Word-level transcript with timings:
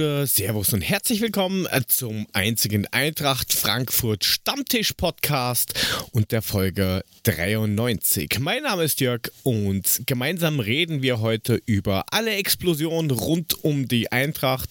Gude, 0.00 0.26
Servus 0.26 0.72
und 0.72 0.80
herzlich 0.80 1.20
willkommen 1.20 1.66
äh, 1.66 1.82
zum 1.86 2.26
einzigen 2.32 2.86
Eintracht 2.86 3.52
Frankfurt 3.52 4.24
Stammtisch 4.24 4.94
Podcast 4.94 5.74
und 6.12 6.32
der 6.32 6.40
Folge 6.40 7.04
93. 7.24 8.38
Mein 8.40 8.62
Name 8.62 8.84
ist 8.84 9.02
Jörg 9.02 9.30
und 9.42 10.00
gemeinsam 10.06 10.58
reden 10.58 11.02
wir 11.02 11.20
heute 11.20 11.60
über 11.66 12.06
alle 12.12 12.30
Explosionen 12.30 13.10
rund 13.10 13.62
um 13.62 13.88
die 13.88 14.10
Eintracht. 14.10 14.70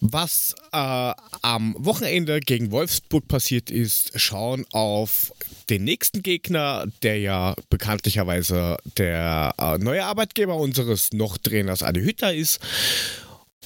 Was 0.00 0.56
äh, 0.72 0.76
am 0.76 1.74
Wochenende 1.78 2.40
gegen 2.40 2.70
Wolfsburg 2.70 3.26
passiert 3.28 3.70
ist, 3.70 4.20
schauen 4.20 4.66
auf 4.72 5.32
den 5.70 5.84
nächsten 5.84 6.22
Gegner, 6.22 6.84
der 7.02 7.18
ja 7.18 7.54
bekanntlicherweise 7.70 8.76
der 8.98 9.54
äh, 9.56 9.78
neue 9.78 10.04
Arbeitgeber 10.04 10.56
unseres 10.56 11.14
Noch-Trainers 11.14 11.82
Adi 11.82 12.02
Hütter 12.02 12.34
ist. 12.34 12.60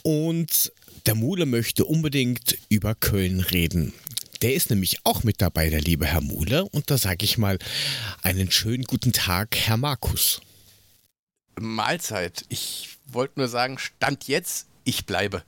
Und 0.02 0.73
der 1.06 1.14
Mule 1.14 1.46
möchte 1.46 1.84
unbedingt 1.84 2.59
über 2.68 2.95
Köln 2.95 3.41
reden. 3.41 3.92
Der 4.42 4.54
ist 4.54 4.70
nämlich 4.70 4.98
auch 5.04 5.24
mit 5.24 5.41
dabei, 5.41 5.70
der 5.70 5.80
liebe 5.80 6.06
Herr 6.06 6.20
Mule. 6.20 6.64
Und 6.64 6.91
da 6.91 6.98
sage 6.98 7.24
ich 7.24 7.38
mal 7.38 7.59
einen 8.23 8.51
schönen 8.51 8.84
guten 8.84 9.12
Tag, 9.12 9.56
Herr 9.56 9.76
Markus. 9.76 10.40
Mahlzeit. 11.59 12.45
Ich 12.48 12.90
wollte 13.06 13.40
nur 13.40 13.48
sagen, 13.48 13.79
Stand 13.79 14.29
jetzt, 14.29 14.66
ich 14.84 15.06
bleibe. 15.06 15.43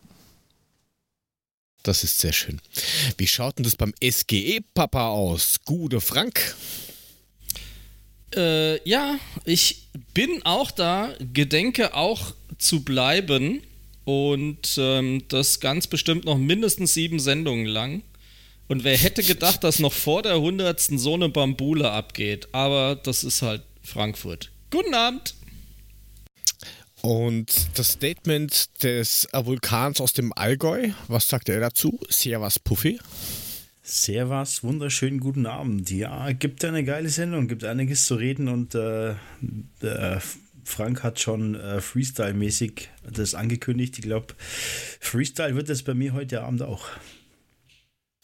Das 1.82 2.04
ist 2.04 2.18
sehr 2.18 2.32
schön. 2.32 2.60
Wie 3.16 3.26
schaut 3.26 3.58
denn 3.58 3.64
das 3.64 3.76
beim 3.76 3.94
SGE-Papa 4.02 5.08
aus? 5.08 5.60
Gute 5.64 6.00
Frank? 6.00 6.54
Äh, 8.34 8.86
ja, 8.88 9.18
ich 9.44 9.88
bin 10.12 10.42
auch 10.44 10.70
da, 10.70 11.14
gedenke 11.32 11.94
auch 11.94 12.34
zu 12.58 12.82
bleiben 12.82 13.62
und 14.08 14.78
ähm, 14.78 15.24
das 15.28 15.60
ganz 15.60 15.86
bestimmt 15.86 16.24
noch 16.24 16.38
mindestens 16.38 16.94
sieben 16.94 17.20
Sendungen 17.20 17.66
lang. 17.66 18.02
Und 18.66 18.82
wer 18.82 18.96
hätte 18.96 19.22
gedacht, 19.22 19.62
dass 19.64 19.80
noch 19.80 19.92
vor 19.92 20.22
der 20.22 20.40
hundertsten 20.40 20.98
so 20.98 21.12
eine 21.12 21.28
Bambule 21.28 21.90
abgeht? 21.90 22.48
Aber 22.52 22.96
das 22.96 23.22
ist 23.22 23.42
halt 23.42 23.64
Frankfurt. 23.82 24.50
Guten 24.70 24.94
Abend! 24.94 25.34
Und 27.02 27.68
das 27.74 27.92
Statement 27.92 28.82
des 28.82 29.28
Vulkans 29.30 30.00
aus 30.00 30.14
dem 30.14 30.32
Allgäu, 30.32 30.88
was 31.08 31.28
sagt 31.28 31.50
er 31.50 31.60
dazu? 31.60 32.00
Servus 32.08 32.58
Puffy. 32.58 32.98
Servus, 33.82 34.64
wunderschönen 34.64 35.20
guten 35.20 35.44
Abend. 35.44 35.90
Ja, 35.90 36.32
gibt 36.32 36.64
eine 36.64 36.82
geile 36.82 37.10
Sendung, 37.10 37.46
gibt 37.46 37.64
einiges 37.64 38.06
zu 38.06 38.14
reden 38.14 38.48
und 38.48 38.74
äh, 38.74 39.10
äh, 39.10 40.18
Frank 40.68 41.02
hat 41.02 41.18
schon 41.18 41.54
äh, 41.54 41.80
Freestyle-mäßig 41.80 42.88
das 43.10 43.34
angekündigt. 43.34 43.98
Ich 43.98 44.04
glaube, 44.04 44.34
Freestyle 45.00 45.56
wird 45.56 45.68
es 45.70 45.82
bei 45.82 45.94
mir 45.94 46.12
heute 46.12 46.42
Abend 46.42 46.62
auch. 46.62 46.86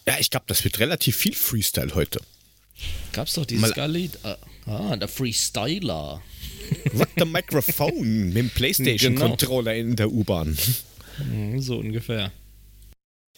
Ja, 0.06 0.16
ich 0.18 0.30
glaube, 0.30 0.44
das 0.46 0.62
wird 0.62 0.78
relativ 0.78 1.16
viel 1.16 1.34
Freestyle 1.34 1.94
heute. 1.94 2.20
Gab's 3.12 3.34
doch 3.34 3.46
dieses 3.46 3.62
Mal 3.62 3.72
Ah, 4.66 4.96
der 4.96 5.08
Freestyler. 5.08 6.22
Rock 6.94 7.08
the 7.16 7.24
Microphone 7.24 8.28
mit 8.28 8.36
dem 8.36 8.50
PlayStation-Controller 8.50 9.74
genau. 9.74 9.90
in 9.90 9.96
der 9.96 10.10
U-Bahn. 10.10 10.56
Mhm, 11.18 11.60
so 11.60 11.78
ungefähr. 11.78 12.32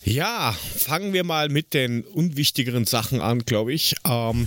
Ja, 0.04 0.52
fangen 0.52 1.12
wir 1.12 1.24
mal 1.24 1.48
mit 1.48 1.74
den 1.74 2.02
unwichtigeren 2.02 2.84
Sachen 2.84 3.20
an, 3.20 3.40
glaube 3.40 3.72
ich. 3.72 3.94
Ähm, 4.04 4.46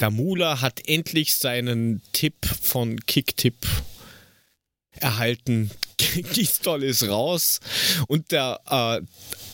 der 0.00 0.10
Mula 0.10 0.60
hat 0.60 0.88
endlich 0.88 1.34
seinen 1.34 2.02
Tipp 2.12 2.34
von 2.44 2.98
Kicktipp 3.06 3.66
erhalten. 4.92 5.70
Gistol 6.32 6.82
ist 6.82 7.06
raus 7.06 7.60
und 8.08 8.32
der 8.32 8.60
äh, 8.70 9.00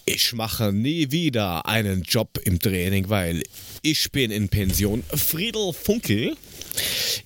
ich 0.09 0.33
mache 0.33 0.73
nie 0.73 1.11
wieder 1.11 1.67
einen 1.67 2.03
Job 2.03 2.39
im 2.45 2.61
Training, 2.61 3.09
weil 3.09 3.43
ich 3.83 4.13
bin 4.13 4.31
in 4.31 4.49
Pension. 4.49 5.03
Friedel 5.13 5.73
Funkel 5.73 6.37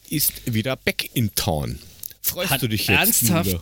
ist 0.08 0.32
wieder 0.46 0.76
back 0.76 1.10
in 1.12 1.34
town. 1.34 1.78
Freust 2.22 2.50
Hat 2.50 2.62
du 2.62 2.68
dich 2.68 2.86
jetzt? 2.86 2.98
Ernsthaft? 2.98 3.60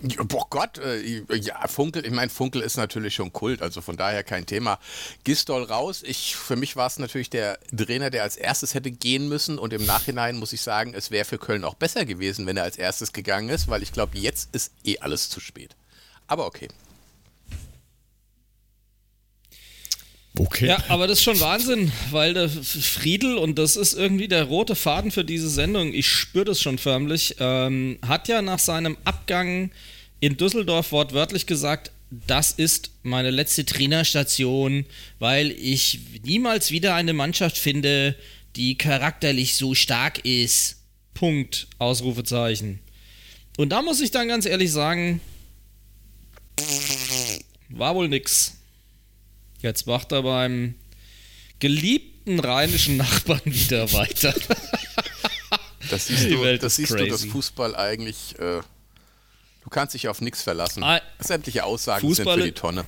Boah 0.00 0.46
Gott, 0.50 0.78
äh, 0.78 1.22
ja, 1.36 1.66
Funkel, 1.66 2.04
ich 2.04 2.12
meine, 2.12 2.30
Funkel 2.30 2.62
ist 2.62 2.76
natürlich 2.76 3.14
schon 3.14 3.32
Kult, 3.32 3.62
also 3.62 3.80
von 3.80 3.96
daher 3.96 4.22
kein 4.22 4.46
Thema. 4.46 4.78
Gistol 5.24 5.62
raus, 5.62 6.02
ich, 6.04 6.36
für 6.36 6.56
mich 6.56 6.76
war 6.76 6.86
es 6.86 6.98
natürlich 6.98 7.30
der 7.30 7.58
Trainer, 7.74 8.10
der 8.10 8.22
als 8.22 8.36
erstes 8.36 8.74
hätte 8.74 8.90
gehen 8.90 9.28
müssen 9.28 9.58
und 9.58 9.72
im 9.72 9.86
Nachhinein 9.86 10.36
muss 10.36 10.52
ich 10.52 10.62
sagen, 10.62 10.94
es 10.94 11.10
wäre 11.10 11.24
für 11.24 11.38
Köln 11.38 11.64
auch 11.64 11.74
besser 11.74 12.04
gewesen, 12.04 12.46
wenn 12.46 12.56
er 12.56 12.64
als 12.64 12.76
erstes 12.76 13.12
gegangen 13.12 13.48
ist, 13.48 13.68
weil 13.68 13.82
ich 13.82 13.92
glaube, 13.92 14.18
jetzt 14.18 14.54
ist 14.54 14.72
eh 14.84 14.98
alles 14.98 15.30
zu 15.30 15.40
spät. 15.40 15.76
Aber 16.26 16.46
okay. 16.46 16.68
Okay. 20.36 20.66
Ja, 20.66 20.82
aber 20.88 21.06
das 21.06 21.18
ist 21.18 21.24
schon 21.24 21.38
Wahnsinn, 21.38 21.92
weil 22.10 22.34
der 22.34 22.48
Friedel, 22.48 23.38
und 23.38 23.56
das 23.56 23.76
ist 23.76 23.94
irgendwie 23.94 24.26
der 24.26 24.44
rote 24.44 24.74
Faden 24.74 25.12
für 25.12 25.24
diese 25.24 25.48
Sendung, 25.48 25.94
ich 25.94 26.08
spüre 26.08 26.44
das 26.44 26.60
schon 26.60 26.78
förmlich, 26.78 27.36
ähm, 27.38 27.98
hat 28.04 28.26
ja 28.26 28.42
nach 28.42 28.58
seinem 28.58 28.96
Abgang 29.04 29.70
in 30.18 30.36
Düsseldorf 30.36 30.90
wortwörtlich 30.90 31.46
gesagt, 31.46 31.92
das 32.26 32.52
ist 32.52 32.90
meine 33.02 33.30
letzte 33.30 33.64
Trainerstation, 33.64 34.86
weil 35.20 35.52
ich 35.52 36.00
niemals 36.24 36.70
wieder 36.70 36.94
eine 36.94 37.12
Mannschaft 37.12 37.56
finde, 37.56 38.16
die 38.56 38.76
charakterlich 38.76 39.56
so 39.56 39.74
stark 39.74 40.24
ist. 40.24 40.76
Punkt. 41.12 41.68
Ausrufezeichen. 41.78 42.80
Und 43.56 43.70
da 43.70 43.82
muss 43.82 44.00
ich 44.00 44.10
dann 44.10 44.28
ganz 44.28 44.46
ehrlich 44.46 44.72
sagen, 44.72 45.20
war 47.68 47.94
wohl 47.94 48.08
nix. 48.08 48.53
Jetzt 49.64 49.86
macht 49.86 50.12
er 50.12 50.22
beim 50.22 50.74
geliebten 51.58 52.38
rheinischen 52.38 52.98
Nachbarn 52.98 53.40
wieder 53.46 53.90
weiter. 53.94 54.34
Das 55.88 56.06
siehst, 56.06 56.30
du, 56.30 56.58
das, 56.58 56.76
siehst 56.76 56.92
du, 56.92 57.06
dass 57.06 57.24
Fußball 57.24 57.74
eigentlich, 57.74 58.38
äh, 58.38 58.60
du 59.62 59.70
kannst 59.70 59.94
dich 59.94 60.08
auf 60.08 60.20
nichts 60.20 60.42
verlassen. 60.42 60.82
Ah, 60.84 61.00
Sämtliche 61.18 61.64
Aussagen 61.64 62.06
Fußball, 62.06 62.34
sind 62.34 62.42
für 62.42 62.48
die 62.48 62.52
Tonne. 62.52 62.84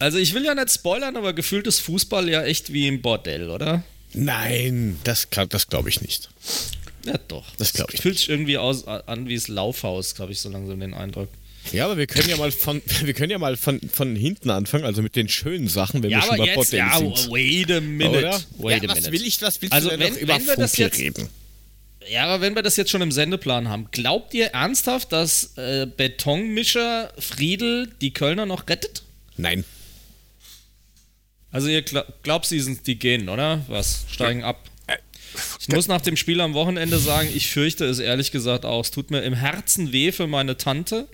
Also 0.00 0.18
ich 0.18 0.34
will 0.34 0.44
ja 0.44 0.56
nicht 0.56 0.72
spoilern, 0.72 1.16
aber 1.16 1.32
gefühlt 1.32 1.68
ist 1.68 1.80
Fußball 1.80 2.28
ja 2.28 2.42
echt 2.42 2.72
wie 2.72 2.88
im 2.88 3.00
Bordell, 3.00 3.48
oder? 3.48 3.84
Nein, 4.12 4.98
das, 5.04 5.28
das 5.48 5.68
glaube 5.68 5.88
ich 5.88 6.00
nicht. 6.00 6.30
Ja 7.04 7.18
doch. 7.28 7.44
Das, 7.58 7.72
das 7.72 7.86
fühlt 8.00 8.18
sich 8.18 8.28
irgendwie 8.28 8.58
aus, 8.58 8.88
an 8.88 9.28
wie 9.28 9.36
das 9.36 9.46
Laufhaus, 9.46 10.18
habe 10.18 10.32
ich 10.32 10.40
so 10.40 10.48
langsam 10.48 10.80
den 10.80 10.94
Eindruck. 10.94 11.28
Ja, 11.72 11.86
aber 11.86 11.96
wir 11.96 12.06
können 12.06 12.28
ja 12.28 12.36
mal 12.36 12.52
von, 12.52 12.82
wir 13.02 13.14
können 13.14 13.30
ja 13.30 13.38
mal 13.38 13.56
von, 13.56 13.80
von 13.92 14.14
hinten 14.16 14.50
anfangen, 14.50 14.84
also 14.84 15.02
mit 15.02 15.16
den 15.16 15.28
schönen 15.28 15.68
Sachen, 15.68 16.02
wenn 16.02 16.10
ja, 16.10 16.18
wir 16.18 16.22
schon 16.22 16.38
bei 16.38 16.44
jetzt, 16.46 16.72
ja, 16.72 16.98
sind. 16.98 17.30
Wait 17.30 17.70
a 17.70 17.80
minute. 17.80 18.18
Oder? 18.18 18.40
Wait 18.58 18.82
ja, 18.82 18.90
a 18.90 18.94
minute. 18.94 19.06
Was 19.06 19.12
will 19.12 19.26
ich, 19.26 19.42
was 19.42 19.62
willst 19.62 19.72
also 19.72 19.90
du 19.90 19.98
wenn, 19.98 20.12
noch 20.12 20.20
über 20.20 20.36
wenn 20.36 20.46
wir 20.46 20.56
das 20.56 20.76
jetzt, 20.76 20.98
reden? 20.98 21.28
Ja, 22.08 22.26
aber 22.26 22.42
wenn 22.42 22.54
wir 22.54 22.62
das 22.62 22.76
jetzt 22.76 22.90
schon 22.90 23.00
im 23.00 23.12
Sendeplan 23.12 23.68
haben, 23.68 23.88
glaubt 23.90 24.34
ihr 24.34 24.48
ernsthaft, 24.48 25.12
dass 25.12 25.56
äh, 25.56 25.86
Betonmischer 25.86 27.12
Friedel 27.18 27.90
die 28.00 28.12
Kölner 28.12 28.46
noch 28.46 28.68
rettet? 28.68 29.02
Nein. 29.36 29.64
Also 31.50 31.68
ihr 31.68 31.82
glaubt, 31.82 32.46
sie 32.46 32.60
sind 32.60 32.86
die 32.86 32.98
gehen, 32.98 33.28
oder? 33.28 33.64
Was? 33.68 34.04
Steigen 34.10 34.40
ja. 34.40 34.48
ab? 34.48 34.68
Äh, 34.86 34.96
ich 35.60 35.68
muss 35.68 35.86
nach 35.86 36.00
dem 36.00 36.16
Spiel 36.16 36.40
am 36.40 36.52
Wochenende 36.52 36.98
sagen, 36.98 37.28
ich 37.34 37.48
fürchte 37.48 37.84
es 37.86 38.00
ehrlich 38.00 38.32
gesagt 38.32 38.64
auch. 38.64 38.80
Es 38.80 38.90
tut 38.90 39.10
mir 39.10 39.22
im 39.22 39.34
Herzen 39.34 39.92
weh 39.92 40.12
für 40.12 40.26
meine 40.26 40.56
Tante. 40.56 41.08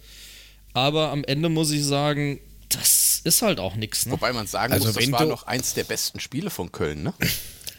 Aber 0.72 1.10
am 1.10 1.24
Ende 1.24 1.48
muss 1.48 1.70
ich 1.70 1.84
sagen, 1.84 2.40
das 2.68 3.20
ist 3.24 3.42
halt 3.42 3.58
auch 3.58 3.74
nichts. 3.74 4.06
Ne? 4.06 4.12
Wobei 4.12 4.32
man 4.32 4.46
sagen 4.46 4.72
also 4.72 4.86
muss, 4.86 4.94
das 4.94 5.12
war 5.12 5.24
noch 5.24 5.44
eins 5.44 5.74
der 5.74 5.84
besten 5.84 6.20
Spiele 6.20 6.50
von 6.50 6.70
Köln, 6.72 7.02
ne? 7.02 7.14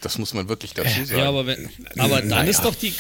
Das 0.02 0.18
muss 0.18 0.34
man 0.34 0.50
wirklich 0.50 0.74
dazu 0.74 1.06
sagen. 1.06 1.20
Ja, 1.20 1.30
aber, 1.30 1.46
wenn, 1.46 1.70
aber 1.98 2.20
dann 2.20 2.30
naja. 2.30 2.50
ist 2.50 2.66
doch 2.66 2.76
die 2.76 2.94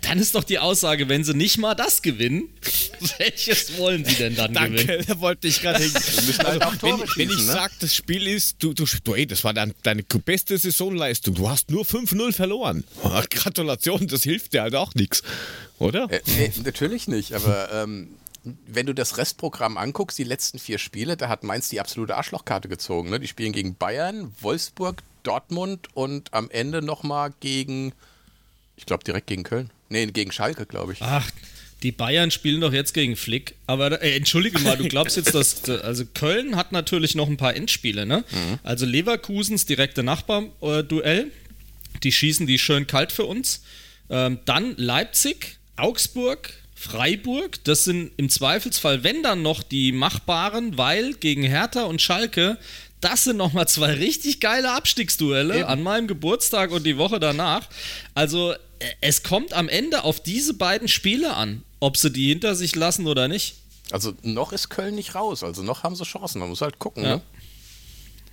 dann 0.00 0.18
ist 0.18 0.34
doch 0.34 0.44
die 0.44 0.58
Aussage, 0.58 1.08
wenn 1.08 1.24
sie 1.24 1.34
nicht 1.34 1.58
mal 1.58 1.74
das 1.74 2.02
gewinnen, 2.02 2.48
welches 3.18 3.78
wollen 3.78 4.04
sie 4.04 4.14
denn 4.14 4.34
dann 4.34 4.52
Danke, 4.52 4.84
gewinnen? 4.84 5.04
da 5.06 5.20
wollte 5.20 5.48
ich 5.48 5.60
gerade 5.60 5.82
hin. 5.82 5.92
Halt 5.94 6.62
also, 6.62 6.82
wenn, 6.82 7.00
wenn, 7.16 7.30
ich 7.30 7.46
ne? 7.46 7.52
sage, 7.52 7.72
das 7.80 7.94
Spiel 7.94 8.26
ist, 8.26 8.56
du, 8.58 8.72
du, 8.72 8.84
du 9.04 9.14
ey, 9.14 9.26
das 9.26 9.44
war 9.44 9.54
dein, 9.54 9.72
deine 9.82 10.02
beste 10.02 10.58
Saisonleistung, 10.58 11.34
du 11.34 11.48
hast 11.48 11.70
nur 11.70 11.84
5-0 11.84 12.32
verloren. 12.32 12.84
Gratulation, 13.30 14.06
das 14.08 14.22
hilft 14.22 14.52
dir 14.52 14.62
halt 14.62 14.74
auch 14.74 14.94
nichts, 14.94 15.22
oder? 15.78 16.10
Äh, 16.10 16.20
nee, 16.26 16.52
natürlich 16.64 17.08
nicht, 17.08 17.34
aber 17.34 17.72
ähm, 17.72 18.08
wenn 18.44 18.86
du 18.86 18.94
das 18.94 19.18
Restprogramm 19.18 19.76
anguckst, 19.76 20.18
die 20.18 20.24
letzten 20.24 20.58
vier 20.58 20.78
Spiele, 20.78 21.16
da 21.16 21.28
hat 21.28 21.44
Mainz 21.44 21.68
die 21.68 21.80
absolute 21.80 22.16
Arschlochkarte 22.16 22.68
gezogen. 22.68 23.10
Ne? 23.10 23.20
Die 23.20 23.28
spielen 23.28 23.52
gegen 23.52 23.76
Bayern, 23.76 24.32
Wolfsburg, 24.40 25.02
Dortmund 25.22 25.88
und 25.94 26.32
am 26.34 26.50
Ende 26.50 26.82
nochmal 26.82 27.32
gegen, 27.40 27.92
ich 28.76 28.86
glaube 28.86 29.04
direkt 29.04 29.28
gegen 29.28 29.44
Köln. 29.44 29.70
Nee, 29.88 30.06
gegen 30.06 30.32
Schalke, 30.32 30.66
glaube 30.66 30.94
ich. 30.94 31.02
Ach, 31.02 31.30
die 31.82 31.92
Bayern 31.92 32.30
spielen 32.30 32.60
doch 32.60 32.72
jetzt 32.72 32.94
gegen 32.94 33.16
Flick. 33.16 33.54
Aber 33.66 34.00
äh, 34.02 34.16
entschuldige 34.16 34.58
mal, 34.60 34.76
du 34.76 34.88
glaubst 34.88 35.16
jetzt, 35.16 35.34
dass. 35.34 35.68
Also 35.68 36.04
Köln 36.06 36.56
hat 36.56 36.72
natürlich 36.72 37.14
noch 37.14 37.28
ein 37.28 37.36
paar 37.36 37.54
Endspiele, 37.54 38.06
ne? 38.06 38.24
Mhm. 38.30 38.58
Also 38.62 38.86
Leverkusens 38.86 39.66
direkte 39.66 40.02
Nachbarduell. 40.02 41.30
Die 42.02 42.12
schießen 42.12 42.46
die 42.46 42.58
schön 42.58 42.86
kalt 42.86 43.12
für 43.12 43.24
uns. 43.24 43.62
Ähm, 44.10 44.38
dann 44.44 44.74
Leipzig, 44.76 45.58
Augsburg, 45.76 46.52
Freiburg. 46.82 47.62
Das 47.64 47.84
sind 47.84 48.10
im 48.16 48.28
Zweifelsfall, 48.28 49.04
wenn 49.04 49.22
dann 49.22 49.42
noch 49.42 49.62
die 49.62 49.92
machbaren, 49.92 50.76
weil 50.76 51.14
gegen 51.14 51.44
Hertha 51.44 51.84
und 51.84 52.02
Schalke, 52.02 52.58
das 53.00 53.24
sind 53.24 53.36
nochmal 53.36 53.68
zwei 53.68 53.92
richtig 53.94 54.40
geile 54.40 54.72
Abstiegsduelle 54.72 55.60
Eben. 55.60 55.64
an 55.64 55.82
meinem 55.82 56.08
Geburtstag 56.08 56.72
und 56.72 56.84
die 56.84 56.98
Woche 56.98 57.20
danach. 57.20 57.68
Also 58.14 58.54
es 59.00 59.22
kommt 59.22 59.52
am 59.52 59.68
Ende 59.68 60.02
auf 60.02 60.20
diese 60.20 60.54
beiden 60.54 60.88
Spiele 60.88 61.34
an, 61.34 61.62
ob 61.78 61.96
sie 61.96 62.10
die 62.10 62.30
hinter 62.30 62.56
sich 62.56 62.74
lassen 62.74 63.06
oder 63.06 63.28
nicht. 63.28 63.54
Also 63.92 64.14
noch 64.22 64.52
ist 64.52 64.68
Köln 64.68 64.96
nicht 64.96 65.14
raus, 65.14 65.44
also 65.44 65.62
noch 65.62 65.84
haben 65.84 65.94
sie 65.94 66.04
Chancen, 66.04 66.40
man 66.40 66.48
muss 66.48 66.62
halt 66.62 66.80
gucken. 66.80 67.04
Ja. 67.04 67.16
Ne? 67.16 67.22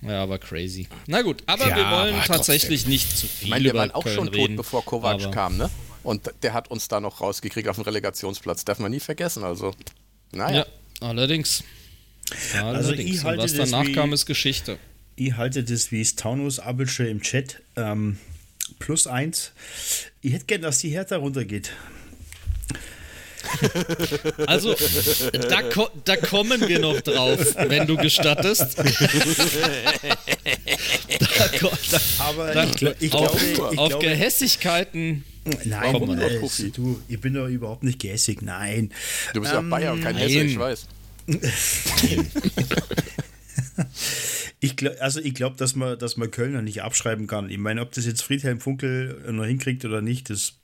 Ja, 0.02 0.22
aber 0.22 0.38
crazy. 0.38 0.88
Na 1.06 1.22
gut, 1.22 1.42
aber 1.46 1.68
ja, 1.68 1.76
wir 1.76 1.90
wollen 1.90 2.16
tatsächlich 2.26 2.80
trotzdem. 2.80 2.92
nicht 2.92 3.16
zu 3.16 3.26
viel 3.26 3.44
ich 3.44 3.50
meine, 3.50 3.64
wir 3.64 3.74
waren 3.74 3.90
auch 3.92 4.02
Köln 4.02 4.16
schon 4.16 4.28
reden, 4.28 4.56
tot, 4.56 4.64
bevor 4.64 4.84
Kovac 4.84 5.30
kam, 5.30 5.56
ne? 5.56 5.70
Und 6.02 6.30
der 6.42 6.54
hat 6.54 6.70
uns 6.70 6.88
da 6.88 7.00
noch 7.00 7.20
rausgekriegt 7.20 7.68
auf 7.68 7.76
dem 7.76 7.84
Relegationsplatz. 7.84 8.64
Darf 8.64 8.78
man 8.78 8.90
nie 8.90 9.00
vergessen, 9.00 9.44
also. 9.44 9.74
Naja. 10.32 10.66
Ja, 11.00 11.08
allerdings. 11.08 11.64
Also 12.54 12.88
allerdings. 12.88 13.10
ich 13.10 13.24
halte 13.24 13.42
was 13.42 13.54
danach 13.54 13.86
wie, 13.86 13.92
kam, 13.92 14.12
ist 14.12 14.26
Geschichte. 14.26 14.78
Ich 15.16 15.36
halte 15.36 15.64
das 15.64 15.90
wie 15.92 16.04
Staunus 16.04 16.58
Abelsche 16.58 17.06
im 17.06 17.20
Chat. 17.20 17.60
Ähm, 17.76 18.18
plus 18.78 19.06
eins. 19.06 19.52
Ich 20.20 20.32
hätte 20.32 20.46
gern, 20.46 20.62
dass 20.62 20.78
die 20.78 20.90
Hertha 20.90 21.16
runtergeht. 21.16 21.72
Also, 24.46 24.74
da, 25.48 25.62
ko 25.62 25.88
da, 26.04 26.16
kommen 26.16 26.66
wir 26.68 26.78
noch 26.78 27.00
drauf, 27.00 27.38
wenn 27.68 27.86
du 27.86 27.96
gestattest. 27.96 28.78
da, 28.78 28.84
da, 31.90 32.00
Aber 32.18 32.52
da, 32.52 32.64
ich, 32.64 32.82
ich 33.00 33.12
auf, 33.12 33.30
glaube, 33.30 33.72
ich 33.72 33.78
auf 33.78 33.88
glaube, 33.88 34.04
Gehässigkeiten. 34.04 35.24
Nein, 35.64 35.94
äh, 36.18 36.70
du, 36.70 37.00
ich 37.08 37.20
bin 37.20 37.34
doch 37.34 37.48
überhaupt 37.48 37.82
nicht 37.82 37.98
gehässig, 37.98 38.42
nein. 38.42 38.92
Du 39.34 39.40
bist 39.40 39.52
ja 39.52 39.60
ähm, 39.60 39.70
Bayer 39.70 39.92
und 39.94 40.02
kein 40.02 40.16
Hesse, 40.16 40.40
ich 40.42 40.58
weiß. 40.58 40.86
ich 44.60 44.76
glaub, 44.76 44.94
also 45.00 45.20
ich 45.20 45.34
glaube, 45.34 45.56
dass 45.56 45.74
man, 45.74 45.98
dass 45.98 46.16
man 46.16 46.30
Kölner 46.30 46.62
nicht 46.62 46.82
abschreiben 46.82 47.26
kann. 47.26 47.48
Ich 47.48 47.58
meine, 47.58 47.80
ob 47.80 47.92
das 47.92 48.04
jetzt 48.04 48.22
Friedhelm 48.22 48.60
Funkel 48.60 49.22
noch 49.30 49.44
hinkriegt 49.44 49.84
oder 49.84 50.02
nicht, 50.02 50.28
das 50.28 50.54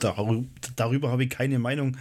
darüber, 0.00 0.44
darüber 0.76 1.10
habe 1.10 1.24
ich 1.24 1.30
keine 1.30 1.58
Meinung, 1.58 1.96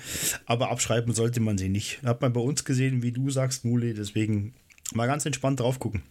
aber 0.45 0.69
abschreiben 0.69 1.13
sollte 1.13 1.39
man 1.39 1.57
sie 1.57 1.69
nicht. 1.69 2.01
Hat 2.03 2.21
man 2.21 2.33
bei 2.33 2.41
uns 2.41 2.63
gesehen, 2.63 3.03
wie 3.03 3.11
du 3.11 3.29
sagst, 3.29 3.65
Mule, 3.65 3.93
deswegen 3.93 4.53
mal 4.93 5.07
ganz 5.07 5.25
entspannt 5.25 5.59
drauf 5.59 5.79
gucken. 5.79 6.03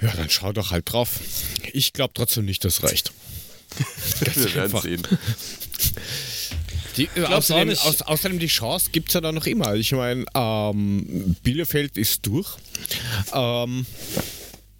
Ja, 0.00 0.12
dann 0.16 0.28
schau 0.30 0.52
doch 0.52 0.72
halt 0.72 0.92
drauf. 0.92 1.20
Ich 1.72 1.92
glaube 1.92 2.12
trotzdem 2.14 2.44
nicht, 2.44 2.64
das 2.64 2.82
reicht. 2.82 3.12
Wir 4.34 4.54
werden 4.54 4.80
sehen. 4.80 5.02
Die, 6.96 7.08
äh, 7.16 7.24
außerdem, 7.24 7.70
aus, 7.70 8.02
außerdem, 8.02 8.38
die 8.38 8.48
Chance 8.48 8.90
gibt 8.90 9.08
es 9.08 9.14
ja 9.14 9.20
dann 9.20 9.34
noch 9.34 9.46
immer. 9.46 9.74
Ich 9.74 9.92
meine, 9.92 10.24
ähm, 10.34 11.36
Bielefeld 11.42 11.96
ist 11.96 12.26
durch. 12.26 12.56
Ähm, 13.32 13.86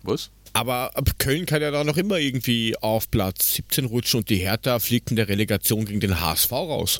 Was? 0.02 0.30
Aber 0.52 0.92
Köln 1.18 1.46
kann 1.46 1.62
ja 1.62 1.70
da 1.70 1.82
noch 1.82 1.96
immer 1.96 2.18
irgendwie 2.18 2.76
auf 2.76 3.10
Platz 3.10 3.54
17 3.54 3.86
rutschen 3.86 4.18
und 4.18 4.28
die 4.28 4.36
Hertha 4.36 4.78
fliegt 4.78 5.10
in 5.10 5.16
der 5.16 5.28
Relegation 5.28 5.86
gegen 5.86 6.00
den 6.00 6.20
HSV 6.20 6.52
raus. 6.52 6.98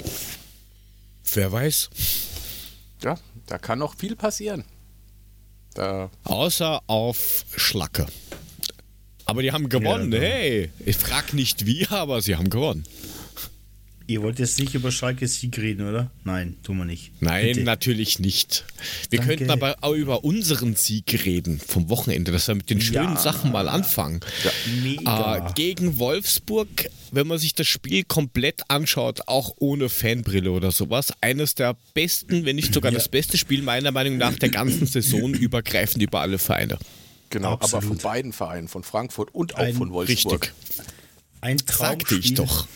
Wer 1.35 1.53
weiß. 1.53 1.91
Ja, 3.03 3.19
da 3.47 3.59
kann 3.59 3.79
noch 3.79 3.97
viel 3.97 4.17
passieren. 4.17 4.65
Da 5.75 6.11
Außer 6.25 6.83
auf 6.87 7.45
Schlacke. 7.57 8.07
Aber 9.25 9.43
die 9.43 9.53
haben 9.53 9.69
gewonnen. 9.69 10.13
Ja, 10.13 10.21
hey, 10.21 10.71
ich 10.85 10.97
frag 10.97 11.33
nicht 11.33 11.67
wie, 11.67 11.87
aber 11.89 12.21
sie 12.21 12.37
haben 12.37 12.51
gewonnen. 12.51 12.85
Ihr 14.07 14.23
wollt 14.23 14.39
jetzt 14.39 14.59
nicht 14.59 14.75
über 14.75 14.91
Schalke 14.91 15.27
Sieg 15.29 15.59
reden, 15.59 15.89
oder? 15.89 16.11
Nein, 16.25 16.57
tun 16.63 16.79
wir 16.79 16.85
nicht. 16.85 17.13
Nein, 17.21 17.47
Bitte. 17.47 17.63
natürlich 17.63 18.19
nicht. 18.19 18.65
Wir 19.11 19.19
Danke. 19.21 19.37
könnten 19.37 19.51
aber 19.51 19.77
auch 19.81 19.95
über 19.95 20.25
unseren 20.25 20.75
Sieg 20.75 21.25
reden 21.25 21.59
vom 21.59 21.89
Wochenende, 21.89 22.33
dass 22.33 22.49
wir 22.49 22.55
mit 22.55 22.71
den 22.71 22.81
schönen 22.81 23.15
ja. 23.15 23.17
Sachen 23.17 23.53
mal 23.53 23.69
anfangen. 23.69 24.21
Ja. 24.45 24.51
Mega. 24.83 25.49
Äh, 25.49 25.53
gegen 25.55 25.99
Wolfsburg, 25.99 26.69
wenn 27.11 27.27
man 27.27 27.39
sich 27.39 27.55
das 27.55 27.67
Spiel 27.67 28.05
komplett 28.05 28.63
anschaut, 28.69 29.21
auch 29.27 29.55
ohne 29.59 29.89
Fanbrille 29.89 30.51
oder 30.51 30.73
sowas, 30.73 31.13
eines 31.21 31.55
der 31.55 31.77
besten, 31.95 32.45
wenn 32.45 32.57
nicht 32.57 32.75
sogar 32.75 32.93
ja. 32.93 32.99
das 32.99 33.09
beste 33.09 33.39
Spiel 33.39 33.63
meiner 33.63 33.93
Meinung 33.93 34.17
nach 34.17 34.35
der 34.35 34.49
ganzen 34.49 34.87
Saison 34.87 35.35
übergreifend 35.35 36.03
über 36.03 36.21
alle 36.21 36.39
Vereine. 36.39 36.79
Genau, 37.31 37.53
Absolut. 37.53 37.85
aber 37.85 37.95
von 37.95 37.99
beiden 37.99 38.33
Vereinen, 38.33 38.69
von 38.69 38.83
Frankfurt 38.83 39.35
und 39.35 39.55
auch 39.55 39.61
Ein, 39.61 39.75
von 39.75 39.91
Wolfsburg. 39.91 40.43
Richtig. 40.43 40.87
Ein 41.41 41.59
Traum. 41.59 41.87
Sagte 41.89 42.15
ich 42.17 42.35
doch. 42.35 42.67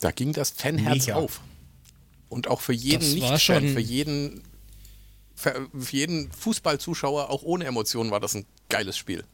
Da 0.00 0.10
ging 0.10 0.32
das 0.32 0.50
Fanherz 0.50 1.06
Mega. 1.06 1.16
auf. 1.16 1.40
Und 2.28 2.48
auch 2.48 2.60
für 2.60 2.72
jeden 2.72 3.14
Nicht-Fan, 3.14 3.68
für 3.68 3.80
jeden, 3.80 4.42
für, 5.34 5.68
für 5.78 5.96
jeden 5.96 6.30
Fußballzuschauer, 6.32 7.30
auch 7.30 7.42
ohne 7.42 7.64
Emotionen, 7.64 8.10
war 8.10 8.20
das 8.20 8.34
ein 8.34 8.46
geiles 8.68 8.96
Spiel. 8.96 9.24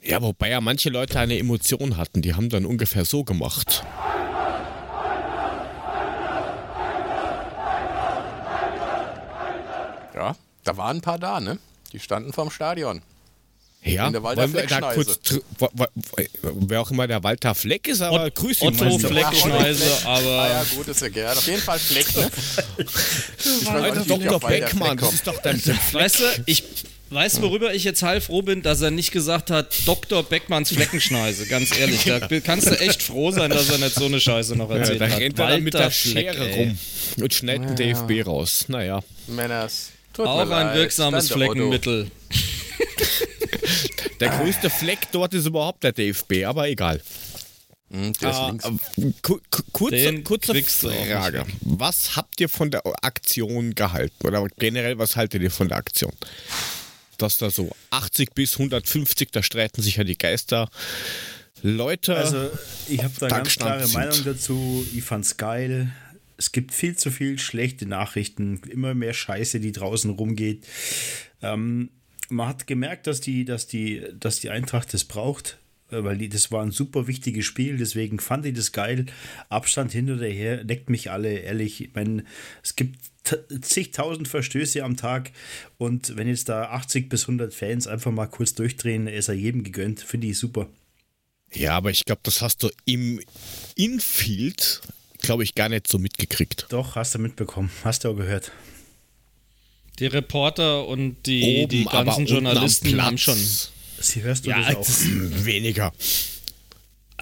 Ja, 0.00 0.20
wobei 0.22 0.50
ja 0.50 0.60
manche 0.60 0.90
Leute 0.90 1.18
eine 1.18 1.38
Emotion 1.38 1.96
hatten, 1.96 2.22
die 2.22 2.34
haben 2.34 2.50
dann 2.50 2.66
ungefähr 2.66 3.04
so 3.04 3.24
gemacht. 3.24 3.84
Ja, 10.14 10.36
da 10.62 10.76
waren 10.76 10.98
ein 10.98 11.00
paar 11.00 11.18
da, 11.18 11.40
ne? 11.40 11.58
Die 11.92 11.98
standen 11.98 12.32
vorm 12.32 12.50
Stadion. 12.50 13.02
Ja, 13.84 14.06
in 14.06 14.14
der 14.14 14.22
Walter 14.22 14.48
Fleck 14.48 14.68
da 14.68 14.94
kurz, 14.94 15.18
wer 16.42 16.80
auch 16.80 16.90
immer 16.90 17.06
der 17.06 17.22
Walter 17.22 17.54
Fleck 17.54 17.86
ist, 17.86 18.00
aber 18.00 18.24
Ot 18.24 18.34
grüß 18.34 18.62
ihn. 18.62 18.68
Otto 18.68 18.98
Fleckschneise, 18.98 19.84
aber... 20.06 20.30
Ah 20.30 20.48
ja, 20.48 20.64
gut, 20.74 20.88
ist 20.88 21.02
ja 21.02 21.08
gern. 21.08 21.36
Auf 21.36 21.46
jeden 21.46 21.60
Fall 21.60 21.78
Fleck, 21.78 22.16
ne? 22.16 22.30
ich 22.78 23.66
weiß 23.66 24.06
Dr. 24.06 24.40
Beckmann, 24.40 24.96
das 24.96 25.12
ist 25.12 25.26
doch 25.26 25.40
dein 25.42 25.60
Weißt 25.92 26.20
du, 26.20 26.24
ich... 26.46 26.64
Weißt 27.10 27.38
du, 27.38 27.42
worüber 27.42 27.72
ich 27.74 27.84
jetzt 27.84 28.02
heilfroh 28.02 28.42
bin, 28.42 28.62
dass 28.62 28.80
er 28.80 28.90
nicht 28.90 29.12
gesagt 29.12 29.50
hat, 29.50 29.86
Dr. 29.86 30.24
Beckmanns 30.24 30.70
Fleckenschneise, 30.72 31.46
ganz 31.46 31.78
ehrlich. 31.78 32.04
Da 32.04 32.18
kannst 32.40 32.66
du 32.66 32.80
echt 32.80 33.02
froh 33.02 33.30
sein, 33.30 33.50
dass 33.50 33.68
er 33.68 33.78
nicht 33.78 33.94
so 33.94 34.06
eine 34.06 34.18
Scheiße 34.18 34.56
noch 34.56 34.70
erzählt 34.70 35.00
ja, 35.00 35.06
da 35.06 35.12
hat. 35.12 35.20
rennt 35.20 35.38
er 35.38 35.60
mit 35.60 35.74
der 35.74 35.90
Schere 35.92 36.34
Fleck, 36.34 36.56
rum 36.56 36.78
und 37.20 37.34
schneidet 37.34 37.78
den 37.78 37.94
DFB 37.94 38.26
raus. 38.26 38.64
Naja. 38.66 39.00
Männers. 39.28 39.90
Auch 40.16 40.50
ein 40.50 40.74
wirksames 40.74 41.30
Fleckenmittel. 41.30 42.10
Der 44.20 44.30
größte 44.30 44.70
Fleck 44.70 44.98
dort 45.12 45.34
ist 45.34 45.46
überhaupt 45.46 45.82
der 45.84 45.92
DFB, 45.92 46.44
aber 46.44 46.68
egal. 46.68 47.00
Hm, 47.90 48.12
äh, 48.20 49.12
kurze, 49.22 50.22
kurze 50.22 50.62
Frage. 50.62 51.44
Was 51.60 52.16
habt 52.16 52.40
ihr 52.40 52.48
von 52.48 52.70
der 52.70 52.82
Aktion 53.02 53.74
gehalten? 53.74 54.26
Oder 54.26 54.46
generell, 54.58 54.98
was 54.98 55.16
haltet 55.16 55.42
ihr 55.42 55.50
von 55.50 55.68
der 55.68 55.78
Aktion? 55.78 56.12
Dass 57.18 57.38
da 57.38 57.50
so 57.50 57.70
80 57.90 58.34
bis 58.34 58.54
150, 58.54 59.30
da 59.30 59.42
streiten 59.42 59.82
sich 59.82 59.96
ja 59.96 60.04
die 60.04 60.18
Geister. 60.18 60.68
Leute. 61.62 62.16
Also, 62.16 62.50
ich 62.88 63.02
habe 63.02 63.14
da 63.20 63.28
ganz 63.28 63.56
klare 63.56 63.86
sind. 63.86 63.94
Meinung 63.94 64.24
dazu. 64.24 64.86
Ich 64.94 65.02
fand's 65.02 65.36
geil. 65.36 65.92
Es 66.36 66.52
gibt 66.52 66.74
viel 66.74 66.96
zu 66.96 67.10
viel 67.10 67.38
schlechte 67.38 67.86
Nachrichten, 67.86 68.60
immer 68.68 68.94
mehr 68.94 69.14
Scheiße, 69.14 69.60
die 69.60 69.72
draußen 69.72 70.10
rumgeht. 70.10 70.66
Ähm, 71.42 71.90
man 72.30 72.48
hat 72.48 72.66
gemerkt, 72.66 73.06
dass 73.06 73.20
die, 73.20 73.44
dass 73.44 73.66
die, 73.66 74.04
dass 74.18 74.40
die 74.40 74.50
Eintracht 74.50 74.92
das 74.94 75.04
braucht, 75.04 75.58
äh, 75.90 76.02
weil 76.02 76.18
die, 76.18 76.28
das 76.28 76.50
war 76.50 76.62
ein 76.62 76.70
super 76.70 77.06
wichtiges 77.06 77.44
Spiel, 77.44 77.76
deswegen 77.76 78.18
fand 78.18 78.46
ich 78.46 78.54
das 78.54 78.72
geil. 78.72 79.06
Abstand 79.48 79.92
hinterher 79.92 80.64
deckt 80.64 80.90
mich 80.90 81.10
alle, 81.10 81.38
ehrlich. 81.38 81.80
Ich 81.82 81.94
meine, 81.94 82.24
es 82.62 82.76
gibt 82.76 82.98
zigtausend 83.62 84.28
Verstöße 84.28 84.84
am 84.84 84.96
Tag 84.96 85.32
und 85.78 86.16
wenn 86.16 86.28
jetzt 86.28 86.48
da 86.48 86.70
80 86.70 87.08
bis 87.08 87.22
100 87.22 87.54
Fans 87.54 87.86
einfach 87.86 88.12
mal 88.12 88.26
kurz 88.26 88.54
durchdrehen, 88.54 89.06
ist 89.06 89.28
er 89.28 89.34
jedem 89.34 89.64
gegönnt, 89.64 90.00
finde 90.00 90.26
ich 90.26 90.38
super. 90.38 90.68
Ja, 91.52 91.76
aber 91.76 91.90
ich 91.90 92.04
glaube, 92.04 92.20
das 92.24 92.42
hast 92.42 92.62
du 92.62 92.70
im 92.84 93.20
Infield, 93.76 94.82
glaube 95.20 95.44
ich, 95.44 95.54
gar 95.54 95.68
nicht 95.68 95.86
so 95.86 95.98
mitgekriegt. 95.98 96.66
Doch, 96.68 96.96
hast 96.96 97.14
du 97.14 97.18
mitbekommen, 97.18 97.70
hast 97.84 98.04
du 98.04 98.10
auch 98.10 98.16
gehört. 98.16 98.50
Die 99.98 100.06
Reporter 100.06 100.86
und 100.86 101.16
die, 101.26 101.62
Oben, 101.62 101.68
die 101.68 101.84
ganzen 101.84 102.26
Journalisten 102.26 103.02
haben 103.02 103.18
schon. 103.18 103.38
Sie 104.00 104.22
hörst 104.22 104.46
du 104.46 104.50
ja, 104.50 104.60
das 104.60 104.76
auch? 104.76 105.44
weniger. 105.44 105.92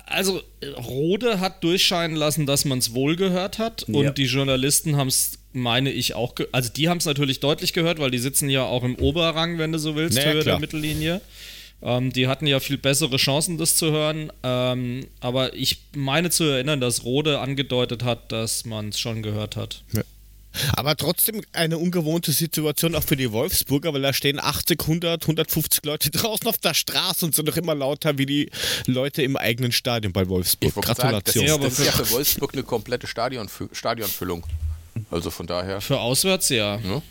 Also, 0.07 0.43
Rode 0.77 1.41
hat 1.41 1.63
durchscheinen 1.65 2.17
lassen, 2.17 2.47
dass 2.47 2.65
man 2.65 2.79
es 2.79 2.93
wohl 2.95 3.17
gehört 3.17 3.59
hat. 3.59 3.85
Ja. 3.89 3.95
Und 3.95 4.19
die 4.19 4.25
Journalisten 4.25 4.97
haben 4.97 5.09
es, 5.09 5.39
meine 5.53 5.91
ich, 5.91 6.15
auch. 6.15 6.35
Also, 6.51 6.71
die 6.71 6.89
haben 6.89 6.99
es 6.99 7.05
natürlich 7.05 7.41
deutlich 7.41 7.73
gehört, 7.73 7.99
weil 7.99 8.11
die 8.11 8.19
sitzen 8.19 8.49
ja 8.49 8.65
auch 8.65 8.85
im 8.85 8.97
Oberrang, 8.97 9.59
wenn 9.59 9.73
du 9.73 9.79
so 9.79 9.95
willst, 9.95 10.17
naja, 10.17 10.33
Höhe 10.33 10.43
klar. 10.43 10.55
der 10.57 10.61
Mittellinie. 10.61 11.21
Ähm, 11.83 12.13
die 12.13 12.29
hatten 12.29 12.47
ja 12.47 12.61
viel 12.61 12.79
bessere 12.79 13.17
Chancen, 13.17 13.59
das 13.59 13.77
zu 13.77 13.91
hören. 13.91 14.33
Ähm, 14.43 15.07
aber 15.21 15.55
ich 15.55 15.79
meine 15.95 16.31
zu 16.31 16.45
erinnern, 16.45 16.81
dass 16.81 17.05
Rode 17.05 17.41
angedeutet 17.41 18.05
hat, 18.05 18.31
dass 18.31 18.65
man 18.65 18.91
es 18.91 19.01
schon 19.01 19.23
gehört 19.23 19.57
hat. 19.57 19.83
Ja. 19.93 20.03
Aber 20.75 20.97
trotzdem 20.97 21.43
eine 21.53 21.79
ungewohnte 21.79 22.33
Situation 22.33 22.95
auch 22.95 23.03
für 23.03 23.17
die 23.17 23.33
Wolfsburger, 23.33 23.93
weil 23.93 24.03
da 24.03 24.13
stehen 24.13 24.41
80, 24.41 24.81
100, 24.81 25.23
150 25.23 25.85
Leute 25.85 26.11
draußen 26.13 26.47
auf 26.47 26.59
der 26.59 26.75
Straße 26.75 27.25
und 27.25 27.35
sind 27.35 27.47
noch 27.47 27.57
immer 27.57 27.75
lauter 27.75 28.19
wie 28.19 28.27
die 28.27 28.51
Leute 28.87 29.23
im 29.23 29.37
eigenen 29.37 29.73
Stadion 29.73 30.13
bei 30.13 30.29
Wolfsburg. 30.29 30.75
Gratulation. 30.75 31.47
Sagen, 31.47 31.63
das, 31.63 31.73
ist, 31.73 31.79
das 31.81 31.89
ist 31.89 31.99
ja 31.99 32.05
für 32.05 32.11
Wolfsburg 32.13 32.53
eine 32.53 32.63
komplette 32.63 33.07
Stadionfü 33.07 33.69
Stadionfüllung. 33.73 34.45
Also 35.11 35.31
von 35.31 35.47
daher. 35.47 35.81
Für 35.81 36.01
auswärts 36.01 36.51
ja. 36.51 36.77
ja. 36.77 37.03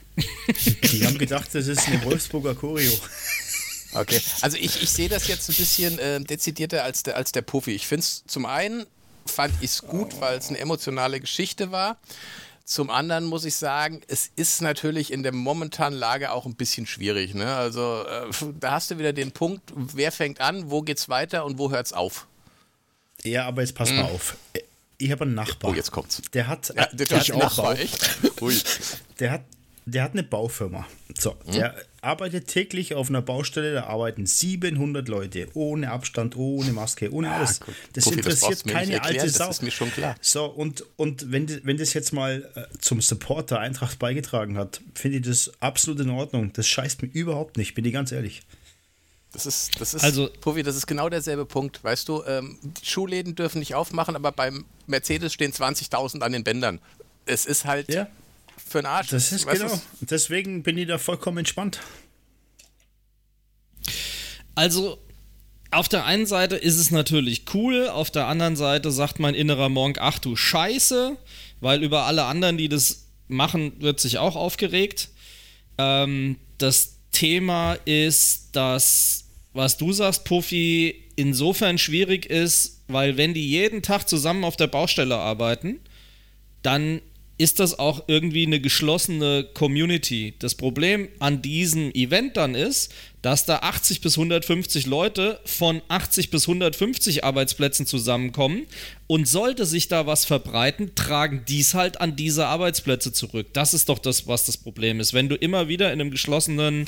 Die 0.91 1.05
haben 1.05 1.17
gedacht, 1.17 1.49
das 1.53 1.67
ist 1.67 1.87
eine 1.87 2.03
Wolfsburger 2.03 2.53
Choreo. 2.55 2.91
Okay, 3.93 4.21
also 4.41 4.57
ich, 4.57 4.81
ich 4.81 4.89
sehe 4.89 5.09
das 5.09 5.27
jetzt 5.27 5.49
ein 5.49 5.55
bisschen 5.55 5.99
äh, 5.99 6.21
dezidierter 6.21 6.83
als 6.83 7.03
der, 7.03 7.17
als 7.17 7.31
der 7.31 7.41
Puffy. 7.41 7.71
Ich 7.71 7.87
finde 7.87 8.01
es 8.01 8.23
zum 8.25 8.45
einen, 8.45 8.85
fand 9.25 9.53
ich 9.59 9.71
es 9.71 9.81
gut, 9.81 10.21
weil 10.21 10.37
es 10.37 10.47
eine 10.49 10.59
emotionale 10.59 11.19
Geschichte 11.19 11.71
war. 11.71 11.97
Zum 12.65 12.89
anderen 12.89 13.25
muss 13.25 13.45
ich 13.45 13.55
sagen, 13.55 14.01
es 14.07 14.31
ist 14.35 14.61
natürlich 14.61 15.11
in 15.11 15.23
der 15.23 15.33
momentanen 15.33 15.97
Lage 15.97 16.31
auch 16.31 16.45
ein 16.45 16.55
bisschen 16.55 16.85
schwierig. 16.85 17.33
Ne? 17.33 17.53
Also 17.53 18.03
äh, 18.07 18.29
da 18.59 18.71
hast 18.71 18.91
du 18.91 18.97
wieder 18.97 19.13
den 19.13 19.31
Punkt, 19.31 19.61
wer 19.75 20.11
fängt 20.11 20.39
an, 20.39 20.69
wo 20.71 20.81
geht's 20.81 21.09
weiter 21.09 21.45
und 21.45 21.57
wo 21.57 21.71
hört's 21.71 21.93
auf? 21.93 22.27
Ja, 23.23 23.45
aber 23.45 23.61
jetzt 23.61 23.75
pass 23.75 23.89
hm. 23.89 23.97
mal 23.97 24.05
auf. 24.05 24.37
Ich 24.97 25.11
habe 25.11 25.23
einen 25.23 25.33
Nachbar. 25.33 25.71
Oh, 25.71 25.73
jetzt 25.73 25.91
kommt's. 25.91 26.21
Der 26.33 26.47
hat, 26.47 26.69
ja, 26.75 26.85
der, 26.87 27.07
der 27.07 27.19
hat 27.19 27.31
auch 27.31 27.39
Nachbar, 27.39 27.79
echt? 27.79 28.19
Ui. 28.41 28.55
Der 29.19 29.31
hat 29.31 29.41
der 29.85 30.03
hat 30.03 30.13
eine 30.13 30.23
Baufirma. 30.23 30.85
So, 31.17 31.35
mhm. 31.45 31.53
der 31.53 31.75
arbeitet 32.01 32.47
täglich 32.47 32.95
auf 32.95 33.09
einer 33.09 33.21
Baustelle, 33.21 33.73
da 33.73 33.83
arbeiten 33.85 34.25
700 34.25 35.07
Leute, 35.07 35.47
ohne 35.53 35.91
Abstand, 35.91 36.35
ohne 36.35 36.71
Maske, 36.71 37.11
ohne 37.11 37.31
alles. 37.31 37.59
Ja, 37.59 37.73
das 37.93 38.03
Profi, 38.05 38.17
interessiert 38.17 38.51
das 38.51 38.63
keine 38.63 39.03
alte 39.03 39.29
Sau. 39.29 39.47
Das 39.47 39.57
ist 39.57 39.61
mir 39.63 39.71
schon 39.71 39.91
klar. 39.91 40.15
So, 40.21 40.45
und, 40.45 40.85
und 40.97 41.31
wenn, 41.31 41.63
wenn 41.63 41.77
das 41.77 41.93
jetzt 41.93 42.13
mal 42.13 42.49
äh, 42.55 42.77
zum 42.79 43.01
Support 43.01 43.51
der 43.51 43.59
Eintracht 43.59 43.99
beigetragen 43.99 44.57
hat, 44.57 44.81
finde 44.95 45.17
ich 45.17 45.25
das 45.25 45.51
absolut 45.59 45.99
in 45.99 46.09
Ordnung. 46.09 46.53
Das 46.53 46.67
scheißt 46.67 47.01
mir 47.01 47.09
überhaupt 47.09 47.57
nicht, 47.57 47.75
bin 47.75 47.85
ich 47.85 47.93
ganz 47.93 48.11
ehrlich. 48.11 48.41
Das 49.33 49.45
ist, 49.45 49.79
das 49.79 49.93
ist, 49.93 50.03
also, 50.03 50.29
Puffy, 50.41 50.61
das 50.61 50.75
ist 50.75 50.87
genau 50.87 51.07
derselbe 51.07 51.45
Punkt. 51.45 51.83
Weißt 51.83 52.09
du, 52.09 52.23
ähm, 52.25 52.57
die 52.61 52.85
Schuhläden 52.85 53.33
dürfen 53.35 53.59
nicht 53.59 53.75
aufmachen, 53.75 54.15
aber 54.15 54.31
beim 54.31 54.65
Mercedes 54.87 55.33
stehen 55.33 55.53
20.000 55.53 56.19
an 56.21 56.33
den 56.33 56.43
Bändern. 56.43 56.79
Es 57.25 57.45
ist 57.45 57.65
halt, 57.65 57.93
ja 57.93 58.07
für 58.67 58.79
einen 58.79 58.87
Arsch. 58.87 59.09
Das 59.09 59.31
ist 59.31 59.45
weißt 59.45 59.61
genau. 59.61 59.73
Was? 59.73 59.81
Deswegen 60.01 60.63
bin 60.63 60.77
ich 60.77 60.87
da 60.87 60.97
vollkommen 60.97 61.39
entspannt. 61.39 61.79
Also, 64.55 64.97
auf 65.71 65.87
der 65.87 66.05
einen 66.05 66.25
Seite 66.25 66.55
ist 66.57 66.77
es 66.77 66.91
natürlich 66.91 67.45
cool, 67.53 67.87
auf 67.87 68.11
der 68.11 68.27
anderen 68.27 68.55
Seite 68.55 68.91
sagt 68.91 69.19
mein 69.19 69.35
innerer 69.35 69.69
Monk, 69.69 69.97
ach 70.01 70.19
du 70.19 70.35
Scheiße, 70.35 71.17
weil 71.61 71.83
über 71.83 72.03
alle 72.03 72.25
anderen, 72.25 72.57
die 72.57 72.67
das 72.67 73.07
machen, 73.27 73.81
wird 73.81 73.99
sich 73.99 74.17
auch 74.17 74.35
aufgeregt. 74.35 75.09
Ähm, 75.77 76.37
das 76.57 76.97
Thema 77.11 77.73
ist, 77.85 78.49
dass, 78.51 79.25
was 79.53 79.77
du 79.77 79.93
sagst, 79.93 80.25
Puffy, 80.25 80.95
insofern 81.15 81.77
schwierig 81.77 82.25
ist, 82.25 82.81
weil 82.87 83.15
wenn 83.15 83.33
die 83.33 83.47
jeden 83.47 83.81
Tag 83.81 84.09
zusammen 84.09 84.43
auf 84.43 84.57
der 84.57 84.67
Baustelle 84.67 85.17
arbeiten, 85.17 85.79
dann 86.61 87.01
ist 87.41 87.59
das 87.59 87.79
auch 87.79 88.03
irgendwie 88.07 88.45
eine 88.45 88.61
geschlossene 88.61 89.47
Community. 89.55 90.35
Das 90.37 90.53
Problem 90.53 91.07
an 91.17 91.41
diesem 91.41 91.91
Event 91.95 92.37
dann 92.37 92.53
ist, 92.53 92.93
dass 93.23 93.45
da 93.45 93.57
80 93.57 94.01
bis 94.01 94.15
150 94.17 94.85
Leute 94.85 95.39
von 95.45 95.81
80 95.87 96.29
bis 96.29 96.47
150 96.47 97.23
Arbeitsplätzen 97.23 97.87
zusammenkommen 97.87 98.67
und 99.07 99.27
sollte 99.27 99.65
sich 99.65 99.87
da 99.87 100.05
was 100.05 100.25
verbreiten, 100.25 100.93
tragen 100.93 101.43
dies 101.47 101.73
halt 101.73 101.99
an 101.99 102.15
diese 102.15 102.45
Arbeitsplätze 102.45 103.11
zurück. 103.11 103.47
Das 103.53 103.73
ist 103.73 103.89
doch 103.89 103.97
das, 103.97 104.27
was 104.27 104.45
das 104.45 104.57
Problem 104.57 104.99
ist. 104.99 105.15
Wenn 105.15 105.27
du 105.27 105.35
immer 105.35 105.67
wieder 105.67 105.91
in 105.91 105.99
einem 105.99 106.11
geschlossenen 106.11 106.85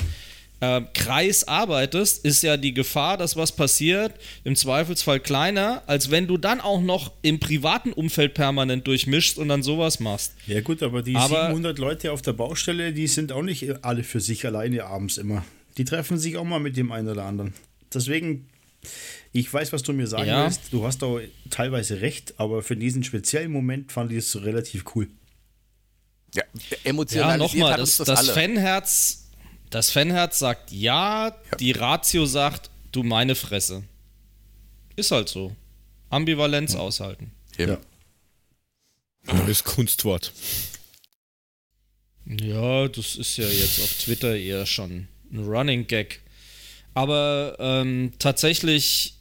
äh, 0.64 0.82
Kreis 0.94 1.46
arbeitest, 1.46 2.24
ist 2.24 2.42
ja 2.42 2.56
die 2.56 2.74
Gefahr, 2.74 3.16
dass 3.16 3.36
was 3.36 3.52
passiert, 3.52 4.12
im 4.44 4.56
Zweifelsfall 4.56 5.20
kleiner, 5.20 5.82
als 5.86 6.10
wenn 6.10 6.26
du 6.26 6.36
dann 6.36 6.60
auch 6.60 6.80
noch 6.80 7.12
im 7.22 7.40
privaten 7.40 7.92
Umfeld 7.92 8.34
permanent 8.34 8.86
durchmischst 8.86 9.38
und 9.38 9.48
dann 9.48 9.62
sowas 9.62 10.00
machst. 10.00 10.34
Ja 10.46 10.60
gut, 10.60 10.82
aber 10.82 11.02
die 11.02 11.16
aber, 11.16 11.46
700 11.46 11.78
Leute 11.78 12.12
auf 12.12 12.22
der 12.22 12.32
Baustelle, 12.32 12.92
die 12.92 13.06
sind 13.06 13.32
auch 13.32 13.42
nicht 13.42 13.84
alle 13.84 14.02
für 14.02 14.20
sich 14.20 14.46
alleine 14.46 14.84
abends 14.84 15.18
immer. 15.18 15.44
Die 15.76 15.84
treffen 15.84 16.18
sich 16.18 16.36
auch 16.36 16.44
mal 16.44 16.60
mit 16.60 16.76
dem 16.76 16.92
einen 16.92 17.08
oder 17.08 17.24
anderen. 17.24 17.52
Deswegen, 17.92 18.46
ich 19.32 19.52
weiß, 19.52 19.72
was 19.72 19.82
du 19.82 19.92
mir 19.92 20.06
sagen 20.06 20.28
ja. 20.28 20.44
willst. 20.44 20.72
Du 20.72 20.84
hast 20.86 21.02
auch 21.02 21.20
teilweise 21.50 22.00
recht, 22.00 22.34
aber 22.38 22.62
für 22.62 22.76
diesen 22.76 23.02
speziellen 23.02 23.50
Moment 23.50 23.92
fand 23.92 24.12
ich 24.12 24.18
es 24.18 24.42
relativ 24.42 24.84
cool. 24.94 25.08
Ja, 26.34 26.42
emotional. 26.82 27.32
Ja, 27.32 27.36
nochmal, 27.36 27.76
das, 27.76 27.96
das, 27.98 28.06
das 28.06 28.30
Fanherz 28.30 29.23
das 29.70 29.90
Fanherz 29.90 30.38
sagt 30.38 30.72
ja, 30.72 31.28
ja, 31.28 31.56
die 31.58 31.72
Ratio 31.72 32.26
sagt, 32.26 32.70
du 32.92 33.02
meine 33.02 33.34
Fresse. 33.34 33.82
Ist 34.96 35.10
halt 35.10 35.28
so. 35.28 35.54
Ambivalenz 36.10 36.74
ja. 36.74 36.80
aushalten. 36.80 37.32
Ja. 37.58 37.78
Das 39.46 39.64
Kunstwort. 39.64 40.32
Ja, 42.26 42.88
das 42.88 43.16
ist 43.16 43.36
ja 43.36 43.46
jetzt 43.46 43.80
auf 43.80 43.92
Twitter 43.98 44.36
eher 44.36 44.66
schon 44.66 45.08
ein 45.32 45.44
Running 45.44 45.86
Gag. 45.86 46.20
Aber 46.94 47.56
ähm, 47.58 48.12
tatsächlich, 48.18 49.14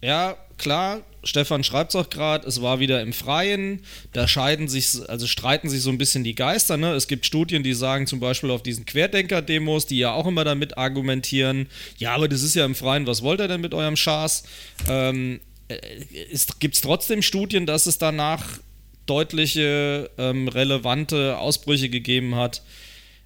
ja, 0.00 0.36
klar, 0.58 1.02
Stefan 1.26 1.64
schreibt 1.64 1.90
es 1.90 1.96
auch 1.96 2.08
gerade, 2.08 2.46
es 2.46 2.62
war 2.62 2.80
wieder 2.80 3.02
im 3.02 3.12
Freien. 3.12 3.82
Da 4.12 4.26
scheiden 4.28 4.68
sich, 4.68 4.88
also 5.08 5.26
streiten 5.26 5.68
sich 5.68 5.82
so 5.82 5.90
ein 5.90 5.98
bisschen 5.98 6.24
die 6.24 6.34
Geister. 6.34 6.76
Ne? 6.76 6.92
Es 6.94 7.08
gibt 7.08 7.26
Studien, 7.26 7.62
die 7.62 7.74
sagen 7.74 8.06
zum 8.06 8.20
Beispiel 8.20 8.50
auf 8.50 8.62
diesen 8.62 8.86
Querdenker-Demos, 8.86 9.86
die 9.86 9.98
ja 9.98 10.12
auch 10.12 10.26
immer 10.26 10.44
damit 10.44 10.78
argumentieren, 10.78 11.68
ja, 11.98 12.14
aber 12.14 12.28
das 12.28 12.42
ist 12.42 12.54
ja 12.54 12.64
im 12.64 12.74
Freien, 12.74 13.06
was 13.06 13.22
wollt 13.22 13.40
ihr 13.40 13.48
denn 13.48 13.60
mit 13.60 13.74
eurem 13.74 13.96
Schaß? 13.96 14.44
Ähm, 14.88 15.40
äh, 15.68 15.76
Gibt 16.60 16.76
es 16.76 16.80
trotzdem 16.80 17.22
Studien, 17.22 17.66
dass 17.66 17.86
es 17.86 17.98
danach 17.98 18.44
deutliche, 19.06 20.10
ähm, 20.18 20.48
relevante 20.48 21.38
Ausbrüche 21.38 21.88
gegeben 21.88 22.36
hat? 22.36 22.62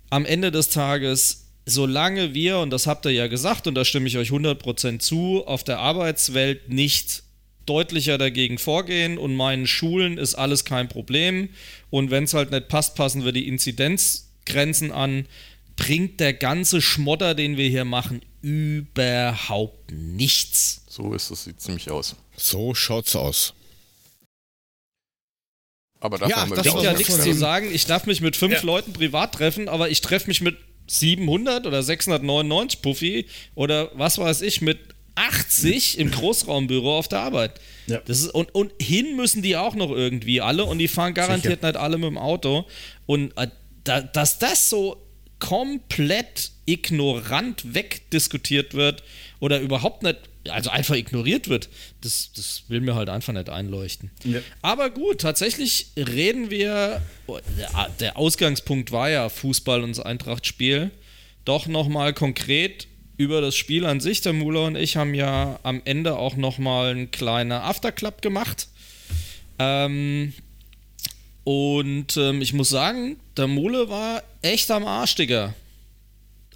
Am 0.09 0.25
Ende 0.25 0.51
des 0.51 0.71
Tages 0.71 1.47
solange 1.67 2.35
wir, 2.35 2.59
und 2.59 2.71
das 2.71 2.87
habt 2.87 3.07
ihr 3.07 3.13
ja 3.13 3.27
gesagt, 3.27 3.67
und 3.67 3.75
da 3.75 3.85
stimme 3.85 4.09
ich 4.09 4.17
euch 4.17 4.31
100% 4.31 4.99
zu, 4.99 5.45
auf 5.47 5.63
der 5.63 5.79
Arbeitswelt 5.79 6.69
nicht 6.69 7.23
deutlicher 7.71 8.19
dagegen 8.19 8.59
vorgehen 8.59 9.17
und 9.17 9.37
meinen 9.37 9.69
Schulen 9.69 10.19
ist 10.19 10.35
alles 10.35 10.65
kein 10.65 10.89
Problem. 10.89 11.51
Und 11.89 12.11
wenn 12.11 12.25
es 12.25 12.35
halt 12.35 12.51
nicht 12.51 12.67
passt, 12.67 12.97
passen 12.97 13.25
wir 13.25 13.31
die 13.31 13.47
Inzidenzgrenzen 13.47 14.91
an. 14.91 15.27
Bringt 15.77 16.19
der 16.19 16.35
ganze 16.35 16.83
Schmodder, 16.83 17.37
den 17.37 17.57
wir 17.57 17.69
hier 17.69 17.85
machen, 17.85 18.23
überhaupt 18.43 19.93
nichts. 19.93 20.83
So 20.89 21.15
ist 21.15 21.31
es, 21.31 21.45
sieht 21.45 21.61
ziemlich 21.61 21.93
aus. 21.93 22.17
So 22.37 22.75
schaut's 22.75 23.15
aus. 23.15 23.55
Aber 26.01 26.19
dafür 26.19 26.35
ja, 26.35 26.43
haben 26.43 26.51
wir 26.51 26.57
das 26.57 26.67
bringt 26.67 26.83
ja 26.83 26.93
nichts 26.93 27.23
zu 27.23 27.35
sagen. 27.35 27.73
Ich 27.73 27.87
darf 27.87 28.07
mich 28.07 28.21
mit 28.21 28.35
fünf 28.37 28.55
ja. 28.55 28.63
Leuten 28.63 28.93
privat 28.93 29.33
treffen, 29.33 29.69
aber 29.69 29.91
ich 29.91 30.01
treffe 30.01 30.27
mich 30.27 30.41
mit 30.41 30.57
700 30.89 31.67
oder 31.67 31.85
699 31.85 32.83
Puffy 32.83 33.27
oder 33.55 33.93
was 33.95 34.19
weiß 34.19 34.43
ich 34.43 34.61
mit 34.61 34.81
80 35.21 35.99
im 35.99 36.11
Großraumbüro 36.11 36.99
auf 36.99 37.09
der 37.09 37.21
Arbeit. 37.21 37.61
Ja. 37.87 38.01
Das 38.07 38.21
ist, 38.21 38.29
und, 38.29 38.55
und 38.55 38.73
hin 38.81 39.17
müssen 39.17 39.43
die 39.43 39.57
auch 39.57 39.75
noch 39.75 39.91
irgendwie 39.91 40.41
alle 40.41 40.65
und 40.65 40.79
die 40.79 40.89
fahren 40.89 41.13
garantiert 41.13 41.61
Sicher. 41.61 41.73
nicht 41.73 41.77
alle 41.77 41.99
mit 41.99 42.09
dem 42.09 42.19
Auto. 42.19 42.67
Und 43.07 43.37
äh, 43.37 43.49
da, 43.85 44.01
dass 44.01 44.39
das 44.39 44.71
so 44.71 44.97
komplett 45.39 46.53
ignorant 46.67 47.75
wegdiskutiert 47.75 48.75
wird 48.75 49.03
oder 49.41 49.61
überhaupt 49.61 50.03
nicht, 50.03 50.19
also 50.49 50.71
einfach 50.71 50.95
ignoriert 50.95 51.49
wird, 51.49 51.69
das, 52.01 52.31
das 52.35 52.65
will 52.69 52.81
mir 52.81 52.95
halt 52.95 53.09
einfach 53.09 53.33
nicht 53.33 53.49
einleuchten. 53.51 54.11
Ja. 54.25 54.41
Aber 54.63 54.91
gut, 54.91 55.21
tatsächlich 55.21 55.89
reden 55.97 56.51
wir, 56.51 57.03
der 57.99 58.17
Ausgangspunkt 58.17 58.93
war 58.93 59.11
ja 59.11 59.29
Fußball 59.29 59.83
und 59.83 59.97
das 59.97 60.05
Eintracht-Spiel, 60.05 60.91
doch 61.45 61.67
nochmal 61.67 62.13
konkret 62.15 62.87
über 63.21 63.43
das 63.43 63.55
Spiel 63.55 63.85
an 63.85 64.01
sich. 64.01 64.23
Der 64.23 64.33
Mule 64.33 64.63
und 64.63 64.77
ich 64.77 64.97
haben 64.97 65.13
ja 65.13 65.61
am 65.63 65.83
Ende 65.85 66.17
auch 66.17 66.37
nochmal 66.37 66.93
einen 66.93 67.11
kleinen 67.11 67.53
Afterclub 67.53 68.23
gemacht. 68.23 68.69
Ähm, 69.59 70.33
und 71.45 72.17
ähm, 72.17 72.41
ich 72.41 72.55
muss 72.55 72.71
sagen, 72.71 73.21
der 73.37 73.47
Mule 73.47 73.91
war 73.91 74.23
echt 74.41 74.71
am 74.71 74.87
Arsch, 74.87 75.17
Digga. 75.17 75.53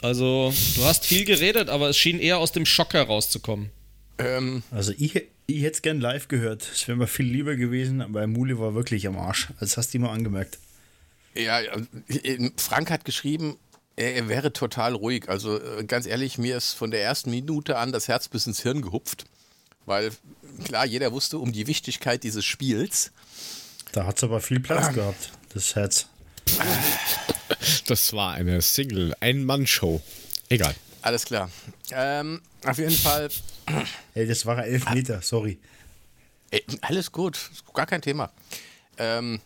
Also, 0.01 0.55
du 0.77 0.85
hast 0.85 1.05
viel 1.05 1.27
geredet, 1.27 1.69
aber 1.69 1.91
es 1.91 1.99
schien 1.99 2.19
eher 2.19 2.39
aus 2.39 2.53
dem 2.53 2.65
Schock 2.65 2.95
herauszukommen. 2.95 3.69
Ähm, 4.17 4.63
also, 4.71 4.93
ich, 4.97 5.17
ich 5.47 5.63
hätte 5.63 5.75
es 5.75 5.83
gern 5.83 6.01
live 6.01 6.29
gehört. 6.29 6.67
Es 6.73 6.89
wäre 6.89 6.97
mir 6.97 7.07
viel 7.07 7.27
lieber 7.27 7.57
gewesen, 7.57 8.01
aber 8.01 8.27
Mule 8.27 8.59
war 8.59 8.75
wirklich 8.75 9.07
am 9.07 9.19
Arsch. 9.19 9.49
Das 9.61 9.77
hast 9.77 9.93
du 9.93 9.99
immer 9.99 10.13
angemerkt. 10.13 10.59
Ja, 11.35 11.61
Frank 12.57 12.91
hat 12.91 13.05
geschrieben, 13.05 13.59
er, 13.97 14.15
er, 14.15 14.29
wäre 14.29 14.53
total 14.53 14.95
ruhig. 14.95 15.29
Also 15.29 15.61
äh, 15.61 15.85
ganz 15.85 16.07
ehrlich, 16.07 16.39
mir 16.39 16.57
ist 16.57 16.73
von 16.73 16.91
der 16.91 17.03
ersten 17.03 17.31
Minute 17.31 17.79
an 17.79 17.93
das 17.93 18.09
Herz 18.09 18.29
bis 18.29 18.47
ins 18.47 18.61
Hirn 18.61 18.83
gehupft. 18.83 19.25
Weil 19.87 20.11
klar, 20.65 20.87
jeder 20.87 21.13
wusste 21.13 21.39
um 21.39 21.53
die 21.53 21.67
Wichtigkeit 21.67 22.23
dieses 22.23 22.45
Spiels. 22.45 23.13
Da 23.93 24.07
hat 24.07 24.17
es 24.17 24.25
aber 24.25 24.41
viel 24.41 24.61
Platz 24.61 24.87
ah. 24.87 24.93
gehabt, 24.93 25.33
das 25.53 25.75
Herz. 25.75 26.07
Das 27.87 28.13
war 28.13 28.35
eine 28.35 28.63
Single, 28.63 29.15
Ein-Mann-Show. 29.21 30.03
Egal. 30.49 30.75
Alles 31.03 31.25
klar. 31.25 31.51
Ähm, 31.91 32.41
auf 32.65 32.79
jeden 32.79 32.97
Fall. 32.97 33.29
Hey, 34.13 34.29
das 34.29 34.45
war 34.47 34.65
elf 34.65 34.91
Meter, 34.91 35.23
sorry. 35.23 35.59
Ey, 36.51 36.63
alles 36.83 37.11
gut, 37.11 37.51
gar 37.73 37.87
kein 37.87 38.03
Thema. 38.03 38.31
Ähm, 38.99 39.41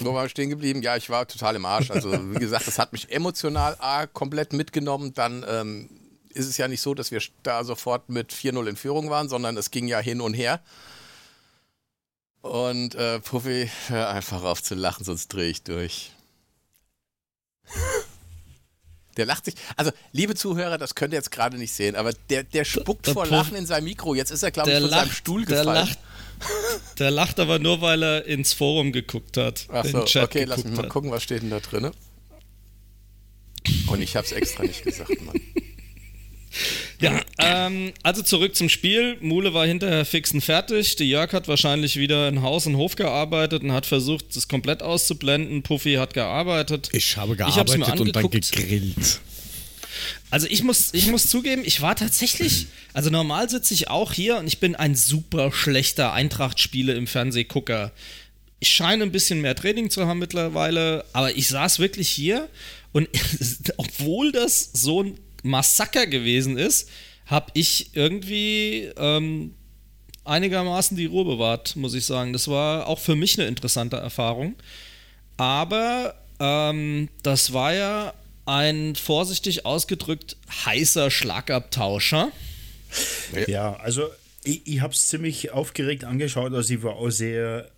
wo 0.00 0.14
war 0.14 0.24
ich 0.26 0.30
stehen 0.30 0.50
geblieben? 0.50 0.82
Ja, 0.82 0.96
ich 0.96 1.10
war 1.10 1.26
total 1.26 1.56
im 1.56 1.64
Arsch. 1.64 1.90
Also, 1.90 2.12
wie 2.34 2.38
gesagt, 2.38 2.66
das 2.66 2.78
hat 2.78 2.92
mich 2.92 3.10
emotional 3.10 3.76
A, 3.80 4.06
komplett 4.06 4.52
mitgenommen. 4.52 5.12
Dann 5.14 5.44
ähm, 5.48 5.90
ist 6.30 6.46
es 6.46 6.56
ja 6.56 6.68
nicht 6.68 6.80
so, 6.80 6.94
dass 6.94 7.10
wir 7.10 7.20
da 7.42 7.64
sofort 7.64 8.08
mit 8.08 8.32
4-0 8.32 8.66
in 8.68 8.76
Führung 8.76 9.10
waren, 9.10 9.28
sondern 9.28 9.56
es 9.56 9.70
ging 9.70 9.88
ja 9.88 9.98
hin 9.98 10.20
und 10.20 10.34
her. 10.34 10.60
Und 12.42 12.94
äh, 12.94 13.18
Puffy, 13.20 13.70
hör 13.88 14.10
einfach 14.10 14.44
auf 14.44 14.62
zu 14.62 14.74
lachen, 14.74 15.04
sonst 15.04 15.28
drehe 15.28 15.50
ich 15.50 15.62
durch. 15.64 16.12
Der 19.16 19.26
lacht 19.26 19.46
sich. 19.46 19.54
Also, 19.76 19.90
liebe 20.12 20.36
Zuhörer, 20.36 20.78
das 20.78 20.94
könnt 20.94 21.12
ihr 21.12 21.16
jetzt 21.18 21.32
gerade 21.32 21.58
nicht 21.58 21.72
sehen, 21.72 21.96
aber 21.96 22.12
der, 22.30 22.44
der 22.44 22.64
spuckt 22.64 23.06
Der 23.08 23.14
vor 23.14 23.26
Lachen 23.26 23.56
in 23.56 23.66
sein 23.66 23.82
Mikro. 23.82 24.14
Jetzt 24.14 24.30
ist 24.30 24.44
er, 24.44 24.52
glaube 24.52 24.70
ich, 24.70 24.74
Der 24.74 24.80
von 24.82 24.90
seinem 24.90 25.08
lacht, 25.08 25.16
Stuhl 25.16 25.44
der 25.44 25.58
gefallen. 25.58 25.86
lacht, 25.88 25.98
der 26.98 27.10
lacht 27.10 27.40
aber 27.40 27.58
nur, 27.58 27.80
weil 27.80 28.02
er 28.02 28.26
ins 28.26 28.52
Forum 28.52 28.92
geguckt 28.92 29.36
hat. 29.36 29.66
den 29.84 30.04
Chat 30.04 30.24
okay, 30.24 30.44
lass 30.44 30.64
mich 30.64 30.74
mal 30.74 30.84
hat. 30.84 30.90
gucken, 30.90 31.10
was 31.10 31.22
steht 31.22 31.42
denn 31.42 31.50
da 31.50 31.60
drin. 31.60 31.90
Und 33.86 34.00
ich 34.02 34.16
hab's 34.16 34.32
extra 34.32 34.64
nicht 34.64 34.82
gesagt, 34.84 35.20
Mann. 35.22 35.40
Ja, 37.00 37.20
ähm, 37.38 37.92
also 38.02 38.22
zurück 38.22 38.56
zum 38.56 38.68
Spiel. 38.68 39.16
Mule 39.20 39.54
war 39.54 39.66
hinterher 39.66 40.04
fix 40.04 40.32
und 40.32 40.40
fertig. 40.40 40.96
Die 40.96 41.08
Jörg 41.08 41.32
hat 41.32 41.46
wahrscheinlich 41.46 41.96
wieder 41.96 42.28
in 42.28 42.42
Haus 42.42 42.66
und 42.66 42.76
Hof 42.76 42.96
gearbeitet 42.96 43.62
und 43.62 43.72
hat 43.72 43.86
versucht, 43.86 44.34
das 44.34 44.48
komplett 44.48 44.82
auszublenden. 44.82 45.62
Puffy 45.62 45.94
hat 45.94 46.14
gearbeitet. 46.14 46.88
Ich 46.92 47.16
habe 47.16 47.32
Ich 47.32 47.38
gearbeitet 47.38 48.00
und 48.00 48.16
dann 48.16 48.30
gegrillt. 48.30 49.20
Also 50.30 50.46
ich 50.48 50.62
muss, 50.62 50.90
ich 50.92 51.08
muss 51.08 51.28
zugeben, 51.28 51.62
ich 51.64 51.80
war 51.80 51.96
tatsächlich, 51.96 52.66
also 52.92 53.10
normal 53.10 53.48
sitze 53.48 53.74
ich 53.74 53.88
auch 53.88 54.12
hier 54.12 54.38
und 54.38 54.46
ich 54.46 54.60
bin 54.60 54.76
ein 54.76 54.94
super 54.94 55.52
schlechter 55.52 56.12
Eintracht-Spiele 56.12 56.94
im 56.94 57.06
Fernsehgucker. 57.06 57.92
Ich 58.60 58.70
scheine 58.70 59.04
ein 59.04 59.12
bisschen 59.12 59.40
mehr 59.40 59.54
Training 59.54 59.90
zu 59.90 60.06
haben 60.06 60.18
mittlerweile, 60.18 61.04
aber 61.12 61.36
ich 61.36 61.48
saß 61.48 61.78
wirklich 61.78 62.08
hier 62.08 62.48
und 62.92 63.08
obwohl 63.76 64.32
das 64.32 64.70
so 64.72 65.02
ein 65.02 65.18
Massaker 65.42 66.06
gewesen 66.06 66.58
ist, 66.58 66.88
habe 67.26 67.50
ich 67.54 67.90
irgendwie 67.94 68.90
ähm, 68.96 69.54
einigermaßen 70.24 70.96
die 70.96 71.06
Ruhe 71.06 71.24
bewahrt, 71.24 71.76
muss 71.76 71.94
ich 71.94 72.04
sagen. 72.04 72.32
Das 72.32 72.48
war 72.48 72.86
auch 72.86 72.98
für 72.98 73.16
mich 73.16 73.38
eine 73.38 73.48
interessante 73.48 73.96
Erfahrung. 73.96 74.56
Aber 75.36 76.14
ähm, 76.40 77.08
das 77.22 77.52
war 77.52 77.74
ja 77.74 78.14
ein 78.48 78.96
vorsichtig 78.96 79.66
ausgedrückt 79.66 80.36
heißer 80.64 81.10
Schlagabtauscher. 81.10 82.32
Ja, 83.46 83.76
also 83.76 84.08
ich, 84.42 84.66
ich 84.66 84.80
habe 84.80 84.94
es 84.94 85.08
ziemlich 85.08 85.50
aufgeregt 85.50 86.04
angeschaut. 86.04 86.54
Also 86.54 86.72
ich 86.72 86.82
war 86.82 86.96
auch 86.96 87.10
sehr 87.10 87.68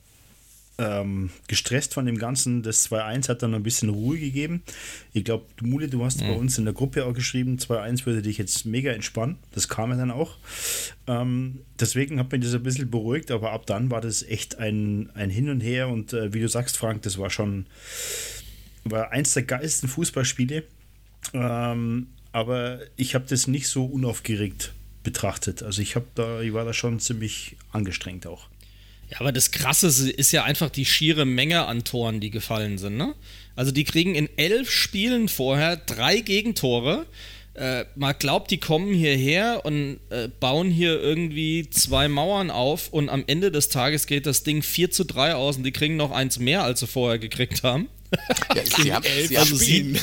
ähm, 0.79 1.31
gestresst 1.49 1.93
von 1.93 2.07
dem 2.07 2.19
Ganzen. 2.19 2.63
Das 2.63 2.89
2-1 2.89 3.29
hat 3.29 3.43
dann 3.43 3.53
ein 3.55 3.65
bisschen 3.65 3.89
Ruhe 3.89 4.19
gegeben. 4.19 4.63
Ich 5.13 5.25
glaube, 5.25 5.45
Mule, 5.61 5.89
du 5.89 6.05
hast 6.05 6.21
bei 6.21 6.33
uns 6.33 6.57
in 6.57 6.65
der 6.65 6.75
Gruppe 6.75 7.05
auch 7.05 7.15
geschrieben, 7.15 7.59
2-1 7.59 8.07
würde 8.07 8.23
dich 8.23 8.39
jetzt 8.39 8.65
mega 8.65 8.93
entspannen. 8.93 9.39
Das 9.53 9.69
kam 9.69 9.91
ja 9.91 9.97
dann 9.97 10.13
auch. 10.13 10.37
Ähm, 11.09 11.63
deswegen 11.81 12.21
hat 12.21 12.31
mich 12.31 12.43
das 12.43 12.55
ein 12.55 12.63
bisschen 12.63 12.91
beruhigt, 12.91 13.33
aber 13.33 13.51
ab 13.51 13.67
dann 13.67 13.91
war 13.91 14.01
das 14.01 14.23
echt 14.23 14.59
ein, 14.59 15.11
ein 15.15 15.31
Hin 15.31 15.51
und 15.51 15.61
Her. 15.61 15.89
Und 15.89 16.13
äh, 16.13 16.33
wie 16.33 16.41
du 16.41 16.49
sagst, 16.49 16.77
Frank, 16.77 17.03
das 17.03 17.19
war 17.19 17.29
schon 17.29 17.67
war 18.85 19.13
eins 19.13 19.35
der 19.35 19.43
geilsten 19.43 19.89
Fußballspiele. 19.89 20.65
Ähm, 21.35 22.09
aber 22.33 22.81
ich 22.97 23.15
habe 23.15 23.27
das 23.29 23.47
nicht 23.47 23.69
so 23.69 23.85
unaufgeregt 23.85 24.73
betrachtet. 25.03 25.63
Also 25.63 25.83
ich 25.83 25.97
habe 25.97 26.07
da, 26.15 26.41
ich 26.41 26.53
war 26.53 26.65
da 26.65 26.73
schon 26.73 27.01
ziemlich 27.01 27.57
angestrengt 27.73 28.27
auch. 28.27 28.49
Ja, 29.11 29.21
aber 29.21 29.33
das 29.33 29.51
Krasse 29.51 29.89
ist 29.89 30.33
ja 30.33 30.45
einfach 30.45 30.71
die 30.71 30.85
schiere 30.85 31.25
Menge 31.25 31.67
an 31.67 31.83
Toren, 31.83 32.21
die 32.21 32.31
gefallen 32.31 32.79
sind. 32.79 32.97
Ne? 32.97 33.15
Also 33.57 33.73
die 33.73 33.85
kriegen 33.85 34.15
in 34.15 34.29
elf 34.37 34.71
Spielen 34.71 35.29
vorher 35.29 35.77
drei 35.77 36.21
Gegentore. 36.21 37.07
Äh, 37.55 37.87
man 37.97 38.15
glaubt, 38.17 38.53
die 38.53 38.59
kommen 38.59 38.95
hierher 38.95 39.63
und 39.65 39.99
äh, 40.11 40.29
bauen 40.29 40.71
hier 40.71 41.01
irgendwie 41.01 41.69
zwei 41.69 42.07
Mauern 42.07 42.53
auf 42.53 42.93
und 42.93 43.09
am 43.09 43.25
Ende 43.27 43.51
des 43.51 43.69
Tages 43.69 44.07
geht 44.07 44.27
das 44.27 44.45
Ding 44.45 44.63
4 44.63 44.93
zu 44.93 45.05
3 45.05 45.35
aus 45.35 45.57
und 45.57 45.65
die 45.65 45.73
kriegen 45.73 45.97
noch 45.97 46.13
eins 46.13 46.39
mehr, 46.39 46.63
als 46.63 46.79
sie 46.79 46.87
vorher 46.87 47.19
gekriegt 47.19 47.65
haben. 47.65 47.89
Ja, 48.55 48.63
sie, 48.65 48.93
haben, 48.93 49.05
sie, 49.05 49.39
also 49.39 49.51
haben, 49.53 49.59
sie- 49.59 50.01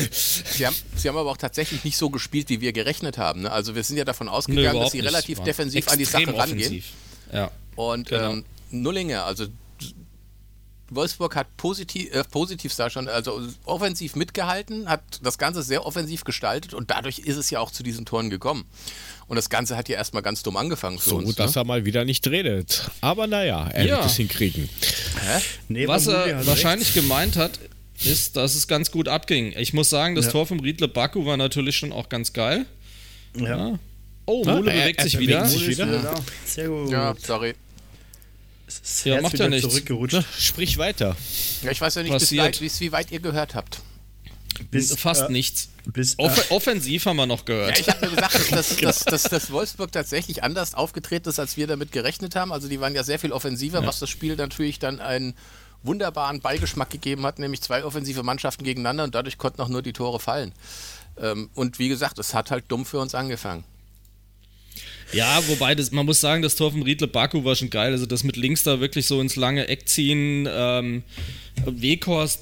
sie, 0.52 0.66
haben, 0.66 0.76
sie 0.96 1.10
haben 1.10 1.18
aber 1.18 1.30
auch 1.32 1.38
tatsächlich 1.38 1.84
nicht 1.84 1.98
so 1.98 2.10
gespielt, 2.10 2.50
wie 2.50 2.62
wir 2.62 2.72
gerechnet 2.74 3.18
haben. 3.18 3.42
Ne? 3.42 3.52
Also 3.52 3.76
wir 3.76 3.84
sind 3.84 3.98
ja 3.98 4.06
davon 4.06 4.30
ausgegangen, 4.30 4.66
dass 4.66 4.74
überhaupt 4.74 4.92
sie 4.94 4.98
nicht. 5.00 5.08
relativ 5.08 5.40
defensiv 5.42 5.88
an 5.90 5.98
die 5.98 6.06
Sache 6.06 6.28
rangehen. 6.28 6.38
offensiv. 6.60 6.86
Ja. 7.34 7.52
Und 7.76 8.08
Genau. 8.10 8.32
ähm, 8.32 8.46
Nullinger, 8.72 9.26
also 9.26 9.48
Wolfsburg 10.90 11.36
hat 11.36 11.48
positiv, 11.58 12.14
äh, 12.16 12.24
positiv 12.24 12.74
da 12.76 12.90
schon, 12.90 13.10
also 13.10 13.42
offensiv 13.66 14.16
mitgehalten, 14.16 14.88
hat 14.88 15.02
das 15.22 15.38
Ganze 15.38 15.62
sehr 15.62 15.86
offensiv 15.86 16.24
gestaltet 16.24 16.74
und 16.74 16.90
dadurch 16.92 17.20
ist 17.20 17.36
es 17.36 17.50
ja 17.50 17.60
auch 17.60 17.72
zu 17.72 17.84
diesen 17.84 18.06
Toren 18.06 18.30
gekommen. 18.30 18.64
Und 19.28 19.36
das 19.36 19.50
Ganze 19.50 19.76
hat 19.76 19.90
ja 19.90 19.98
erstmal 19.98 20.24
ganz 20.24 20.44
dumm 20.44 20.56
angefangen 20.56 20.98
für 20.98 21.10
So, 21.10 21.18
uns. 21.18 21.36
dass 21.36 21.56
ne? 21.56 21.62
er 21.62 21.66
mal 21.66 21.84
wieder 21.84 22.06
nicht 22.06 22.26
redet. 22.28 22.90
Aber 23.02 23.28
naja, 23.28 23.68
er 23.68 23.86
Ja. 23.86 23.96
wird 23.98 24.06
es 24.06 24.16
hinkriegen. 24.16 24.70
Nee, 25.68 25.90
Was 25.90 26.08
er 26.08 26.48
wahrscheinlich 26.48 26.88
recht. 26.96 26.96
gemeint 26.96 27.36
hat, 27.36 27.60
ist, 28.04 28.36
dass 28.38 28.56
es 28.56 28.68
ganz 28.68 28.92
gut 28.92 29.08
abging. 29.08 29.54
Ich 29.58 29.74
muss 29.74 29.90
sagen, 29.90 30.16
das 30.16 30.26
Ja. 30.26 30.32
Tor 30.32 30.46
vom 30.48 30.60
Riedle 30.60 30.88
Baku 30.88 31.26
war 31.26 31.38
natürlich 31.38 31.76
schon 31.78 31.92
auch 31.92 32.10
ganz 32.10 32.34
geil. 32.34 32.66
Ja. 33.36 33.80
Oh, 34.26 34.44
Ah, 34.46 34.56
Mule 34.56 34.72
er- 34.72 34.82
bewegt 34.82 35.00
er 35.00 35.04
sich 35.06 35.14
bewegt 35.14 35.30
wieder. 35.30 35.46
sich 35.48 35.68
wieder. 35.68 35.86
da. 35.86 36.16
Sehr 36.46 36.68
gut. 36.68 36.90
Ja, 36.92 37.16
sorry. 37.26 37.54
Ist 38.68 39.06
Ja, 39.06 39.14
Herz 39.14 39.24
macht 39.24 39.40
ja 39.40 39.46
wieder 39.50 40.10
nichts. 40.10 40.26
sprich 40.40 40.78
weiter. 40.78 41.16
Ja, 41.64 41.72
ich 41.72 41.80
weiß 41.80 41.96
ja 41.96 42.04
nicht, 42.04 42.12
bis 42.12 42.36
weit, 42.38 42.60
bis, 42.60 42.80
wie 42.82 42.92
weit 42.92 43.12
ihr 43.12 43.20
gehört 43.22 43.56
habt. 43.56 43.80
Bis, 44.72 44.94
Fast 44.96 45.30
äh, 45.30 45.32
nichts. 45.32 45.70
Bis, 45.86 46.16
äh, 46.16 46.24
Off 46.24 46.52
offensiv 46.52 47.06
haben 47.06 47.16
wir 47.18 47.26
noch 47.28 47.46
gehört. 47.46 47.78
Ja, 47.78 47.82
ich 47.82 47.88
habe 47.90 48.08
mir 48.10 48.16
gesagt, 48.16 48.36
dass, 48.36 48.50
dass, 48.50 48.76
Genau. 48.78 48.90
dass, 48.92 49.04
dass, 49.06 49.24
dass 49.24 49.52
Wolfsburg 49.52 49.92
tatsächlich 49.92 50.44
anders 50.44 50.74
aufgetreten 50.74 51.30
ist, 51.30 51.40
als 51.40 51.56
wir 51.56 51.68
damit 51.68 51.92
gerechnet 51.94 52.36
haben. 52.36 52.52
Also 52.52 52.68
die 52.68 52.82
waren 52.82 52.94
ja 52.96 53.04
sehr 53.04 53.20
viel 53.20 53.32
offensiver, 53.32 53.86
was 53.86 54.00
das 54.00 54.10
Spiel 54.10 54.36
natürlich 54.36 54.80
dann 54.80 55.00
einen 55.00 55.36
wunderbaren 55.88 56.42
Beigeschmack 56.42 56.90
gegeben 56.90 57.26
hat, 57.26 57.40
nämlich 57.40 57.62
zwei 57.62 57.84
offensive 57.84 58.22
Mannschaften 58.24 58.64
gegeneinander 58.64 59.04
und 59.06 59.16
dadurch 59.16 59.38
konnten 59.38 59.62
auch 59.62 59.70
nur 59.70 59.82
die 59.82 59.94
Tore 59.94 60.20
fallen. 60.20 60.52
Ähm, 61.20 61.50
und 61.56 61.80
wie 61.80 61.90
gesagt, 61.90 62.20
es 62.20 62.34
hat 62.34 62.52
halt 62.52 62.66
dumm 62.68 62.86
für 62.86 63.00
uns 63.00 63.16
angefangen. 63.16 63.64
Ja, 65.14 65.42
wobei, 65.48 65.74
das, 65.74 65.92
man 65.92 66.06
muss 66.06 66.20
sagen, 66.20 66.42
das 66.42 66.56
Tor 66.56 66.72
vom 66.72 66.82
Riedle 66.82 67.08
Baku 67.08 67.44
war 67.46 67.56
schon 67.56 67.70
geil. 67.70 67.94
Also 67.94 68.06
das 68.06 68.24
mit 68.24 68.36
links 68.36 68.64
da 68.64 68.80
wirklich 68.82 69.08
so 69.08 69.22
ins 69.22 69.36
lange 69.38 69.68
Eck 69.68 69.88
ziehen. 69.88 70.48
Ähm, 70.52 71.04
Weghorst. 71.66 72.42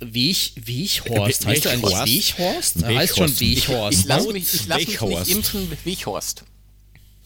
Weg, 0.00 0.52
Weghorst. 0.56 1.44
We- 1.44 1.48
Heißt 1.50 1.66
er 1.66 1.72
eigentlich 1.72 2.36
Weghorst? 2.36 2.82
Weghorst? 2.82 2.84
Heißt 2.84 3.16
schon 3.16 3.40
Weghorst. 3.40 3.68
Weghorst. 3.68 3.98
Ich 4.00 4.04
lasse 4.06 4.32
mich, 4.32 4.54
ich 4.54 4.66
lass 4.66 4.78
mich 4.78 4.88
nicht 4.88 5.00
Weghorst. 5.00 5.30
impfen, 5.30 5.72
Weghorst. 5.84 6.44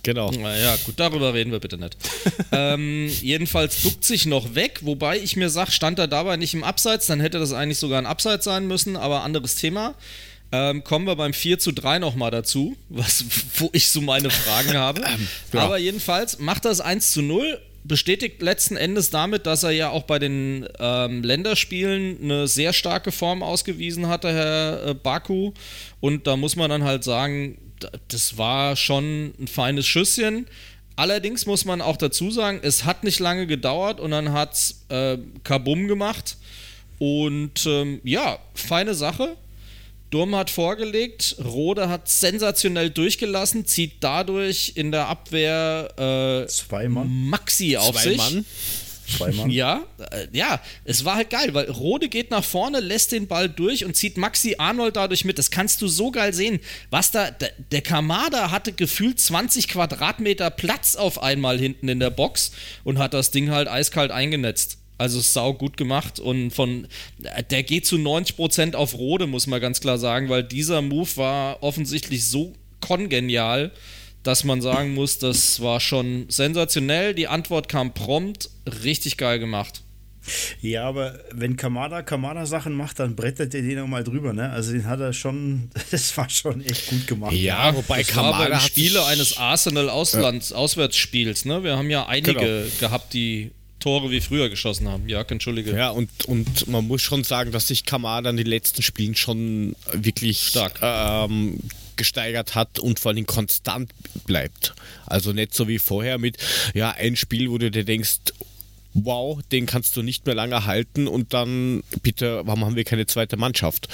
Genau. 0.07 0.31
Naja, 0.31 0.77
gut, 0.85 1.01
darüber 1.01 1.35
reden 1.35 1.51
wir 1.51 1.59
bitte 1.59 1.79
nicht. 1.79 1.97
ähm, 2.53 3.09
jedenfalls 3.23 3.83
duckt 3.83 4.05
sich 4.05 4.25
noch 4.25 4.55
weg, 4.55 4.79
wobei 4.83 5.19
ich 5.19 5.35
mir 5.35 5.51
sage, 5.51 5.73
stand 5.73 5.99
er 5.99 6.07
dabei 6.07 6.37
nicht 6.37 6.55
im 6.55 6.63
Abseits, 6.63 7.07
dann 7.07 7.19
hätte 7.19 7.41
das 7.41 7.53
eigentlich 7.53 7.81
sogar 7.81 7.99
ein 7.99 8.07
Abseits 8.07 8.45
sein 8.45 8.69
müssen, 8.69 8.97
aber 8.97 9.25
anderes 9.25 9.57
Thema. 9.57 9.97
Ähm, 10.53 10.85
kommen 10.85 11.09
wir 11.09 11.17
beim 11.17 11.33
4 11.33 11.59
zu 11.59 11.73
3 11.73 11.99
nochmal 11.99 12.31
dazu, 12.31 12.77
was, 12.89 13.25
wo 13.59 13.69
ich 13.73 13.91
so 13.91 14.01
meine 14.01 14.31
Fragen 14.31 14.75
habe. 14.79 15.03
ja. 15.53 15.61
Aber 15.61 15.77
jedenfalls 15.77 16.39
macht 16.39 16.67
das 16.67 16.81
1 16.81 17.11
zu 17.11 17.23
0, 17.23 17.61
bestätigt 17.83 18.41
letzten 18.41 18.77
Endes 18.77 19.11
damit, 19.11 19.45
dass 19.47 19.65
er 19.65 19.73
ja 19.73 19.91
auch 19.91 20.05
bei 20.05 20.21
den 20.21 20.69
ähm, 20.79 21.25
Länderspielen 21.25 22.19
eine 22.23 22.47
sehr 22.47 22.73
starke 22.73 23.11
Form 23.11 23.43
ausgewiesen 23.43 24.07
hatte, 24.07 24.33
Herr 24.33 24.87
äh, 24.87 24.95
Baku. 24.95 25.53
Und 25.99 26.29
da 26.29 26.37
muss 26.37 26.55
man 26.55 26.71
dann 26.71 26.85
halt 26.85 27.03
sagen, 27.03 27.59
das 28.09 28.39
war 28.39 28.77
schon 28.77 29.35
ein 29.39 29.49
feines 29.49 29.87
Schüsschen. 29.87 30.47
Allerdings 30.97 31.45
muss 31.45 31.65
man 31.65 31.83
auch 31.83 31.97
dazu 31.97 32.31
sagen, 32.31 32.61
es 32.63 32.85
hat 32.85 33.05
nicht 33.05 33.19
lange 33.19 33.47
gedauert 33.47 34.01
und 34.01 34.13
dann 34.13 34.33
hat 34.33 34.55
es 34.55 34.85
äh, 34.89 35.19
Kabum 35.45 35.89
gemacht. 35.89 36.37
Und 36.99 37.67
ähm, 37.67 38.01
ja, 38.03 38.39
feine 38.55 38.95
Sache. 38.95 39.37
Durm 40.11 40.37
hat 40.37 40.51
vorgelegt, 40.51 41.37
Rode 41.45 41.89
hat 41.89 42.09
sensationell 42.09 42.91
durchgelassen, 42.91 43.67
zieht 43.67 43.95
dadurch 44.01 44.73
in 44.77 44.93
der 44.93 45.09
Abwehr 45.09 46.47
äh. 46.47 46.51
Maxi 47.05 47.77
auf 47.77 47.93
Zwei 47.93 48.03
sich. 48.03 48.17
Mann. 48.17 48.45
Zwei 49.07 49.33
Mann. 49.33 49.51
Ja, 49.57 49.85
äh, 50.11 50.27
ja, 50.33 50.61
es 50.85 51.05
war 51.05 51.17
halt 51.17 51.31
geil, 51.31 51.55
weil 51.55 51.71
Rode 51.71 52.09
geht 52.09 52.31
nach 52.31 52.45
vorne, 52.45 52.81
lässt 52.81 53.13
den 53.13 53.27
Ball 53.27 53.49
durch 53.49 53.85
und 53.85 53.97
zieht 53.97 54.17
Maxi 54.17 54.57
Arnold 54.59 54.97
dadurch 54.97 55.25
mit. 55.25 55.39
Das 55.39 55.51
kannst 55.51 55.81
du 55.83 55.89
so 55.89 56.11
geil 56.11 56.35
sehen. 56.35 56.61
Was 56.91 57.11
da, 57.11 57.31
der, 57.31 57.83
Kamada 57.83 58.51
hatte 58.51 58.73
gefühlt 58.73 59.21
20 59.21 59.69
Quadratmeter 59.69 60.51
Platz 60.51 60.97
auf 60.97 61.23
einmal 61.23 61.59
hinten 61.59 61.89
in 61.89 62.01
der 62.01 62.11
Box 62.11 62.53
und 62.85 62.99
hat 62.99 63.15
das 63.15 63.31
Ding 63.31 63.51
halt 63.51 63.69
eiskalt 63.69 64.11
eingenetzt. 64.11 64.79
Also 64.99 65.21
sau 65.21 65.53
gut 65.53 65.77
gemacht 65.77 66.19
und 66.21 66.53
von 66.53 66.89
der 67.51 67.63
geht 67.63 67.85
zu 67.85 67.97
90% 67.97 68.75
auf 68.75 68.95
Rode, 68.95 69.27
muss 69.27 69.47
man 69.47 69.61
ganz 69.61 69.81
klar 69.81 69.99
sagen, 69.99 70.31
weil 70.31 70.43
dieser 70.43 70.81
Move 70.81 71.17
war 71.17 71.63
offensichtlich 71.63 72.25
so 72.25 72.55
kongenial, 72.81 73.73
dass 74.27 74.45
man 74.45 74.61
sagen 74.61 74.95
muss, 74.95 75.19
das 75.19 75.61
war 75.61 75.81
schon 75.81 76.27
sensationell. 76.29 77.15
Die 77.15 77.29
Antwort 77.29 77.69
kam 77.69 77.95
prompt, 77.95 78.51
richtig 78.83 79.17
geil 79.17 79.39
gemacht. 79.39 79.83
Ja, 80.61 80.89
aber 80.89 81.21
wenn 81.31 81.57
Kamada 81.57 82.03
Kamada 82.03 82.47
Sachen 82.47 82.75
macht, 82.75 82.99
dann 82.99 83.15
brettert 83.15 83.55
er 83.55 83.63
den 83.63 83.79
nochmal 83.79 84.03
drüber, 84.03 84.33
ne? 84.33 84.51
Also 84.51 84.73
den 84.73 84.87
hat 84.87 84.99
er 84.99 85.13
schon, 85.13 85.71
das 85.91 86.17
war 86.17 86.29
schon 86.29 86.65
echt 86.65 86.89
gut 86.89 87.07
gemacht. 87.07 87.33
Ja, 87.33 87.75
wobei 87.77 87.99
das 87.99 88.09
Kamada 88.09 88.51
war 88.51 88.61
Spiele 88.61 89.05
eines 89.07 89.37
Arsenal 89.37 89.89
Auslands 89.89 90.51
ja. 90.51 90.57
Auswärtsspiels, 90.57 91.45
ne? 91.45 91.63
Wir 91.63 91.77
haben 91.77 91.91
ja 91.91 92.07
einige 92.07 92.35
genau. 92.35 92.67
gehabt, 92.81 93.15
die 93.15 93.53
Tore 93.79 94.11
wie 94.11 94.21
früher 94.21 94.49
geschossen 94.49 94.89
haben. 94.89 95.09
Ja, 95.09 95.23
entschuldige. 95.23 95.77
Ja, 95.77 95.91
und, 95.91 96.25
und 96.25 96.67
man 96.67 96.87
muss 96.89 97.03
schon 97.03 97.23
sagen, 97.23 97.53
dass 97.53 97.69
sich 97.69 97.85
Kamada 97.85 98.31
in 98.31 98.37
den 98.37 98.47
letzten 98.47 98.83
Spielen 98.83 99.15
schon 99.15 99.77
wirklich 99.93 100.43
stark 100.43 100.81
ähm, 100.83 101.61
gesteigert 101.97 102.55
hat 102.55 102.79
und 102.79 103.01
vor 103.01 103.13
allem 103.13 103.27
konstant 103.27 103.91
bleibt. 104.27 104.75
Also 105.07 105.33
nicht 105.33 105.55
so 105.55 105.69
wie 105.69 105.79
vorher 105.79 106.19
mit, 106.19 106.39
ja, 106.75 106.91
ein 106.91 107.17
Spiel, 107.17 107.51
wo 107.51 107.59
du 107.59 107.71
dir 107.71 107.85
denkst, 107.85 108.19
wow, 108.95 109.39
den 109.53 109.67
kannst 109.67 109.97
du 109.97 110.03
nicht 110.03 110.27
mehr 110.27 110.35
lange 110.35 110.65
halten 110.65 111.07
und 111.07 111.35
dann, 111.35 111.83
bitte, 112.03 112.43
warum 112.45 112.65
haben 112.65 112.77
wir 112.77 112.85
keine 112.85 113.07
zweite 113.07 113.37
Mannschaft? 113.37 113.89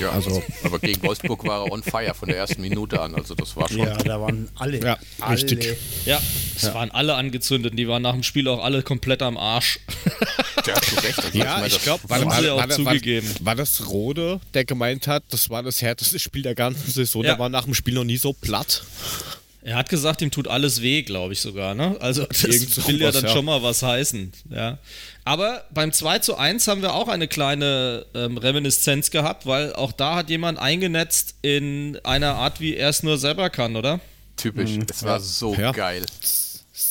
Ja, 0.00 0.10
also, 0.10 0.42
aber 0.64 0.78
gegen 0.78 1.02
Wolfsburg 1.02 1.44
war 1.44 1.64
er 1.64 1.72
on 1.72 1.82
fire 1.82 2.14
von 2.14 2.28
der 2.28 2.36
ersten 2.36 2.60
Minute 2.60 3.00
an. 3.00 3.14
Also 3.14 3.34
das 3.34 3.56
war 3.56 3.68
schon. 3.68 3.78
Ja, 3.78 3.96
da 3.96 4.20
waren 4.20 4.48
alle. 4.56 4.80
Ja, 4.80 4.98
alle. 5.20 5.34
richtig. 5.34 5.76
Ja, 6.04 6.20
es 6.54 6.62
ja. 6.62 6.74
waren 6.74 6.90
alle 6.90 7.14
angezündet. 7.14 7.78
Die 7.78 7.88
waren 7.88 8.02
nach 8.02 8.12
dem 8.12 8.22
Spiel 8.22 8.48
auch 8.48 8.62
alle 8.62 8.82
komplett 8.82 9.22
am 9.22 9.36
Arsch. 9.38 9.80
Ja, 10.66 10.80
zu 10.80 10.94
Recht. 10.96 11.24
Also 11.24 11.38
ja, 11.38 11.66
ich 11.66 11.82
glaube, 11.82 12.08
war, 12.08 12.24
war, 12.24 12.44
war, 12.44 12.64
auch 12.64 12.68
zugegeben. 12.68 13.28
War, 13.40 13.46
war, 13.46 13.54
das 13.56 13.88
Rode, 13.88 14.40
der 14.54 14.64
gemeint 14.64 15.06
hat, 15.06 15.24
das 15.30 15.50
war 15.50 15.62
das 15.62 15.82
härteste 15.82 16.18
Spiel 16.18 16.42
der 16.42 16.54
ganzen 16.54 16.90
Saison. 16.90 17.22
Ja. 17.22 17.32
Der 17.32 17.38
war 17.38 17.48
nach 17.48 17.64
dem 17.64 17.74
Spiel 17.74 17.94
noch 17.94 18.04
nie 18.04 18.16
so 18.16 18.32
platt. 18.32 18.82
Er 19.62 19.76
hat 19.76 19.88
gesagt, 19.88 20.22
ihm 20.22 20.30
tut 20.30 20.48
alles 20.48 20.80
weh, 20.82 21.02
glaube 21.02 21.34
ich 21.34 21.40
sogar. 21.40 21.74
Ne? 21.74 21.96
Also 22.00 22.24
das 22.24 22.44
Irgend 22.44 22.88
will 22.88 23.00
ja 23.00 23.10
dann 23.10 23.24
ja. 23.24 23.30
schon 23.30 23.44
mal 23.44 23.62
was 23.62 23.82
heißen. 23.82 24.32
Ja. 24.50 24.78
Aber 25.24 25.64
beim 25.74 25.92
2 25.92 26.20
zu 26.20 26.36
1 26.36 26.68
haben 26.68 26.80
wir 26.80 26.94
auch 26.94 27.08
eine 27.08 27.28
kleine 27.28 28.06
ähm, 28.14 28.38
Reminiszenz 28.38 29.10
gehabt, 29.10 29.44
weil 29.44 29.74
auch 29.74 29.92
da 29.92 30.16
hat 30.16 30.30
jemand 30.30 30.58
eingenetzt 30.58 31.34
in 31.42 31.98
einer 32.04 32.36
Art, 32.36 32.60
wie 32.60 32.76
er 32.76 32.88
es 32.88 33.02
nur 33.02 33.18
selber 33.18 33.50
kann, 33.50 33.76
oder? 33.76 34.00
Typisch, 34.38 34.70
mhm. 34.70 34.86
das 34.86 35.02
war 35.02 35.20
so 35.20 35.54
ja. 35.54 35.72
geil. 35.72 36.06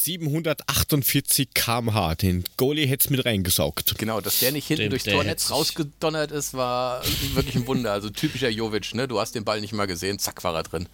748 0.07 1.53
km/h. 1.53 2.15
Den 2.15 2.45
Goalie 2.55 2.87
hätte 2.87 3.03
es 3.05 3.09
mit 3.09 3.25
reingesaugt. 3.25 3.97
Genau, 3.97 4.21
dass 4.21 4.39
der 4.39 4.53
nicht 4.53 4.67
hinten 4.67 4.83
den, 4.83 4.89
durchs 4.91 5.03
Tornetz 5.03 5.51
rausgedonnert 5.51 6.31
ist, 6.31 6.53
war 6.53 7.03
wirklich 7.33 7.55
ein 7.55 7.67
Wunder. 7.67 7.91
Also 7.91 8.09
typischer 8.09 8.49
Jovic, 8.49 8.93
ne? 8.93 9.09
Du 9.09 9.19
hast 9.19 9.35
den 9.35 9.43
Ball 9.43 9.59
nicht 9.59 9.73
mal 9.73 9.85
gesehen, 9.85 10.17
zack, 10.17 10.43
war 10.45 10.55
er 10.55 10.63
drin. 10.63 10.87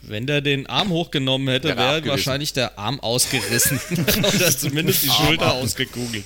Wenn 0.00 0.26
der 0.26 0.40
den 0.40 0.66
Arm 0.66 0.88
hochgenommen 0.88 1.46
hätte, 1.48 1.76
wäre 1.76 2.04
wahrscheinlich 2.06 2.54
der 2.54 2.78
Arm 2.78 3.00
ausgerissen. 3.00 3.78
Oder 4.34 4.56
zumindest 4.56 5.04
die 5.04 5.10
Schulter 5.10 5.52
ausgekugelt. 5.52 6.24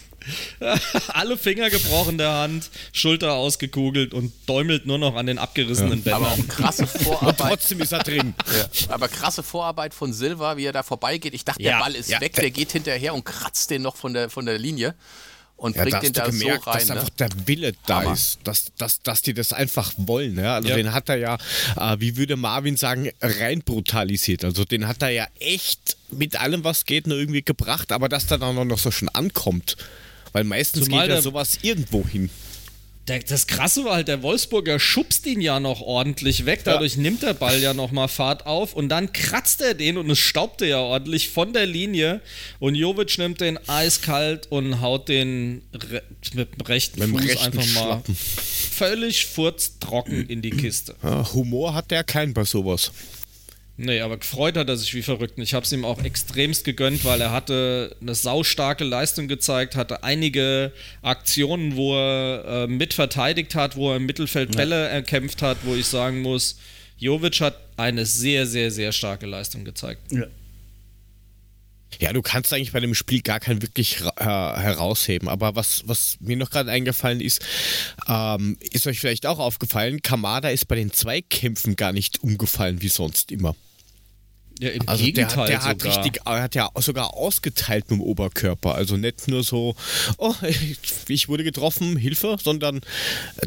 Alle 1.08 1.36
Finger 1.36 1.70
gebrochen 1.70 2.18
der 2.18 2.32
Hand, 2.32 2.70
Schulter 2.92 3.34
ausgekugelt 3.34 4.14
und 4.14 4.32
däumelt 4.46 4.86
nur 4.86 4.98
noch 4.98 5.16
an 5.16 5.26
den 5.26 5.38
abgerissenen 5.38 6.02
ja. 6.04 6.16
Bändern. 6.18 6.24
Aber 6.24 6.32
auch 6.32 6.48
krasse 6.48 6.86
Vorarbeit. 6.86 7.40
Und 7.40 7.48
trotzdem 7.48 7.80
ist 7.80 7.92
er 7.92 8.02
drin. 8.02 8.34
Ja. 8.56 8.94
Aber 8.94 9.08
krasse 9.08 9.42
Vorarbeit 9.42 9.92
von 9.92 10.12
Silva, 10.12 10.56
wie 10.56 10.64
er 10.64 10.72
da 10.72 10.82
vorbeigeht. 10.82 11.34
Ich 11.34 11.44
dachte, 11.44 11.62
ja. 11.62 11.72
der 11.72 11.78
Ball 11.84 11.94
ist 11.94 12.08
weg, 12.20 12.32
der 12.34 12.50
geht 12.50 12.72
hinterher 12.72 13.12
und 13.12 13.24
kratzt 13.24 13.70
den 13.70 13.82
noch 13.82 13.96
von 13.96 14.14
der, 14.14 14.30
von 14.30 14.46
der 14.46 14.58
Linie 14.58 14.94
und 15.56 15.74
ja, 15.76 15.82
bringt 15.82 16.02
den 16.02 16.12
da 16.12 16.26
gemerkt, 16.26 16.64
so 16.64 16.70
rein. 16.70 16.78
Dass 16.78 16.88
ne? 16.88 16.94
einfach 16.96 17.10
der 17.10 17.28
Wille 17.46 17.72
da 17.86 18.02
Hammer. 18.02 18.12
ist, 18.12 18.38
dass, 18.44 18.66
dass, 18.76 19.02
dass 19.02 19.22
die 19.22 19.34
das 19.34 19.52
einfach 19.52 19.92
wollen. 19.96 20.34
Ne? 20.34 20.50
Also 20.50 20.68
ja. 20.68 20.76
den 20.76 20.92
hat 20.92 21.08
er 21.08 21.16
ja, 21.16 21.38
äh, 21.76 21.96
wie 21.98 22.16
würde 22.16 22.36
Marvin 22.36 22.76
sagen, 22.76 23.10
rein 23.20 23.60
brutalisiert. 23.60 24.44
Also 24.44 24.64
den 24.64 24.86
hat 24.86 25.02
er 25.02 25.10
ja 25.10 25.26
echt 25.40 25.96
mit 26.10 26.38
allem, 26.40 26.62
was 26.64 26.84
geht, 26.84 27.06
nur 27.06 27.18
irgendwie 27.18 27.42
gebracht, 27.42 27.92
aber 27.92 28.08
dass 28.08 28.26
der 28.26 28.38
dann 28.38 28.68
noch 28.68 28.78
so 28.78 28.90
schon 28.90 29.08
ankommt. 29.08 29.76
Weil 30.37 30.44
meistens 30.44 30.85
Zumal 30.85 31.07
geht 31.07 31.16
ja 31.16 31.22
sowas 31.22 31.59
irgendwo 31.62 32.07
hin 32.07 32.29
der, 33.09 33.20
das 33.20 33.46
Krasse 33.46 33.85
war 33.85 33.94
halt, 33.94 34.09
der 34.09 34.22
Wolfsburger 34.22 34.81
schubst 34.81 35.27
ihn 35.27 35.40
ja 35.40 35.61
noch 35.61 35.81
ordentlich 35.81 36.44
weg, 36.44 36.62
dadurch 36.64 36.96
ja. 36.96 37.03
nimmt 37.03 37.22
der 37.22 37.35
Ball 37.35 37.61
ja 37.61 37.72
nochmal 37.72 38.09
Fahrt 38.09 38.46
auf 38.46 38.75
und 38.75 38.88
dann 38.88 39.12
kratzt 39.12 39.61
er 39.61 39.75
den 39.75 39.96
und 39.96 40.11
es 40.11 40.18
staubte 40.18 40.66
ja 40.66 40.79
ordentlich 40.79 41.29
von 41.29 41.53
der 41.53 41.66
Linie 41.66 42.20
und 42.59 42.75
Jovic 42.75 43.16
nimmt 43.18 43.40
den 43.40 43.59
eiskalt 43.68 44.49
und 44.51 44.81
haut 44.81 45.09
den 45.09 45.62
re 45.72 46.03
mit 46.35 46.55
dem 46.55 46.61
rechten 46.66 47.01
mit 47.01 47.09
dem 47.09 47.18
Fuß 47.18 47.29
rechten 47.29 47.59
einfach 47.59 47.75
mal 47.75 48.03
völlig 48.37 49.27
furztrocken 49.27 50.29
in 50.29 50.42
die 50.42 50.51
Kiste. 50.57 50.96
Ja, 51.03 51.33
Humor 51.33 51.75
hat 51.75 51.90
der 51.90 52.03
keinen 52.03 52.35
bei 52.35 52.44
sowas. 52.44 52.90
Nee, 53.78 54.00
aber 54.00 54.16
gefreut 54.16 54.56
hat 54.56 54.68
er 54.68 54.76
sich 54.76 54.94
wie 54.94 55.02
verrückt. 55.02 55.36
Und 55.36 55.42
ich 55.42 55.52
habe 55.52 55.64
es 55.64 55.72
ihm 55.72 55.84
auch 55.84 56.02
extremst 56.02 56.64
gegönnt, 56.64 57.04
weil 57.04 57.20
er 57.20 57.30
hatte 57.30 57.94
eine 58.00 58.14
saustarke 58.14 58.84
Leistung 58.84 59.28
gezeigt, 59.28 59.76
hatte 59.76 60.02
einige 60.02 60.72
Aktionen, 61.02 61.76
wo 61.76 61.94
er 61.94 62.64
äh, 62.64 62.66
mit 62.68 62.94
verteidigt 62.94 63.54
hat, 63.54 63.76
wo 63.76 63.90
er 63.90 63.96
im 63.96 64.06
Mittelfeld 64.06 64.54
ja. 64.54 64.56
Bälle 64.56 64.88
erkämpft 64.88 65.42
hat, 65.42 65.58
wo 65.64 65.74
ich 65.74 65.86
sagen 65.86 66.22
muss, 66.22 66.58
Jovic 66.96 67.40
hat 67.42 67.58
eine 67.76 68.06
sehr, 68.06 68.46
sehr, 68.46 68.70
sehr 68.70 68.92
starke 68.92 69.26
Leistung 69.26 69.64
gezeigt. 69.64 70.10
Ja. 70.10 70.26
Ja, 71.98 72.12
du 72.12 72.20
kannst 72.20 72.52
eigentlich 72.52 72.72
bei 72.72 72.80
dem 72.80 72.94
Spiel 72.94 73.22
gar 73.22 73.40
keinen 73.40 73.62
wirklich 73.62 74.00
äh, 74.16 74.24
herausheben. 74.24 75.28
Aber 75.28 75.54
was, 75.54 75.82
was 75.86 76.18
mir 76.20 76.36
noch 76.36 76.50
gerade 76.50 76.70
eingefallen 76.70 77.20
ist, 77.20 77.40
ähm, 78.06 78.58
ist 78.60 78.86
euch 78.86 79.00
vielleicht 79.00 79.24
auch 79.24 79.38
aufgefallen, 79.38 80.02
Kamada 80.02 80.50
ist 80.50 80.66
bei 80.68 80.74
den 80.76 80.92
Zweikämpfen 80.92 81.76
gar 81.76 81.92
nicht 81.92 82.22
umgefallen 82.22 82.82
wie 82.82 82.88
sonst 82.88 83.32
immer. 83.32 83.54
Ja, 84.59 84.71
im 84.71 84.88
also 84.88 85.05
Gegenteil 85.05 85.49
der, 85.49 85.59
der 85.59 85.64
hat 85.64 85.85
richtig, 85.85 86.21
er 86.25 86.42
hat 86.42 86.55
ja 86.55 86.71
sogar 86.77 87.14
ausgeteilt 87.14 87.90
mit 87.90 87.99
dem 87.99 88.03
Oberkörper. 88.03 88.75
Also 88.75 88.97
nicht 88.97 89.29
nur 89.29 89.45
so, 89.45 89.77
oh, 90.16 90.35
ich 91.09 91.29
wurde 91.29 91.45
getroffen, 91.45 91.97
Hilfe, 91.97 92.37
sondern 92.42 92.81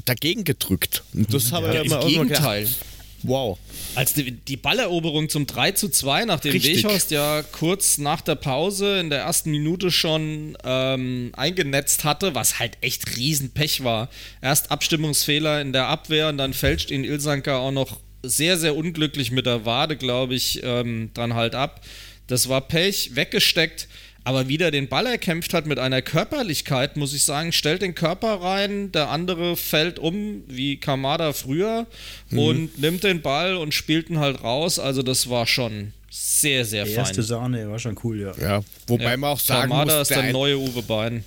dagegen 0.05 0.43
gedrückt. 0.43 1.03
Und 1.13 1.33
das 1.33 1.49
ja, 1.49 1.57
habe 1.57 1.69
ich 1.69 1.89
ja, 1.89 1.99
im 1.99 2.07
Gegenteil. 2.07 2.65
Gedacht, 2.65 2.85
wow. 3.23 3.57
Als 3.95 4.13
die, 4.13 4.31
die, 4.31 4.55
Balleroberung 4.55 5.29
zum 5.29 5.47
3 5.47 5.71
zu 5.71 5.89
2, 5.89 6.25
nachdem 6.25 6.51
Richtig. 6.51 6.83
Weghorst 6.83 7.09
ja 7.09 7.41
kurz 7.41 7.97
nach 7.97 8.21
der 8.21 8.35
Pause 8.35 8.99
in 8.99 9.09
der 9.09 9.21
ersten 9.21 9.49
Minute 9.49 9.89
schon 9.89 10.55
ähm, 10.63 11.31
eingenetzt 11.35 12.03
hatte, 12.03 12.35
was 12.35 12.59
halt 12.59 12.77
echt 12.81 13.17
Riesenpech 13.17 13.83
war. 13.83 14.09
Erst 14.41 14.71
Abstimmungsfehler 14.71 15.59
in 15.59 15.73
der 15.73 15.87
Abwehr 15.87 16.29
und 16.29 16.37
dann 16.37 16.53
fälscht 16.53 16.91
ihn 16.91 17.03
Ilsanker 17.03 17.57
auch 17.57 17.71
noch 17.71 17.97
sehr, 18.23 18.57
sehr 18.57 18.75
unglücklich 18.75 19.31
mit 19.31 19.45
der 19.45 19.65
Wade, 19.65 19.97
glaube 19.97 20.35
ich, 20.35 20.61
ähm, 20.63 21.11
dann 21.13 21.33
halt 21.33 21.55
ab. 21.55 21.81
Das 22.27 22.49
war 22.49 22.61
Pech, 22.61 23.15
weggesteckt, 23.15 23.87
aber 24.23 24.47
wieder 24.47 24.69
den 24.69 24.87
Ball 24.87 25.07
erkämpft 25.07 25.53
hat 25.53 25.65
mit 25.65 25.79
einer 25.79 26.01
Körperlichkeit, 26.01 26.97
muss 26.97 27.13
ich 27.13 27.23
sagen, 27.23 27.51
stellt 27.51 27.81
den 27.81 27.95
Körper 27.95 28.41
rein, 28.41 28.91
der 28.91 29.09
andere 29.09 29.55
fällt 29.55 29.97
um, 29.97 30.43
wie 30.47 30.77
Kamada 30.77 31.33
früher, 31.33 31.87
mhm. 32.29 32.39
und 32.39 32.79
nimmt 32.79 33.03
den 33.03 33.21
Ball 33.21 33.55
und 33.55 33.73
spielt 33.73 34.09
ihn 34.09 34.19
halt 34.19 34.43
raus. 34.43 34.77
Also, 34.77 35.01
das 35.01 35.29
war 35.29 35.47
schon 35.47 35.93
sehr, 36.11 36.65
sehr 36.65 36.85
fein. 36.85 36.93
Die 36.93 36.99
erste 36.99 37.23
Sahne 37.23 37.69
war 37.69 37.79
schon 37.79 37.97
cool, 38.03 38.19
ja. 38.19 38.33
Ja, 38.39 38.63
wobei 38.87 39.11
ja. 39.11 39.17
man 39.17 39.31
auch 39.31 39.39
sagen 39.39 39.69
Kamada 39.69 39.93
muss, 39.93 40.01
ist 40.03 40.09
der, 40.09 40.23
der 40.23 40.31
neue 40.33 40.57
Uwe 40.57 40.83
Bein. 40.83 41.23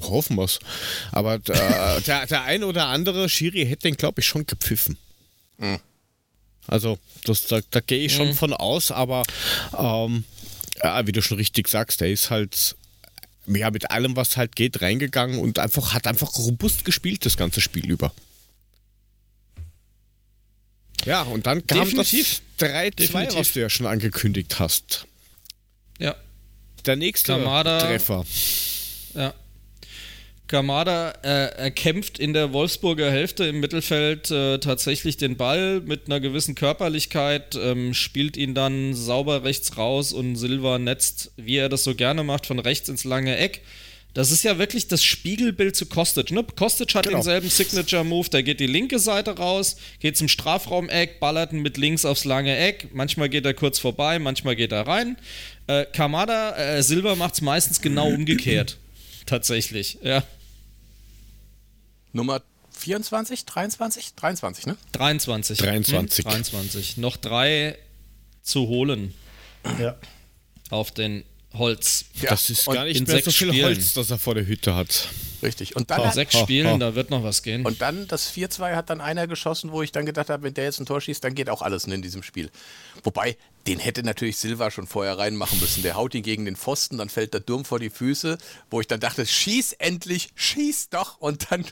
Hoffen 0.00 0.36
wir 0.36 0.44
es. 0.44 0.58
Aber 1.10 1.34
äh, 1.34 2.00
der, 2.06 2.26
der 2.26 2.44
ein 2.44 2.64
oder 2.64 2.86
andere 2.86 3.28
Schiri 3.28 3.66
hätte 3.66 3.88
den, 3.88 3.96
glaube 3.96 4.20
ich, 4.20 4.26
schon 4.26 4.46
gepfiffen. 4.46 4.96
Mhm. 5.62 5.78
Also, 6.66 6.98
das, 7.24 7.46
da, 7.46 7.60
da 7.70 7.80
gehe 7.80 8.04
ich 8.04 8.14
schon 8.14 8.28
mhm. 8.28 8.34
von 8.34 8.52
aus, 8.52 8.90
aber 8.90 9.24
ähm, 9.76 10.24
ja, 10.82 11.06
wie 11.06 11.12
du 11.12 11.22
schon 11.22 11.38
richtig 11.38 11.68
sagst, 11.68 12.00
der 12.00 12.10
ist 12.10 12.30
halt 12.30 12.76
ja, 13.46 13.70
mit 13.70 13.90
allem, 13.90 14.14
was 14.16 14.36
halt 14.36 14.54
geht, 14.54 14.82
reingegangen 14.82 15.38
und 15.38 15.58
einfach 15.58 15.94
hat 15.94 16.06
einfach 16.06 16.32
robust 16.38 16.84
gespielt 16.84 17.26
das 17.26 17.36
ganze 17.36 17.60
Spiel 17.60 17.90
über. 17.90 18.12
Ja, 21.04 21.22
und 21.22 21.46
dann 21.46 21.66
kam 21.66 21.80
Definitiv. 21.80 22.42
das 22.58 22.68
3-2, 22.68 23.34
was 23.34 23.52
du 23.52 23.60
ja 23.60 23.68
schon 23.68 23.86
angekündigt 23.86 24.60
hast. 24.60 25.06
Ja. 25.98 26.14
Der 26.86 26.96
nächste 26.96 27.32
Kamada, 27.32 27.80
Treffer. 27.80 28.24
Ja. 29.14 29.34
Kamada 30.52 31.14
äh, 31.22 31.70
kämpft 31.70 32.18
in 32.18 32.34
der 32.34 32.52
Wolfsburger 32.52 33.10
Hälfte 33.10 33.44
im 33.44 33.60
Mittelfeld 33.60 34.30
äh, 34.30 34.58
tatsächlich 34.58 35.16
den 35.16 35.38
Ball 35.38 35.80
mit 35.80 36.02
einer 36.06 36.20
gewissen 36.20 36.54
Körperlichkeit, 36.54 37.54
ähm, 37.54 37.94
spielt 37.94 38.36
ihn 38.36 38.54
dann 38.54 38.92
sauber 38.92 39.44
rechts 39.44 39.78
raus 39.78 40.12
und 40.12 40.36
Silva 40.36 40.78
netzt, 40.78 41.32
wie 41.38 41.56
er 41.56 41.70
das 41.70 41.84
so 41.84 41.94
gerne 41.94 42.22
macht, 42.22 42.44
von 42.44 42.58
rechts 42.58 42.90
ins 42.90 43.04
lange 43.04 43.38
Eck. 43.38 43.62
das 44.12 44.30
ist 44.30 44.44
ja 44.44 44.58
wirklich 44.58 44.88
das 44.88 45.02
Spiegelbild 45.02 45.74
zu 45.74 45.86
Kostic. 45.86 46.30
Ne? 46.30 46.44
Kostic 46.54 46.94
hat 46.94 47.04
genau. 47.04 47.16
denselben 47.16 47.48
Signature-Move, 47.48 48.28
der 48.28 48.42
geht 48.42 48.60
die 48.60 48.66
linke 48.66 48.98
Seite 48.98 49.30
raus, 49.38 49.76
geht 50.00 50.18
zum 50.18 50.28
Strafraumeck, 50.28 51.18
ballert 51.18 51.54
ihn 51.54 51.62
mit 51.62 51.78
links 51.78 52.04
aufs 52.04 52.26
lange 52.26 52.54
Eck. 52.54 52.88
Manchmal 52.92 53.30
geht 53.30 53.46
er 53.46 53.54
kurz 53.54 53.78
vorbei, 53.78 54.18
manchmal 54.18 54.54
geht 54.54 54.72
er 54.72 54.86
rein. 54.86 55.16
Äh, 55.66 55.86
Kamada, 55.86 56.54
äh, 56.58 56.82
Silva 56.82 57.14
macht 57.14 57.32
es 57.32 57.40
meistens 57.40 57.80
genau 57.80 58.08
umgekehrt. 58.14 58.76
Tatsächlich, 59.24 59.96
ja. 60.02 60.22
Nummer 62.12 62.42
24, 62.72 63.44
23? 63.44 64.14
23, 64.14 64.66
ne? 64.66 64.76
23. 64.92 65.58
23. 65.58 66.24
Hm? 66.24 66.30
23. 66.30 66.96
Noch 66.96 67.16
drei 67.16 67.78
zu 68.42 68.66
holen. 68.66 69.14
Ja. 69.78 69.96
Auf 70.70 70.90
den 70.90 71.24
Holz. 71.54 72.06
Ja. 72.20 72.30
Das 72.30 72.48
ist 72.50 72.64
gar 72.66 72.84
nicht 72.84 73.06
mehr 73.06 73.22
so 73.22 73.30
viel 73.30 73.48
Spielen. 73.48 73.66
Holz, 73.66 73.94
das 73.94 74.10
er 74.10 74.18
vor 74.18 74.34
der 74.34 74.46
Hütte 74.46 74.74
hat. 74.74 75.08
Richtig. 75.42 75.76
Und 75.76 75.90
dann 75.90 76.00
oh, 76.00 76.06
hat, 76.06 76.14
sechs 76.14 76.38
Spielen, 76.38 76.74
oh. 76.74 76.78
da 76.78 76.94
wird 76.94 77.10
noch 77.10 77.22
was 77.22 77.42
gehen. 77.42 77.64
Und 77.66 77.80
dann 77.80 78.06
das 78.08 78.32
4-2 78.32 78.74
hat 78.74 78.90
dann 78.90 79.00
einer 79.00 79.26
geschossen, 79.26 79.72
wo 79.72 79.82
ich 79.82 79.92
dann 79.92 80.06
gedacht 80.06 80.30
habe, 80.30 80.44
wenn 80.44 80.54
der 80.54 80.64
jetzt 80.64 80.80
ein 80.80 80.86
Tor 80.86 81.00
schießt, 81.00 81.22
dann 81.22 81.34
geht 81.34 81.50
auch 81.50 81.62
alles 81.62 81.84
in 81.84 82.02
diesem 82.02 82.22
Spiel. 82.22 82.50
Wobei, 83.02 83.36
den 83.66 83.78
hätte 83.78 84.02
natürlich 84.02 84.38
Silva 84.38 84.70
schon 84.70 84.86
vorher 84.86 85.18
reinmachen 85.18 85.58
müssen. 85.60 85.82
Der 85.82 85.96
haut 85.96 86.14
ihn 86.14 86.22
gegen 86.22 86.44
den 86.44 86.56
Pfosten, 86.56 86.98
dann 86.98 87.08
fällt 87.08 87.34
der 87.34 87.40
Durm 87.40 87.64
vor 87.64 87.78
die 87.78 87.90
Füße, 87.90 88.38
wo 88.70 88.80
ich 88.80 88.86
dann 88.86 89.00
dachte, 89.00 89.26
schieß 89.26 89.72
endlich, 89.74 90.30
schieß 90.34 90.90
doch. 90.90 91.18
Und 91.18 91.50
dann 91.50 91.64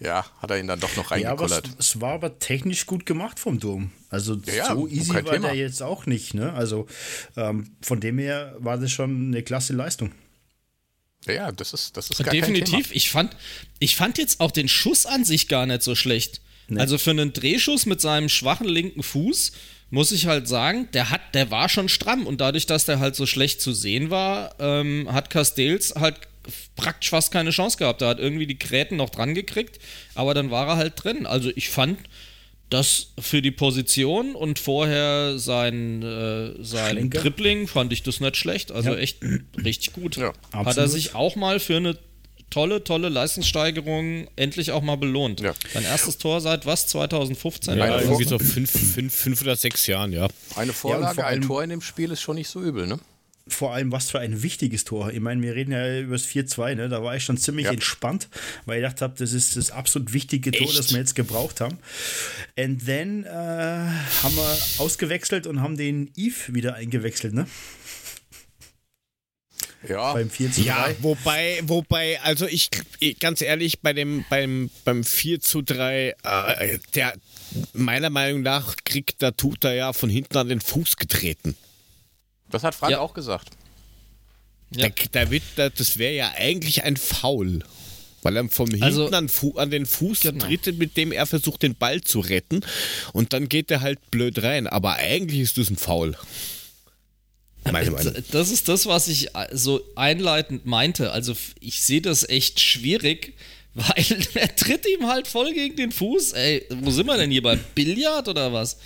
ja, 0.00 0.24
hat 0.40 0.50
er 0.50 0.58
ihn 0.58 0.66
dann 0.66 0.80
doch 0.80 0.96
noch 0.96 1.10
reingekullert. 1.10 1.66
Ja, 1.66 1.74
es, 1.78 1.94
es, 1.94 2.00
war 2.00 2.14
aber 2.14 2.38
technisch 2.38 2.86
gut 2.86 3.04
gemacht 3.04 3.38
vom 3.38 3.60
Dom. 3.60 3.90
Also 4.08 4.34
ja, 4.46 4.74
so 4.74 4.88
easy 4.88 5.12
war 5.12 5.22
Thema. 5.22 5.48
der 5.48 5.56
jetzt 5.56 5.82
auch 5.82 6.06
nicht. 6.06 6.32
Ne? 6.32 6.52
Also 6.54 6.86
ähm, 7.36 7.70
von 7.82 8.00
dem 8.00 8.18
her 8.18 8.56
war 8.58 8.78
das 8.78 8.90
schon 8.90 9.26
eine 9.26 9.42
klasse 9.42 9.74
Leistung. 9.74 10.12
Ja, 11.26 11.32
ja, 11.32 11.52
das 11.52 11.72
ist, 11.72 11.96
das 11.96 12.10
ist 12.10 12.22
gar 12.22 12.32
Definitiv. 12.32 12.90
Ich 12.92 13.10
fand, 13.10 13.36
ich 13.78 13.96
fand 13.96 14.18
jetzt 14.18 14.40
auch 14.40 14.50
den 14.50 14.68
Schuss 14.68 15.06
an 15.06 15.24
sich 15.24 15.48
gar 15.48 15.66
nicht 15.66 15.82
so 15.82 15.94
schlecht. 15.94 16.40
Nee. 16.68 16.80
Also 16.80 16.98
für 16.98 17.10
einen 17.10 17.32
Drehschuss 17.32 17.86
mit 17.86 18.00
seinem 18.00 18.28
schwachen 18.28 18.68
linken 18.68 19.02
Fuß 19.02 19.52
muss 19.90 20.12
ich 20.12 20.26
halt 20.26 20.46
sagen, 20.46 20.88
der 20.92 21.10
hat, 21.10 21.20
der 21.34 21.50
war 21.50 21.68
schon 21.68 21.88
stramm 21.88 22.26
und 22.26 22.40
dadurch, 22.40 22.66
dass 22.66 22.84
der 22.84 23.00
halt 23.00 23.16
so 23.16 23.26
schlecht 23.26 23.60
zu 23.60 23.72
sehen 23.72 24.10
war, 24.10 24.54
ähm, 24.60 25.12
hat 25.12 25.30
Castells 25.30 25.94
halt 25.96 26.16
praktisch 26.76 27.10
fast 27.10 27.32
keine 27.32 27.50
Chance 27.50 27.76
gehabt. 27.76 28.00
Er 28.02 28.08
hat 28.08 28.18
irgendwie 28.18 28.46
die 28.46 28.58
Gräten 28.58 28.96
noch 28.96 29.10
dran 29.10 29.34
gekriegt, 29.34 29.78
aber 30.14 30.32
dann 30.32 30.50
war 30.50 30.68
er 30.68 30.76
halt 30.76 31.02
drin. 31.02 31.26
Also 31.26 31.50
ich 31.54 31.70
fand 31.70 31.98
das 32.70 33.08
für 33.18 33.42
die 33.42 33.50
Position 33.50 34.34
und 34.34 34.58
vorher 34.58 35.38
sein, 35.38 36.02
äh, 36.02 36.62
sein 36.62 37.10
Dribbling 37.10 37.66
fand 37.66 37.92
ich 37.92 38.02
das 38.02 38.20
nicht 38.20 38.36
schlecht. 38.36 38.70
Also 38.72 38.90
ja. 38.90 38.96
echt 38.96 39.18
richtig 39.62 39.92
gut. 39.92 40.16
Ja, 40.16 40.32
hat 40.52 40.76
er 40.76 40.88
sich 40.88 41.14
auch 41.14 41.34
mal 41.34 41.58
für 41.58 41.76
eine 41.76 41.98
tolle, 42.48 42.84
tolle 42.84 43.08
Leistungssteigerung 43.08 44.28
endlich 44.36 44.72
auch 44.72 44.82
mal 44.82 44.96
belohnt. 44.96 45.40
Ja. 45.40 45.54
Sein 45.72 45.84
erstes 45.84 46.18
Tor 46.18 46.40
seit 46.40 46.66
was? 46.66 46.86
2015? 46.88 47.78
Ja, 47.78 48.00
irgendwie 48.00 48.24
so 48.24 48.38
fünf, 48.38 48.70
fünf, 48.70 49.14
fünf 49.14 49.42
oder 49.42 49.56
sechs 49.56 49.86
Jahren, 49.86 50.12
ja. 50.12 50.28
Eine 50.56 50.72
Vorlage, 50.72 51.24
ein 51.24 51.42
Tor 51.42 51.62
in 51.62 51.70
dem 51.70 51.80
Spiel 51.80 52.10
ist 52.10 52.20
schon 52.20 52.36
nicht 52.36 52.48
so 52.48 52.60
übel, 52.60 52.86
ne? 52.86 52.98
Vor 53.54 53.74
allem, 53.74 53.92
was 53.92 54.10
für 54.10 54.18
ein 54.18 54.42
wichtiges 54.42 54.84
Tor. 54.84 55.10
Ich 55.12 55.20
meine, 55.20 55.42
wir 55.42 55.54
reden 55.54 55.72
ja 55.72 56.00
über 56.00 56.14
das 56.14 56.26
4-2, 56.26 56.74
ne? 56.74 56.88
da 56.88 57.02
war 57.02 57.16
ich 57.16 57.24
schon 57.24 57.36
ziemlich 57.36 57.66
ja. 57.66 57.72
entspannt, 57.72 58.28
weil 58.66 58.82
ich 58.82 58.94
dachte, 58.94 59.14
das 59.18 59.32
ist 59.32 59.56
das 59.56 59.70
absolut 59.70 60.12
wichtige 60.12 60.50
Tor, 60.50 60.68
Echt? 60.68 60.78
das 60.78 60.92
wir 60.92 60.98
jetzt 60.98 61.14
gebraucht 61.14 61.60
haben. 61.60 61.78
And 62.58 62.84
then 62.84 63.24
äh, 63.24 63.28
haben 63.28 64.36
wir 64.36 64.58
ausgewechselt 64.78 65.46
und 65.46 65.60
haben 65.60 65.76
den 65.76 66.10
Eve 66.16 66.54
wieder 66.54 66.74
eingewechselt, 66.74 67.34
ne? 67.34 67.46
Ja. 69.88 70.12
Beim 70.12 70.28
4 70.28 70.52
zu 70.52 70.60
3. 70.60 70.66
Ja, 70.66 70.88
wobei, 71.00 71.60
wobei, 71.62 72.20
also 72.20 72.46
ich, 72.46 72.68
ganz 73.18 73.40
ehrlich, 73.40 73.80
bei 73.80 73.92
dem, 73.92 74.24
beim, 74.28 74.70
beim 74.84 75.04
4 75.04 75.40
zu 75.40 75.62
3, 75.62 76.16
äh, 76.22 76.78
der, 76.94 77.14
meiner 77.72 78.10
Meinung 78.10 78.42
nach 78.42 78.76
kriegt, 78.84 79.22
da 79.22 79.30
tut 79.30 79.64
er 79.64 79.74
ja 79.74 79.92
von 79.92 80.10
hinten 80.10 80.36
an 80.36 80.48
den 80.48 80.60
Fuß 80.60 80.96
getreten. 80.96 81.56
Das 82.50 82.62
hat 82.62 82.74
Frank 82.74 82.92
ja. 82.92 83.00
auch 83.00 83.14
gesagt. 83.14 83.50
Ja. 84.74 84.88
Da, 85.12 85.24
da 85.56 85.68
das 85.70 85.98
wäre 85.98 86.14
ja 86.14 86.32
eigentlich 86.36 86.84
ein 86.84 86.96
Foul. 86.96 87.60
Weil 88.22 88.36
er 88.36 88.48
vom 88.50 88.68
Hinten 88.68 88.84
also, 88.84 89.06
an, 89.08 89.30
an, 89.56 89.70
den 89.70 89.86
Fuß 89.86 90.20
genau. 90.20 90.44
tritt, 90.44 90.78
mit 90.78 90.96
dem 90.96 91.10
er 91.10 91.26
versucht, 91.26 91.62
den 91.62 91.74
Ball 91.74 92.02
zu 92.02 92.20
retten. 92.20 92.60
Und 93.14 93.32
dann 93.32 93.48
geht 93.48 93.70
er 93.70 93.80
halt 93.80 94.10
blöd 94.10 94.42
rein. 94.42 94.66
Aber 94.66 94.96
eigentlich 94.96 95.40
ist 95.40 95.56
das 95.56 95.70
ein 95.70 95.76
Foul. 95.76 96.16
Meine 97.64 97.90
Meinung. 97.90 98.14
Das 98.30 98.50
ist 98.50 98.68
das, 98.68 98.86
was 98.86 99.08
ich 99.08 99.34
äh, 99.34 99.48
so 99.52 99.80
einleitend 99.96 100.66
meinte. 100.66 101.12
Also 101.12 101.34
ich 101.60 101.80
sehe 101.80 102.00
das 102.02 102.28
echt 102.28 102.60
schwierig, 102.60 103.34
weil 103.74 104.04
er 104.34 104.54
tritt 104.54 104.86
ihm 104.86 105.06
halt 105.06 105.26
voll 105.26 105.52
gegen 105.54 105.76
den 105.76 105.92
Fuß. 105.92 106.32
Ey, 106.32 106.66
wo 106.70 106.90
sind 106.90 107.06
wir 107.06 107.16
denn 107.16 107.30
hier? 107.30 107.42
Bei 107.42 107.56
Billard 107.56 108.28
oder 108.28 108.52
was? 108.52 108.76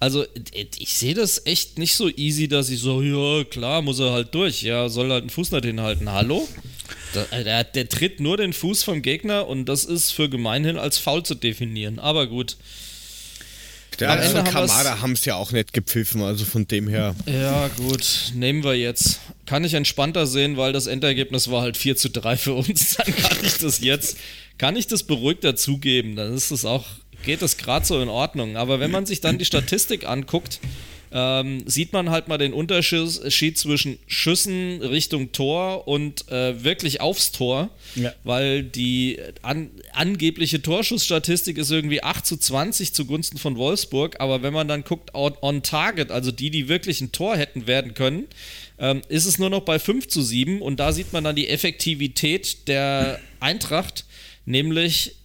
Also, 0.00 0.24
ich 0.54 0.94
sehe 0.94 1.12
das 1.12 1.44
echt 1.44 1.78
nicht 1.78 1.94
so 1.94 2.08
easy, 2.08 2.48
dass 2.48 2.70
ich 2.70 2.80
so, 2.80 3.02
ja, 3.02 3.44
klar, 3.44 3.82
muss 3.82 4.00
er 4.00 4.12
halt 4.12 4.34
durch. 4.34 4.62
Ja, 4.62 4.88
soll 4.88 5.10
halt 5.10 5.24
einen 5.24 5.30
Fuß 5.30 5.52
nicht 5.52 5.66
hinhalten. 5.66 6.10
Hallo? 6.10 6.48
Der, 7.14 7.32
äh, 7.32 7.44
der, 7.44 7.64
der, 7.64 7.88
tritt 7.88 8.18
nur 8.18 8.38
den 8.38 8.54
Fuß 8.54 8.82
vom 8.82 9.02
Gegner 9.02 9.46
und 9.46 9.66
das 9.66 9.84
ist 9.84 10.12
für 10.12 10.30
gemeinhin 10.30 10.78
als 10.78 10.96
faul 10.96 11.22
zu 11.22 11.34
definieren. 11.34 11.98
Aber 11.98 12.26
gut. 12.26 12.56
Der 13.98 14.12
Am 14.12 14.20
Ende 14.20 14.42
Kamada 14.44 15.02
haben 15.02 15.12
es 15.12 15.26
ja 15.26 15.34
auch 15.34 15.52
nicht 15.52 15.74
gepfiffen, 15.74 16.22
also 16.22 16.46
von 16.46 16.66
dem 16.66 16.88
her. 16.88 17.14
Ja, 17.26 17.68
gut, 17.68 18.32
nehmen 18.34 18.64
wir 18.64 18.74
jetzt. 18.74 19.20
Kann 19.44 19.64
ich 19.64 19.74
entspannter 19.74 20.26
sehen, 20.26 20.56
weil 20.56 20.72
das 20.72 20.86
Endergebnis 20.86 21.50
war 21.50 21.60
halt 21.60 21.76
4 21.76 21.96
zu 21.96 22.08
3 22.08 22.38
für 22.38 22.54
uns. 22.54 22.94
Dann 22.96 23.14
kann 23.14 23.36
ich 23.44 23.58
das 23.58 23.80
jetzt, 23.80 24.16
kann 24.56 24.76
ich 24.76 24.86
das 24.86 25.02
beruhigter 25.02 25.56
zugeben. 25.56 26.16
Dann 26.16 26.32
ist 26.32 26.50
es 26.50 26.64
auch 26.64 26.86
geht 27.24 27.42
es 27.42 27.56
gerade 27.56 27.84
so 27.84 28.00
in 28.00 28.08
Ordnung. 28.08 28.56
Aber 28.56 28.80
wenn 28.80 28.90
man 28.90 29.06
sich 29.06 29.20
dann 29.20 29.38
die 29.38 29.44
Statistik 29.44 30.06
anguckt, 30.06 30.60
ähm, 31.12 31.64
sieht 31.66 31.92
man 31.92 32.10
halt 32.10 32.28
mal 32.28 32.38
den 32.38 32.52
Unterschied 32.52 33.58
zwischen 33.58 33.98
Schüssen 34.06 34.80
Richtung 34.80 35.32
Tor 35.32 35.88
und 35.88 36.30
äh, 36.30 36.62
wirklich 36.62 37.00
aufs 37.00 37.32
Tor, 37.32 37.70
ja. 37.96 38.12
weil 38.22 38.62
die 38.62 39.18
an, 39.42 39.70
angebliche 39.92 40.62
Torschussstatistik 40.62 41.58
ist 41.58 41.70
irgendwie 41.70 42.02
8 42.02 42.24
zu 42.24 42.36
20 42.36 42.94
zugunsten 42.94 43.38
von 43.38 43.56
Wolfsburg, 43.56 44.20
aber 44.20 44.42
wenn 44.42 44.52
man 44.52 44.68
dann 44.68 44.84
guckt 44.84 45.14
on, 45.14 45.34
on 45.42 45.62
Target, 45.62 46.10
also 46.12 46.30
die, 46.30 46.50
die 46.50 46.68
wirklich 46.68 47.00
ein 47.00 47.10
Tor 47.10 47.36
hätten 47.36 47.66
werden 47.66 47.94
können, 47.94 48.28
ähm, 48.78 49.02
ist 49.08 49.26
es 49.26 49.38
nur 49.38 49.50
noch 49.50 49.62
bei 49.62 49.78
5 49.78 50.06
zu 50.06 50.22
7 50.22 50.62
und 50.62 50.78
da 50.78 50.92
sieht 50.92 51.12
man 51.12 51.24
dann 51.24 51.34
die 51.34 51.48
Effektivität 51.48 52.68
der 52.68 53.18
Eintracht, 53.40 54.04
nämlich 54.44 55.16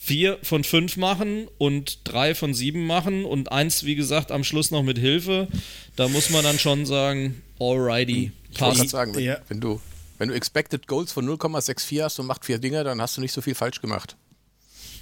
vier 0.00 0.38
von 0.42 0.64
fünf 0.64 0.96
machen 0.96 1.48
und 1.58 2.00
drei 2.04 2.34
von 2.34 2.54
sieben 2.54 2.86
machen 2.86 3.24
und 3.24 3.52
eins, 3.52 3.84
wie 3.84 3.94
gesagt, 3.94 4.30
am 4.30 4.44
Schluss 4.44 4.70
noch 4.70 4.82
mit 4.82 4.98
Hilfe, 4.98 5.48
da 5.96 6.08
muss 6.08 6.30
man 6.30 6.42
dann 6.44 6.58
schon 6.58 6.86
sagen, 6.86 7.42
alrighty. 7.58 8.32
Ich 8.50 8.60
wollte 8.60 8.88
sagen, 8.88 9.14
wenn, 9.14 9.24
ja. 9.24 9.38
wenn, 9.48 9.60
du, 9.60 9.80
wenn 10.18 10.28
du 10.28 10.34
Expected 10.34 10.86
Goals 10.86 11.12
von 11.12 11.28
0,64 11.28 12.02
hast 12.02 12.18
und 12.18 12.26
macht 12.26 12.44
vier 12.44 12.58
Dinger, 12.58 12.84
dann 12.84 13.00
hast 13.00 13.16
du 13.16 13.20
nicht 13.20 13.32
so 13.32 13.40
viel 13.40 13.54
falsch 13.54 13.80
gemacht. 13.80 14.16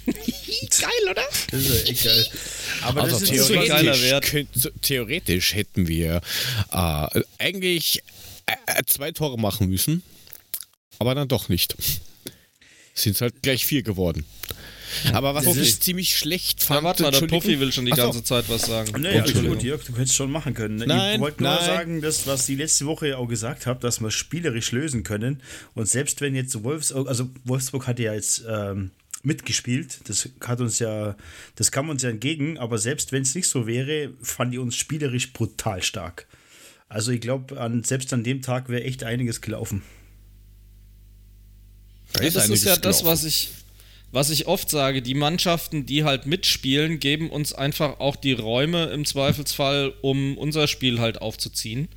geil, 0.05 1.09
oder? 1.09 1.23
Das 1.51 1.61
ist 1.61 1.89
echt 1.89 2.03
geil. 2.03 2.27
Aber 2.81 3.03
also 3.03 3.19
das 3.19 3.29
ist 3.29 3.47
theoretisch, 3.47 3.59
ein 3.59 3.85
geiler 3.85 4.01
Wert. 4.01 4.25
Könnt, 4.25 4.71
theoretisch 4.81 5.53
hätten 5.53 5.87
wir 5.87 6.21
äh, 6.71 7.21
eigentlich 7.37 8.01
äh, 8.47 8.83
zwei 8.87 9.11
Tore 9.11 9.37
machen 9.37 9.69
müssen, 9.69 10.03
aber 10.99 11.15
dann 11.15 11.27
doch 11.27 11.49
nicht. 11.49 11.75
Sind 12.93 13.15
es 13.15 13.21
halt 13.21 13.41
gleich 13.41 13.65
vier 13.65 13.83
geworden. 13.83 14.25
Aber 15.13 15.35
was 15.35 15.45
ich 15.55 15.79
ziemlich 15.79 16.17
schlecht 16.17 16.63
fand. 16.63 16.81
Ja, 16.81 16.83
warte 16.83 17.03
mal, 17.03 17.11
der 17.11 17.27
Puffy 17.27 17.59
will 17.59 17.71
schon 17.71 17.85
die 17.85 17.91
ganze 17.91 18.19
so. 18.19 18.23
Zeit 18.23 18.49
was 18.49 18.63
sagen. 18.63 19.01
Nee, 19.01 19.19
also 19.19 19.41
gut, 19.41 19.63
Jörg, 19.63 19.83
du 19.83 19.93
hättest 19.93 20.15
schon 20.15 20.31
machen 20.31 20.53
können. 20.53 20.77
Nein, 20.77 21.15
ich 21.15 21.21
wollte 21.21 21.43
nur 21.43 21.53
nein. 21.53 21.65
sagen, 21.65 22.01
das, 22.01 22.27
was 22.27 22.45
die 22.45 22.55
letzte 22.55 22.85
Woche 22.85 23.17
auch 23.17 23.27
gesagt 23.27 23.65
habt, 23.65 23.83
dass 23.83 24.01
wir 24.01 24.11
spielerisch 24.11 24.71
lösen 24.71 25.03
können. 25.03 25.41
Und 25.73 25.87
selbst 25.87 26.21
wenn 26.21 26.35
jetzt 26.35 26.63
Wolfsburg, 26.63 27.07
also 27.07 27.29
Wolfsburg 27.43 27.87
hat 27.87 27.99
ja 27.99 28.13
jetzt 28.13 28.43
ähm, 28.47 28.91
mitgespielt, 29.23 29.99
das 30.05 30.29
hat 30.45 30.61
uns 30.61 30.79
ja, 30.79 31.15
das 31.55 31.71
kam 31.71 31.89
uns 31.89 32.03
ja 32.03 32.09
entgegen, 32.09 32.57
aber 32.57 32.77
selbst 32.77 33.11
wenn 33.11 33.21
es 33.21 33.35
nicht 33.35 33.47
so 33.47 33.67
wäre, 33.67 34.11
fand 34.21 34.53
ich 34.53 34.59
uns 34.59 34.75
spielerisch 34.75 35.33
brutal 35.33 35.83
stark. 35.83 36.27
Also 36.89 37.11
ich 37.11 37.21
glaube, 37.21 37.59
an, 37.59 37.83
selbst 37.83 38.11
an 38.13 38.23
dem 38.23 38.41
Tag 38.41 38.67
wäre 38.69 38.83
echt 38.83 39.03
einiges 39.03 39.41
gelaufen. 39.41 39.81
Ja, 42.19 42.29
das 42.29 42.49
ist 42.49 42.65
ja 42.65 42.75
das, 42.75 43.05
was 43.05 43.23
ich, 43.23 43.51
was 44.11 44.29
ich 44.29 44.47
oft 44.47 44.69
sage, 44.69 45.01
die 45.01 45.13
Mannschaften, 45.13 45.85
die 45.85 46.03
halt 46.03 46.25
mitspielen, 46.25 46.99
geben 46.99 47.29
uns 47.29 47.53
einfach 47.53 47.99
auch 47.99 48.15
die 48.15 48.33
Räume 48.33 48.85
im 48.85 49.05
Zweifelsfall, 49.05 49.93
um 50.01 50.37
unser 50.37 50.67
Spiel 50.67 50.99
halt 50.99 51.21
aufzuziehen. 51.21 51.87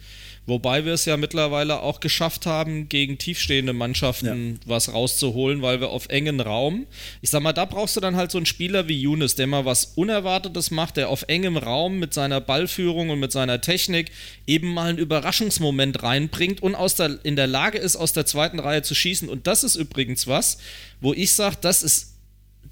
Wobei 0.46 0.84
wir 0.84 0.92
es 0.92 1.06
ja 1.06 1.16
mittlerweile 1.16 1.80
auch 1.80 2.00
geschafft 2.00 2.44
haben, 2.44 2.88
gegen 2.90 3.16
tiefstehende 3.16 3.72
Mannschaften 3.72 4.60
ja. 4.60 4.60
was 4.66 4.92
rauszuholen, 4.92 5.62
weil 5.62 5.80
wir 5.80 5.88
auf 5.88 6.08
engen 6.10 6.40
Raum, 6.40 6.86
ich 7.22 7.30
sag 7.30 7.42
mal, 7.42 7.54
da 7.54 7.64
brauchst 7.64 7.96
du 7.96 8.00
dann 8.00 8.16
halt 8.16 8.30
so 8.30 8.38
einen 8.38 8.46
Spieler 8.46 8.86
wie 8.86 9.00
Younes, 9.00 9.36
der 9.36 9.46
mal 9.46 9.64
was 9.64 9.92
Unerwartetes 9.94 10.70
macht, 10.70 10.98
der 10.98 11.08
auf 11.08 11.24
engem 11.28 11.56
Raum 11.56 11.98
mit 11.98 12.12
seiner 12.12 12.42
Ballführung 12.42 13.08
und 13.08 13.20
mit 13.20 13.32
seiner 13.32 13.62
Technik 13.62 14.10
eben 14.46 14.74
mal 14.74 14.90
einen 14.90 14.98
Überraschungsmoment 14.98 16.02
reinbringt 16.02 16.62
und 16.62 16.74
aus 16.74 16.94
der, 16.94 17.18
in 17.22 17.36
der 17.36 17.46
Lage 17.46 17.78
ist, 17.78 17.96
aus 17.96 18.12
der 18.12 18.26
zweiten 18.26 18.58
Reihe 18.58 18.82
zu 18.82 18.94
schießen. 18.94 19.30
Und 19.30 19.46
das 19.46 19.64
ist 19.64 19.76
übrigens 19.76 20.26
was, 20.26 20.58
wo 21.00 21.14
ich 21.14 21.32
sage, 21.32 21.56
das 21.60 21.82
ist 21.82 22.13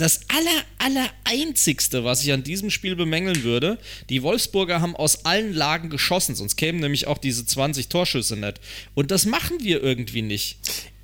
das 0.02 0.20
aller, 0.28 0.62
aller 0.78 1.08
einzigste, 1.24 2.04
was 2.04 2.22
ich 2.22 2.32
an 2.32 2.42
diesem 2.42 2.70
Spiel 2.70 2.96
bemängeln 2.96 3.42
würde, 3.42 3.78
die 4.08 4.22
Wolfsburger 4.22 4.80
haben 4.80 4.96
aus 4.96 5.24
allen 5.24 5.52
Lagen 5.52 5.90
geschossen, 5.90 6.34
sonst 6.34 6.56
kämen 6.56 6.80
nämlich 6.80 7.06
auch 7.06 7.18
diese 7.18 7.46
20 7.46 7.88
Torschüsse 7.88 8.36
nicht. 8.36 8.60
Und 8.94 9.10
das 9.10 9.26
machen 9.26 9.58
wir 9.60 9.82
irgendwie 9.82 10.22
nicht. 10.22 10.58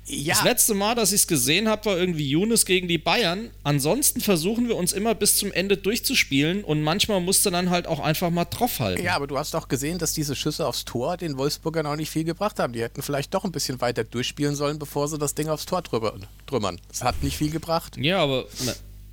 Ja. 0.09 0.33
Das 0.33 0.43
letzte 0.43 0.73
Mal, 0.73 0.95
dass 0.95 1.11
ich 1.11 1.21
es 1.21 1.27
gesehen 1.27 1.69
habe, 1.69 1.85
war 1.85 1.97
irgendwie 1.97 2.27
Younes 2.27 2.65
gegen 2.65 2.87
die 2.87 2.97
Bayern. 2.97 3.51
Ansonsten 3.63 4.21
versuchen 4.21 4.67
wir 4.67 4.75
uns 4.75 4.91
immer 4.91 5.13
bis 5.13 5.37
zum 5.37 5.51
Ende 5.51 5.77
durchzuspielen 5.77 6.63
und 6.63 6.81
manchmal 6.81 7.21
musste 7.21 7.51
dann 7.51 7.69
halt 7.69 7.85
auch 7.85 7.99
einfach 7.99 8.31
mal 8.31 8.45
draufhalten. 8.45 9.05
Ja, 9.05 9.15
aber 9.15 9.27
du 9.27 9.37
hast 9.37 9.53
doch 9.53 9.67
gesehen, 9.67 9.99
dass 9.99 10.13
diese 10.13 10.35
Schüsse 10.35 10.65
aufs 10.65 10.83
Tor 10.83 11.15
den 11.15 11.37
Wolfsburgern 11.37 11.85
auch 11.85 11.95
nicht 11.95 12.09
viel 12.09 12.23
gebracht 12.23 12.57
haben. 12.59 12.73
Die 12.73 12.81
hätten 12.81 13.03
vielleicht 13.03 13.33
doch 13.35 13.45
ein 13.45 13.51
bisschen 13.51 13.81
weiter 13.81 14.03
durchspielen 14.03 14.55
sollen, 14.55 14.79
bevor 14.79 15.07
sie 15.07 15.19
das 15.19 15.35
Ding 15.35 15.47
aufs 15.47 15.67
Tor 15.67 15.83
trümmern. 15.83 16.81
Das 16.87 17.03
hat 17.03 17.21
nicht 17.21 17.37
viel 17.37 17.51
gebracht. 17.51 17.95
Ja, 17.97 18.17
aber 18.23 18.45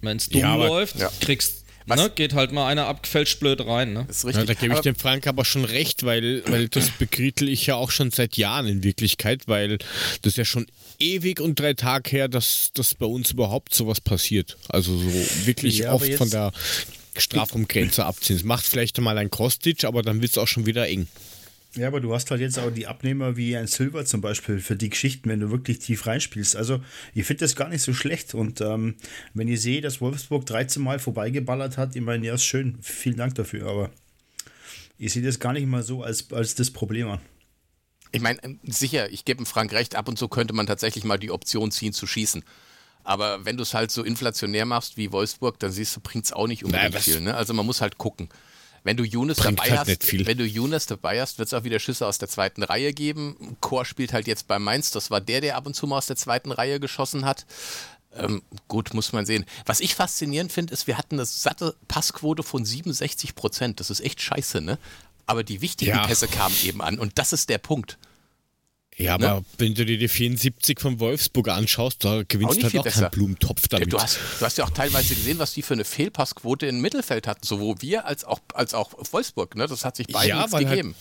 wenn 0.07 0.16
es 0.16 0.29
dumm 0.29 0.40
ja, 0.40 0.57
läuft, 0.57 0.99
ja. 0.99 1.11
kriegst 1.21 1.66
Ne, 1.88 2.11
geht 2.12 2.35
halt 2.35 2.51
mal 2.51 2.66
einer 2.66 2.87
abgefälscht 2.87 3.38
blöd 3.38 3.61
rein. 3.64 3.92
Ne? 3.92 4.07
ist 4.09 4.25
richtig. 4.25 4.42
Ja, 4.42 4.45
da 4.45 4.55
gebe 4.55 4.75
ich 4.75 4.81
dem 4.81 4.97
Frank 4.97 5.29
aber 5.29 5.45
schon 5.45 5.64
recht, 5.64 6.05
weil, 6.05 6.42
weil 6.49 6.69
das 6.69 6.90
begritel 6.90 7.49
ich 7.49 7.66
ja 7.66 7.77
auch 7.77 7.92
schon 7.92 8.11
seit 8.11 8.37
Jahren 8.37 8.66
in 8.66 8.83
Wirklichkeit, 8.83 9.47
weil 9.47 9.79
das 10.23 10.35
ja 10.35 10.45
schon 10.45 10.66
ewig 10.99 11.40
und 11.40 11.61
drei 11.61 11.75
Tage 11.75 12.11
her, 12.11 12.29
dass, 12.29 12.73
dass 12.75 12.95
bei 12.95 13.07
uns 13.07 13.31
überhaupt 13.31 13.73
sowas 13.73 14.01
passiert. 14.01 14.57
Also 14.69 14.99
so 14.99 15.47
wirklich 15.47 15.79
ja, 15.79 15.92
oft 15.92 16.12
von 16.14 16.29
der 16.29 16.51
Strafraumgrenze 17.16 18.05
abziehen. 18.05 18.37
Es 18.37 18.45
macht 18.45 18.66
vielleicht 18.66 19.01
mal 19.01 19.16
ein 19.16 19.31
Kostic, 19.31 19.85
aber 19.85 20.03
dann 20.03 20.21
wird 20.23 20.33
es 20.33 20.38
auch 20.38 20.49
schon 20.49 20.66
wieder 20.66 20.88
eng. 20.88 21.07
Ja, 21.77 21.89
aber 21.89 22.01
du 22.01 22.15
hast 22.15 22.31
halt 22.31 22.41
jetzt 22.41 22.59
auch 22.59 22.71
die 22.71 22.87
Abnehmer 22.87 23.37
wie 23.37 23.57
ein 23.57 23.67
Silver 23.67 24.05
zum 24.05 24.21
Beispiel 24.21 24.61
für 24.61 24.77
die 24.77 24.89
Geschichten, 24.89 25.29
wenn 25.29 25.41
du 25.41 25.51
wirklich 25.51 25.79
tief 25.79 26.07
reinspielst. 26.07 26.57
Also, 26.57 26.81
ich 27.15 27.27
finde 27.27 27.45
das 27.45 27.55
gar 27.55 27.69
nicht 27.69 27.83
so 27.83 27.93
schlecht. 27.93 28.35
Und 28.35 28.61
ähm, 28.61 28.95
wenn 29.35 29.47
ihr 29.49 29.59
seht, 29.59 29.85
dass 29.85 30.01
Wolfsburg 30.01 30.47
13 30.47 30.83
Mal 30.83 30.99
vorbeigeballert 30.99 31.77
hat, 31.77 31.95
ich 31.95 32.03
meine, 32.03 32.27
ja, 32.27 32.35
ist 32.35 32.45
schön. 32.45 32.79
Vielen 32.81 33.17
Dank 33.17 33.35
dafür. 33.35 33.69
Aber 33.69 33.91
ich 34.99 35.12
sehe 35.12 35.23
das 35.23 35.39
gar 35.39 35.53
nicht 35.53 35.67
mal 35.67 35.83
so 35.83 36.03
als, 36.03 36.33
als 36.33 36.55
das 36.55 36.71
Problem 36.71 37.09
an. 37.09 37.21
Ich 38.12 38.23
meine, 38.23 38.43
ähm, 38.43 38.61
sicher, 38.65 39.11
ich 39.11 39.25
gebe 39.25 39.45
Frank 39.45 39.73
recht, 39.73 39.95
ab 39.97 40.09
und 40.09 40.19
zu 40.19 40.29
könnte 40.29 40.55
man 40.55 40.67
tatsächlich 40.67 41.05
mal 41.05 41.19
die 41.19 41.31
Option 41.31 41.71
ziehen 41.71 41.93
zu 41.93 42.07
schießen. 42.07 42.43
Aber 43.05 43.45
wenn 43.45 43.57
du 43.57 43.62
es 43.62 43.75
halt 43.75 43.91
so 43.91 44.03
inflationär 44.03 44.65
machst 44.65 44.97
wie 44.97 45.12
Wolfsburg, 45.12 45.59
dann 45.61 45.71
siehst 45.71 45.95
du, 45.95 46.01
bringt 46.01 46.25
es 46.25 46.33
auch 46.33 46.49
nicht 46.49 46.65
unbedingt 46.65 46.95
naja, 46.95 47.03
viel. 47.03 47.21
Ne? 47.21 47.35
Also 47.35 47.55
man 47.55 47.67
muss 47.67 47.81
halt 47.81 47.99
gucken. 47.99 48.29
Wenn 48.87 48.96
du 48.96 49.03
Younes 49.03 49.38
dabei 49.38 49.77
halt 49.77 49.88
hast, 49.88 50.27
wenn 50.27 50.38
du 50.38 50.44
Younes 50.44 50.87
dabei 50.87 51.20
hast, 51.20 51.40
wird 51.40 51.49
es 51.49 51.55
auch 51.55 51.64
wieder 51.64 51.81
Schüsse 51.81 52.07
aus 52.07 52.18
der 52.18 52.29
zweiten 52.29 52.62
Reihe 52.62 52.92
geben. 52.92 53.57
Chor 53.61 53.85
spielt 53.85 54.12
halt 54.12 54.29
jetzt 54.29 54.46
bei 54.46 54.61
Mainz. 54.61 54.92
Das 54.92 55.11
war 55.11 55.20
der, 55.20 55.40
der 55.40 55.57
ab 55.57 55.66
und 55.66 55.75
zu 55.75 55.88
mal 55.88 55.99
aus 55.99 56.07
der 56.07 56.14
zweiten 56.14 56.53
Reihe 56.53 56.79
geschossen 56.79 57.25
hat. 57.25 57.46
Ähm, 58.14 58.42
gut, 58.68 58.94
muss 58.94 59.12
man 59.12 59.27
sehen. 59.27 59.44
Was 59.64 59.81
ich 59.81 59.96
faszinierend 59.96 60.53
finde, 60.53 60.72
ist, 60.72 60.87
wir 60.87 60.99
hatten 60.99 61.16
eine 61.16 61.27
satte 61.27 61.75
Passquote 61.88 62.44
von 62.44 62.64
67 62.64 63.35
Prozent. 63.35 63.81
Das 63.81 63.90
ist 63.90 63.99
echt 63.99 64.22
scheiße, 64.22 64.61
ne? 64.61 64.79
Aber 65.27 65.42
die 65.42 65.62
wichtigen 65.62 65.90
ja. 65.90 66.07
Pässe 66.07 66.29
kamen 66.29 66.55
eben 66.62 66.81
an 66.81 67.01
und 67.01 67.18
das 67.18 67.33
ist 67.33 67.49
der 67.49 67.59
Punkt. 67.59 67.99
Ja, 68.98 69.14
aber 69.14 69.26
ne? 69.26 69.44
wenn 69.59 69.74
du 69.74 69.85
dir 69.85 69.98
die 69.98 70.09
74 70.09 70.80
von 70.80 71.00
Wolfsburg 71.00 71.48
anschaust, 71.48 72.02
da 72.02 72.22
gewinnst 72.26 72.59
du 72.59 72.62
halt 72.62 72.78
auch 72.78 72.85
besser. 72.85 73.00
keinen 73.02 73.11
Blumentopf 73.11 73.68
damit. 73.68 73.92
Du 73.92 73.98
hast, 73.98 74.18
du 74.38 74.44
hast 74.44 74.56
ja 74.56 74.64
auch 74.64 74.70
teilweise 74.70 75.14
gesehen, 75.14 75.38
was 75.38 75.52
die 75.52 75.61
für 75.61 75.74
eine 75.74 75.85
Fehlpassquote 75.85 76.66
im 76.66 76.80
Mittelfeld 76.80 77.26
hatten, 77.26 77.46
sowohl 77.46 77.76
wir 77.80 78.06
als 78.06 78.24
auch, 78.24 78.40
als 78.54 78.72
auch 78.72 78.92
Wolfsburg. 79.12 79.54
Ne? 79.54 79.66
Das 79.66 79.85
hat 79.85 79.96
sich 79.96 80.06
beide 80.06 80.28
ja, 80.28 80.46
gegeben. 80.46 80.94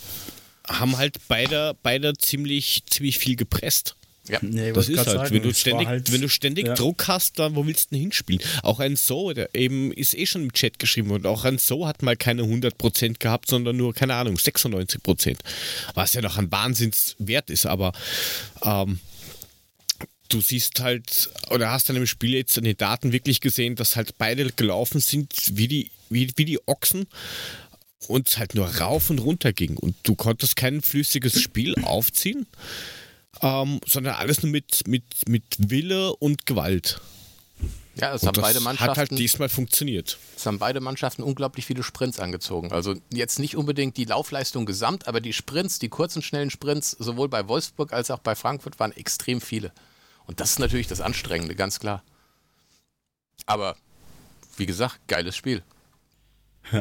Halt, 0.66 0.80
haben 0.80 0.98
halt 0.98 1.20
beide, 1.30 1.78
beide 1.84 2.14
ziemlich, 2.18 2.84
ziemlich 2.90 3.18
viel 3.18 3.38
gepresst. 3.38 3.96
Ja, 4.28 4.40
nee, 4.42 4.72
das 4.72 4.90
ist 4.90 4.98
halt, 4.98 5.10
sagen, 5.10 5.36
wenn 5.36 5.44
du 5.44 5.54
ständig, 5.54 5.88
halt, 5.88 6.12
wenn 6.12 6.22
du 6.22 6.30
ständig 6.30 6.68
ja. 6.68 6.74
Druck 6.74 7.08
hast, 7.08 7.38
dann 7.38 7.56
wo 7.56 7.66
willst 7.68 7.92
du 7.92 7.96
denn 7.96 8.02
hinspielen? 8.02 8.42
Auch 8.64 8.80
ein 8.80 8.96
So, 8.96 9.34
der 9.34 9.54
eben 9.54 9.92
ist 9.92 10.16
eh 10.16 10.26
schon 10.26 10.44
im 10.44 10.54
Chat 10.54 10.80
geschrieben 10.80 11.10
worden, 11.10 11.28
auch 11.28 11.46
ein 11.46 11.60
So 11.60 11.88
hat 11.88 12.02
mal 12.02 12.16
keine 12.16 12.44
100% 12.44 13.20
gehabt, 13.20 13.50
sondern 13.50 13.78
nur, 13.78 13.94
keine 13.94 14.16
Ahnung, 14.16 14.36
96%. 14.36 15.38
Was 15.94 16.14
ja 16.14 16.22
noch 16.22 16.38
ein 16.38 16.52
Wahnsinnswert 16.52 17.52
ist, 17.52 17.68
aber 17.68 17.92
ähm, 18.64 19.00
du 20.30 20.42
siehst 20.42 20.80
halt, 20.80 21.30
oder 21.52 21.72
hast 21.72 21.90
dann 21.90 21.96
im 21.96 22.08
Spiel 22.08 22.34
jetzt 22.34 22.58
in 22.58 22.64
den 22.64 22.78
Daten 22.78 23.12
wirklich 23.12 23.42
gesehen, 23.42 23.76
dass 23.76 23.96
halt 23.96 24.18
beide 24.18 24.52
gelaufen 24.52 25.02
sind 25.02 25.34
wie 25.52 25.68
die, 25.68 25.92
wie, 26.10 26.32
wie 26.36 26.46
die 26.46 26.68
Ochsen 26.68 27.06
und 28.08 28.38
halt 28.40 28.56
nur 28.56 28.68
rauf 28.68 29.12
und 29.12 29.20
runter 29.20 29.54
ging 29.54 29.78
und 29.78 29.96
du 30.04 30.16
konntest 30.16 30.56
kein 30.56 30.82
flüssiges 30.82 31.40
Spiel 31.42 31.76
aufziehen 31.84 32.48
ähm, 33.42 33.82
sondern 33.86 34.16
alles 34.16 34.44
nur 34.44 34.52
mit, 34.52 34.88
mit, 34.88 35.28
mit 35.28 35.44
Wille 35.58 36.16
und 36.16 36.46
Gewalt. 36.46 37.02
Ja, 37.96 38.14
es 38.14 38.26
haben 38.26 38.42
beide 38.42 38.60
Mannschaften. 38.60 38.92
Hat 38.92 38.98
halt 38.98 39.12
diesmal 39.12 39.48
funktioniert. 39.48 40.18
Es 40.36 40.46
haben 40.46 40.60
beide 40.60 40.82
Mannschaften 40.82 41.24
unglaublich 41.24 41.66
viele 41.66 41.82
Sprints 41.82 42.20
angezogen. 42.20 42.74
Also 42.74 42.96
jetzt 43.12 43.40
nicht 43.40 43.56
unbedingt 43.56 43.96
die 43.96 44.04
Laufleistung 44.04 44.66
gesamt, 44.66 45.08
aber 45.08 45.22
die 45.22 45.32
Sprints, 45.32 45.80
die 45.80 45.88
kurzen, 45.88 46.22
schnellen 46.22 46.50
Sprints, 46.50 46.92
sowohl 46.92 47.30
bei 47.30 47.48
Wolfsburg 47.48 47.94
als 47.94 48.12
auch 48.12 48.20
bei 48.20 48.36
Frankfurt, 48.36 48.80
waren 48.80 48.92
extrem 48.92 49.40
viele. 49.40 49.72
Und 50.28 50.42
das 50.42 50.52
ist 50.52 50.60
natürlich 50.60 50.88
das 50.88 51.00
Anstrengende, 51.00 51.56
ganz 51.56 51.80
klar. 51.80 52.04
Aber 53.46 53.78
wie 54.58 54.66
gesagt, 54.66 55.00
geiles 55.08 55.36
Spiel. 55.38 55.64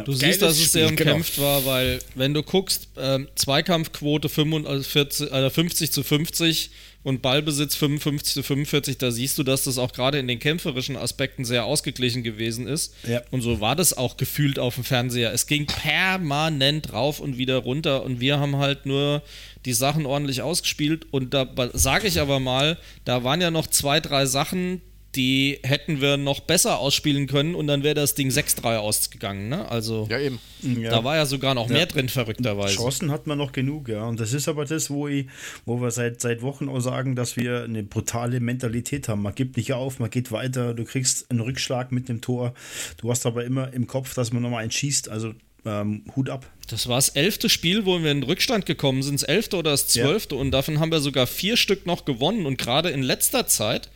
Du 0.04 0.12
siehst, 0.12 0.42
dass 0.42 0.58
es 0.58 0.72
sehr 0.72 0.90
genau. 0.90 1.12
umkämpft 1.12 1.36
genau. 1.36 1.46
war, 1.46 1.64
weil 1.66 1.98
wenn 2.14 2.34
du 2.34 2.42
guckst, 2.42 2.88
äh, 2.96 3.20
Zweikampfquote 3.34 4.28
45, 4.28 5.30
äh, 5.30 5.50
50 5.50 5.92
zu 5.92 6.02
50 6.02 6.70
und 7.02 7.20
Ballbesitz 7.20 7.76
55 7.76 8.34
zu 8.34 8.42
45, 8.42 8.98
da 8.98 9.10
siehst 9.10 9.36
du, 9.36 9.42
dass 9.42 9.64
das 9.64 9.76
auch 9.76 9.92
gerade 9.92 10.18
in 10.18 10.26
den 10.26 10.38
kämpferischen 10.38 10.96
Aspekten 10.96 11.44
sehr 11.44 11.66
ausgeglichen 11.66 12.22
gewesen 12.22 12.66
ist. 12.66 12.94
Ja. 13.06 13.22
Und 13.30 13.42
so 13.42 13.60
war 13.60 13.76
das 13.76 13.96
auch 13.96 14.16
gefühlt 14.16 14.58
auf 14.58 14.76
dem 14.76 14.84
Fernseher. 14.84 15.32
Es 15.32 15.46
ging 15.46 15.66
permanent 15.66 16.92
rauf 16.92 17.20
und 17.20 17.36
wieder 17.36 17.58
runter 17.58 18.04
und 18.04 18.20
wir 18.20 18.38
haben 18.38 18.56
halt 18.56 18.86
nur 18.86 19.22
die 19.66 19.74
Sachen 19.74 20.06
ordentlich 20.06 20.40
ausgespielt. 20.40 21.06
Und 21.10 21.34
da 21.34 21.46
sage 21.74 22.08
ich 22.08 22.20
aber 22.20 22.40
mal, 22.40 22.78
da 23.04 23.22
waren 23.22 23.40
ja 23.40 23.50
noch 23.50 23.66
zwei, 23.66 24.00
drei 24.00 24.24
Sachen, 24.24 24.80
die 25.16 25.58
hätten 25.62 26.00
wir 26.00 26.16
noch 26.16 26.40
besser 26.40 26.78
ausspielen 26.78 27.26
können 27.26 27.54
und 27.54 27.66
dann 27.66 27.82
wäre 27.82 27.94
das 27.94 28.14
Ding 28.14 28.30
6-3 28.30 28.76
ausgegangen. 28.76 29.48
Ne? 29.48 29.68
Also 29.68 30.06
ja, 30.10 30.18
eben. 30.18 30.38
Ja. 30.62 30.90
da 30.90 31.04
war 31.04 31.16
ja 31.16 31.26
sogar 31.26 31.54
noch 31.54 31.68
mehr 31.68 31.80
ja. 31.80 31.86
drin, 31.86 32.08
verrückterweise. 32.08 32.76
Chancen 32.76 33.10
hat 33.10 33.26
man 33.26 33.38
noch 33.38 33.52
genug, 33.52 33.88
ja. 33.88 34.04
Und 34.04 34.18
das 34.18 34.32
ist 34.32 34.48
aber 34.48 34.64
das, 34.64 34.90
wo, 34.90 35.08
ich, 35.08 35.26
wo 35.66 35.80
wir 35.80 35.90
seit, 35.90 36.20
seit 36.20 36.42
Wochen 36.42 36.68
auch 36.68 36.80
sagen, 36.80 37.16
dass 37.16 37.36
wir 37.36 37.64
eine 37.64 37.82
brutale 37.82 38.40
Mentalität 38.40 39.08
haben. 39.08 39.22
Man 39.22 39.34
gibt 39.34 39.56
nicht 39.56 39.72
auf, 39.72 39.98
man 39.98 40.10
geht 40.10 40.32
weiter, 40.32 40.74
du 40.74 40.84
kriegst 40.84 41.30
einen 41.30 41.40
Rückschlag 41.40 41.92
mit 41.92 42.08
dem 42.08 42.20
Tor. 42.20 42.54
Du 42.96 43.10
hast 43.10 43.26
aber 43.26 43.44
immer 43.44 43.72
im 43.72 43.86
Kopf, 43.86 44.14
dass 44.14 44.32
man 44.32 44.42
nochmal 44.42 44.62
einen 44.62 44.70
schießt. 44.70 45.08
Also 45.08 45.34
ähm, 45.66 46.04
Hut 46.14 46.30
ab. 46.30 46.46
Das 46.68 46.88
war 46.88 46.96
das 46.96 47.10
elfte 47.10 47.48
Spiel, 47.48 47.84
wo 47.84 48.02
wir 48.02 48.10
in 48.10 48.22
Rückstand 48.22 48.66
gekommen 48.66 49.02
sind, 49.02 49.20
das 49.20 49.28
elfte 49.28 49.56
oder 49.56 49.70
das 49.72 49.88
zwölfte. 49.88 50.34
Ja. 50.34 50.40
Und 50.40 50.50
davon 50.50 50.80
haben 50.80 50.92
wir 50.92 51.00
sogar 51.00 51.26
vier 51.26 51.56
Stück 51.56 51.86
noch 51.86 52.04
gewonnen. 52.04 52.46
Und 52.46 52.58
gerade 52.58 52.90
in 52.90 53.02
letzter 53.02 53.46
Zeit 53.46 53.90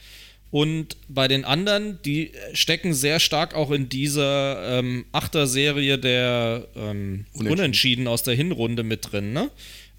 und 0.50 0.96
bei 1.08 1.28
den 1.28 1.44
anderen, 1.44 2.00
die 2.04 2.32
stecken 2.54 2.94
sehr 2.94 3.20
stark 3.20 3.54
auch 3.54 3.70
in 3.70 3.88
dieser 3.88 4.78
ähm, 4.78 5.04
Achter-Serie 5.12 5.98
der 5.98 6.66
ähm, 6.74 7.26
Unentschieden. 7.32 7.52
Unentschieden 7.52 8.08
aus 8.08 8.22
der 8.22 8.34
Hinrunde 8.34 8.82
mit 8.82 9.12
drin. 9.12 9.32
Ne? 9.32 9.50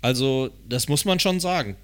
Also, 0.02 0.50
das 0.68 0.88
muss 0.88 1.06
man 1.06 1.20
schon 1.20 1.40
sagen. 1.40 1.78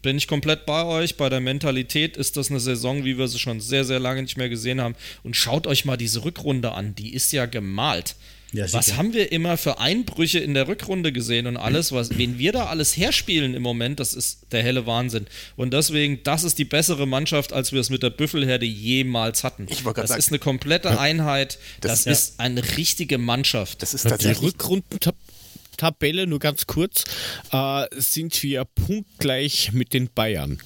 Bin 0.00 0.16
ich 0.16 0.26
komplett 0.26 0.64
bei 0.64 0.84
euch. 0.86 1.18
Bei 1.18 1.28
der 1.28 1.40
Mentalität 1.40 2.16
ist 2.16 2.38
das 2.38 2.50
eine 2.50 2.60
Saison, 2.60 3.04
wie 3.04 3.18
wir 3.18 3.28
sie 3.28 3.38
schon 3.38 3.60
sehr, 3.60 3.84
sehr 3.84 4.00
lange 4.00 4.22
nicht 4.22 4.38
mehr 4.38 4.48
gesehen 4.48 4.80
haben. 4.80 4.94
Und 5.22 5.36
schaut 5.36 5.66
euch 5.66 5.84
mal 5.84 5.98
diese 5.98 6.24
Rückrunde 6.24 6.72
an. 6.72 6.94
Die 6.94 7.12
ist 7.12 7.30
ja 7.32 7.44
gemalt. 7.44 8.16
Ja, 8.52 8.72
was 8.72 8.96
haben 8.96 9.12
wir 9.14 9.30
immer 9.30 9.56
für 9.56 9.78
Einbrüche 9.78 10.40
in 10.40 10.54
der 10.54 10.66
Rückrunde 10.66 11.12
gesehen 11.12 11.46
und 11.46 11.56
alles, 11.56 11.92
was, 11.92 12.18
wen 12.18 12.38
wir 12.38 12.50
da 12.52 12.66
alles 12.66 12.96
herspielen 12.96 13.54
im 13.54 13.62
Moment, 13.62 14.00
das 14.00 14.12
ist 14.12 14.46
der 14.50 14.62
helle 14.62 14.86
Wahnsinn. 14.86 15.26
Und 15.56 15.72
deswegen, 15.72 16.22
das 16.24 16.42
ist 16.42 16.58
die 16.58 16.64
bessere 16.64 17.06
Mannschaft, 17.06 17.52
als 17.52 17.72
wir 17.72 17.80
es 17.80 17.90
mit 17.90 18.02
der 18.02 18.10
Büffelherde 18.10 18.66
jemals 18.66 19.44
hatten. 19.44 19.66
Ich 19.70 19.84
das 19.84 20.08
sagen, 20.08 20.18
ist 20.18 20.28
eine 20.30 20.40
komplette 20.40 20.98
Einheit, 20.98 21.58
das, 21.80 21.92
das 21.92 22.04
ja. 22.06 22.12
ist 22.12 22.40
eine 22.40 22.76
richtige 22.76 23.18
Mannschaft. 23.18 23.82
Das 23.82 23.94
ist 23.94 24.02
tatsächlich. 24.02 24.38
Die 24.40 24.46
Rückrundentabelle, 24.46 26.26
nur 26.26 26.40
ganz 26.40 26.66
kurz, 26.66 27.04
äh, 27.52 27.86
sind 27.92 28.42
wir 28.42 28.64
punktgleich 28.64 29.72
mit 29.72 29.92
den 29.92 30.08
Bayern. 30.12 30.58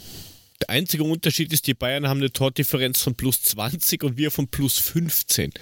Der 0.62 0.70
einzige 0.70 1.04
Unterschied 1.04 1.52
ist, 1.52 1.66
die 1.66 1.74
Bayern 1.74 2.08
haben 2.08 2.20
eine 2.20 2.32
Tordifferenz 2.32 3.02
von 3.02 3.14
plus 3.14 3.42
20 3.42 4.02
und 4.04 4.16
wir 4.16 4.30
von 4.30 4.48
plus 4.48 4.78
15. 4.78 5.52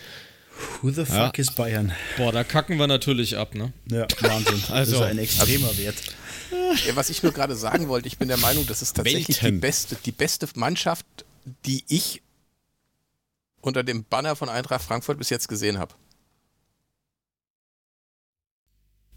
Who 0.80 0.90
the 0.90 1.04
fuck 1.04 1.38
ja. 1.38 1.42
ist 1.42 1.54
Bayern? 1.54 1.92
Boah, 2.16 2.32
da 2.32 2.44
kacken 2.44 2.78
wir 2.78 2.86
natürlich 2.86 3.36
ab, 3.36 3.54
ne? 3.54 3.72
Ja, 3.90 4.06
Wahnsinn. 4.20 4.62
also, 4.70 4.92
das 5.00 5.00
ist 5.00 5.00
ein 5.02 5.18
extremer 5.18 5.68
also, 5.68 5.78
Wert. 5.78 5.96
Ja, 6.86 6.96
was 6.96 7.10
ich 7.10 7.22
nur 7.22 7.32
gerade 7.32 7.54
sagen 7.54 7.88
wollte, 7.88 8.08
ich 8.08 8.18
bin 8.18 8.28
der 8.28 8.36
Meinung, 8.36 8.66
das 8.66 8.82
ist 8.82 8.94
tatsächlich 8.94 9.38
die 9.38 9.52
beste, 9.52 9.96
die 10.04 10.12
beste 10.12 10.48
Mannschaft, 10.54 11.06
die 11.66 11.84
ich 11.88 12.22
unter 13.60 13.82
dem 13.84 14.04
Banner 14.04 14.36
von 14.36 14.48
Eintracht 14.48 14.82
Frankfurt 14.82 15.18
bis 15.18 15.30
jetzt 15.30 15.48
gesehen 15.48 15.78
habe. 15.78 15.94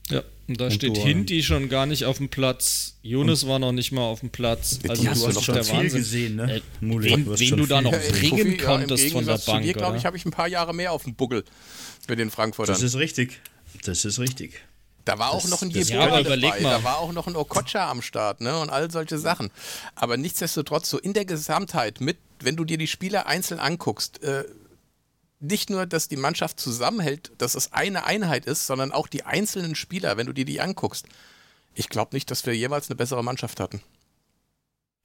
Ja, 0.10 0.24
und 0.48 0.62
da 0.62 0.66
und 0.66 0.74
steht 0.74 0.98
Hinti 0.98 1.42
schon 1.42 1.70
gar 1.70 1.86
nicht 1.86 2.06
auf 2.06 2.18
dem 2.18 2.30
Platz. 2.30 2.98
Jonas 3.02 3.48
war 3.48 3.58
noch 3.58 3.72
nicht 3.72 3.92
mal 3.92 4.04
auf 4.04 4.20
dem 4.20 4.30
Platz. 4.30 4.80
Also 4.88 5.02
die 5.02 5.10
hast 5.10 5.24
du 5.24 5.28
hast 5.28 5.44
schon 5.44 5.56
der 5.56 5.68
Wahnsinn. 5.68 6.00
gesehen, 6.00 6.36
ne? 6.36 6.58
Äh, 6.58 6.62
wen, 6.82 7.40
wen 7.40 7.58
du 7.58 7.66
da 7.66 7.82
noch 7.82 7.92
bringen 7.92 8.56
ja, 8.58 8.64
konntest 8.64 9.06
ja, 9.06 9.12
von 9.12 9.26
der 9.26 9.34
Bank. 9.34 9.44
Zu 9.44 9.60
dir, 9.62 9.74
glaube 9.74 9.98
ich, 9.98 10.06
habe 10.06 10.16
ich 10.18 10.26
ein 10.26 10.32
paar 10.32 10.48
Jahre 10.48 10.74
mehr 10.74 10.92
auf 10.92 11.04
dem 11.04 11.16
Buckel 11.16 11.44
mit 12.08 12.20
den 12.20 12.30
Frankfurtern. 12.30 12.76
Das 12.76 12.84
ist 12.84 12.96
richtig. 12.96 13.42
Das 13.84 14.06
ist 14.06 14.20
richtig. 14.20 14.62
Da 15.06 15.20
war 15.20 15.32
auch 15.32 15.48
noch 15.48 15.62
ein 15.62 15.70
Jeboa 15.70 16.20
ja, 16.20 16.24
dabei, 16.24 16.60
da 16.62 16.84
war 16.84 16.98
auch 16.98 17.12
noch 17.12 17.28
ein 17.28 17.36
Okocha 17.36 17.92
am 17.92 18.02
Start, 18.02 18.42
ne? 18.42 18.58
Und 18.60 18.72
all 18.72 18.90
solche 18.90 19.20
Sachen. 19.20 19.52
Aber 19.94 20.18
nichtsdestotrotz, 20.18 20.90
so 20.90 20.98
in 20.98 21.14
der 21.14 21.26
Gesamtheit, 21.26 22.02
mit, 22.02 22.18
wenn 22.40 22.56
du 22.56 22.66
dir 22.66 22.80
die 22.80 22.88
Spieler 22.88 23.28
einzeln 23.28 23.60
anguckst, 23.60 24.24
äh, 24.24 24.46
nicht 25.40 25.70
nur, 25.70 25.86
dass 25.86 26.08
die 26.08 26.16
Mannschaft 26.16 26.60
zusammenhält, 26.60 27.32
dass 27.38 27.56
es 27.56 27.74
eine 27.74 28.06
Einheit 28.06 28.46
ist, 28.46 28.68
sondern 28.68 28.92
auch 28.92 29.08
die 29.08 29.24
einzelnen 29.24 29.76
Spieler, 29.76 30.18
wenn 30.18 30.28
du 30.28 30.34
dir 30.34 30.46
die 30.46 30.62
anguckst. 30.62 31.06
Ich 31.74 31.90
glaube 31.90 32.16
nicht, 32.16 32.32
dass 32.32 32.46
wir 32.46 32.56
jeweils 32.56 32.90
eine 32.90 32.96
bessere 32.96 33.24
Mannschaft 33.24 33.60
hatten. 33.60 33.82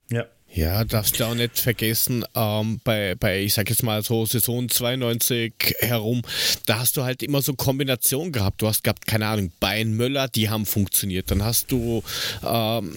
Ja. 0.09 0.25
Ja, 0.53 0.83
darfst 0.83 1.17
du 1.17 1.23
auch 1.23 1.33
nicht 1.33 1.57
vergessen, 1.59 2.25
ähm, 2.35 2.81
bei, 2.83 3.15
bei, 3.15 3.39
ich 3.39 3.53
sag 3.53 3.69
jetzt 3.69 3.83
mal 3.83 4.03
so 4.03 4.25
Saison 4.25 4.67
92 4.67 5.53
herum, 5.79 6.23
da 6.65 6.79
hast 6.79 6.97
du 6.97 7.03
halt 7.03 7.23
immer 7.23 7.41
so 7.41 7.53
Kombinationen 7.53 8.33
gehabt. 8.33 8.61
Du 8.61 8.67
hast 8.67 8.83
gehabt, 8.83 9.07
keine 9.07 9.27
Ahnung, 9.27 9.53
Bein 9.61 9.93
Möller, 9.95 10.27
die 10.27 10.49
haben 10.49 10.65
funktioniert. 10.65 11.31
Dann 11.31 11.41
hast 11.45 11.71
du 11.71 12.03
ähm, 12.45 12.93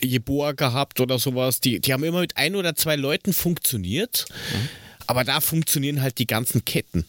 Jeboa 0.00 0.50
gehabt 0.52 0.98
oder 0.98 1.20
sowas, 1.20 1.60
die, 1.60 1.78
die 1.78 1.92
haben 1.92 2.02
immer 2.02 2.22
mit 2.22 2.36
ein 2.36 2.56
oder 2.56 2.74
zwei 2.74 2.96
Leuten 2.96 3.32
funktioniert. 3.32 4.26
Mhm. 4.52 4.68
Aber 5.06 5.24
da 5.24 5.40
funktionieren 5.40 6.02
halt 6.02 6.18
die 6.18 6.26
ganzen 6.26 6.64
Ketten. 6.64 7.04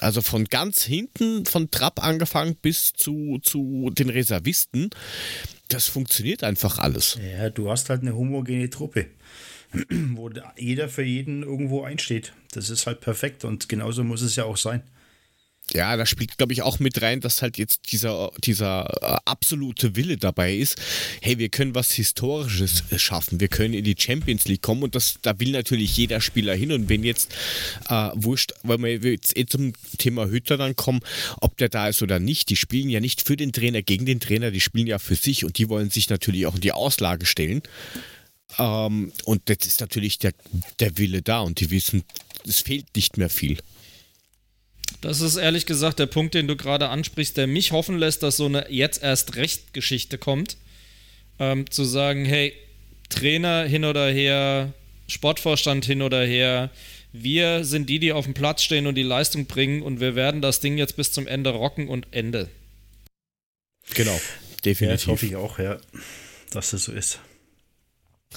Also 0.00 0.22
von 0.22 0.44
ganz 0.44 0.82
hinten, 0.82 1.44
von 1.44 1.70
Trapp 1.70 2.02
angefangen 2.02 2.56
bis 2.56 2.92
zu, 2.92 3.38
zu 3.42 3.90
den 3.92 4.08
Reservisten. 4.08 4.90
Das 5.68 5.88
funktioniert 5.88 6.42
einfach 6.42 6.78
alles. 6.78 7.18
Ja, 7.36 7.50
du 7.50 7.70
hast 7.70 7.90
halt 7.90 8.02
eine 8.02 8.14
homogene 8.14 8.70
Truppe, 8.70 9.06
wo 9.90 10.30
jeder 10.56 10.88
für 10.88 11.02
jeden 11.02 11.42
irgendwo 11.42 11.82
einsteht. 11.82 12.32
Das 12.52 12.70
ist 12.70 12.86
halt 12.86 13.00
perfekt 13.00 13.44
und 13.44 13.68
genauso 13.68 14.02
muss 14.02 14.22
es 14.22 14.36
ja 14.36 14.44
auch 14.44 14.56
sein. 14.56 14.82
Ja, 15.72 15.96
da 15.96 16.04
spielt, 16.04 16.36
glaube 16.36 16.52
ich, 16.52 16.62
auch 16.62 16.80
mit 16.80 17.00
rein, 17.00 17.20
dass 17.20 17.42
halt 17.42 17.56
jetzt 17.56 17.92
dieser, 17.92 18.32
dieser 18.42 18.90
äh, 19.02 19.18
absolute 19.24 19.94
Wille 19.94 20.16
dabei 20.16 20.54
ist. 20.54 20.76
Hey, 21.20 21.38
wir 21.38 21.48
können 21.48 21.74
was 21.74 21.92
Historisches 21.92 22.82
schaffen. 22.96 23.38
Wir 23.38 23.48
können 23.48 23.74
in 23.74 23.84
die 23.84 23.94
Champions 23.96 24.46
League 24.46 24.62
kommen 24.62 24.82
und 24.82 24.94
das, 24.96 25.18
da 25.22 25.38
will 25.38 25.52
natürlich 25.52 25.96
jeder 25.96 26.20
Spieler 26.20 26.54
hin. 26.54 26.72
Und 26.72 26.88
wenn 26.88 27.04
jetzt, 27.04 27.32
äh, 27.88 28.10
wurscht, 28.14 28.52
weil 28.64 29.02
wir 29.02 29.12
jetzt 29.12 29.36
eh 29.36 29.46
zum 29.46 29.72
Thema 29.98 30.26
Hütter 30.26 30.56
dann 30.56 30.74
kommen, 30.74 31.00
ob 31.40 31.56
der 31.56 31.68
da 31.68 31.88
ist 31.88 32.02
oder 32.02 32.18
nicht, 32.18 32.50
die 32.50 32.56
spielen 32.56 32.90
ja 32.90 32.98
nicht 32.98 33.22
für 33.22 33.36
den 33.36 33.52
Trainer, 33.52 33.82
gegen 33.82 34.06
den 34.06 34.18
Trainer, 34.18 34.50
die 34.50 34.60
spielen 34.60 34.88
ja 34.88 34.98
für 34.98 35.14
sich 35.14 35.44
und 35.44 35.58
die 35.58 35.68
wollen 35.68 35.90
sich 35.90 36.10
natürlich 36.10 36.46
auch 36.46 36.56
in 36.56 36.62
die 36.62 36.72
Auslage 36.72 37.26
stellen. 37.26 37.62
Ähm, 38.58 39.12
und 39.24 39.48
jetzt 39.48 39.66
ist 39.66 39.80
natürlich 39.80 40.18
der, 40.18 40.32
der 40.80 40.98
Wille 40.98 41.22
da 41.22 41.40
und 41.40 41.60
die 41.60 41.70
wissen, 41.70 42.02
es 42.46 42.60
fehlt 42.60 42.86
nicht 42.96 43.16
mehr 43.16 43.30
viel. 43.30 43.58
Das 45.00 45.20
ist 45.20 45.36
ehrlich 45.36 45.66
gesagt 45.66 45.98
der 45.98 46.06
Punkt, 46.06 46.34
den 46.34 46.46
du 46.46 46.56
gerade 46.56 46.88
ansprichst, 46.88 47.36
der 47.36 47.46
mich 47.46 47.72
hoffen 47.72 47.98
lässt, 47.98 48.22
dass 48.22 48.36
so 48.36 48.46
eine 48.46 48.70
jetzt 48.70 49.02
erst 49.02 49.36
recht 49.36 49.72
Geschichte 49.72 50.18
kommt. 50.18 50.56
Ähm, 51.38 51.70
zu 51.70 51.84
sagen, 51.84 52.24
hey, 52.24 52.52
Trainer 53.08 53.64
hin 53.64 53.84
oder 53.84 54.10
her, 54.10 54.72
Sportvorstand 55.08 55.84
hin 55.84 56.02
oder 56.02 56.24
her, 56.24 56.70
wir 57.12 57.64
sind 57.64 57.88
die, 57.88 57.98
die 57.98 58.12
auf 58.12 58.24
dem 58.24 58.34
Platz 58.34 58.62
stehen 58.62 58.86
und 58.86 58.94
die 58.94 59.02
Leistung 59.02 59.46
bringen 59.46 59.82
und 59.82 60.00
wir 60.00 60.14
werden 60.14 60.42
das 60.42 60.60
Ding 60.60 60.78
jetzt 60.78 60.96
bis 60.96 61.12
zum 61.12 61.26
Ende 61.26 61.50
rocken 61.50 61.88
und 61.88 62.06
Ende. 62.12 62.48
Genau, 63.94 64.20
definitiv. 64.64 64.80
Ja, 64.80 64.92
das 64.92 65.06
hoffe 65.06 65.26
ich 65.26 65.36
auch, 65.36 65.58
ja, 65.58 65.78
dass 66.50 66.70
das 66.70 66.84
so 66.84 66.92
ist. 66.92 67.18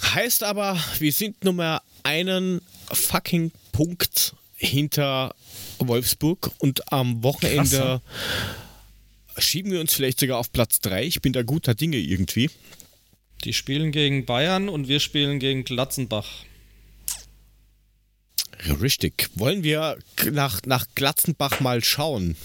Heißt 0.01 0.43
aber, 0.43 0.81
wir 0.97 1.11
sind 1.11 1.43
Nummer 1.43 1.83
einen 2.01 2.61
fucking 2.91 3.51
Punkt 3.71 4.33
hinter 4.63 5.35
Wolfsburg 5.79 6.51
und 6.59 6.91
am 6.91 7.23
Wochenende 7.23 8.01
Krass. 9.33 9.45
schieben 9.45 9.71
wir 9.71 9.81
uns 9.81 9.93
vielleicht 9.93 10.19
sogar 10.19 10.37
auf 10.37 10.51
Platz 10.51 10.79
3. 10.79 11.05
Ich 11.05 11.21
bin 11.21 11.33
da 11.33 11.43
guter 11.43 11.75
Dinge 11.75 11.97
irgendwie. 11.97 12.49
Die 13.43 13.53
spielen 13.53 13.91
gegen 13.91 14.25
Bayern 14.25 14.69
und 14.69 14.87
wir 14.87 14.99
spielen 14.99 15.39
gegen 15.39 15.65
Glatzenbach. 15.65 16.27
richtig. 18.81 19.29
Wollen 19.35 19.63
wir 19.63 19.97
nach, 20.31 20.61
nach 20.65 20.85
Glatzenbach 20.95 21.59
mal 21.59 21.83
schauen? 21.83 22.37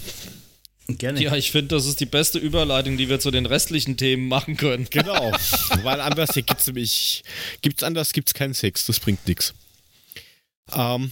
Gerne. 0.89 1.23
Ja, 1.23 1.37
ich 1.37 1.53
finde, 1.53 1.77
das 1.77 1.85
ist 1.85 2.01
die 2.01 2.07
beste 2.07 2.39
Überleitung, 2.39 2.97
die 2.97 3.11
wir 3.11 3.21
zu 3.21 3.31
den 3.31 3.45
restlichen 3.45 3.99
Themen 3.99 4.27
machen 4.27 4.57
können. 4.57 4.89
Genau. 4.91 5.33
Weil 5.83 6.01
anders 6.01 6.31
gibt 6.33 6.59
es 6.59 6.67
nämlich, 6.67 7.23
gibt's 7.61 7.83
anders 7.83 8.13
gibt 8.13 8.29
es 8.29 8.35
keinen 8.35 8.55
Sex, 8.55 8.87
das 8.87 8.99
bringt 8.99 9.29
nichts. 9.29 9.53
Ähm, 10.73 11.11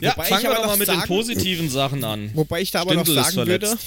ja, 0.00 0.12
wobei 0.12 0.24
fangen 0.24 0.44
wir 0.44 0.54
doch 0.54 0.66
mal 0.66 0.76
mit 0.76 0.86
sagen, 0.86 1.00
den 1.00 1.06
positiven 1.06 1.70
Sachen 1.70 2.04
an. 2.04 2.30
Wobei 2.34 2.60
ich 2.60 2.70
da 2.70 2.82
aber 2.82 2.92
Stindl 2.92 3.14
noch 3.14 3.24
sagen 3.24 3.48
würde, 3.48 3.78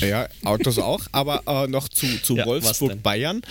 ja, 0.00 0.28
Autos 0.44 0.78
auch, 0.78 1.02
aber 1.12 1.42
äh, 1.46 1.68
noch 1.68 1.88
zu, 1.88 2.06
zu 2.22 2.36
ja, 2.38 2.46
Wolfsburg-Bayern. 2.46 3.42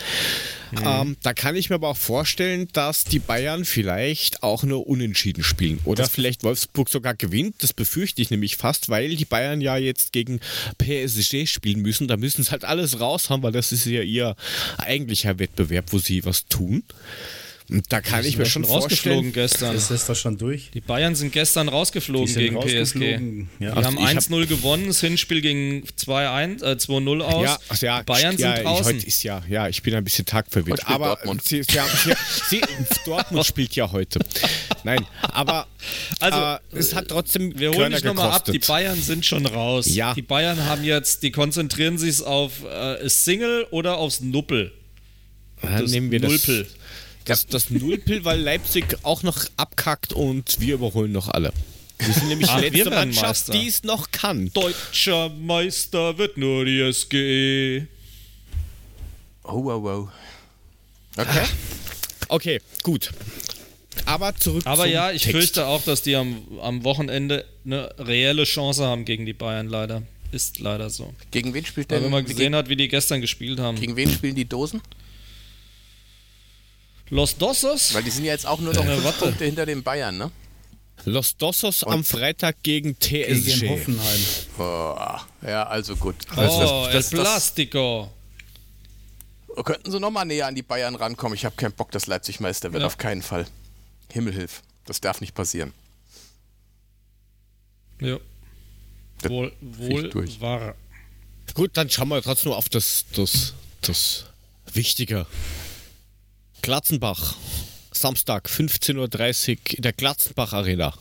Mhm. 0.72 0.78
Ähm, 0.84 1.18
da 1.24 1.34
kann 1.34 1.56
ich 1.56 1.70
mir 1.70 1.76
aber 1.76 1.90
auch 1.90 1.98
vorstellen, 1.98 2.68
dass 2.74 3.04
die 3.04 3.20
Bayern 3.20 3.66
vielleicht 3.66 4.44
auch 4.44 4.64
nur 4.64 4.88
unentschieden 4.88 5.44
spielen. 5.44 5.80
Oder 5.86 6.04
das 6.04 6.12
vielleicht 6.12 6.44
Wolfsburg 6.44 6.90
sogar 6.90 7.16
gewinnt. 7.16 7.56
Das 7.60 7.74
befürchte 7.74 8.22
ich 8.22 8.30
nämlich 8.30 8.58
fast, 8.58 8.90
weil 8.90 9.16
die 9.16 9.26
Bayern 9.26 9.62
ja 9.62 9.78
jetzt 9.78 10.12
gegen 10.12 10.40
PSG 10.78 11.48
spielen 11.48 11.82
müssen. 11.82 12.08
Da 12.08 12.18
müssen 12.18 12.44
sie 12.44 12.52
halt 12.52 12.66
alles 12.66 13.00
raus 13.00 13.30
haben, 13.30 13.44
weil 13.44 13.52
das 13.52 13.72
ist 13.72 13.86
ja 13.86 14.02
ihr 14.02 14.36
eigentlicher 14.78 15.40
Wettbewerb, 15.40 15.86
wo 15.90 15.98
sie 15.98 16.26
was 16.26 16.48
tun. 16.48 16.84
Da 17.88 18.02
kann 18.02 18.26
ich 18.26 18.38
mir 18.38 18.46
schon 18.46 18.66
rausgeflogen 18.66 19.32
gestern. 19.32 19.76
Ist 19.76 19.92
das 19.92 20.08
doch 20.08 20.16
schon 20.16 20.38
durch? 20.38 20.72
Die 20.74 20.82
Bayern 20.82 21.14
sind 21.14 21.32
gestern 21.32 21.70
rausgeflogen 21.70 22.34
gegen 22.34 22.60
PSG. 22.60 22.96
Ja. 23.60 23.76
Die 23.76 23.86
haben 23.86 24.00
1-0 24.00 24.48
gewonnen, 24.48 24.88
das 24.88 25.02
Hinspiel 25.02 25.42
ging 25.42 25.84
2-1, 25.84 26.64
äh, 26.64 26.78
2-0 26.78 27.22
aus. 27.22 27.44
Ja, 27.44 27.60
ach 27.70 27.82
ja, 27.82 28.02
Bayern 28.02 28.38
ja, 28.38 28.56
sind 28.56 28.66
draußen. 28.66 28.86
Heute 28.86 29.06
ist 29.06 29.24
ja, 29.24 29.44
ja, 29.48 29.68
ich 29.68 29.84
bin 29.84 29.94
ein 29.94 30.04
bisschen 30.04 30.26
tagverwirrt. 30.26 30.88
Aber 30.88 31.08
Dortmund. 31.10 31.44
Sie, 31.44 31.62
sie 31.62 31.80
haben, 31.80 31.90
sie, 32.50 32.62
Dortmund 33.06 33.46
spielt 33.46 33.76
ja 33.76 33.92
heute. 33.92 34.20
Nein, 34.84 35.06
aber 35.22 35.68
also, 36.20 36.40
äh, 36.40 36.80
es 36.80 36.96
hat 36.96 37.08
trotzdem 37.10 37.58
Wir 37.60 37.72
holen 37.72 37.92
dich 37.92 38.04
nochmal 38.04 38.32
ab, 38.32 38.46
die 38.46 38.60
Bayern 38.60 39.00
sind 39.00 39.26
schon 39.26 39.46
raus. 39.46 39.86
Ja. 39.94 40.16
Die 40.16 40.24
Bayern 40.24 40.66
haben 40.66 40.84
jetzt, 40.84 41.22
die 41.22 41.32
konzentrieren 41.32 42.00
sich 42.00 42.24
auf 42.24 42.64
äh, 42.64 43.08
Single 43.08 43.68
oder 43.70 43.98
aufs 43.98 44.22
Nuppel. 44.22 44.72
Dann 45.62 45.86
nehmen 45.86 46.10
wir 46.10 46.20
Nullpel. 46.20 46.64
das 46.64 46.79
das, 47.30 47.46
das 47.46 47.70
Nullpill, 47.70 48.26
weil 48.26 48.40
Leipzig 48.40 48.98
auch 49.04 49.24
noch 49.24 49.46
abkackt 49.58 50.14
und 50.14 50.60
wir 50.60 50.76
überholen 50.76 51.12
noch 51.12 51.30
alle. 51.30 51.54
Wir 52.00 52.14
sind 52.14 52.30
nämlich 52.30 52.50
die 52.50 52.62
letzte 52.62 52.90
Mannschaft, 52.90 53.54
die 53.54 53.68
es 53.68 53.84
noch 53.84 54.12
kann. 54.12 54.52
Deutscher 54.54 55.30
Meister 55.30 56.18
wird 56.18 56.38
nur 56.38 56.66
die 56.66 56.92
SGE. 56.92 57.88
Oh, 59.44 59.64
wow, 59.64 59.84
wow. 59.84 60.10
Okay. 61.18 61.46
Okay, 62.30 62.62
gut. 62.84 63.12
Aber 64.06 64.34
zurück 64.36 64.64
Aber 64.66 64.86
ja, 64.86 65.12
ich 65.12 65.24
Text. 65.24 65.36
fürchte 65.38 65.66
auch, 65.66 65.84
dass 65.84 66.02
die 66.04 66.16
am, 66.16 66.44
am 66.62 66.84
Wochenende 66.84 67.46
eine 67.66 67.94
reelle 67.98 68.46
Chance 68.46 68.86
haben 68.86 69.04
gegen 69.04 69.26
die 69.26 69.34
Bayern, 69.34 69.68
leider. 69.68 70.04
Ist 70.32 70.60
leider 70.60 70.90
so. 70.90 71.14
Gegen 71.32 71.54
wen 71.54 71.66
spielt 71.66 71.90
der? 71.90 71.98
Weil 71.98 72.06
wenn 72.06 72.12
man 72.12 72.26
gesehen 72.26 72.56
hat, 72.56 72.70
wie 72.70 72.76
die 72.76 72.88
gestern 72.88 73.20
gespielt 73.20 73.60
haben. 73.60 73.80
Gegen 73.80 73.96
wen 73.96 74.12
spielen 74.12 74.36
die 74.36 74.46
Dosen? 74.46 74.82
Los 77.10 77.38
Dosos? 77.38 77.94
Weil 77.94 78.04
die 78.04 78.12
sind 78.12 78.26
ja 78.26 78.34
jetzt 78.34 78.46
auch 78.46 78.60
nur 78.60 78.74
noch 78.74 78.86
äh, 78.86 79.12
Punkte 79.14 79.46
hinter 79.46 79.66
den 79.66 79.84
Bayern, 79.84 80.18
ne? 80.18 80.32
Los 81.06 81.36
Dosos 81.38 81.84
am 81.84 82.04
Freitag 82.04 82.62
gegen 82.62 83.00
TSG. 83.00 83.60
Gegen 83.60 83.70
Hoffenheim. 83.70 84.20
Oh, 84.58 85.48
ja, 85.48 85.64
also 85.68 85.96
gut. 85.96 86.16
Oh, 86.32 86.36
das, 86.36 86.92
das, 86.92 87.14
El 87.14 87.20
Plastico. 87.20 88.12
Könnten 89.64 89.92
sie 89.92 90.00
nochmal 90.00 90.26
näher 90.26 90.48
an 90.48 90.56
die 90.56 90.62
Bayern 90.62 90.96
rankommen? 90.96 91.36
Ich 91.36 91.46
habe 91.46 91.56
keinen 91.56 91.74
Bock, 91.74 91.92
dass 91.92 92.08
Leipzig 92.08 92.40
Meister 92.40 92.72
wird. 92.72 92.82
Ja. 92.82 92.88
Auf 92.88 92.98
keinen 92.98 93.22
Fall. 93.22 93.46
Himmelhilf. 94.12 94.62
Das 94.86 95.02
darf 95.02 95.22
nicht 95.22 95.34
passieren. 95.34 95.74
Ja. 98.00 98.18
Das 99.22 99.32
wohl 99.32 99.52
wohl 99.62 100.12
war. 100.40 100.76
Gut, 101.54 101.72
dann 101.74 101.90
schauen 101.90 102.10
wir 102.10 102.22
trotzdem 102.22 102.52
auf 102.54 102.70
das, 102.70 103.06
das, 103.14 103.54
das 103.82 104.26
Wichtige. 104.74 105.26
Glatzenbach, 106.70 107.34
Samstag 107.92 108.48
15.30 108.48 109.50
Uhr 109.50 109.58
in 109.78 109.82
der 109.82 109.92
Glatzenbach 109.92 110.54
Arena. 110.54 110.94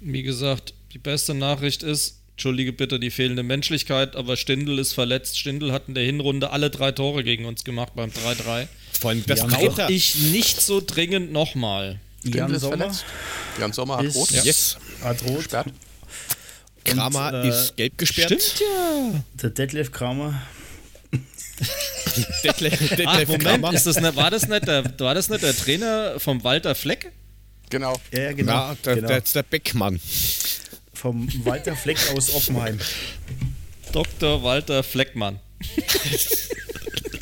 Wie 0.00 0.22
gesagt, 0.22 0.72
die 0.92 0.98
beste 0.98 1.34
Nachricht 1.34 1.82
ist, 1.82 2.20
Entschuldige 2.34 2.72
bitte 2.72 3.00
die 3.00 3.10
fehlende 3.10 3.42
Menschlichkeit, 3.42 4.14
aber 4.14 4.36
Stindl 4.36 4.78
ist 4.78 4.92
verletzt. 4.92 5.36
Stindl 5.36 5.72
hat 5.72 5.88
in 5.88 5.96
der 5.96 6.04
Hinrunde 6.04 6.50
alle 6.50 6.70
drei 6.70 6.92
Tore 6.92 7.24
gegen 7.24 7.44
uns 7.44 7.64
gemacht 7.64 7.94
beim 7.96 8.10
3-3. 8.10 8.68
Vor 9.00 9.10
allem, 9.10 9.24
das 9.26 9.44
brauche 9.44 9.90
ich 9.90 10.14
nicht 10.14 10.60
so 10.60 10.80
dringend 10.80 11.32
nochmal. 11.32 11.98
Jan 12.22 12.54
ist 12.54 12.60
Sommer 12.60 12.76
verletzt. 12.76 13.04
Jan 13.58 13.72
Sommer 13.72 13.96
hat 13.96 14.14
rot. 14.14 14.30
Ja. 14.30 14.44
Yes. 14.44 14.78
Hat 15.02 15.24
rot. 15.24 15.38
Gesperrt. 15.38 15.72
Kramer 16.84 17.28
Und, 17.30 17.34
äh, 17.34 17.48
ist 17.48 17.76
gelb 17.76 17.98
gesperrt. 17.98 18.40
Stimmt 18.40 18.60
ja. 18.60 19.24
Der 19.42 19.50
Detlef 19.50 19.90
Kramer. 19.90 20.40
Detlef, 22.44 22.78
Detlef 22.90 23.06
Ach, 23.06 23.26
Moment. 23.28 23.74
Ist 23.74 23.86
das 23.86 24.00
nicht, 24.00 24.16
war, 24.16 24.30
das 24.30 24.48
nicht 24.48 24.66
der, 24.66 24.84
war 24.98 25.14
das 25.14 25.28
nicht 25.28 25.42
der 25.42 25.56
Trainer 25.56 26.18
vom 26.18 26.42
Walter 26.44 26.74
Fleck? 26.74 27.12
Genau. 27.70 27.98
Ja, 28.12 28.22
ja 28.22 28.32
genau. 28.32 28.52
Ja, 28.52 28.76
der, 28.84 28.94
genau. 28.96 29.08
der 29.08 29.18
ist 29.22 29.34
der 29.34 29.42
Beckmann. 29.42 30.00
Vom 30.92 31.28
Walter 31.44 31.76
Fleck 31.76 31.98
aus 32.14 32.32
Oppenheim. 32.34 32.78
Dr. 33.92 34.42
Walter 34.42 34.82
Fleckmann. 34.82 35.40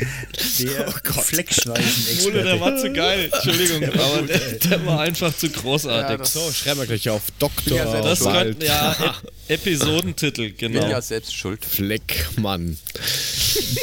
Der 0.59 0.88
oh 0.88 1.20
Fleckschneisen-Experte. 1.20 2.42
der 2.42 2.61
war 2.61 2.76
zu 2.76 2.92
geil. 2.92 3.30
Entschuldigung, 3.32 3.84
aber 3.84 4.22
der, 4.22 4.38
der, 4.38 4.86
war 4.86 5.00
einfach 5.00 5.36
zu 5.36 5.48
großartig. 5.48 6.18
Ja, 6.18 6.24
so, 6.24 6.53
schreiben 6.53 6.80
wir 6.80 6.86
gleich 6.86 7.09
auf. 7.09 7.22
Dr. 7.38 7.76
Ja 7.76 8.00
das 8.00 8.20
könnte, 8.20 8.66
ja, 8.66 8.92
e 9.48 9.55
Episodentitel, 9.55 10.53
genau. 10.53 10.80
Bin 10.80 10.90
ja 10.90 11.03
selbst 11.03 11.34
schuld. 11.34 11.64
Fleckmann. 11.64 12.78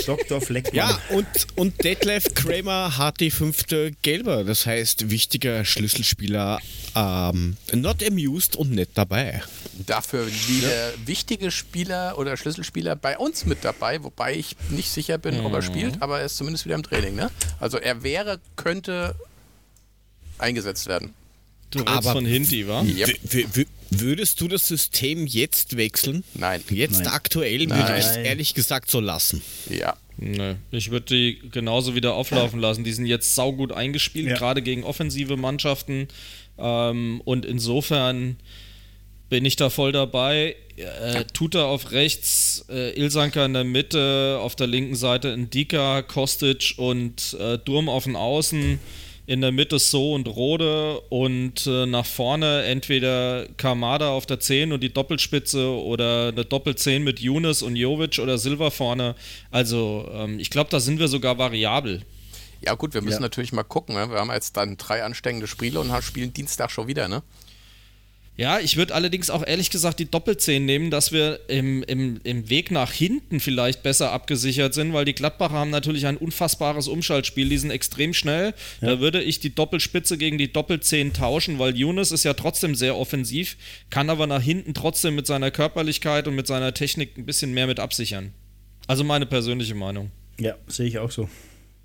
Dr. 0.05 0.41
Fleckmann. 0.41 0.75
Ja, 0.75 0.99
und, 1.09 1.27
und 1.55 1.83
Detlef 1.83 2.33
Kramer 2.33 2.97
hat 2.97 3.19
die 3.19 3.31
fünfte 3.31 3.91
Gelbe. 4.01 4.43
Das 4.45 4.65
heißt, 4.65 5.09
wichtiger 5.09 5.65
Schlüsselspieler 5.65 6.59
ähm, 6.95 7.57
not 7.73 8.03
amused 8.03 8.55
und 8.55 8.71
nicht 8.71 8.91
dabei. 8.95 9.43
Dafür 9.85 10.27
wieder 10.47 10.89
ja. 10.89 10.93
wichtige 11.05 11.51
Spieler 11.51 12.17
oder 12.17 12.35
Schlüsselspieler 12.35 12.95
bei 12.95 13.17
uns 13.17 13.45
mit 13.45 13.63
dabei, 13.63 14.03
wobei 14.03 14.35
ich 14.35 14.55
nicht 14.69 14.89
sicher 14.89 15.17
bin, 15.17 15.39
mhm. 15.39 15.45
ob 15.45 15.53
er 15.53 15.61
mhm. 15.61 15.65
spielt, 15.65 16.01
aber 16.01 16.08
er 16.17 16.25
ist 16.25 16.37
zumindest 16.37 16.65
wieder 16.65 16.75
im 16.75 16.83
Training. 16.83 17.15
Ne? 17.15 17.29
Also 17.59 17.77
er 17.77 18.03
wäre, 18.03 18.39
könnte 18.55 19.15
eingesetzt 20.37 20.87
werden. 20.87 21.13
Du 21.71 21.79
redest 21.79 21.97
aber 21.97 22.13
von 22.13 22.25
Hinti, 22.25 22.67
wa? 22.67 22.81
Yep. 22.81 23.67
Würdest 23.91 24.41
du 24.41 24.47
das 24.47 24.67
System 24.67 25.27
jetzt 25.27 25.77
wechseln? 25.77 26.23
Nein. 26.33 26.63
Jetzt 26.69 27.03
Nein. 27.03 27.07
aktuell 27.07 27.65
Nein. 27.65 27.77
würde 27.77 27.99
ich 27.99 28.05
es 28.05 28.15
ehrlich 28.17 28.53
gesagt 28.53 28.89
so 28.89 28.99
lassen. 28.99 29.41
Ja. 29.69 29.95
Nee. 30.17 30.55
Ich 30.71 30.91
würde 30.91 31.05
die 31.05 31.49
genauso 31.49 31.95
wieder 31.95 32.13
auflaufen 32.13 32.59
lassen. 32.59 32.83
Die 32.83 32.91
sind 32.91 33.05
jetzt 33.05 33.35
saugut 33.35 33.71
eingespielt, 33.71 34.27
ja. 34.27 34.35
gerade 34.35 34.61
gegen 34.61 34.83
offensive 34.83 35.37
Mannschaften. 35.37 36.07
Ähm, 36.57 37.21
und 37.23 37.45
insofern 37.45 38.37
bin 39.29 39.45
ich 39.45 39.55
da 39.55 39.69
voll 39.69 39.91
dabei. 39.91 40.55
Äh, 40.79 41.25
Tuta 41.25 41.65
auf 41.65 41.91
rechts, 41.91 42.65
äh, 42.69 42.97
Ilsanker 42.97 43.45
in 43.45 43.53
der 43.53 43.63
Mitte, 43.63 44.39
auf 44.41 44.55
der 44.55 44.67
linken 44.67 44.95
Seite 44.95 45.35
Ndika, 45.35 46.01
Kostic 46.01 46.75
und 46.77 47.35
äh, 47.39 47.57
Durm 47.57 47.89
auf 47.89 48.05
den 48.05 48.15
Außen. 48.15 48.79
In 49.25 49.41
der 49.41 49.51
Mitte 49.51 49.77
So 49.77 50.15
und 50.15 50.27
Rode 50.27 51.01
und 51.09 51.67
äh, 51.67 51.85
nach 51.85 52.05
vorne 52.07 52.63
entweder 52.63 53.45
Kamada 53.57 54.09
auf 54.09 54.25
der 54.25 54.39
10 54.39 54.71
und 54.71 54.81
die 54.81 54.91
Doppelspitze 54.91 55.69
oder 55.69 56.29
eine 56.29 56.45
Doppel-10 56.45 57.01
mit 57.01 57.19
Younes 57.19 57.61
und 57.61 57.75
Jovic 57.75 58.17
oder 58.17 58.39
Silva 58.39 58.71
vorne. 58.71 59.13
Also 59.51 60.09
ähm, 60.11 60.39
ich 60.39 60.49
glaube, 60.49 60.71
da 60.71 60.79
sind 60.79 60.97
wir 60.97 61.07
sogar 61.07 61.37
variabel. 61.37 62.01
Ja, 62.65 62.73
gut, 62.73 62.95
wir 62.95 63.01
müssen 63.01 63.17
ja. 63.17 63.21
natürlich 63.21 63.53
mal 63.53 63.61
gucken. 63.61 63.93
Ne? 63.93 64.09
Wir 64.09 64.17
haben 64.17 64.31
jetzt 64.31 64.57
dann 64.57 64.77
drei 64.77 65.03
ansteigende 65.03 65.45
Spiele 65.45 65.79
und 65.79 65.91
spielen 66.03 66.33
Dienstag 66.33 66.71
schon 66.71 66.87
wieder, 66.87 67.07
ne? 67.07 67.21
Ja, 68.39 68.57
ich 68.61 68.77
würde 68.77 68.95
allerdings 68.95 69.29
auch 69.29 69.45
ehrlich 69.45 69.69
gesagt 69.69 69.99
die 69.99 70.09
Doppelzehn 70.09 70.63
nehmen, 70.63 70.91
dass 70.91 71.11
wir 71.11 71.41
im, 71.49 71.83
im, 71.83 72.21
im 72.23 72.49
Weg 72.49 72.71
nach 72.71 72.93
hinten 72.93 73.41
vielleicht 73.41 73.83
besser 73.83 74.13
abgesichert 74.13 74.73
sind, 74.73 74.93
weil 74.93 75.03
die 75.03 75.13
Gladbacher 75.13 75.55
haben 75.55 75.71
natürlich 75.71 76.05
ein 76.05 76.15
unfassbares 76.15 76.87
Umschaltspiel, 76.87 77.49
die 77.49 77.57
sind 77.57 77.69
extrem 77.69 78.13
schnell. 78.13 78.53
Ja. 78.79 78.91
Da 78.91 78.99
würde 79.01 79.21
ich 79.21 79.41
die 79.41 79.53
Doppelspitze 79.53 80.17
gegen 80.17 80.37
die 80.37 80.53
Doppelzehn 80.53 81.11
tauschen, 81.11 81.59
weil 81.59 81.75
Younes 81.75 82.13
ist 82.13 82.23
ja 82.23 82.33
trotzdem 82.33 82.75
sehr 82.75 82.95
offensiv, 82.95 83.57
kann 83.89 84.09
aber 84.09 84.25
nach 84.25 84.41
hinten 84.41 84.73
trotzdem 84.73 85.15
mit 85.15 85.27
seiner 85.27 85.51
Körperlichkeit 85.51 86.25
und 86.25 86.35
mit 86.35 86.47
seiner 86.47 86.73
Technik 86.73 87.17
ein 87.17 87.25
bisschen 87.25 87.53
mehr 87.53 87.67
mit 87.67 87.81
absichern. 87.81 88.31
Also 88.87 89.03
meine 89.03 89.25
persönliche 89.25 89.75
Meinung. 89.75 90.11
Ja, 90.39 90.55
sehe 90.65 90.87
ich 90.87 90.97
auch 90.97 91.11
so. 91.11 91.27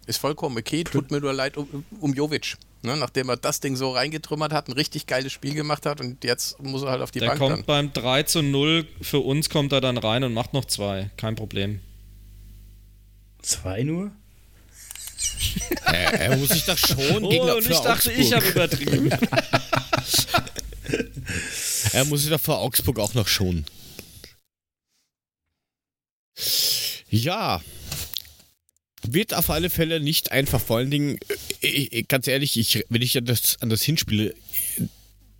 Ist 0.07 0.19
vollkommen 0.19 0.57
okay, 0.57 0.85
tut 0.85 1.11
mir 1.11 1.21
nur 1.21 1.33
leid 1.33 1.57
um, 1.57 1.85
um 1.99 2.15
Jovic. 2.15 2.57
Ne, 2.85 2.99
nachdem 2.99 3.31
er 3.31 3.39
das 3.39 3.61
Ding 3.61 3.77
so 3.77 3.93
reingetrümmert 3.93 4.53
hat, 4.53 4.69
ein 4.69 4.73
richtig 4.73 5.07
geiles 5.07 5.33
Spiel 5.33 5.55
gemacht 5.55 5.87
hat 5.87 6.03
und 6.03 6.23
jetzt 6.23 6.61
muss 6.63 6.83
er 6.83 6.91
halt 6.91 7.01
auf 7.01 7.11
die 7.11 7.21
Der 7.21 7.29
Bank. 7.29 7.39
Der 7.39 7.49
kommt 7.49 7.61
dann. 7.61 7.93
beim 7.93 7.93
3 7.95 8.25
zu 8.25 8.43
0, 8.43 8.87
für 9.01 9.21
uns 9.21 9.49
kommt 9.49 9.73
er 9.73 9.81
dann 9.81 9.97
rein 9.97 10.23
und 10.23 10.35
macht 10.35 10.53
noch 10.53 10.67
zwei. 10.67 11.11
Kein 11.17 11.35
Problem. 11.35 11.81
Zwei 13.41 13.85
nur? 13.85 14.13
er, 15.87 16.13
er 16.21 16.37
muss 16.37 16.51
sich 16.51 16.67
doch 16.67 16.77
schon 16.77 17.25
oh, 17.25 17.29
gegen 17.31 17.49
und 17.49 17.71
ich 17.71 17.79
dachte, 17.79 18.11
Augsburg. 18.11 18.19
ich 18.19 18.35
habe 18.35 18.47
übertrieben. 18.47 19.11
er 21.95 22.05
muss 22.05 22.21
sich 22.21 22.31
doch 22.31 22.41
vor 22.41 22.59
Augsburg 22.59 22.99
auch 22.99 23.15
noch 23.15 23.29
schonen. 23.29 23.65
Ja, 27.09 27.63
wird 29.13 29.35
auf 29.35 29.51
alle 29.51 29.71
Fälle 29.71 30.01
nicht 30.01 30.33
einfach. 30.33 30.61
Vor 30.61 30.79
allen 30.79 30.91
Dingen, 30.91 31.19
ich, 31.61 31.93
äh, 31.93 31.99
äh, 31.99 32.03
ganz 32.03 32.27
ehrlich, 32.27 32.57
ich, 32.57 32.85
wenn 32.89 33.03
ich 33.03 33.17
an 33.19 33.27
das, 33.27 33.61
an 33.61 33.69
das 33.69 33.83
Hinspiel 33.83 34.35
äh, 34.79 34.83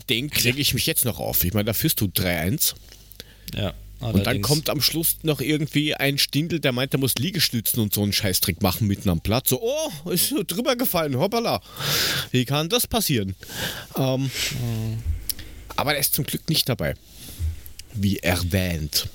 denke, 0.09 0.39
kriege 0.39 0.61
ich 0.61 0.75
mich 0.75 0.87
jetzt 0.87 1.05
noch 1.05 1.19
auf. 1.19 1.45
Ich 1.45 1.55
meine, 1.55 1.65
da 1.65 1.73
führst 1.73 2.01
du 2.01 2.07
3-1. 2.07 2.75
Ja. 3.55 3.75
Allerdings. 4.01 4.19
Und 4.19 4.27
dann 4.27 4.43
kommt 4.43 4.71
am 4.71 4.83
Schluss 4.83 5.19
noch 5.23 5.41
irgendwie 5.41 5.95
ein 5.95 6.19
Stindel, 6.19 6.61
der 6.61 6.73
meint, 6.73 6.93
er 6.93 6.99
muss 6.99 7.15
Liegestützen 7.15 7.81
und 7.81 7.95
so 7.95 8.03
einen 8.03 8.13
Scheißtrick 8.13 8.61
machen 8.61 8.87
mitten 8.87 9.09
am 9.09 9.21
Platz. 9.21 9.49
So, 9.49 9.63
oh, 9.63 10.11
ist 10.11 10.29
so 10.29 10.43
drüber 10.47 10.77
gefallen, 10.77 11.17
hoppala. 11.17 11.63
Wie 12.31 12.45
kann 12.45 12.69
das 12.69 12.87
passieren? 12.87 13.35
Ähm, 13.97 14.25
mhm. 14.25 14.99
Aber 15.77 15.95
er 15.95 16.01
ist 16.01 16.15
zum 16.15 16.25
Glück 16.27 16.49
nicht 16.51 16.69
dabei. 16.69 16.97
Wie 17.95 18.19
erwähnt. 18.19 19.09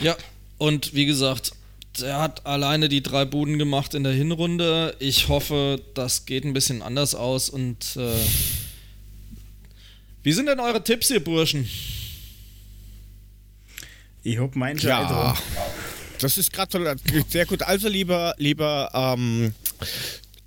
Ja, 0.00 0.16
und 0.56 0.94
wie 0.94 1.06
gesagt, 1.06 1.52
er 2.02 2.20
hat 2.20 2.46
alleine 2.46 2.88
die 2.88 3.02
drei 3.02 3.24
Buden 3.24 3.58
gemacht 3.58 3.94
in 3.94 4.04
der 4.04 4.12
Hinrunde. 4.12 4.96
Ich 4.98 5.28
hoffe, 5.28 5.80
das 5.94 6.26
geht 6.26 6.44
ein 6.44 6.52
bisschen 6.52 6.82
anders 6.82 7.14
aus. 7.14 7.48
Und 7.48 7.96
äh, 7.96 8.14
wie 10.22 10.32
sind 10.32 10.46
denn 10.46 10.60
eure 10.60 10.82
Tipps, 10.82 11.10
ihr 11.10 11.22
Burschen? 11.22 11.68
Ich 14.22 14.38
hab 14.38 14.56
mein 14.56 14.78
Ja, 14.78 15.36
das 16.18 16.38
ist 16.38 16.52
gerade 16.52 16.96
sehr 17.28 17.44
gut. 17.44 17.62
Also, 17.62 17.88
lieber, 17.88 18.34
lieber 18.38 18.90
ähm, 18.94 19.52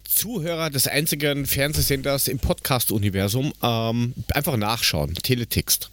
Zuhörer 0.03 0.71
des 0.71 0.87
einzigen 0.87 1.45
Fernsehsenders 1.45 2.27
im 2.27 2.39
Podcast-Universum, 2.39 3.53
ähm, 3.61 4.13
einfach 4.33 4.57
nachschauen. 4.57 5.13
Teletext. 5.13 5.91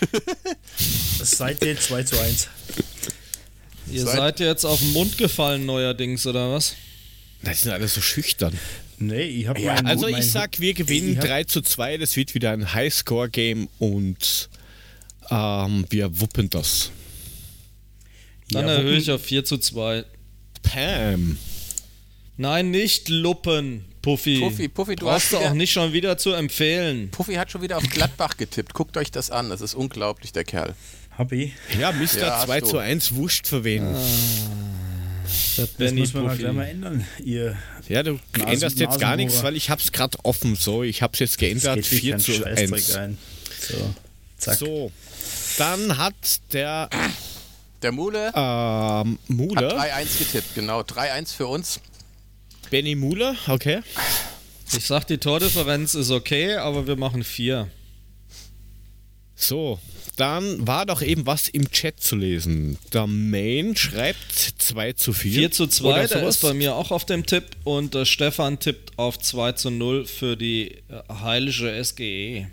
Seite 1.22 1.76
2 1.76 2.02
zu 2.02 2.20
1. 2.20 2.48
Ihr 3.90 4.02
seid, 4.02 4.16
seid 4.16 4.40
jetzt 4.40 4.64
auf 4.64 4.78
den 4.78 4.92
Mund 4.92 5.18
gefallen 5.18 5.66
neuerdings, 5.66 6.26
oder 6.26 6.52
was? 6.52 6.76
Das 7.42 7.62
sind 7.62 7.72
alle 7.72 7.88
so 7.88 8.00
schüchtern. 8.00 8.56
Nee, 8.98 9.22
ich 9.22 9.48
habe 9.48 9.60
ja, 9.60 9.74
Also 9.84 10.06
ich 10.06 10.30
sag, 10.30 10.60
wir 10.60 10.74
gewinnen 10.74 11.18
3 11.18 11.44
zu 11.44 11.60
2, 11.60 11.98
das 11.98 12.16
wird 12.16 12.34
wieder 12.34 12.52
ein 12.52 12.72
Highscore-Game 12.72 13.68
und 13.78 14.48
ähm, 15.30 15.84
wir 15.90 16.20
wuppen 16.20 16.48
das. 16.50 16.90
Dann 18.50 18.68
ja, 18.68 18.74
erhöhe 18.74 18.98
ich 18.98 19.10
auf 19.10 19.22
4 19.22 19.44
zu 19.44 19.58
2. 19.58 20.04
Pam. 20.62 21.38
Nein, 22.36 22.70
nicht 22.70 23.08
Luppen, 23.08 23.84
Puffy. 24.02 24.40
Puffy, 24.40 24.68
Puffy 24.68 24.96
du 24.96 25.06
Brauchst 25.06 25.32
hast 25.32 25.32
du 25.32 25.36
auch 25.38 25.54
nicht 25.54 25.72
schon 25.72 25.92
wieder 25.92 26.16
zu 26.18 26.32
empfehlen. 26.32 27.10
Puffy 27.10 27.34
hat 27.34 27.50
schon 27.50 27.62
wieder 27.62 27.78
auf 27.78 27.84
Gladbach 27.84 28.36
getippt. 28.36 28.74
Guckt 28.74 28.96
euch 28.96 29.10
das 29.10 29.30
an, 29.30 29.50
das 29.50 29.60
ist 29.60 29.74
unglaublich, 29.74 30.32
der 30.32 30.44
Kerl. 30.44 30.74
Hab 31.16 31.32
ich. 31.32 31.52
Ja, 31.78 31.92
Mr. 31.92 32.18
Ja, 32.18 32.44
2 32.44 32.60
zu 32.62 32.78
1 32.78 33.14
wurscht 33.14 33.46
für 33.46 33.64
wen. 33.64 33.84
Ah, 33.84 34.00
das, 35.56 35.68
das 35.76 35.92
muss 35.92 36.14
man 36.14 36.38
gleich 36.38 36.52
mal 36.52 36.64
ändern. 36.64 37.06
Ihr 37.22 37.56
ja, 37.88 38.02
du 38.02 38.18
Nasen, 38.36 38.48
änderst 38.48 38.78
jetzt 38.78 38.98
gar 38.98 39.16
nichts, 39.16 39.42
weil 39.42 39.56
ich 39.56 39.68
hab's 39.68 39.92
gerade 39.92 40.16
offen 40.22 40.56
so. 40.56 40.82
Ich 40.82 41.02
hab's 41.02 41.18
jetzt 41.18 41.38
geändert. 41.38 41.84
4 41.84 42.18
zu 42.18 42.44
1. 42.44 42.96
Ein. 42.96 43.18
So, 43.60 43.94
zack. 44.38 44.58
So, 44.58 44.90
dann 45.58 45.98
hat 45.98 46.14
der... 46.52 46.88
Der 47.82 47.92
Mule, 47.92 48.32
ähm, 48.34 49.18
Mule. 49.26 49.76
hat 49.76 50.06
3-1 50.06 50.18
getippt, 50.18 50.54
genau. 50.54 50.82
3-1 50.82 51.34
für 51.34 51.48
uns. 51.48 51.80
Benny 52.70 52.94
Mule, 52.94 53.36
okay. 53.48 53.80
Ich 54.72 54.86
sag, 54.86 55.04
die 55.04 55.18
Tordifferenz 55.18 55.94
ist 55.94 56.10
okay, 56.10 56.54
aber 56.54 56.86
wir 56.86 56.96
machen 56.96 57.24
4. 57.24 57.68
So, 59.34 59.80
dann 60.16 60.66
war 60.66 60.84
doch 60.86 61.00
eben 61.00 61.26
was 61.26 61.48
im 61.48 61.70
Chat 61.70 62.00
zu 62.00 62.16
lesen. 62.16 62.78
Der 62.92 63.06
Main 63.06 63.76
schreibt 63.76 64.54
2 64.58 64.92
zu 64.92 65.12
4. 65.12 65.32
4 65.32 65.50
zu 65.50 65.66
2, 65.66 66.06
der 66.06 66.28
ist 66.28 66.42
bei 66.42 66.52
mir 66.52 66.74
auch 66.74 66.90
auf 66.90 67.06
dem 67.06 67.24
Tipp 67.24 67.44
und 67.64 67.94
der 67.94 68.04
Stefan 68.04 68.58
tippt 68.58 68.98
auf 68.98 69.18
2 69.18 69.52
zu 69.52 69.70
0 69.70 70.04
für 70.04 70.36
die 70.36 70.70
äh, 70.70 71.02
heilige 71.08 71.82
SGE. 71.82 72.46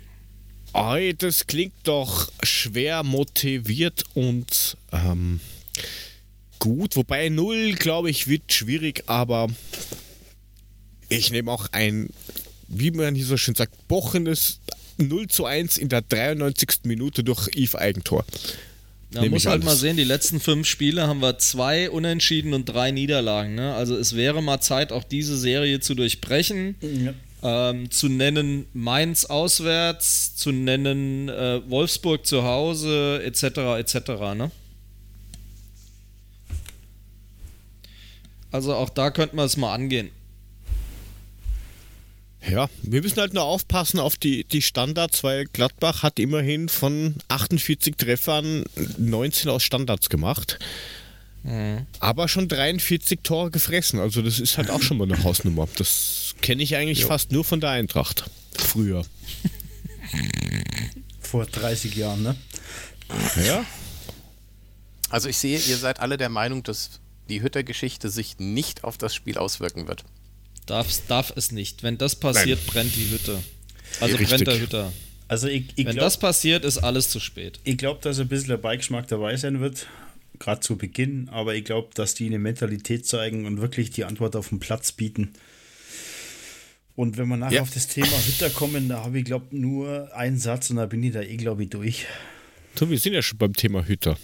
Ei, 0.72 1.14
das 1.18 1.46
klingt 1.46 1.74
doch 1.82 2.30
schwer 2.42 3.02
motiviert 3.02 4.04
und 4.14 4.76
ähm, 4.92 5.40
gut. 6.60 6.96
Wobei 6.96 7.28
0, 7.28 7.72
glaube 7.74 8.08
ich, 8.08 8.28
wird 8.28 8.52
schwierig, 8.52 9.02
aber 9.06 9.48
ich 11.08 11.30
nehme 11.32 11.50
auch 11.50 11.66
ein, 11.72 12.10
wie 12.68 12.92
man 12.92 13.16
hier 13.16 13.26
so 13.26 13.36
schön 13.36 13.56
sagt, 13.56 13.88
bochenes 13.88 14.60
0 15.08 15.28
zu 15.28 15.44
1 15.44 15.78
in 15.78 15.88
der 15.88 16.02
93. 16.02 16.80
Minute 16.84 17.24
durch 17.24 17.48
Yves 17.54 17.74
Eigentor. 17.74 18.24
Man 19.12 19.30
muss 19.30 19.46
halt 19.46 19.54
alles. 19.54 19.64
mal 19.64 19.76
sehen, 19.76 19.96
die 19.96 20.04
letzten 20.04 20.38
fünf 20.38 20.68
Spiele 20.68 21.08
haben 21.08 21.20
wir 21.20 21.38
zwei 21.38 21.90
Unentschieden 21.90 22.54
und 22.54 22.66
drei 22.66 22.92
Niederlagen. 22.92 23.56
Ne? 23.56 23.74
Also 23.74 23.96
es 23.96 24.14
wäre 24.14 24.40
mal 24.40 24.60
Zeit, 24.60 24.92
auch 24.92 25.02
diese 25.02 25.36
Serie 25.36 25.80
zu 25.80 25.94
durchbrechen. 25.94 26.76
Ja. 26.80 27.14
Ähm, 27.42 27.90
zu 27.90 28.08
nennen 28.08 28.66
Mainz 28.74 29.24
auswärts, 29.24 30.36
zu 30.36 30.52
nennen 30.52 31.28
äh, 31.28 31.60
Wolfsburg 31.68 32.26
zu 32.26 32.44
Hause, 32.44 33.22
etc. 33.24 33.78
etc. 33.78 34.10
Ne? 34.36 34.50
Also 38.52 38.74
auch 38.74 38.90
da 38.90 39.10
könnten 39.10 39.36
wir 39.36 39.44
es 39.44 39.56
mal 39.56 39.74
angehen. 39.74 40.10
Ja, 42.50 42.68
wir 42.82 43.02
müssen 43.02 43.20
halt 43.20 43.32
nur 43.32 43.44
aufpassen 43.44 44.00
auf 44.00 44.16
die, 44.16 44.44
die 44.44 44.62
Standards, 44.62 45.22
weil 45.22 45.44
Gladbach 45.46 46.02
hat 46.02 46.18
immerhin 46.18 46.68
von 46.68 47.14
48 47.28 47.96
Treffern 47.96 48.64
19 48.98 49.48
aus 49.50 49.62
Standards 49.62 50.08
gemacht. 50.08 50.58
Mhm. 51.44 51.86
Aber 52.00 52.28
schon 52.28 52.48
43 52.48 53.20
Tore 53.22 53.50
gefressen. 53.50 54.00
Also 54.00 54.20
das 54.20 54.40
ist 54.40 54.58
halt 54.58 54.70
auch 54.70 54.82
schon 54.82 54.98
mal 54.98 55.10
eine 55.10 55.22
Hausnummer. 55.24 55.68
Das 55.76 56.34
kenne 56.42 56.62
ich 56.62 56.76
eigentlich 56.76 57.00
jo. 57.00 57.06
fast 57.06 57.30
nur 57.30 57.44
von 57.44 57.60
der 57.60 57.70
Eintracht. 57.70 58.28
Früher. 58.56 59.04
Vor 61.20 61.46
30 61.46 61.94
Jahren, 61.94 62.22
ne? 62.22 62.36
Ja. 63.46 63.64
Also 65.08 65.28
ich 65.28 65.38
sehe, 65.38 65.58
ihr 65.58 65.76
seid 65.76 66.00
alle 66.00 66.16
der 66.16 66.28
Meinung, 66.28 66.62
dass 66.64 67.00
die 67.28 67.42
Hütter-Geschichte 67.42 68.10
sich 68.10 68.38
nicht 68.38 68.82
auf 68.82 68.98
das 68.98 69.14
Spiel 69.14 69.38
auswirken 69.38 69.86
wird. 69.86 70.04
Darf, 70.66 70.88
darf 71.08 71.32
es 71.36 71.52
nicht. 71.52 71.82
Wenn 71.82 71.98
das 71.98 72.16
passiert, 72.16 72.60
Nein. 72.64 72.72
brennt 72.72 72.96
die 72.96 73.10
Hütte. 73.10 73.38
Also 74.00 74.16
Richtig. 74.16 74.28
brennt 74.28 74.46
der 74.46 74.60
Hütter. 74.60 74.92
Also 75.28 75.46
ich, 75.46 75.66
ich 75.76 75.86
Wenn 75.86 75.94
glaub, 75.94 76.06
das 76.06 76.18
passiert, 76.18 76.64
ist 76.64 76.78
alles 76.78 77.08
zu 77.08 77.20
spät. 77.20 77.60
Ich 77.64 77.76
glaube, 77.76 78.00
dass 78.02 78.18
ein 78.18 78.28
bisschen 78.28 78.48
der 78.48 78.56
Beigeschmack 78.56 79.06
dabei 79.08 79.36
sein 79.36 79.60
wird, 79.60 79.86
gerade 80.40 80.60
zu 80.60 80.76
Beginn, 80.76 81.28
aber 81.30 81.54
ich 81.54 81.64
glaube, 81.64 81.90
dass 81.94 82.14
die 82.14 82.26
eine 82.26 82.40
Mentalität 82.40 83.06
zeigen 83.06 83.46
und 83.46 83.60
wirklich 83.60 83.90
die 83.90 84.04
Antwort 84.04 84.34
auf 84.34 84.48
den 84.48 84.58
Platz 84.58 84.90
bieten. 84.90 85.32
Und 86.96 87.16
wenn 87.16 87.28
wir 87.28 87.36
nachher 87.36 87.56
ja. 87.56 87.62
auf 87.62 87.70
das 87.70 87.86
Thema 87.86 88.08
Hütter 88.26 88.50
kommen, 88.50 88.88
da 88.88 89.04
habe 89.04 89.20
ich, 89.20 89.24
glaube 89.24 89.56
nur 89.56 90.14
einen 90.14 90.38
Satz 90.38 90.68
und 90.70 90.76
da 90.76 90.86
bin 90.86 91.02
ich 91.02 91.12
da 91.12 91.22
eh, 91.22 91.36
glaube 91.36 91.62
ich, 91.62 91.70
durch. 91.70 92.06
So, 92.74 92.90
wir 92.90 92.98
sind 92.98 93.14
ja 93.14 93.22
schon 93.22 93.38
beim 93.38 93.54
Thema 93.54 93.86
Hütter. 93.86 94.18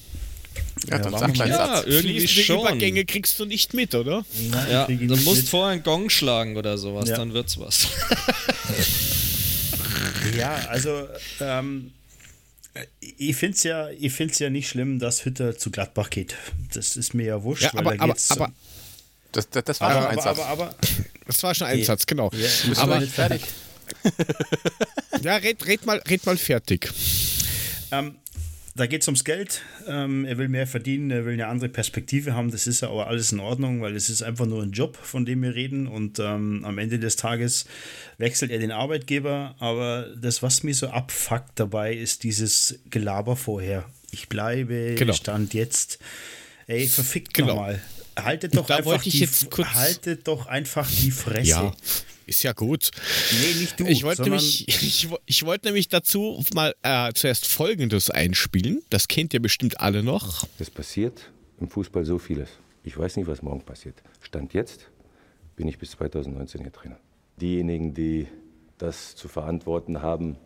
Ja, 0.88 0.98
dann 0.98 1.18
sag 1.18 1.34
gleich 1.34 1.50
ja, 1.50 1.76
Satz. 1.76 1.86
irgendwie 1.86 2.28
schon. 2.28 2.60
Übergänge 2.60 3.04
kriegst 3.04 3.38
du 3.40 3.44
nicht 3.44 3.74
mit, 3.74 3.94
oder? 3.94 4.24
Nein, 4.50 4.70
ja, 4.70 4.86
du 4.86 5.16
musst 5.16 5.42
mit. 5.42 5.48
vorher 5.48 5.72
einen 5.72 5.82
Gong 5.82 6.10
schlagen 6.10 6.56
oder 6.56 6.78
sowas, 6.78 7.08
ja. 7.08 7.16
dann 7.16 7.32
wird's 7.32 7.58
was. 7.58 7.88
ja, 10.38 10.54
also 10.68 11.08
ähm, 11.40 11.92
ich 13.00 13.36
finde 13.36 13.56
es 13.56 13.62
ja, 13.62 13.90
ja 13.90 14.50
nicht 14.50 14.68
schlimm, 14.68 14.98
dass 14.98 15.24
Hütter 15.24 15.56
zu 15.56 15.70
Gladbach 15.70 16.10
geht. 16.10 16.36
Das 16.74 16.96
ist 16.96 17.14
mir 17.14 17.26
ja 17.26 17.42
wurscht, 17.42 17.64
ja, 17.64 17.74
aber, 17.74 17.94
aber, 17.98 18.16
aber 18.28 18.52
das, 19.32 19.48
das, 19.50 19.64
das, 19.64 19.80
war 19.80 19.90
aber, 19.90 20.00
schon 20.00 20.10
ein 20.10 20.22
Satz. 20.22 20.38
Aber, 20.38 20.74
das 21.26 21.42
war 21.42 21.54
schon 21.54 21.66
ein 21.66 21.84
Satz, 21.84 22.06
genau. 22.06 22.30
Ja, 22.32 22.48
aber 22.76 23.00
nicht 23.00 23.12
fertig. 23.12 23.42
ja, 25.22 25.36
red, 25.36 25.64
red, 25.66 25.86
mal, 25.86 26.02
red 26.08 26.24
mal 26.26 26.36
fertig. 26.36 26.90
Ähm, 27.92 28.16
da 28.76 28.86
geht 28.86 29.02
es 29.02 29.08
ums 29.08 29.24
Geld. 29.24 29.62
Ähm, 29.88 30.24
er 30.24 30.36
will 30.38 30.48
mehr 30.48 30.66
verdienen, 30.66 31.10
er 31.10 31.24
will 31.24 31.32
eine 31.32 31.46
andere 31.46 31.68
Perspektive 31.68 32.34
haben. 32.34 32.50
Das 32.50 32.66
ist 32.66 32.82
ja 32.82 32.90
aber 32.90 33.06
alles 33.06 33.32
in 33.32 33.40
Ordnung, 33.40 33.80
weil 33.80 33.96
es 33.96 34.10
ist 34.10 34.22
einfach 34.22 34.46
nur 34.46 34.62
ein 34.62 34.72
Job, 34.72 34.96
von 34.96 35.24
dem 35.24 35.42
wir 35.42 35.54
reden. 35.54 35.86
Und 35.86 36.18
ähm, 36.18 36.64
am 36.64 36.78
Ende 36.78 36.98
des 36.98 37.16
Tages 37.16 37.66
wechselt 38.18 38.50
er 38.50 38.58
den 38.58 38.72
Arbeitgeber. 38.72 39.54
Aber 39.58 40.06
das, 40.20 40.42
was 40.42 40.62
mir 40.62 40.74
so 40.74 40.88
abfuckt 40.88 41.58
dabei, 41.58 41.94
ist 41.94 42.22
dieses 42.22 42.78
Gelaber 42.90 43.36
vorher. 43.36 43.84
Ich 44.10 44.28
bleibe, 44.28 44.94
genau. 44.96 45.14
Stand 45.14 45.54
jetzt. 45.54 45.98
Ey, 46.66 46.86
verfickt 46.86 47.34
genau. 47.34 47.54
nochmal. 47.54 47.80
Haltet 48.18 48.56
doch, 48.56 48.68
einfach 48.70 49.02
die, 49.02 49.26
haltet 49.74 50.26
doch 50.26 50.46
einfach 50.46 50.90
die 50.90 51.10
Fresse. 51.10 51.50
Ja. 51.50 51.74
Ist 52.26 52.42
ja 52.42 52.52
gut. 52.52 52.90
Nee, 53.40 53.60
nicht 53.60 53.78
du. 53.78 53.86
Ich 53.86 54.02
wollte 54.02 54.22
nämlich, 54.22 54.66
ich, 54.82 55.08
ich 55.26 55.42
wollte 55.44 55.66
nämlich 55.66 55.88
dazu 55.88 56.44
mal 56.54 56.74
äh, 56.82 57.12
zuerst 57.14 57.46
Folgendes 57.46 58.10
einspielen. 58.10 58.82
Das 58.90 59.06
kennt 59.06 59.32
ihr 59.32 59.40
bestimmt 59.40 59.80
alle 59.80 60.02
noch. 60.02 60.46
Es 60.58 60.70
passiert 60.70 61.30
im 61.60 61.70
Fußball 61.70 62.04
so 62.04 62.18
vieles. 62.18 62.48
Ich 62.82 62.98
weiß 62.98 63.16
nicht, 63.16 63.26
was 63.28 63.42
morgen 63.42 63.62
passiert. 63.62 64.02
Stand 64.20 64.54
jetzt 64.54 64.90
bin 65.56 65.68
ich 65.68 65.78
bis 65.78 65.92
2019 65.92 66.60
hier 66.60 66.72
Trainer. 66.72 66.98
Diejenigen, 67.40 67.94
die 67.94 68.28
das 68.78 69.16
zu 69.16 69.28
verantworten 69.28 70.02
haben, 70.02 70.36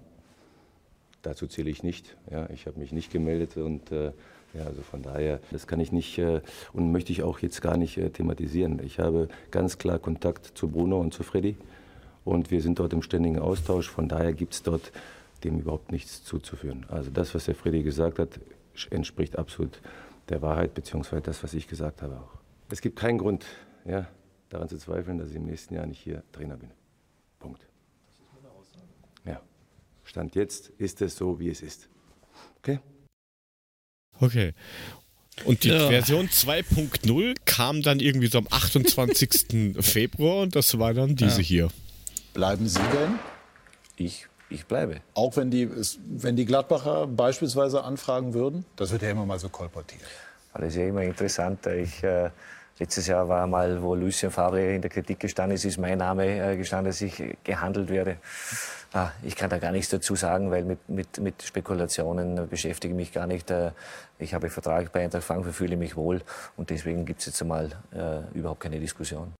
dazu 1.23 1.47
zähle 1.47 1.71
ich 1.71 1.83
nicht. 1.83 2.17
Ja, 2.31 2.49
ich 2.51 2.67
habe 2.67 2.79
mich 2.79 2.93
nicht 2.93 3.11
gemeldet 3.11 3.57
und 3.57 3.91
äh, 3.91 4.13
ja, 4.55 4.65
also 4.65 4.83
von 4.83 5.03
daher, 5.03 5.41
das 5.51 5.67
kann 5.67 5.81
ich 5.81 5.93
nicht 5.93 6.19
äh, 6.19 6.41
und 6.73 6.91
möchte 6.91 7.13
ich 7.13 7.23
auch 7.23 7.39
jetzt 7.39 7.63
gar 7.63 7.77
nicht 7.77 7.97
äh, 7.99 8.11
thematisieren. 8.11 8.81
Ich 8.85 8.99
habe 8.99 9.29
ganz 9.51 9.79
klar 9.79 9.99
Kontakt 9.99 10.59
zu 10.59 10.69
Bruno 10.69 11.01
und 11.01 11.15
zu 11.15 11.23
Freddy 11.23 11.57
und 12.25 12.51
wir 12.51 12.61
sind 12.61 12.79
dort 12.79 12.93
im 12.93 13.03
ständigen 13.03 13.39
Austausch. 13.39 13.89
Von 13.89 14.09
daher 14.09 14.33
gibt 14.33 14.55
es 14.55 14.63
dort 14.63 14.93
dem 15.45 15.61
überhaupt 15.61 15.93
nichts 15.93 16.25
zuzuführen. 16.25 16.85
Also 16.89 17.11
das, 17.11 17.35
was 17.35 17.45
der 17.45 17.55
Freddy 17.55 17.83
gesagt 17.83 18.19
hat, 18.19 18.41
entspricht 18.91 19.39
absolut 19.39 19.81
der 20.29 20.43
Wahrheit, 20.43 20.75
beziehungsweise 20.75 21.23
das, 21.23 21.43
was 21.43 21.55
ich 21.55 21.67
gesagt 21.67 22.03
habe 22.03 22.17
auch. 22.17 22.39
Es 22.71 22.81
gibt 22.81 22.99
keinen 22.99 23.19
Grund, 23.19 23.47
ja, 23.85 24.07
daran 24.49 24.69
zu 24.69 24.79
zweifeln, 24.79 25.19
dass 25.19 25.31
ich 25.31 25.37
im 25.37 25.45
nächsten 25.45 25.75
Jahr 25.75 25.87
nicht 25.87 26.01
hier 26.01 26.23
Trainer 26.33 26.57
bin. 26.57 26.71
Punkt. 27.39 27.67
Ja. 29.25 29.41
Stand 30.05 30.35
jetzt 30.35 30.71
ist 30.71 31.03
es 31.03 31.17
so, 31.17 31.41
wie 31.41 31.51
es 31.51 31.63
ist. 31.63 31.89
Okay? 32.59 32.81
Okay. 34.21 34.53
Und 35.45 35.65
die 35.65 35.69
ja. 35.69 35.89
Version 35.89 36.29
2.0 36.29 37.35
kam 37.47 37.83
dann 37.83 38.01
irgendwie 38.01 38.27
so 38.27 38.39
am 38.39 38.47
28. 38.51 39.77
Februar 39.81 40.43
und 40.43 40.55
das 40.55 40.79
war 40.79 40.93
dann 40.95 41.17
diese 41.17 41.41
ja. 41.41 41.47
hier. 41.47 41.69
Bleiben 42.35 42.69
Sie 42.69 42.79
denn? 42.79 43.19
Ich, 43.97 44.27
ich 44.51 44.67
bleibe. 44.67 45.01
Auch 45.15 45.37
wenn 45.37 45.51
die, 45.51 45.69
wenn 46.07 46.37
die 46.37 46.45
Gladbacher 46.45 47.07
beispielsweise 47.07 47.85
anfragen 47.85 48.35
würden? 48.35 48.65
Das 48.77 48.93
wird 48.93 49.03
ja 49.03 49.11
immer 49.11 49.27
mal 49.27 49.39
so 49.39 49.49
kolportiert. 49.49 50.03
Das 50.55 50.69
ist 50.69 50.77
ja 50.77 50.87
immer 50.87 51.03
interessant. 51.03 51.67
Ich, 51.67 52.03
äh, 52.03 52.31
letztes 52.81 53.07
Jahr 53.07 53.29
war 53.29 53.47
mal, 53.47 53.81
wo 53.83 53.95
Lucien 53.95 54.33
Favre 54.33 54.75
in 54.75 54.81
der 54.81 54.91
Kritik 54.91 55.21
gestanden 55.21 55.55
ist, 55.55 55.65
ist 55.65 55.79
mein 55.79 55.99
Name 55.99 56.53
äh, 56.53 56.57
gestanden, 56.57 56.91
dass 56.91 57.01
ich 57.01 57.23
gehandelt 57.45 57.91
werde. 57.91 58.17
Ah, 58.93 59.11
ich 59.23 59.37
kann 59.37 59.51
da 59.51 59.59
gar 59.59 59.71
nichts 59.71 59.91
dazu 59.91 60.17
sagen, 60.17 60.51
weil 60.51 60.65
mit, 60.65 60.89
mit, 60.89 61.21
mit 61.21 61.43
Spekulationen 61.43 62.49
beschäftige 62.49 62.93
ich 62.93 62.97
mich 62.97 63.13
gar 63.13 63.27
nicht. 63.27 63.51
Äh, 63.51 63.71
ich 64.19 64.35
habe 64.35 64.51
Vertrag 64.51 64.91
bei 64.93 65.05
Eintracht 65.05 65.23
Frankfurt, 65.23 65.55
fühle 65.55 65.77
mich 65.77 65.95
wohl 65.95 66.23
und 66.57 66.71
deswegen 66.71 67.05
gibt 67.05 67.21
es 67.21 67.27
jetzt 67.27 67.43
einmal 67.43 67.71
äh, 67.93 68.37
überhaupt 68.37 68.61
keine 68.61 68.81
Diskussion. 68.81 69.33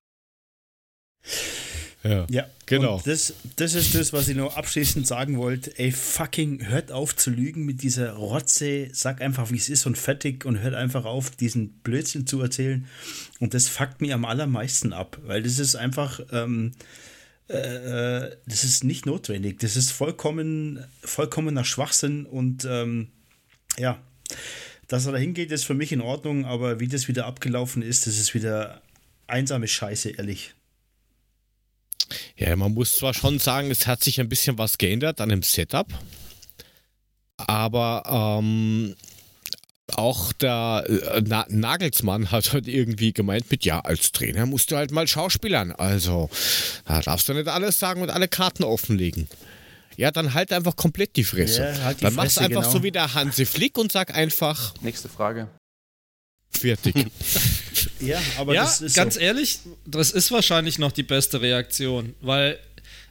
Ja, 2.03 2.27
ja 2.31 2.47
genau. 2.67 2.97
Und 2.97 3.07
das, 3.07 3.35
das 3.57 3.75
ist 3.75 3.95
das, 3.95 4.13
was 4.13 4.29
ich 4.29 4.37
noch 4.37 4.57
abschließend 4.57 5.07
sagen 5.07 5.39
wollte. 5.39 5.79
Ey, 5.79 5.93
fucking 5.93 6.67
hört 6.67 6.93
auf 6.93 7.15
zu 7.15 7.31
lügen 7.31 7.65
mit 7.65 7.83
dieser 7.83 8.13
Rotze. 8.13 8.89
Sag 8.93 9.21
einfach, 9.21 9.51
wie 9.51 9.57
es 9.57 9.69
ist 9.69 9.87
und 9.87 9.99
fertig 9.99 10.45
und 10.45 10.61
hört 10.61 10.75
einfach 10.75 11.05
auf, 11.05 11.31
diesen 11.31 11.71
Blödsinn 11.83 12.27
zu 12.27 12.41
erzählen. 12.41 12.87
Und 13.39 13.55
das 13.55 13.69
fuckt 13.69 14.01
mir 14.01 14.15
am 14.15 14.25
allermeisten 14.25 14.93
ab, 14.93 15.19
weil 15.25 15.43
das 15.43 15.59
ist 15.59 15.77
einfach. 15.77 16.21
Ähm, 16.33 16.73
äh, 17.49 18.37
das 18.47 18.63
ist 18.63 18.85
nicht 18.85 19.07
notwendig. 19.07 19.59
Das 19.59 19.77
ist 19.77 19.91
vollkommen, 19.91 20.85
vollkommener 21.03 21.65
Schwachsinn 21.65 22.25
und 22.25 22.65
ähm, 22.65 23.09
ja, 23.77 24.01
dass 24.87 25.07
er 25.07 25.13
da 25.13 25.19
hingeht, 25.19 25.51
ist 25.51 25.65
für 25.65 25.75
mich 25.75 25.91
in 25.91 26.01
Ordnung, 26.01 26.45
aber 26.45 26.79
wie 26.79 26.87
das 26.87 27.09
wieder 27.09 27.27
abgelaufen 27.27 27.83
ist, 27.83 28.07
das 28.07 28.19
ist 28.19 28.35
wieder 28.35 28.83
einsame 29.27 29.67
Scheiße, 29.67 30.11
ehrlich. 30.11 30.55
Ja, 32.37 32.55
man 32.57 32.75
muss 32.75 32.93
zwar 32.93 33.15
schon 33.15 33.39
sagen, 33.39 33.71
es 33.71 33.87
hat 33.87 34.03
sich 34.03 34.21
ein 34.21 34.29
bisschen 34.29 34.59
was 34.59 34.79
geändert 34.79 35.21
an 35.21 35.29
dem 35.29 35.43
Setup, 35.43 35.87
aber 37.37 38.03
ähm, 38.43 38.95
auch 39.97 40.33
der 40.33 40.85
äh, 40.89 41.23
Na 41.27 41.47
Nagelsmann 41.49 42.31
hat 42.31 42.53
halt 42.53 42.69
irgendwie 42.69 43.13
gemeint 43.13 43.51
mit, 43.51 43.65
ja, 43.65 43.81
als 43.81 44.13
Trainer 44.13 44.47
musst 44.47 44.71
du 44.71 44.77
halt 44.77 44.91
mal 44.91 45.07
Schauspielern. 45.07 45.73
Also, 45.73 46.31
da 46.87 47.01
darfst 47.01 47.29
du 47.29 47.35
nicht 47.35 47.49
alles 47.49 47.79
sagen 47.79 48.03
und 48.03 48.11
alle 48.11 48.29
Karten 48.29 48.65
offenlegen. 48.65 49.29
Ja, 49.97 50.11
dann 50.11 50.35
halt 50.35 50.53
einfach 50.53 50.77
komplett 50.77 51.17
die 51.17 51.25
Fresse. 51.25 51.63
Ja, 51.63 51.85
halt 51.85 52.01
die 52.01 52.05
dann 52.05 52.15
machst 52.15 52.39
du 52.39 52.43
einfach 52.43 52.63
genau. 52.63 52.73
so 52.73 52.83
wie 52.83 52.93
der 52.93 53.15
Hansi 53.15 53.45
Flick 53.45 53.77
und 53.77 53.93
sag 53.93 54.15
einfach. 54.15 54.75
Nächste 54.81 55.09
Frage. 55.09 55.49
Fertig. 56.51 56.95
ja, 58.01 58.21
aber 58.39 58.55
ja, 58.55 58.63
das 58.63 58.81
ist 58.81 58.95
ganz 58.95 59.15
so. 59.15 59.21
ehrlich, 59.21 59.59
das 59.87 60.11
ist 60.11 60.31
wahrscheinlich 60.31 60.79
noch 60.79 60.93
die 60.93 61.03
beste 61.03 61.41
Reaktion, 61.41 62.15
weil 62.21 62.59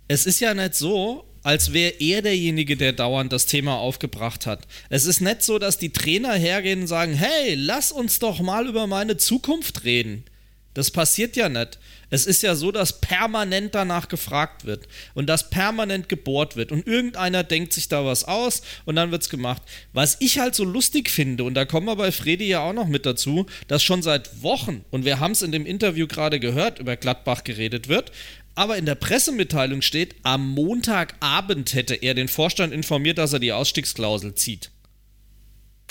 es 0.07 0.25
ist 0.25 0.39
ja 0.39 0.53
nicht 0.53 0.75
so, 0.75 1.25
als 1.43 1.73
wäre 1.73 1.93
er 1.99 2.21
derjenige, 2.21 2.75
der 2.75 2.93
dauernd 2.93 3.31
das 3.31 3.45
Thema 3.45 3.75
aufgebracht 3.75 4.45
hat. 4.45 4.67
Es 4.89 5.05
ist 5.05 5.21
nicht 5.21 5.43
so, 5.43 5.59
dass 5.59 5.77
die 5.77 5.91
Trainer 5.91 6.33
hergehen 6.33 6.81
und 6.81 6.87
sagen, 6.87 7.13
hey, 7.13 7.55
lass 7.55 7.91
uns 7.91 8.19
doch 8.19 8.39
mal 8.39 8.67
über 8.67 8.87
meine 8.87 9.17
Zukunft 9.17 9.83
reden. 9.83 10.25
Das 10.73 10.91
passiert 10.91 11.35
ja 11.35 11.49
nicht. 11.49 11.79
Es 12.09 12.25
ist 12.25 12.41
ja 12.41 12.55
so, 12.55 12.71
dass 12.71 13.01
permanent 13.01 13.75
danach 13.75 14.07
gefragt 14.07 14.65
wird 14.65 14.87
und 15.13 15.27
dass 15.27 15.49
permanent 15.49 16.09
gebohrt 16.09 16.55
wird 16.55 16.71
und 16.71 16.87
irgendeiner 16.87 17.43
denkt 17.43 17.73
sich 17.73 17.87
da 17.87 18.05
was 18.05 18.23
aus 18.23 18.61
und 18.85 18.95
dann 18.95 19.11
wird 19.11 19.21
es 19.21 19.29
gemacht. 19.29 19.61
Was 19.93 20.17
ich 20.19 20.39
halt 20.39 20.55
so 20.55 20.63
lustig 20.63 21.09
finde, 21.09 21.43
und 21.43 21.53
da 21.53 21.65
kommen 21.65 21.87
wir 21.87 21.95
bei 21.95 22.11
Fredi 22.11 22.47
ja 22.47 22.61
auch 22.61 22.73
noch 22.73 22.87
mit 22.87 23.05
dazu, 23.05 23.45
dass 23.67 23.83
schon 23.83 24.01
seit 24.01 24.41
Wochen, 24.41 24.83
und 24.91 25.05
wir 25.05 25.19
haben 25.19 25.31
es 25.31 25.41
in 25.41 25.51
dem 25.51 25.65
Interview 25.65 26.07
gerade 26.07 26.39
gehört, 26.39 26.79
über 26.79 26.95
Gladbach 26.95 27.43
geredet 27.43 27.87
wird, 27.87 28.11
aber 28.55 28.77
in 28.77 28.85
der 28.85 28.95
Pressemitteilung 28.95 29.81
steht, 29.81 30.15
am 30.23 30.49
Montagabend 30.49 31.73
hätte 31.73 31.95
er 31.95 32.13
den 32.13 32.27
Vorstand 32.27 32.73
informiert, 32.73 33.17
dass 33.17 33.33
er 33.33 33.39
die 33.39 33.53
Ausstiegsklausel 33.53 34.35
zieht. 34.35 34.71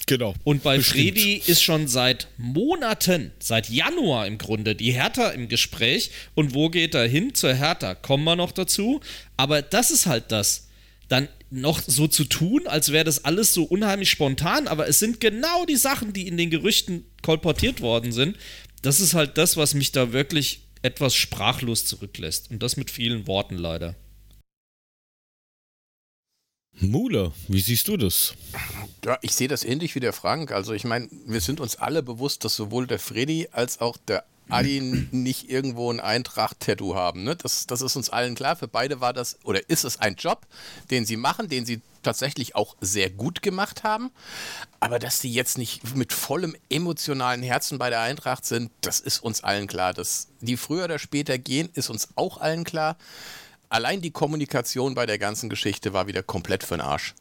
Genau. 0.08 0.34
Und 0.42 0.62
bei 0.62 0.78
bestimmt. 0.78 1.18
Fredi 1.18 1.42
ist 1.46 1.62
schon 1.62 1.86
seit 1.86 2.28
Monaten, 2.36 3.30
seit 3.38 3.68
Januar 3.68 4.26
im 4.26 4.38
Grunde, 4.38 4.74
die 4.74 4.92
Hertha 4.92 5.28
im 5.28 5.48
Gespräch. 5.48 6.10
Und 6.34 6.54
wo 6.54 6.70
geht 6.70 6.94
er 6.94 7.06
hin? 7.06 7.34
Zur 7.34 7.54
Hertha. 7.54 7.94
Kommen 7.94 8.24
wir 8.24 8.34
noch 8.34 8.52
dazu. 8.52 9.00
Aber 9.36 9.62
das 9.62 9.90
ist 9.90 10.06
halt 10.06 10.32
das. 10.32 10.68
Dann 11.08 11.28
noch 11.50 11.80
so 11.80 12.06
zu 12.08 12.24
tun, 12.24 12.66
als 12.66 12.92
wäre 12.92 13.04
das 13.04 13.24
alles 13.24 13.54
so 13.54 13.64
unheimlich 13.64 14.10
spontan, 14.10 14.68
aber 14.68 14.88
es 14.88 14.98
sind 14.98 15.20
genau 15.20 15.64
die 15.64 15.76
Sachen, 15.76 16.12
die 16.12 16.28
in 16.28 16.36
den 16.36 16.50
Gerüchten 16.50 17.06
kolportiert 17.22 17.80
worden 17.80 18.12
sind. 18.12 18.36
Das 18.82 19.00
ist 19.00 19.14
halt 19.14 19.38
das, 19.38 19.56
was 19.56 19.74
mich 19.74 19.92
da 19.92 20.12
wirklich 20.12 20.60
etwas 20.82 21.14
sprachlos 21.14 21.84
zurücklässt. 21.86 22.50
Und 22.50 22.62
das 22.62 22.76
mit 22.76 22.90
vielen 22.90 23.26
Worten 23.26 23.56
leider. 23.56 23.94
Mule, 26.80 27.32
wie 27.48 27.60
siehst 27.60 27.88
du 27.88 27.96
das? 27.96 28.34
Ja, 29.04 29.18
ich 29.22 29.34
sehe 29.34 29.48
das 29.48 29.64
ähnlich 29.64 29.94
wie 29.94 30.00
der 30.00 30.12
Frank. 30.12 30.52
Also 30.52 30.72
ich 30.72 30.84
meine, 30.84 31.08
wir 31.26 31.40
sind 31.40 31.60
uns 31.60 31.76
alle 31.76 32.02
bewusst, 32.02 32.44
dass 32.44 32.54
sowohl 32.54 32.86
der 32.86 32.98
Freddy 32.98 33.48
als 33.52 33.80
auch 33.80 33.96
der 33.96 34.24
Adi 34.48 34.80
nicht 35.10 35.50
irgendwo 35.50 35.90
ein 35.90 36.00
Eintracht-Tattoo 36.00 36.94
haben. 36.94 37.24
Ne? 37.24 37.36
Das, 37.36 37.66
das 37.66 37.82
ist 37.82 37.96
uns 37.96 38.10
allen 38.10 38.34
klar. 38.34 38.56
Für 38.56 38.68
beide 38.68 39.00
war 39.00 39.12
das 39.12 39.38
oder 39.44 39.68
ist 39.68 39.84
es 39.84 39.98
ein 39.98 40.14
Job, 40.14 40.46
den 40.90 41.04
sie 41.04 41.16
machen, 41.16 41.48
den 41.48 41.66
sie 41.66 41.80
tatsächlich 42.02 42.54
auch 42.54 42.76
sehr 42.80 43.10
gut 43.10 43.42
gemacht 43.42 43.82
haben. 43.82 44.10
Aber 44.78 44.98
dass 44.98 45.20
sie 45.20 45.32
jetzt 45.32 45.58
nicht 45.58 45.96
mit 45.96 46.12
vollem 46.12 46.54
emotionalen 46.70 47.42
Herzen 47.42 47.78
bei 47.78 47.90
der 47.90 48.00
Eintracht 48.00 48.44
sind, 48.46 48.70
das 48.82 49.00
ist 49.00 49.18
uns 49.18 49.42
allen 49.42 49.66
klar. 49.66 49.94
Dass 49.94 50.28
die 50.40 50.56
früher 50.56 50.84
oder 50.84 50.98
später 50.98 51.38
gehen, 51.38 51.68
ist 51.74 51.90
uns 51.90 52.08
auch 52.14 52.38
allen 52.38 52.64
klar 52.64 52.96
allein 53.68 54.00
die 54.00 54.10
Kommunikation 54.10 54.94
bei 54.94 55.06
der 55.06 55.18
ganzen 55.18 55.48
Geschichte 55.48 55.92
war 55.92 56.06
wieder 56.06 56.22
komplett 56.22 56.64
für 56.64 56.76
den 56.76 56.80
Arsch. 56.82 57.14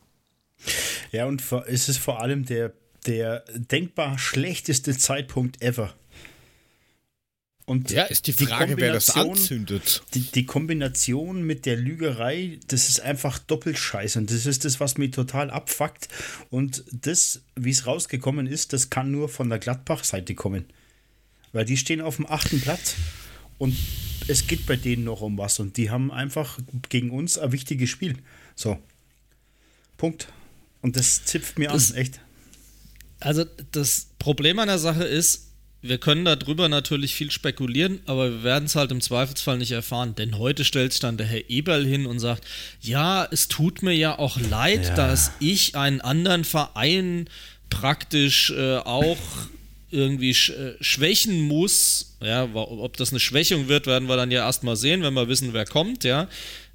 Ja, 1.11 1.25
und 1.25 1.43
es 1.67 1.89
ist 1.89 1.97
vor 1.97 2.21
allem 2.21 2.45
der, 2.45 2.73
der 3.05 3.43
denkbar 3.53 4.17
schlechteste 4.17 4.97
Zeitpunkt 4.97 5.61
ever. 5.61 5.93
Und 7.65 7.91
ja, 7.91 8.03
ist 8.03 8.27
die 8.27 8.33
Frage, 8.33 8.77
die 8.77 8.81
wer 8.81 8.93
das 8.93 9.09
anzündet. 9.09 10.01
Die, 10.13 10.21
die, 10.21 10.45
Kombination 10.45 11.43
mit 11.43 11.65
der 11.65 11.75
Lügerei, 11.75 12.59
das 12.67 12.87
ist 12.87 13.01
einfach 13.01 13.39
doppelt 13.39 13.77
scheiße. 13.77 14.19
Und 14.19 14.31
das 14.31 14.45
ist 14.45 14.63
das, 14.63 14.79
was 14.79 14.97
mich 14.97 15.11
total 15.11 15.49
abfuckt. 15.49 16.07
Und 16.49 16.85
das, 16.93 17.41
wie 17.55 17.71
es 17.71 17.85
rausgekommen 17.85 18.47
ist, 18.47 18.71
das 18.71 18.89
kann 18.89 19.11
nur 19.11 19.27
von 19.27 19.49
der 19.49 19.59
Gladbach-Seite 19.59 20.33
kommen. 20.33 20.65
Weil 21.51 21.65
die 21.65 21.75
stehen 21.75 21.99
auf 21.99 22.15
dem 22.15 22.25
achten 22.25 22.61
Platz 22.61 22.95
und 23.57 23.75
es 24.27 24.47
geht 24.47 24.65
bei 24.65 24.75
denen 24.75 25.03
noch 25.03 25.21
um 25.21 25.37
was 25.37 25.59
und 25.59 25.77
die 25.77 25.89
haben 25.89 26.11
einfach 26.11 26.59
gegen 26.89 27.11
uns 27.11 27.37
ein 27.37 27.51
wichtiges 27.51 27.89
Spiel. 27.89 28.17
So. 28.55 28.77
Punkt. 29.97 30.27
Und 30.81 30.95
das 30.95 31.25
zipft 31.25 31.57
mir 31.57 31.69
das, 31.69 31.91
an, 31.91 31.97
echt. 31.97 32.19
Also 33.19 33.45
das 33.71 34.07
Problem 34.19 34.59
an 34.59 34.67
der 34.67 34.79
Sache 34.79 35.03
ist, 35.03 35.47
wir 35.81 35.97
können 35.99 36.25
darüber 36.25 36.69
natürlich 36.69 37.15
viel 37.15 37.31
spekulieren, 37.31 37.99
aber 38.05 38.31
wir 38.31 38.43
werden 38.43 38.65
es 38.65 38.75
halt 38.75 38.91
im 38.91 38.99
Zweifelsfall 39.01 39.57
nicht 39.57 39.71
erfahren. 39.71 40.15
Denn 40.15 40.37
heute 40.37 40.65
stellt 40.65 40.91
sich 40.91 40.99
dann 40.99 41.17
der 41.17 41.27
Herr 41.27 41.49
Eberl 41.49 41.85
hin 41.85 42.05
und 42.05 42.19
sagt, 42.19 42.45
ja, 42.81 43.27
es 43.31 43.47
tut 43.47 43.83
mir 43.83 43.93
ja 43.93 44.17
auch 44.17 44.39
leid, 44.39 44.85
ja. 44.85 44.95
dass 44.95 45.31
ich 45.39 45.75
einen 45.75 46.01
anderen 46.01 46.43
Verein 46.43 47.29
praktisch 47.69 48.51
äh, 48.51 48.77
auch 48.77 49.17
irgendwie 49.89 50.31
äh, 50.31 50.75
schwächen 50.81 51.41
muss, 51.41 52.17
ja, 52.21 52.47
ob 52.53 52.97
das 52.97 53.11
eine 53.11 53.19
Schwächung 53.19 53.67
wird, 53.67 53.87
werden 53.87 54.07
wir 54.07 54.17
dann 54.17 54.31
ja 54.31 54.45
erstmal 54.45 54.75
sehen, 54.75 55.01
wenn 55.03 55.13
wir 55.13 55.27
wissen, 55.27 55.53
wer 55.53 55.65
kommt, 55.65 56.03
ja, 56.03 56.27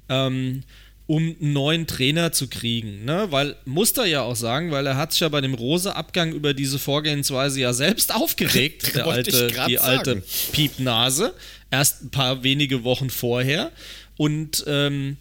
ähm, 0.09 0.63
um 1.05 1.35
einen 1.39 1.53
neuen 1.53 1.85
Trainer 1.85 2.31
zu 2.31 2.47
kriegen, 2.47 3.05
ne, 3.05 3.27
weil, 3.29 3.55
muss 3.65 3.91
er 3.91 4.05
ja 4.05 4.21
auch 4.21 4.35
sagen, 4.35 4.71
weil 4.71 4.87
er 4.87 4.95
hat 4.95 5.11
sich 5.11 5.21
ja 5.21 5.29
bei 5.29 5.41
dem 5.41 5.53
Rose-Abgang 5.53 6.31
über 6.31 6.53
diese 6.53 6.79
Vorgehensweise 6.79 7.59
ja 7.59 7.73
selbst 7.73 8.15
aufgeregt, 8.15 8.91
der 8.95 9.05
alte, 9.05 9.51
die 9.67 9.79
alte 9.79 10.23
Piepnase, 10.51 11.33
erst 11.69 12.03
ein 12.03 12.09
paar 12.09 12.43
wenige 12.43 12.83
Wochen 12.83 13.09
vorher. 13.09 13.71
Und, 14.17 14.63
ähm, 14.67 15.17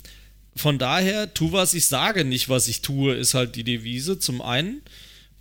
von 0.55 0.78
daher, 0.78 1.32
tu 1.32 1.53
was 1.53 1.74
ich 1.74 1.86
sage, 1.86 2.24
nicht 2.24 2.49
was 2.49 2.68
ich 2.68 2.82
tue, 2.82 3.14
ist 3.14 3.34
halt 3.34 3.57
die 3.57 3.64
Devise. 3.64 4.18
Zum 4.18 4.43
einen. 4.43 4.82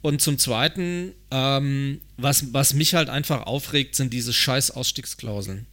Und 0.01 0.21
zum 0.21 0.37
Zweiten, 0.37 1.13
ähm, 1.29 2.01
was, 2.17 2.53
was 2.53 2.73
mich 2.73 2.95
halt 2.95 3.09
einfach 3.09 3.43
aufregt, 3.45 3.95
sind 3.95 4.13
diese 4.13 4.33
scheiß 4.33 4.71
Ausstiegsklauseln. 4.71 5.67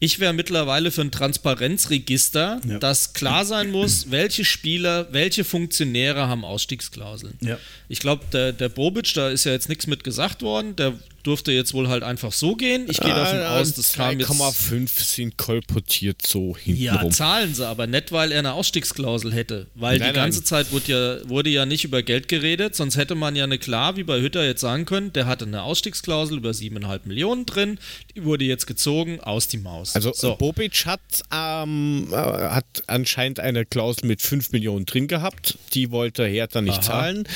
Ich 0.00 0.18
wäre 0.18 0.32
mittlerweile 0.32 0.90
für 0.90 1.00
ein 1.00 1.10
Transparenzregister, 1.10 2.60
ja. 2.68 2.78
das 2.78 3.14
klar 3.14 3.44
sein 3.44 3.70
muss, 3.70 4.10
welche 4.10 4.44
Spieler, 4.44 5.12
welche 5.12 5.44
Funktionäre 5.44 6.28
haben 6.28 6.44
Ausstiegsklauseln. 6.44 7.38
Ja. 7.40 7.58
Ich 7.88 8.00
glaube, 8.00 8.24
der, 8.32 8.52
der 8.52 8.68
Bobic, 8.68 9.14
da 9.14 9.30
ist 9.30 9.44
ja 9.44 9.52
jetzt 9.52 9.68
nichts 9.68 9.86
mit 9.86 10.04
gesagt 10.04 10.42
worden, 10.42 10.76
der 10.76 10.94
durfte 11.24 11.52
jetzt 11.52 11.74
wohl 11.74 11.88
halt 11.88 12.02
einfach 12.02 12.32
so 12.32 12.54
gehen. 12.54 12.86
Ich 12.88 13.00
gehe 13.00 13.14
davon 13.14 13.38
ah, 13.38 13.58
aus, 13.58 13.74
das 13.74 13.94
kam 13.94 14.20
jetzt. 14.20 14.30
2,5 14.30 14.88
sind 15.02 15.36
kolportiert 15.36 16.24
so 16.24 16.56
hinten. 16.56 16.82
Ja, 16.82 17.10
zahlen 17.10 17.54
sie, 17.54 17.66
aber 17.66 17.86
nicht, 17.86 18.12
weil 18.12 18.30
er 18.30 18.40
eine 18.40 18.52
Ausstiegsklausel 18.52 19.32
hätte. 19.32 19.66
Weil 19.74 19.98
nein, 19.98 20.08
die 20.08 20.14
ganze 20.14 20.40
nein. 20.40 20.46
Zeit 20.46 20.72
wurde 20.72 20.92
ja, 21.22 21.28
wurde 21.28 21.50
ja 21.50 21.66
nicht 21.66 21.84
über 21.84 22.02
Geld 22.02 22.28
geredet, 22.28 22.76
sonst 22.76 22.96
hätte 22.96 23.14
man 23.14 23.34
ja 23.34 23.44
eine 23.44 23.58
klar, 23.58 23.96
wie 23.96 24.04
bei 24.04 24.20
Hütter 24.20 24.44
jetzt 24.44 24.60
sagen 24.60 24.84
können, 24.84 25.12
der 25.12 25.26
hatte 25.26 25.46
eine 25.46 25.62
Ausstiegsklausel 25.62 26.38
über 26.38 26.50
7,5 26.50 27.00
Millionen 27.04 27.46
drin, 27.46 27.78
die 28.14 28.24
wurde 28.24 28.44
jetzt 28.44 28.66
gezogen, 28.66 29.20
aus 29.20 29.48
die 29.48 29.58
Maus. 29.58 29.94
Also 29.94 30.12
so. 30.14 30.36
Bobic 30.36 30.84
hat, 30.86 31.00
ähm, 31.32 32.08
äh, 32.12 32.16
hat 32.16 32.66
anscheinend 32.86 33.40
eine 33.40 33.64
Klausel 33.64 34.06
mit 34.06 34.20
5 34.20 34.52
Millionen 34.52 34.84
drin 34.84 35.08
gehabt, 35.08 35.58
die 35.72 35.90
wollte 35.90 36.26
Hertha 36.26 36.60
nicht 36.60 36.78
Aha. 36.78 36.82
zahlen. 36.82 37.28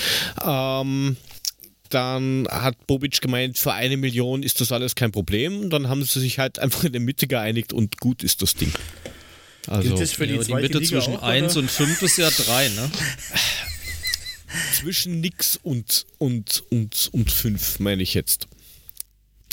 Ähm, 0.44 1.16
dann 1.90 2.46
hat 2.50 2.86
Bobic 2.86 3.20
gemeint, 3.20 3.58
für 3.58 3.72
eine 3.72 3.96
Million 3.96 4.42
ist 4.42 4.60
das 4.60 4.72
alles 4.72 4.94
kein 4.94 5.12
Problem. 5.12 5.60
Und 5.60 5.70
dann 5.70 5.88
haben 5.88 6.02
sie 6.02 6.20
sich 6.20 6.38
halt 6.38 6.58
einfach 6.58 6.84
in 6.84 6.92
der 6.92 7.00
Mitte 7.00 7.26
geeinigt 7.26 7.72
und 7.72 7.98
gut 7.98 8.22
ist 8.22 8.42
das 8.42 8.54
Ding. 8.54 8.72
Also, 9.66 9.88
Gilt 9.88 10.00
das 10.00 10.12
für 10.12 10.26
die, 10.26 10.34
ja, 10.34 10.42
die 10.42 10.54
Mitte 10.54 10.78
Liga 10.78 10.88
zwischen 10.88 11.16
1 11.16 11.56
und 11.56 11.70
5 11.70 12.02
ist 12.02 12.16
ja 12.18 12.30
3, 12.30 12.68
ne? 12.70 12.90
zwischen 14.72 15.20
nix 15.20 15.58
und, 15.62 16.06
und, 16.18 16.64
und, 16.70 17.10
und 17.12 17.30
5, 17.30 17.80
meine 17.80 18.02
ich 18.02 18.14
jetzt. 18.14 18.48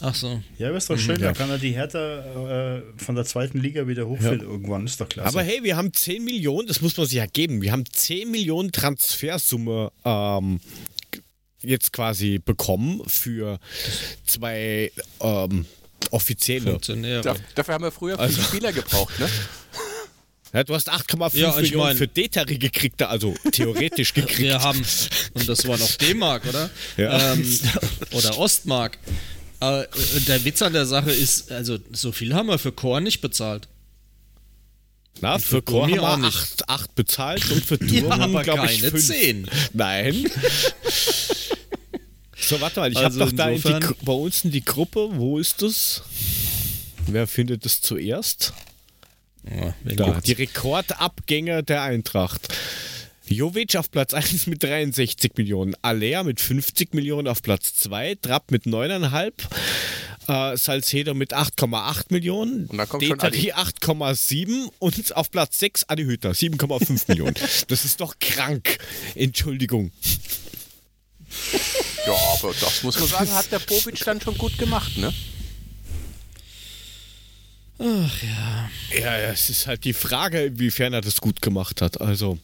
Ach 0.02 0.14
so. 0.14 0.42
Ja, 0.58 0.68
aber 0.68 0.78
ist 0.78 0.90
doch 0.90 0.98
schön, 0.98 1.16
mhm, 1.16 1.24
ja. 1.24 1.32
da 1.32 1.34
kann 1.34 1.50
er 1.50 1.58
die 1.58 1.72
Hertha 1.72 2.78
äh, 2.78 2.82
von 2.98 3.16
der 3.16 3.24
zweiten 3.24 3.60
Liga 3.60 3.88
wieder 3.88 4.08
hochführen 4.08 4.40
ja. 4.40 4.46
irgendwann, 4.46 4.86
ist 4.86 5.00
doch 5.00 5.08
klasse. 5.08 5.30
Aber 5.30 5.42
hey, 5.42 5.64
wir 5.64 5.78
haben 5.78 5.94
10 5.94 6.24
Millionen, 6.24 6.68
das 6.68 6.82
muss 6.82 6.98
man 6.98 7.06
sich 7.06 7.18
ja 7.18 7.26
geben, 7.26 7.62
wir 7.62 7.72
haben 7.72 7.86
10 7.86 8.30
Millionen 8.30 8.72
Transfersumme 8.74 9.92
ähm, 10.04 10.60
jetzt 11.66 11.94
quasi 11.94 12.40
bekommen 12.40 13.02
für 13.08 13.60
zwei 14.26 14.92
ähm, 15.22 15.66
offizielle 16.12 16.72
Funktionäre. 16.72 17.22
Da, 17.22 17.36
dafür 17.56 17.74
haben 17.74 17.84
wir 17.84 17.92
früher 17.92 18.20
also, 18.20 18.42
Spieler 18.42 18.72
gebraucht, 18.74 19.20
ne? 19.20 19.30
Ja, 20.54 20.64
du 20.64 20.74
hast 20.74 20.90
8,5 20.90 21.38
ja, 21.38 21.54
Millionen 21.54 21.84
mein, 21.84 21.98
für 21.98 22.08
Detari 22.08 22.58
gekriegt, 22.58 23.04
also 23.04 23.36
theoretisch 23.52 24.14
gekriegt. 24.14 24.40
Wir 24.40 24.62
haben, 24.62 24.86
und 25.34 25.50
das 25.50 25.68
war 25.68 25.78
noch 25.78 25.92
D-Mark, 25.96 26.46
oder? 26.46 26.70
Ja. 26.96 27.34
Ähm, 27.34 27.60
oder 28.12 28.38
Ostmark. 28.38 28.98
Aber 29.60 29.86
der 30.28 30.46
Witz 30.46 30.62
an 30.62 30.72
der 30.72 30.86
Sache 30.86 31.12
ist, 31.12 31.52
also 31.52 31.78
so 31.92 32.14
viel 32.14 32.34
haben 32.34 32.48
wir 32.48 32.58
für 32.58 32.72
Chor 32.72 33.02
nicht 33.02 33.20
bezahlt. 33.20 33.68
Na, 35.22 35.40
für, 35.40 35.58
für 35.58 35.62
Chor 35.62 35.88
haben 35.88 36.22
wir 36.22 36.28
8, 36.28 36.70
8 36.70 36.96
bezahlt 36.96 37.52
und 37.52 37.66
für 37.66 37.80
Turm, 37.88 38.34
ja, 38.34 38.42
glaube 38.44 38.66
ich, 38.66 38.82
5. 38.82 39.08
10. 39.08 39.50
Nein. 39.74 40.30
So, 42.38 42.62
warte 42.62 42.80
mal, 42.80 42.92
ich 42.92 42.98
also 42.98 43.22
habe 43.22 43.32
doch 43.32 43.36
da 43.36 43.50
die, 43.50 43.96
bei 44.06 44.14
uns 44.14 44.44
in 44.44 44.52
die 44.52 44.64
Gruppe, 44.64 45.10
wo 45.14 45.40
ist 45.40 45.64
das? 45.64 46.04
Wer 47.08 47.26
findet 47.26 47.66
das 47.66 47.82
zuerst? 47.82 48.54
Ja, 49.50 49.74
da, 49.84 50.22
die 50.22 50.34
Rekordabgänger 50.34 51.64
der 51.64 51.82
Eintracht. 51.82 52.54
Jovic 53.28 53.76
auf 53.76 53.90
Platz 53.90 54.14
1 54.14 54.46
mit 54.46 54.62
63 54.62 55.32
Millionen, 55.38 55.76
Alea 55.82 56.24
mit 56.24 56.40
50 56.40 56.94
Millionen 56.94 57.28
auf 57.28 57.42
Platz 57.42 57.74
2, 57.76 58.16
Trapp 58.22 58.52
mit 58.52 58.66
9,5, 58.66 59.34
äh, 60.28 60.58
Salcedo 60.58 61.14
mit 61.14 61.34
8,8 61.34 62.06
Millionen, 62.10 62.68
und 62.68 62.78
dann 62.78 62.90
kommt 62.90 63.04
Deta 63.04 63.30
die 63.30 63.54
8,7 63.54 64.70
und 64.80 65.16
auf 65.16 65.32
Platz 65.32 65.60
6 65.60 65.86
Adi 65.90 66.04
Hütter 66.04 66.32
7,5 66.32 67.04
Millionen. 67.08 67.36
Das 67.68 67.86
ist 67.86 68.02
doch 68.02 68.16
krank. 68.20 68.78
Entschuldigung. 69.16 69.92
Ja, 72.06 72.14
aber 72.40 72.54
das 72.60 72.84
muss 72.84 73.00
man 73.00 73.10
sagen, 73.10 73.34
hat 73.34 73.52
der 73.52 73.60
Bobic 73.60 74.00
dann 74.06 74.22
schon 74.22 74.38
gut 74.38 74.58
gemacht, 74.58 74.98
ne? 74.98 75.14
Ach 77.78 78.24
ja. 78.24 78.70
Ja, 78.98 79.18
es 79.18 79.50
ist 79.50 79.68
halt 79.68 79.84
die 79.84 79.94
Frage, 79.94 80.46
inwiefern 80.46 80.94
er 80.94 81.02
das 81.02 81.20
gut 81.20 81.42
gemacht 81.42 81.82
hat. 81.82 82.00
Also 82.00 82.40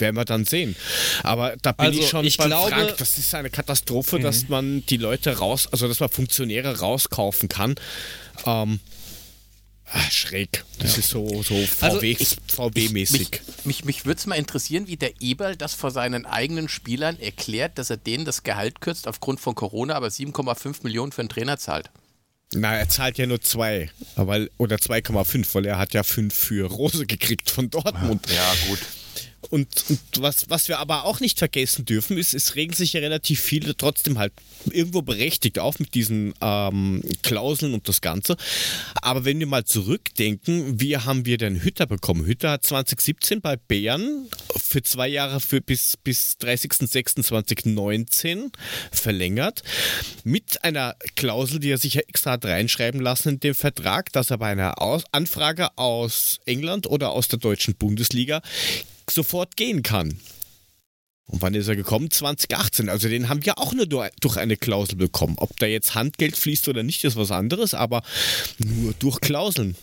werden 0.00 0.16
wir 0.16 0.24
dann 0.24 0.44
sehen. 0.44 0.76
Aber 1.22 1.56
da 1.62 1.72
bin 1.72 1.86
Also, 1.86 2.00
ich 2.00 2.08
schon 2.08 2.24
ich 2.24 2.36
glaube- 2.38 2.70
Frank. 2.70 2.96
Das 2.98 3.18
ist 3.18 3.34
eine 3.34 3.50
Katastrophe, 3.50 4.18
dass 4.20 4.48
man 4.48 4.84
die 4.86 4.96
Leute 4.96 5.38
raus, 5.38 5.68
also 5.70 5.88
dass 5.88 6.00
man 6.00 6.08
Funktionäre 6.08 6.78
rauskaufen 6.80 7.48
kann. 7.48 7.74
Ähm, 8.46 8.80
ah, 9.92 10.10
schräg. 10.10 10.64
Das 10.78 10.96
ist 10.98 11.10
so, 11.10 11.42
so 11.42 11.54
Also, 11.80 11.98
VW, 11.98 12.16
ich- 12.18 12.36
VW-mäßig. 12.48 13.18
Mich, 13.30 13.40
mich, 13.64 13.84
mich 13.84 14.06
würde 14.06 14.18
es 14.18 14.26
mal 14.26 14.36
interessieren, 14.36 14.86
wie 14.86 14.96
der 14.96 15.20
Eberl 15.20 15.56
das 15.56 15.74
vor 15.74 15.90
seinen 15.90 16.26
eigenen 16.26 16.68
Spielern 16.68 17.18
erklärt, 17.18 17.78
dass 17.78 17.90
er 17.90 17.96
denen 17.96 18.24
das 18.24 18.42
Gehalt 18.42 18.80
kürzt 18.80 19.06
aufgrund 19.08 19.40
von 19.40 19.54
Corona, 19.54 19.94
aber 19.94 20.08
7,5 20.08 20.82
Millionen 20.84 21.12
für 21.12 21.20
einen 21.22 21.28
Trainer 21.28 21.58
zahlt. 21.58 21.90
Na, 22.52 22.74
er 22.76 22.88
zahlt 22.88 23.16
ja 23.16 23.26
nur 23.26 23.40
zwei, 23.40 23.90
weil, 24.16 24.50
oder 24.58 24.76
2,5, 24.76 25.54
weil 25.54 25.66
er 25.66 25.78
hat 25.78 25.94
ja 25.94 26.02
fünf 26.02 26.34
für 26.34 26.66
Rose 26.66 27.06
gekriegt 27.06 27.48
von 27.48 27.70
Dortmund. 27.70 28.26
Ja, 28.28 28.52
gut. 28.68 28.80
Und, 29.48 29.84
und 29.88 30.00
was, 30.18 30.50
was 30.50 30.68
wir 30.68 30.78
aber 30.78 31.04
auch 31.04 31.20
nicht 31.20 31.38
vergessen 31.38 31.86
dürfen, 31.86 32.18
ist, 32.18 32.34
es 32.34 32.56
regen 32.56 32.74
sich 32.74 32.92
ja 32.92 33.00
relativ 33.00 33.40
viele 33.40 33.74
trotzdem 33.76 34.18
halt 34.18 34.32
irgendwo 34.70 35.00
berechtigt 35.02 35.58
auf 35.58 35.78
mit 35.78 35.94
diesen 35.94 36.34
ähm, 36.40 37.02
Klauseln 37.22 37.72
und 37.72 37.88
das 37.88 38.02
Ganze. 38.02 38.36
Aber 39.00 39.24
wenn 39.24 39.38
wir 39.38 39.46
mal 39.46 39.64
zurückdenken, 39.64 40.80
wie 40.80 40.98
haben 40.98 41.24
wir 41.24 41.38
denn 41.38 41.62
Hütter 41.62 41.86
bekommen? 41.86 42.26
Hütter 42.26 42.50
hat 42.50 42.64
2017 42.64 43.40
bei 43.40 43.56
Bayern 43.56 44.26
für 44.62 44.82
zwei 44.82 45.08
Jahre 45.08 45.40
für 45.40 45.60
bis, 45.60 45.96
bis 45.96 46.36
30.06.2019 46.40 48.52
verlängert. 48.92 49.62
Mit 50.22 50.62
einer 50.64 50.94
Klausel, 51.16 51.58
die 51.60 51.70
er 51.70 51.78
sich 51.78 51.94
ja 51.94 52.02
extra 52.02 52.32
hat 52.32 52.44
reinschreiben 52.44 53.00
lassen 53.00 53.30
in 53.30 53.40
dem 53.40 53.54
Vertrag, 53.54 54.12
dass 54.12 54.30
er 54.30 54.36
bei 54.38 54.48
einer 54.48 54.82
aus 54.82 55.04
Anfrage 55.12 55.78
aus 55.78 56.40
England 56.44 56.86
oder 56.86 57.10
aus 57.10 57.28
der 57.28 57.38
deutschen 57.38 57.74
Bundesliga 57.74 58.42
sofort 59.10 59.56
gehen 59.56 59.82
kann. 59.82 60.20
Und 61.26 61.42
wann 61.42 61.54
ist 61.54 61.68
er 61.68 61.76
gekommen? 61.76 62.10
2018. 62.10 62.88
Also 62.88 63.08
den 63.08 63.28
haben 63.28 63.44
wir 63.44 63.58
auch 63.58 63.72
nur 63.72 63.86
durch 63.86 64.36
eine 64.36 64.56
Klausel 64.56 64.96
bekommen. 64.96 65.36
Ob 65.38 65.56
da 65.58 65.66
jetzt 65.66 65.94
Handgeld 65.94 66.36
fließt 66.36 66.66
oder 66.68 66.82
nicht, 66.82 67.04
ist 67.04 67.14
was 67.14 67.30
anderes, 67.30 67.72
aber 67.72 68.02
nur 68.58 68.94
durch 68.98 69.20
Klauseln. 69.20 69.76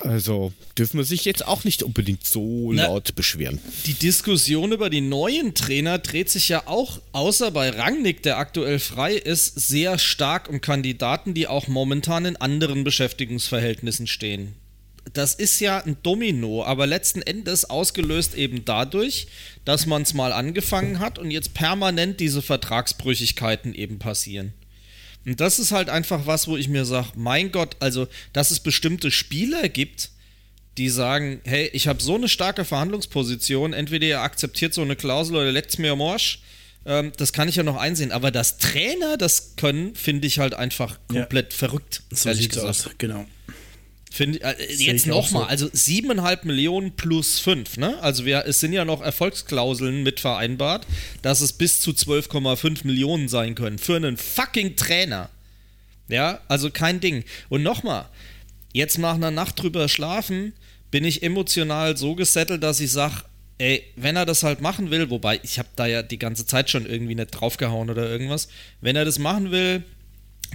Also 0.00 0.52
dürfen 0.78 0.96
wir 0.98 1.04
sich 1.04 1.24
jetzt 1.24 1.46
auch 1.46 1.64
nicht 1.64 1.82
unbedingt 1.82 2.24
so 2.24 2.72
Na, 2.72 2.86
laut 2.86 3.14
beschweren. 3.14 3.60
Die 3.86 3.94
Diskussion 3.94 4.72
über 4.72 4.90
die 4.90 5.00
neuen 5.00 5.54
Trainer 5.54 5.98
dreht 5.98 6.30
sich 6.30 6.48
ja 6.48 6.66
auch, 6.66 7.00
außer 7.12 7.50
bei 7.50 7.70
Rangnick, 7.70 8.22
der 8.22 8.38
aktuell 8.38 8.78
frei 8.78 9.14
ist, 9.14 9.54
sehr 9.60 9.98
stark 9.98 10.48
um 10.48 10.60
Kandidaten, 10.60 11.34
die 11.34 11.46
auch 11.46 11.68
momentan 11.68 12.24
in 12.24 12.36
anderen 12.36 12.84
Beschäftigungsverhältnissen 12.84 14.06
stehen. 14.06 14.54
Das 15.12 15.34
ist 15.34 15.60
ja 15.60 15.78
ein 15.78 15.96
Domino, 16.02 16.64
aber 16.64 16.86
letzten 16.86 17.20
Endes 17.22 17.68
ausgelöst 17.68 18.34
eben 18.34 18.64
dadurch, 18.64 19.26
dass 19.64 19.86
man 19.86 20.02
es 20.02 20.14
mal 20.14 20.32
angefangen 20.32 21.00
hat 21.00 21.18
und 21.18 21.30
jetzt 21.30 21.54
permanent 21.54 22.18
diese 22.18 22.40
Vertragsbrüchigkeiten 22.42 23.74
eben 23.74 23.98
passieren. 23.98 24.52
Und 25.24 25.40
das 25.40 25.58
ist 25.58 25.70
halt 25.70 25.88
einfach 25.88 26.26
was, 26.26 26.48
wo 26.48 26.56
ich 26.56 26.68
mir 26.68 26.84
sage, 26.84 27.08
mein 27.14 27.52
Gott, 27.52 27.76
also, 27.80 28.08
dass 28.32 28.50
es 28.50 28.60
bestimmte 28.60 29.10
Spieler 29.10 29.68
gibt, 29.68 30.10
die 30.78 30.88
sagen, 30.88 31.40
hey, 31.44 31.68
ich 31.74 31.86
habe 31.86 32.02
so 32.02 32.14
eine 32.14 32.28
starke 32.28 32.64
Verhandlungsposition, 32.64 33.72
entweder 33.72 34.06
ihr 34.06 34.20
akzeptiert 34.22 34.72
so 34.72 34.80
eine 34.82 34.96
Klausel 34.96 35.36
oder 35.36 35.52
leckt's 35.52 35.78
mir 35.78 35.92
am 35.92 36.02
Arsch. 36.02 36.40
Ähm, 36.84 37.12
das 37.16 37.32
kann 37.32 37.48
ich 37.48 37.56
ja 37.56 37.62
noch 37.62 37.76
einsehen. 37.76 38.10
Aber 38.10 38.30
dass 38.30 38.58
Trainer 38.58 39.16
das 39.16 39.54
können, 39.56 39.94
finde 39.94 40.26
ich 40.26 40.38
halt 40.38 40.54
einfach 40.54 40.98
Ja. 41.12 41.20
komplett 41.20 41.52
verrückt. 41.52 42.02
So 42.10 42.28
ehrlich 42.30 42.48
gesagt. 42.48 42.66
aus, 42.68 42.88
genau. 42.98 43.26
Finde 44.12 44.38
ich, 44.38 44.44
äh, 44.44 44.84
jetzt 44.84 45.06
nochmal, 45.06 45.44
so. 45.44 45.48
also 45.48 45.70
siebeneinhalb 45.72 46.44
Millionen 46.44 46.92
plus 46.92 47.38
fünf, 47.38 47.78
ne? 47.78 47.98
Also 48.02 48.26
wir, 48.26 48.44
es 48.46 48.60
sind 48.60 48.74
ja 48.74 48.84
noch 48.84 49.00
Erfolgsklauseln 49.00 50.02
mit 50.02 50.20
vereinbart, 50.20 50.86
dass 51.22 51.40
es 51.40 51.54
bis 51.54 51.80
zu 51.80 51.92
12,5 51.92 52.86
Millionen 52.86 53.28
sein 53.28 53.54
können 53.54 53.78
für 53.78 53.96
einen 53.96 54.18
fucking 54.18 54.76
Trainer. 54.76 55.30
Ja, 56.08 56.42
also 56.46 56.70
kein 56.70 57.00
Ding. 57.00 57.24
Und 57.48 57.62
nochmal, 57.62 58.04
jetzt 58.74 58.98
nach 58.98 59.14
einer 59.14 59.30
Nacht 59.30 59.62
drüber 59.62 59.88
schlafen, 59.88 60.52
bin 60.90 61.06
ich 61.06 61.22
emotional 61.22 61.96
so 61.96 62.14
gesettelt, 62.14 62.62
dass 62.62 62.80
ich 62.80 62.92
sage, 62.92 63.22
ey, 63.56 63.82
wenn 63.96 64.16
er 64.16 64.26
das 64.26 64.42
halt 64.42 64.60
machen 64.60 64.90
will, 64.90 65.08
wobei 65.08 65.40
ich 65.42 65.58
habe 65.58 65.70
da 65.74 65.86
ja 65.86 66.02
die 66.02 66.18
ganze 66.18 66.44
Zeit 66.44 66.68
schon 66.68 66.84
irgendwie 66.84 67.14
nicht 67.14 67.30
draufgehauen 67.30 67.88
oder 67.88 68.10
irgendwas, 68.10 68.48
wenn 68.82 68.94
er 68.94 69.06
das 69.06 69.18
machen 69.18 69.52
will, 69.52 69.84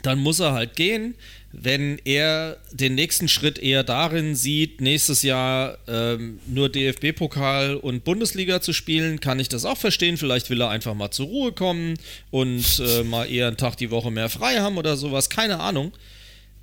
dann 0.04 0.20
muss 0.20 0.40
er 0.40 0.54
halt 0.54 0.76
gehen. 0.76 1.16
Wenn 1.54 2.00
er 2.04 2.58
den 2.72 2.96
nächsten 2.96 3.30
Schritt 3.30 3.58
eher 3.58 3.84
darin 3.84 4.36
sieht, 4.36 4.82
nächstes 4.82 5.24
Jahr 5.24 5.78
ähm, 5.88 6.40
nur 6.46 6.70
DFB-Pokal 6.70 7.76
und 7.76 8.04
Bundesliga 8.04 8.62
zu 8.62 8.74
spielen, 8.74 9.20
kann 9.20 9.40
ich 9.40 9.48
das 9.48 9.64
auch 9.64 9.78
verstehen. 9.78 10.18
Vielleicht 10.18 10.50
will 10.50 10.62
er 10.62 10.70
einfach 10.70 10.94
mal 10.94 11.12
zur 11.12 11.28
Ruhe 11.28 11.52
kommen 11.54 11.98
und 12.32 12.80
äh, 12.80 13.04
mal 13.04 13.26
eher 13.32 13.48
einen 13.48 13.58
Tag 13.58 13.78
die 13.78 13.92
Woche 13.92 14.12
mehr 14.12 14.30
frei 14.30 14.60
haben 14.60 14.78
oder 14.78 14.98
sowas. 14.98 15.30
Keine 15.30 15.60
Ahnung. 15.60 15.94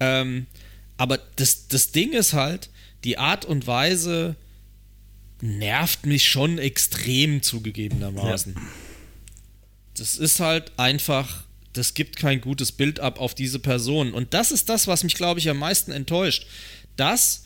Ähm, 0.00 0.46
aber 0.96 1.18
das, 1.36 1.66
das 1.68 1.90
Ding 1.90 2.12
ist 2.12 2.34
halt, 2.34 2.68
die 3.04 3.18
Art 3.18 3.44
und 3.44 3.66
Weise 3.66 4.36
nervt 5.40 6.06
mich 6.06 6.28
schon 6.28 6.58
extrem 6.58 7.42
zugegebenermaßen. 7.42 8.56
Das 9.96 10.16
ist 10.16 10.40
halt 10.40 10.72
einfach, 10.78 11.43
das 11.74 11.94
gibt 11.94 12.16
kein 12.16 12.40
gutes 12.40 12.72
Bild 12.72 13.00
ab 13.00 13.20
auf 13.20 13.34
diese 13.34 13.58
Person. 13.58 14.14
Und 14.14 14.32
das 14.32 14.50
ist 14.50 14.68
das, 14.68 14.86
was 14.86 15.04
mich, 15.04 15.14
glaube 15.14 15.40
ich, 15.40 15.50
am 15.50 15.58
meisten 15.58 15.92
enttäuscht. 15.92 16.46
Das, 16.96 17.44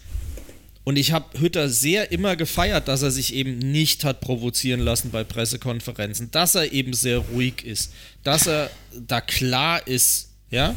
und 0.84 0.96
ich 0.96 1.12
habe 1.12 1.40
Hütter 1.40 1.68
sehr 1.68 2.12
immer 2.12 2.36
gefeiert, 2.36 2.88
dass 2.88 3.02
er 3.02 3.10
sich 3.10 3.34
eben 3.34 3.58
nicht 3.58 4.04
hat 4.04 4.20
provozieren 4.20 4.80
lassen 4.80 5.10
bei 5.10 5.24
Pressekonferenzen, 5.24 6.30
dass 6.30 6.54
er 6.54 6.72
eben 6.72 6.92
sehr 6.92 7.18
ruhig 7.18 7.64
ist, 7.64 7.92
dass 8.22 8.46
er 8.46 8.70
da 8.94 9.20
klar 9.20 9.86
ist, 9.86 10.30
ja. 10.50 10.76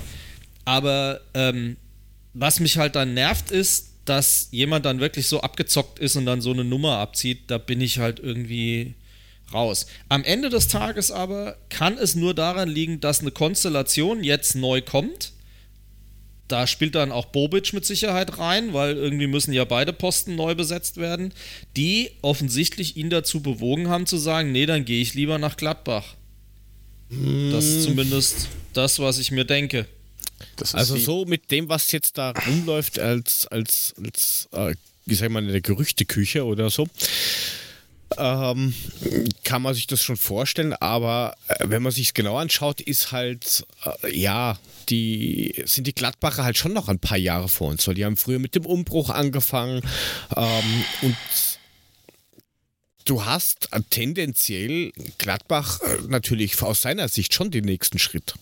Aber 0.65 1.21
ähm, 1.33 1.77
was 2.33 2.59
mich 2.59 2.77
halt 2.77 2.95
dann 2.95 3.13
nervt, 3.13 3.51
ist, 3.51 3.89
dass 4.05 4.47
jemand 4.51 4.85
dann 4.85 4.99
wirklich 4.99 5.27
so 5.27 5.41
abgezockt 5.41 5.99
ist 5.99 6.15
und 6.15 6.25
dann 6.25 6.41
so 6.41 6.51
eine 6.51 6.63
Nummer 6.63 6.97
abzieht, 6.97 7.43
da 7.47 7.57
bin 7.57 7.81
ich 7.81 7.99
halt 7.99 8.19
irgendwie 8.19 8.95
raus. 9.53 9.85
Am 10.09 10.23
Ende 10.23 10.49
des 10.49 10.67
Tages 10.67 11.11
aber 11.11 11.57
kann 11.69 11.97
es 11.97 12.15
nur 12.15 12.33
daran 12.33 12.69
liegen, 12.69 12.99
dass 12.99 13.19
eine 13.21 13.31
Konstellation 13.31 14.23
jetzt 14.23 14.55
neu 14.55 14.81
kommt. 14.81 15.33
Da 16.47 16.67
spielt 16.67 16.95
dann 16.95 17.13
auch 17.13 17.27
Bobic 17.27 17.71
mit 17.71 17.85
Sicherheit 17.85 18.37
rein, 18.37 18.73
weil 18.73 18.97
irgendwie 18.97 19.27
müssen 19.27 19.53
ja 19.53 19.63
beide 19.63 19.93
Posten 19.93 20.35
neu 20.35 20.53
besetzt 20.53 20.97
werden, 20.97 21.33
die 21.77 22.11
offensichtlich 22.21 22.97
ihn 22.97 23.09
dazu 23.09 23.41
bewogen 23.41 23.87
haben 23.87 24.05
zu 24.05 24.17
sagen, 24.17 24.51
nee, 24.51 24.65
dann 24.65 24.83
gehe 24.83 25.01
ich 25.01 25.13
lieber 25.13 25.37
nach 25.37 25.55
Gladbach. 25.55 26.15
Das 27.51 27.65
ist 27.65 27.83
zumindest 27.83 28.47
das, 28.73 28.99
was 28.99 29.17
ich 29.19 29.31
mir 29.31 29.45
denke. 29.45 29.85
Das 30.57 30.69
ist 30.69 30.75
Also 30.75 30.95
wie- 30.95 31.01
so 31.03 31.25
mit 31.25 31.51
dem, 31.51 31.69
was 31.69 31.91
jetzt 31.91 32.17
da 32.17 32.31
rumläuft 32.31 32.99
als, 32.99 33.47
als, 33.47 33.93
als 34.03 34.49
äh, 34.51 34.75
ich 35.05 35.17
sag 35.17 35.29
mal, 35.29 35.43
in 35.43 35.51
der 35.51 35.61
Gerüchteküche 35.61 36.43
oder 36.45 36.69
so, 36.69 36.87
ähm, 38.17 38.73
kann 39.43 39.61
man 39.61 39.73
sich 39.73 39.87
das 39.87 40.01
schon 40.01 40.17
vorstellen, 40.17 40.73
aber 40.73 41.35
äh, 41.47 41.65
wenn 41.67 41.83
man 41.83 41.91
sich 41.91 42.07
es 42.07 42.13
genau 42.13 42.37
anschaut, 42.37 42.81
ist 42.81 43.11
halt, 43.11 43.65
äh, 44.03 44.17
ja, 44.17 44.57
die 44.89 45.61
sind 45.65 45.87
die 45.87 45.95
Gladbacher 45.95 46.43
halt 46.43 46.57
schon 46.57 46.73
noch 46.73 46.89
ein 46.89 46.99
paar 46.99 47.17
Jahre 47.17 47.47
vor 47.47 47.69
uns, 47.69 47.87
weil 47.87 47.95
die 47.95 48.05
haben 48.05 48.17
früher 48.17 48.39
mit 48.39 48.55
dem 48.55 48.65
Umbruch 48.65 49.09
angefangen 49.09 49.81
ähm, 50.35 50.85
und 51.01 51.17
du 53.05 53.25
hast 53.25 53.69
tendenziell 53.89 54.91
Gladbach 55.17 55.79
äh, 55.81 55.97
natürlich 56.07 56.61
aus 56.61 56.81
seiner 56.81 57.07
Sicht 57.07 57.33
schon 57.33 57.51
den 57.51 57.65
nächsten 57.65 57.99
Schritt. 57.99 58.35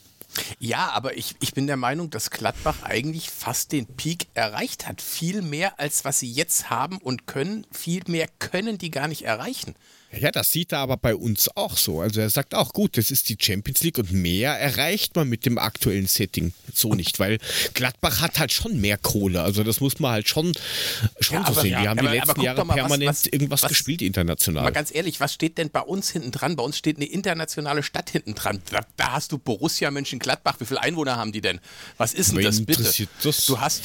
Ja, 0.59 0.89
aber 0.91 1.17
ich, 1.17 1.35
ich 1.41 1.53
bin 1.53 1.67
der 1.67 1.77
Meinung, 1.77 2.09
dass 2.09 2.29
Gladbach 2.29 2.83
eigentlich 2.83 3.29
fast 3.29 3.71
den 3.71 3.85
Peak 3.87 4.27
erreicht 4.33 4.87
hat. 4.87 5.01
Viel 5.01 5.41
mehr, 5.41 5.79
als 5.79 6.05
was 6.05 6.19
sie 6.19 6.31
jetzt 6.31 6.69
haben 6.69 6.97
und 6.97 7.27
können. 7.27 7.65
Viel 7.71 8.03
mehr 8.07 8.27
können 8.39 8.77
die 8.77 8.91
gar 8.91 9.07
nicht 9.07 9.23
erreichen. 9.23 9.75
Ja, 10.11 10.31
das 10.31 10.51
sieht 10.51 10.71
er 10.71 10.79
aber 10.79 10.97
bei 10.97 11.13
uns 11.15 11.55
auch 11.55 11.77
so. 11.77 12.01
Also 12.01 12.19
er 12.19 12.31
sagt 12.31 12.55
auch, 12.55 12.73
gut, 12.73 12.97
das 12.97 13.11
ist 13.11 13.29
die 13.29 13.37
Champions 13.39 13.81
League 13.81 13.99
und 13.99 14.11
mehr 14.11 14.53
erreicht 14.59 15.15
man 15.15 15.29
mit 15.29 15.45
dem 15.45 15.59
aktuellen 15.59 16.07
Setting 16.07 16.51
so 16.73 16.95
nicht, 16.95 17.19
weil 17.19 17.37
Gladbach 17.75 18.19
hat 18.19 18.39
halt 18.39 18.51
schon 18.51 18.81
mehr 18.81 18.97
Kohle. 18.97 19.43
Also 19.43 19.63
das 19.63 19.81
muss 19.81 19.99
man 19.99 20.11
halt 20.13 20.27
schon, 20.27 20.53
schon 21.19 21.35
Ja, 21.37 21.45
so 21.45 21.51
aber- 21.51 21.61
sehen. 21.61 21.71
ja, 21.73 21.81
die 21.83 21.87
haben 21.89 21.99
aber- 21.99 22.09
die 22.09 22.17
letzten 22.17 22.41
Jahre 22.41 22.65
mal, 22.65 22.69
was- 22.73 22.75
permanent 22.77 23.09
was- 23.09 23.25
irgendwas 23.27 23.61
was- 23.61 23.69
gespielt 23.69 24.01
Mal 24.01 24.07
international. 24.07 24.71
ganz 24.71 24.91
ehrlich, 24.95 25.19
was 25.19 25.31
steht 25.31 25.59
denn 25.59 25.69
bei 25.69 25.81
uns 25.81 26.09
hinten 26.09 26.31
dran? 26.31 26.55
Bei 26.55 26.63
uns 26.63 26.75
steht 26.79 26.95
eine 26.95 27.05
internationale 27.05 27.83
Stadt 27.83 28.09
hinten 28.09 28.33
dran. 28.33 28.63
Da, 28.71 28.79
da 28.97 29.11
hast 29.11 29.31
du 29.31 29.37
Borussia 29.37 29.91
Mönchengladbach. 30.19 30.59
Wie 30.59 30.65
viele 30.65 30.81
Einwohner 30.81 31.17
haben 31.17 31.31
die 31.31 31.41
denn? 31.41 31.59
Was 31.97 32.13
ist 32.13 32.31
denn 32.31 32.43
das 32.43 32.65
bitte? 32.65 32.83
das? 33.23 33.45
Du 33.45 33.59
hast. 33.59 33.83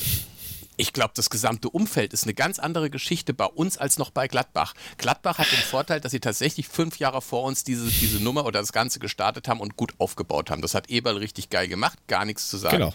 Ich 0.76 0.92
glaube, 0.92 1.12
das 1.14 1.30
gesamte 1.30 1.70
Umfeld 1.70 2.12
ist 2.12 2.24
eine 2.24 2.34
ganz 2.34 2.58
andere 2.58 2.90
Geschichte 2.90 3.32
bei 3.32 3.44
uns 3.44 3.78
als 3.78 3.96
noch 3.96 4.10
bei 4.10 4.26
Gladbach. 4.26 4.74
Gladbach 4.98 5.38
hat 5.38 5.52
den 5.52 5.60
Vorteil, 5.60 6.00
dass 6.00 6.10
sie 6.10 6.18
tatsächlich 6.18 6.66
fünf 6.66 6.98
Jahre 6.98 7.22
vor 7.22 7.44
uns 7.44 7.62
diese, 7.62 7.86
diese 7.86 8.20
Nummer 8.20 8.44
oder 8.44 8.58
das 8.58 8.72
Ganze 8.72 8.98
gestartet 8.98 9.46
haben 9.46 9.60
und 9.60 9.76
gut 9.76 9.92
aufgebaut 9.98 10.50
haben. 10.50 10.62
Das 10.62 10.74
hat 10.74 10.90
Eberl 10.90 11.18
richtig 11.18 11.48
geil 11.48 11.68
gemacht, 11.68 11.96
gar 12.08 12.24
nichts 12.24 12.50
zu 12.50 12.56
sagen. 12.56 12.78
Genau. 12.78 12.94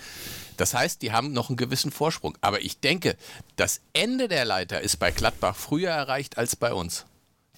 Das 0.58 0.74
heißt, 0.74 1.02
die 1.02 1.14
haben 1.14 1.32
noch 1.32 1.48
einen 1.48 1.56
gewissen 1.56 1.90
Vorsprung. 1.90 2.38
Aber 2.42 2.62
ich 2.62 2.82
denke, 2.82 3.16
das 3.56 3.80
Ende 3.94 4.28
der 4.28 4.44
Leiter 4.44 4.82
ist 4.82 4.98
bei 4.98 5.12
Gladbach 5.12 5.56
früher 5.56 5.92
erreicht 5.92 6.38
als 6.38 6.58
bei 6.58 6.74
uns. 6.74 7.06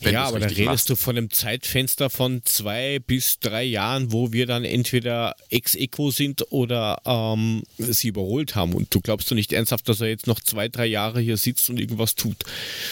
Ja, 0.02 0.24
aber 0.26 0.40
da 0.40 0.48
redest 0.48 0.90
du 0.90 0.96
von 0.96 1.18
einem 1.18 1.30
Zeitfenster 1.30 2.10
von 2.10 2.42
zwei 2.46 3.00
bis 3.00 3.40
drei 3.40 3.64
Jahren, 3.64 4.12
wo 4.12 4.32
wir 4.32 4.46
dann 4.48 4.64
entweder 4.64 5.36
ex-equo 5.50 6.12
sind 6.12 6.52
oder 6.52 7.02
ähm, 7.06 7.64
sie 7.78 8.08
überholt 8.08 8.56
haben. 8.56 8.74
Und 8.74 8.94
du 8.94 9.00
glaubst 9.02 9.30
du 9.30 9.36
nicht 9.36 9.54
ernsthaft, 9.54 9.88
dass 9.88 10.02
er 10.02 10.08
jetzt 10.08 10.26
noch 10.28 10.40
zwei, 10.40 10.68
drei 10.70 10.86
Jahre 10.88 11.22
hier 11.22 11.38
sitzt 11.38 11.70
und 11.70 11.80
irgendwas 11.80 12.16
tut? 12.16 12.38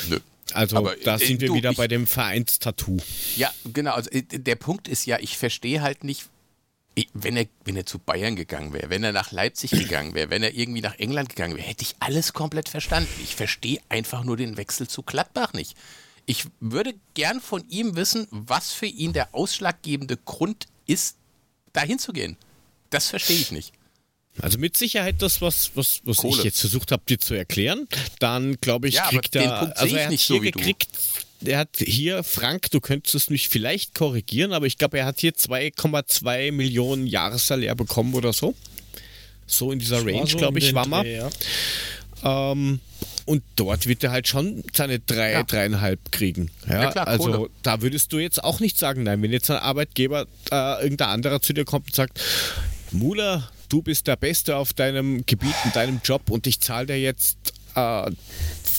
Nö. 0.09 0.19
Also 0.53 0.77
Aber, 0.77 0.95
da 1.03 1.15
äh, 1.15 1.19
sind 1.25 1.41
wir 1.41 1.49
du, 1.49 1.55
wieder 1.55 1.71
ich- 1.71 1.77
bei 1.77 1.87
dem 1.87 2.07
Vereinstattoo. 2.07 2.97
Ja, 3.37 3.51
genau. 3.73 3.93
Also 3.93 4.09
äh, 4.11 4.21
der 4.23 4.55
Punkt 4.55 4.87
ist 4.87 5.05
ja, 5.05 5.19
ich 5.19 5.37
verstehe 5.37 5.81
halt 5.81 6.03
nicht, 6.03 6.25
ich- 6.95 7.07
wenn 7.13 7.37
er, 7.37 7.45
wenn 7.65 7.75
er 7.75 7.85
zu 7.85 7.99
Bayern 7.99 8.35
gegangen 8.35 8.73
wäre, 8.73 8.89
wenn 8.89 9.03
er 9.03 9.11
nach 9.11 9.31
Leipzig 9.31 9.69
gegangen 9.71 10.15
wäre, 10.15 10.31
wenn 10.31 10.41
er 10.41 10.55
irgendwie 10.55 10.81
nach 10.81 10.97
England 10.97 11.29
gegangen 11.29 11.55
wäre, 11.55 11.67
hätte 11.67 11.83
ich 11.83 11.95
alles 11.99 12.33
komplett 12.33 12.67
verstanden. 12.67 13.09
Ich 13.23 13.35
verstehe 13.35 13.79
einfach 13.89 14.23
nur 14.23 14.37
den 14.37 14.57
Wechsel 14.57 14.87
zu 14.87 15.03
Gladbach 15.03 15.53
nicht. 15.53 15.75
Ich 16.29 16.45
würde 16.59 16.93
gern 17.15 17.41
von 17.41 17.67
ihm 17.69 17.95
wissen, 17.95 18.27
was 18.29 18.71
für 18.71 18.85
ihn 18.85 19.13
der 19.13 19.33
ausschlaggebende 19.33 20.15
Grund 20.15 20.67
ist, 20.85 21.15
dahin 21.73 21.97
zu 21.97 22.13
gehen. 22.13 22.37
Das 22.91 23.07
verstehe 23.07 23.37
ich 23.37 23.51
nicht. 23.51 23.73
Also 24.39 24.59
mit 24.59 24.77
Sicherheit 24.77 25.23
das, 25.23 25.41
was, 25.41 25.71
was, 25.73 26.01
was 26.03 26.17
Kohle. 26.17 26.37
ich 26.37 26.43
jetzt 26.43 26.59
versucht 26.59 26.91
habe, 26.91 27.01
dir 27.09 27.17
zu 27.17 27.33
erklären. 27.33 27.87
Dann 28.19 28.57
glaube 28.61 28.89
ich, 28.89 28.93
Ja, 28.93 29.07
kriegt 29.07 29.33
den 29.33 29.41
er. 29.41 29.75
Also 29.75 29.95
er 29.95 30.03
hat 30.03 30.11
nicht 30.11 30.21
hier 30.21 30.35
so 30.37 30.43
du. 30.43 30.51
gekriegt. 30.51 30.87
Er 31.43 31.57
hat 31.57 31.77
hier, 31.79 32.21
Frank, 32.23 32.69
du 32.69 32.79
könntest 32.79 33.31
mich 33.31 33.49
vielleicht 33.49 33.95
korrigieren, 33.95 34.53
aber 34.53 34.67
ich 34.67 34.77
glaube, 34.77 34.99
er 34.99 35.07
hat 35.07 35.19
hier 35.19 35.33
2,2 35.33 36.51
Millionen 36.51 37.07
Jahressalär 37.07 37.73
bekommen 37.73 38.13
oder 38.13 38.33
so. 38.33 38.53
So 39.47 39.71
in 39.71 39.79
dieser 39.79 40.05
Range, 40.05 40.27
so 40.27 40.37
glaube 40.37 40.59
ich, 40.59 40.75
war 40.75 40.87
mal. 40.87 41.07
Ja. 41.07 41.27
Ähm, 42.23 42.81
und 43.29 43.43
dort 43.55 43.85
wird 43.87 44.03
er 44.03 44.11
halt 44.11 44.27
schon 44.27 44.63
seine 44.73 44.97
drei, 44.99 45.33
Ja. 45.33 45.43
dreieinhalb 45.43 46.11
kriegen. 46.11 46.49
Ja, 46.67 46.81
Ja, 46.83 46.91
klar, 46.91 47.07
also 47.07 47.31
Kohle. 47.31 47.49
da 47.61 47.81
würdest 47.83 48.11
du 48.11 48.17
jetzt 48.17 48.43
auch 48.43 48.59
nicht 48.59 48.77
sagen, 48.77 49.03
nein, 49.03 49.21
wenn 49.21 49.31
jetzt 49.31 49.51
ein 49.51 49.57
Arbeitgeber, 49.57 50.25
äh, 50.51 50.81
irgendein 50.83 51.09
anderer 51.09 51.39
zu 51.41 51.53
dir 51.53 51.63
kommt 51.63 51.87
und 51.87 51.95
sagt, 51.95 52.19
Mula, 52.91 53.47
du 53.69 53.81
bist 53.83 54.07
der 54.07 54.15
Beste 54.15 54.55
auf 54.55 54.73
deinem 54.73 55.23
Gebiet, 55.27 55.53
in 55.65 55.71
deinem 55.73 56.01
Job 56.03 56.29
und 56.31 56.47
ich 56.47 56.59
zahle 56.59 56.87
dir 56.87 56.99
jetzt 56.99 57.37
äh, 58.07 58.11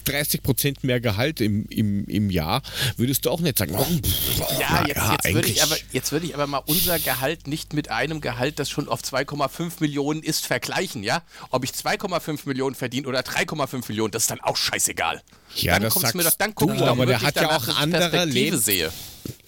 30 0.04 0.42
Prozent 0.42 0.82
mehr 0.82 0.98
Gehalt 0.98 1.40
im, 1.40 1.66
im, 1.68 2.04
im 2.06 2.30
Jahr, 2.30 2.62
würdest 2.96 3.26
du 3.26 3.30
auch 3.30 3.40
nicht 3.40 3.58
sagen, 3.58 3.74
oh, 3.76 3.84
pff, 3.84 4.40
Ja, 4.58 4.84
jetzt, 4.86 4.96
ja, 4.96 5.12
jetzt 5.12 5.34
würde 5.34 5.48
ich, 5.48 5.62
aber- 5.62 5.76
jetzt 5.92 6.12
würde 6.12 6.26
ich 6.26 6.34
aber 6.34 6.46
mal 6.46 6.62
unser 6.66 6.98
Gehalt 6.98 7.46
nicht 7.46 7.74
mit 7.74 7.90
einem 7.90 8.20
Gehalt, 8.20 8.58
das 8.58 8.70
schon 8.70 8.88
auf 8.88 9.02
2,5 9.02 9.72
Millionen 9.80 10.22
ist, 10.22 10.46
vergleichen, 10.46 11.02
ja? 11.02 11.22
Ob 11.50 11.64
ich 11.64 11.72
2,5 11.72 12.40
Millionen 12.46 12.74
verdiene 12.74 13.06
oder 13.08 13.20
3,5 13.20 13.88
Millionen, 13.88 14.10
das 14.10 14.22
ist 14.24 14.30
dann 14.30 14.40
auch 14.40 14.56
scheißegal. 14.56 15.20
Ja, 15.56 15.74
dann 15.74 15.82
das 15.82 15.92
kommt's 15.92 16.14
mir 16.14 16.22
sagst 16.22 16.40
doch, 16.40 16.46
dann 16.46 16.54
gucke 16.54 16.72
du, 16.72 16.78
ich 16.78 16.80
doch 16.84 16.88
aber 16.92 17.06
der 17.06 17.20
hat 17.20 17.36
ja 17.36 17.50
auch 17.56 17.68
andere 17.76 18.08
Perspektive 18.10 18.32
Lebens- 18.32 18.64
sehe. 18.64 18.90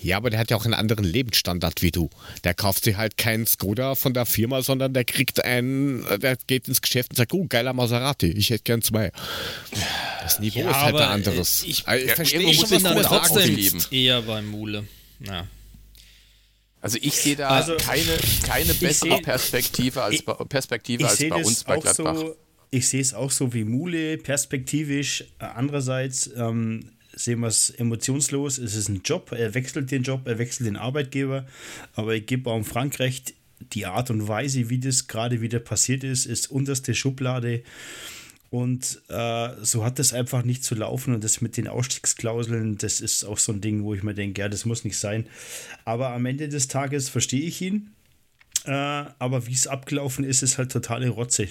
Ja, 0.01 0.17
aber 0.17 0.31
der 0.31 0.39
hat 0.41 0.51
ja 0.51 0.57
auch 0.57 0.65
einen 0.65 0.75
anderen 0.75 1.05
Lebensstandard 1.05 1.83
wie 1.83 1.91
du. 1.91 2.11
Der 2.45 2.55
kauft 2.55 2.85
sich 2.85 2.97
halt 2.97 3.17
keinen 3.17 3.47
Skoda 3.47 3.95
von 3.95 4.15
der 4.15 4.27
Firma, 4.27 4.63
sondern 4.63 4.93
der 4.95 5.05
kriegt 5.05 5.45
einen, 5.45 6.05
der 6.21 6.37
geht 6.47 6.69
ins 6.69 6.81
Geschäft 6.81 7.11
und 7.11 7.17
sagt, 7.17 7.33
oh, 7.35 7.47
geiler 7.49 7.73
Maserati, 7.73 8.27
ich 8.31 8.51
hätte 8.51 8.65
gern 8.65 8.83
zwei. 8.83 9.13
Das 10.23 10.39
Niveau 10.41 10.61
Ja, 10.61 10.71
ist 10.71 10.77
halt 10.77 10.95
ein 10.97 11.03
anderes. 11.09 11.65
äh, 11.65 11.67
ich- 11.69 11.89
Also, 11.89 12.07
Ja, 12.07 12.15
verstehe 12.15 12.41
ich 12.41 12.47
muss 12.47 12.55
schon, 12.57 12.65
ich 12.65 12.71
was 12.73 12.83
bin 12.83 12.97
du 12.97 13.03
dann 13.03 13.21
trotzdem 13.21 13.55
ausgeben. 13.55 13.85
eher 13.91 14.23
beim 14.23 14.47
Mule. 14.49 14.85
Ja. 15.21 15.47
Also 16.81 16.99
ich 17.01 17.15
sehe 17.15 17.37
da 17.37 17.49
Also, 17.49 17.77
keine, 17.77 18.03
keine 18.45 18.75
bessere 18.75 19.17
seh- 19.17 19.23
Perspektive 19.23 20.03
als 20.03 20.15
ich- 20.17 20.25
bei, 20.25 20.33
Perspektive 20.35 21.03
Ich 21.05 21.09
als 21.09 21.19
sehe 21.19 21.31
bei 21.31 21.37
uns 21.37 21.63
bei 21.65 21.77
auch 21.77 21.83
Gladbach. 21.83 22.17
so. 22.17 22.37
Ich 22.71 22.89
sehe 22.89 23.01
es 23.03 23.13
auch 23.15 23.31
so 23.31 23.53
wie 23.55 23.65
Mule, 23.65 24.17
perspektivisch. 24.19 25.25
Äh, 25.39 25.45
Andererseits 25.45 26.31
ähm, 26.37 26.92
sehen 27.15 27.41
wir 27.41 27.49
es 27.49 27.71
emotionslos. 27.71 28.59
Es 28.59 28.75
ist 28.75 28.89
ein 28.89 29.03
Job. 29.05 29.33
Er 29.33 29.55
wechselt 29.55 29.91
den 29.91 30.03
Job, 30.03 30.27
er 30.27 30.39
wechselt 30.39 30.67
den 30.67 30.77
Arbeitgeber. 30.77 31.47
Aber 31.95 32.15
ich 32.15 32.27
gebe 32.27 32.51
auch 32.51 32.63
Frank 32.65 32.99
recht, 32.99 33.35
die 33.73 33.87
Art 33.87 34.11
und 34.11 34.27
Weise, 34.29 34.71
wie 34.71 34.79
das 34.79 35.07
gerade 35.07 35.41
wieder 35.41 35.61
passiert 35.61 36.05
ist, 36.05 36.27
ist 36.27 36.51
unterste 36.51 36.95
Schublade. 36.95 37.63
Und 38.51 39.01
äh, 39.09 39.49
so 39.63 39.85
hat 39.85 39.99
das 39.99 40.13
einfach 40.13 40.45
nicht 40.45 40.65
zu 40.65 40.75
laufen. 40.75 41.15
Und 41.15 41.25
das 41.25 41.41
mit 41.41 41.57
den 41.57 41.69
Ausstiegsklauseln, 41.69 42.77
das 42.77 43.01
ist 43.01 43.25
auch 43.25 43.39
so 43.39 43.53
ein 43.53 43.61
Ding, 43.61 43.83
wo 43.83 43.95
ich 43.95 44.03
mir 44.03 44.15
denke, 44.15 44.43
ja, 44.43 44.49
das 44.49 44.65
muss 44.65 44.85
nicht 44.85 44.99
sein. 44.99 45.27
Aber 45.85 46.11
am 46.11 46.27
Ende 46.27 46.49
des 46.49 46.69
Tages 46.69 47.09
verstehe 47.09 47.43
ich 47.43 47.63
ihn. 47.63 47.93
Äh, 48.65 48.71
aber 48.71 49.47
wie 49.47 49.55
es 49.55 49.67
abgelaufen 49.67 50.25
ist, 50.25 50.43
ist 50.43 50.59
halt 50.59 50.71
totale 50.71 51.09
Rotze. 51.09 51.49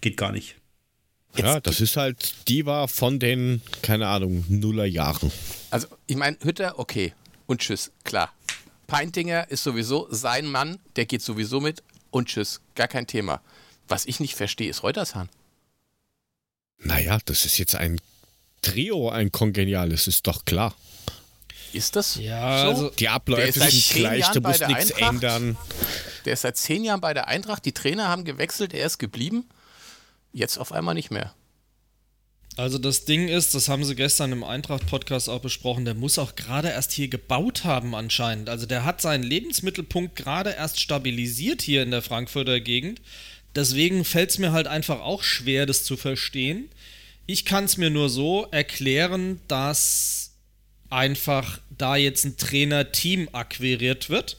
Geht 0.00 0.16
gar 0.16 0.32
nicht. 0.32 0.56
Ja, 1.36 1.60
das 1.60 1.80
ist 1.80 1.96
halt, 1.96 2.34
die 2.48 2.66
war 2.66 2.88
von 2.88 3.18
den, 3.18 3.62
keine 3.80 4.06
Ahnung, 4.08 4.44
Nullerjahren. 4.48 5.32
Also, 5.70 5.86
ich 6.06 6.16
meine, 6.16 6.36
Hütter, 6.42 6.78
okay. 6.78 7.14
Und 7.46 7.60
tschüss, 7.62 7.90
klar. 8.04 8.32
Peintinger 8.86 9.50
ist 9.50 9.64
sowieso 9.64 10.06
sein 10.10 10.46
Mann, 10.46 10.78
der 10.96 11.06
geht 11.06 11.22
sowieso 11.22 11.60
mit. 11.60 11.82
Und 12.10 12.28
tschüss, 12.28 12.60
gar 12.74 12.88
kein 12.88 13.06
Thema. 13.06 13.40
Was 13.88 14.04
ich 14.04 14.20
nicht 14.20 14.34
verstehe, 14.34 14.68
ist 14.68 14.82
Reutershahn. 14.82 15.30
Naja, 16.78 17.18
das 17.24 17.44
ist 17.44 17.58
jetzt 17.58 17.74
ein 17.74 18.00
Trio, 18.60 19.08
ein 19.08 19.32
kongeniales, 19.32 20.06
ist 20.08 20.26
doch 20.26 20.44
klar. 20.44 20.74
Ist 21.72 21.96
das 21.96 22.16
Ja, 22.16 22.62
so? 22.64 22.68
also- 22.68 22.90
Die 22.90 23.08
Abläufe 23.08 23.58
sind 23.60 23.88
gleich, 24.00 24.20
Jahren 24.20 24.34
du 24.42 24.48
musst 24.48 24.66
nichts 24.66 24.92
Eintracht. 24.92 25.14
ändern. 25.14 25.56
Der 26.26 26.34
ist 26.34 26.42
seit 26.42 26.56
zehn 26.58 26.84
Jahren 26.84 27.00
bei 27.00 27.14
der 27.14 27.28
Eintracht. 27.28 27.64
Die 27.64 27.72
Trainer 27.72 28.08
haben 28.08 28.24
gewechselt, 28.24 28.74
er 28.74 28.84
ist 28.86 28.98
geblieben. 28.98 29.48
Jetzt 30.32 30.58
auf 30.58 30.72
einmal 30.72 30.94
nicht 30.94 31.10
mehr. 31.10 31.34
Also 32.56 32.76
das 32.76 33.06
Ding 33.06 33.28
ist, 33.28 33.54
das 33.54 33.68
haben 33.68 33.84
sie 33.84 33.94
gestern 33.94 34.30
im 34.32 34.44
Eintracht-Podcast 34.44 35.30
auch 35.30 35.40
besprochen, 35.40 35.86
der 35.86 35.94
muss 35.94 36.18
auch 36.18 36.36
gerade 36.36 36.68
erst 36.68 36.92
hier 36.92 37.08
gebaut 37.08 37.64
haben 37.64 37.94
anscheinend. 37.94 38.50
Also 38.50 38.66
der 38.66 38.84
hat 38.84 39.00
seinen 39.00 39.22
Lebensmittelpunkt 39.22 40.16
gerade 40.16 40.50
erst 40.50 40.78
stabilisiert 40.78 41.62
hier 41.62 41.82
in 41.82 41.90
der 41.90 42.02
Frankfurter 42.02 42.60
Gegend. 42.60 43.00
Deswegen 43.54 44.04
fällt 44.04 44.30
es 44.30 44.38
mir 44.38 44.52
halt 44.52 44.66
einfach 44.66 45.00
auch 45.00 45.22
schwer, 45.22 45.64
das 45.64 45.84
zu 45.84 45.96
verstehen. 45.96 46.68
Ich 47.26 47.46
kann 47.46 47.64
es 47.64 47.78
mir 47.78 47.90
nur 47.90 48.10
so 48.10 48.46
erklären, 48.50 49.40
dass 49.48 50.32
einfach 50.90 51.58
da 51.70 51.96
jetzt 51.96 52.24
ein 52.24 52.36
Trainer-Team 52.36 53.30
akquiriert 53.32 54.10
wird 54.10 54.36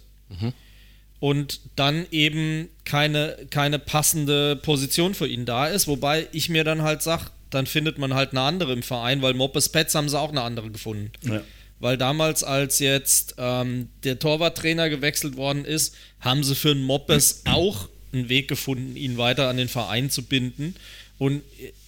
und 1.23 1.61
dann 1.77 2.05
eben 2.11 2.67
keine, 2.83 3.37
keine 3.49 3.79
passende 3.79 4.57
Position 4.57 5.15
für 5.15 5.25
ihn 5.25 5.45
da 5.45 5.67
ist. 5.67 5.87
Wobei 5.87 6.27
ich 6.33 6.49
mir 6.49 6.65
dann 6.65 6.81
halt 6.81 7.01
sage, 7.01 7.27
dann 7.49 7.65
findet 7.65 7.97
man 7.97 8.13
halt 8.13 8.31
eine 8.31 8.41
andere 8.41 8.73
im 8.73 8.83
Verein, 8.83 9.21
weil 9.21 9.33
Moppes 9.33 9.69
Pets 9.69 9.95
haben 9.95 10.09
sie 10.09 10.19
auch 10.19 10.31
eine 10.31 10.41
andere 10.41 10.69
gefunden. 10.69 11.13
Ja. 11.21 11.41
Weil 11.79 11.97
damals, 11.97 12.43
als 12.43 12.79
jetzt 12.79 13.35
ähm, 13.37 13.87
der 14.03 14.19
Torwarttrainer 14.19 14.89
gewechselt 14.89 15.37
worden 15.37 15.63
ist, 15.63 15.95
haben 16.19 16.43
sie 16.43 16.55
für 16.55 16.71
einen 16.71 16.83
Moppes 16.83 17.43
auch 17.45 17.87
einen 18.11 18.27
Weg 18.27 18.49
gefunden, 18.49 18.97
ihn 18.97 19.17
weiter 19.17 19.47
an 19.47 19.55
den 19.55 19.69
Verein 19.69 20.09
zu 20.09 20.23
binden. 20.23 20.75
Und 21.19 21.41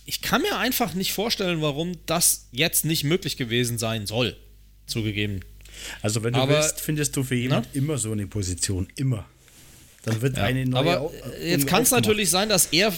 ich 0.05 0.21
kann 0.21 0.43
mir 0.43 0.57
einfach 0.57 0.93
nicht 0.93 1.11
vorstellen, 1.11 1.61
warum 1.61 1.97
das 2.05 2.47
jetzt 2.53 2.85
nicht 2.85 3.03
möglich 3.03 3.35
gewesen 3.35 3.79
sein 3.79 4.07
soll. 4.07 4.37
Zugegeben. 4.87 5.41
Also 6.01 6.23
wenn 6.23 6.33
du 6.33 6.39
Aber- 6.39 6.55
willst, 6.57 6.81
findest 6.81 7.15
du 7.15 7.23
für 7.23 7.35
jemand 7.35 7.67
immer 7.73 7.97
so 7.97 8.11
eine 8.11 8.27
Position. 8.27 8.87
Immer. 8.95 9.25
Dann 10.03 10.21
wird 10.21 10.37
eine 10.37 10.65
neue 10.65 10.97
Aber 10.99 11.11
äh, 11.39 11.51
jetzt 11.51 11.65
kann 11.67 11.81
es 11.83 11.91
natürlich 11.91 12.29
sein, 12.29 12.47
dass 12.49 12.67
er, 12.67 12.93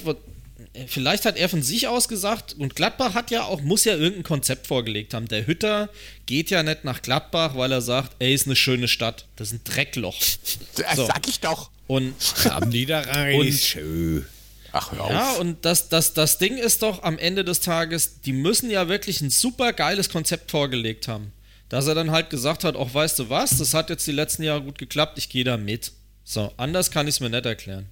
vielleicht 0.88 1.26
hat 1.26 1.38
er 1.38 1.48
von 1.48 1.62
sich 1.64 1.88
aus 1.88 2.08
gesagt, 2.10 2.56
und 2.60 2.76
Gladbach 2.76 3.14
hat 3.14 3.32
ja 3.32 3.44
auch, 3.44 3.62
muss 3.62 3.86
ja 3.86 3.94
irgendein 3.96 4.24
Konzept 4.24 4.68
vorgelegt 4.68 5.14
haben. 5.14 5.28
Der 5.30 5.48
Hütter 5.48 5.90
geht 6.26 6.50
ja 6.50 6.64
nicht 6.64 6.84
nach 6.84 7.02
Gladbach, 7.02 7.56
weil 7.56 7.72
er 7.72 7.82
sagt, 7.82 8.16
ey, 8.20 8.34
ist 8.34 8.46
eine 8.46 8.56
schöne 8.58 8.88
Stadt. 8.90 9.26
Das 9.38 9.50
ist 9.50 9.54
ein 9.54 9.62
Dreckloch. 9.64 10.18
Das 10.76 10.96
So. 10.98 11.06
sag 11.08 11.28
ich 11.28 11.40
doch. 11.40 11.72
Und 11.88 12.14
Am 12.50 12.70
Niederrhein 12.70 13.40
Und- 13.40 13.48
ist 13.48 13.66
schön. 13.66 14.26
Ach, 14.74 14.92
hör 14.92 15.06
auf. 15.06 15.10
ja, 15.12 15.32
und 15.40 15.64
das, 15.64 15.88
das, 15.88 16.14
das 16.14 16.38
Ding 16.40 16.58
ist 16.58 16.84
doch 16.84 17.02
am 17.02 17.18
Ende 17.18 17.46
des 17.46 17.62
Tages, 17.62 18.20
die 18.22 18.34
müssen 18.34 18.70
ja 18.70 18.90
wirklich 18.90 19.22
ein 19.22 19.30
super 19.30 19.72
geiles 19.72 20.10
Konzept 20.10 20.52
vorgelegt 20.52 21.08
haben. 21.08 21.32
Dass 21.70 21.88
er 21.88 21.96
dann 21.96 22.12
halt 22.12 22.30
gesagt 22.30 22.64
hat, 22.64 22.76
auch 22.76 22.94
weißt 22.94 23.20
du 23.20 23.30
was, 23.30 23.58
das 23.58 23.74
hat 23.74 23.90
jetzt 23.90 24.08
die 24.08 24.12
letzten 24.12 24.44
Jahre 24.44 24.62
gut 24.62 24.78
geklappt, 24.78 25.18
ich 25.18 25.30
gehe 25.30 25.44
da 25.44 25.58
mit. 25.58 25.92
So, 26.24 26.52
anders 26.58 26.92
kann 26.92 27.08
ich 27.08 27.16
es 27.16 27.20
mir 27.20 27.30
nicht 27.30 27.46
erklären. 27.46 27.88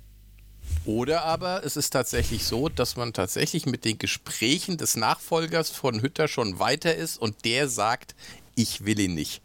Oder 0.86 1.24
aber 1.24 1.64
es 1.64 1.78
ist 1.78 1.92
tatsächlich 1.92 2.44
so, 2.44 2.70
dass 2.70 2.96
man 2.96 3.12
tatsächlich 3.14 3.66
mit 3.66 3.86
den 3.86 3.98
Gesprächen 3.98 4.78
des 4.78 4.96
Nachfolgers 4.96 5.70
von 5.70 6.02
Hütter 6.02 6.28
schon 6.28 6.60
weiter 6.60 6.96
ist 6.96 7.18
und 7.18 7.46
der 7.46 7.68
sagt, 7.68 8.14
ich 8.56 8.86
will 8.86 9.00
ihn 9.00 9.16
nicht. 9.16 9.42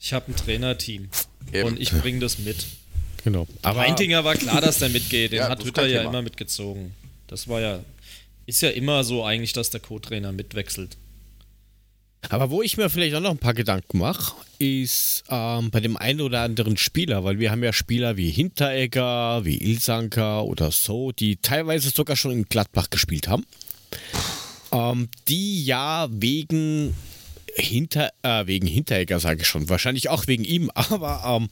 Ich 0.00 0.12
habe 0.12 0.30
ein 0.30 0.36
Trainerteam 0.36 1.08
Eben. 1.52 1.68
und 1.68 1.80
ich 1.80 1.90
bringe 1.90 2.20
das 2.20 2.38
mit. 2.38 2.66
Genau. 3.24 3.46
Aber 3.62 3.80
Reintinger 3.80 4.24
war 4.24 4.34
klar, 4.34 4.60
dass 4.60 4.78
der 4.78 4.88
mitgeht. 4.88 5.32
Den 5.32 5.38
ja, 5.38 5.48
hat 5.48 5.64
Hütter 5.64 5.86
ja 5.86 6.02
immer 6.02 6.22
mitgezogen. 6.22 6.94
Das 7.28 7.48
war 7.48 7.60
ja, 7.60 7.80
ist 8.46 8.62
ja 8.62 8.70
immer 8.70 9.04
so 9.04 9.24
eigentlich, 9.24 9.52
dass 9.52 9.70
der 9.70 9.80
Co-Trainer 9.80 10.32
mitwechselt. 10.32 10.96
Aber 12.28 12.50
wo 12.50 12.62
ich 12.62 12.76
mir 12.76 12.88
vielleicht 12.88 13.14
auch 13.14 13.20
noch 13.20 13.30
ein 13.30 13.38
paar 13.38 13.54
Gedanken 13.54 13.98
mache, 13.98 14.34
ist 14.58 15.24
ähm, 15.28 15.70
bei 15.70 15.80
dem 15.80 15.96
einen 15.96 16.20
oder 16.20 16.42
anderen 16.42 16.76
Spieler, 16.76 17.24
weil 17.24 17.38
wir 17.38 17.50
haben 17.50 17.64
ja 17.64 17.72
Spieler 17.72 18.16
wie 18.16 18.30
Hinteregger, 18.30 19.44
wie 19.44 19.58
Ilsanker 19.58 20.44
oder 20.44 20.70
so, 20.70 21.12
die 21.12 21.36
teilweise 21.36 21.90
sogar 21.90 22.16
schon 22.16 22.32
in 22.32 22.44
Gladbach 22.44 22.90
gespielt 22.90 23.28
haben, 23.28 23.44
ähm, 24.70 25.08
die 25.28 25.64
ja 25.64 26.08
wegen 26.10 26.94
hinter, 27.54 28.10
äh, 28.22 28.46
wegen 28.46 28.66
Hinteregger, 28.66 29.20
sage 29.20 29.42
ich 29.42 29.46
schon, 29.46 29.68
wahrscheinlich 29.68 30.08
auch 30.08 30.26
wegen 30.26 30.44
ihm, 30.44 30.70
aber 30.74 31.22
ähm, 31.26 31.48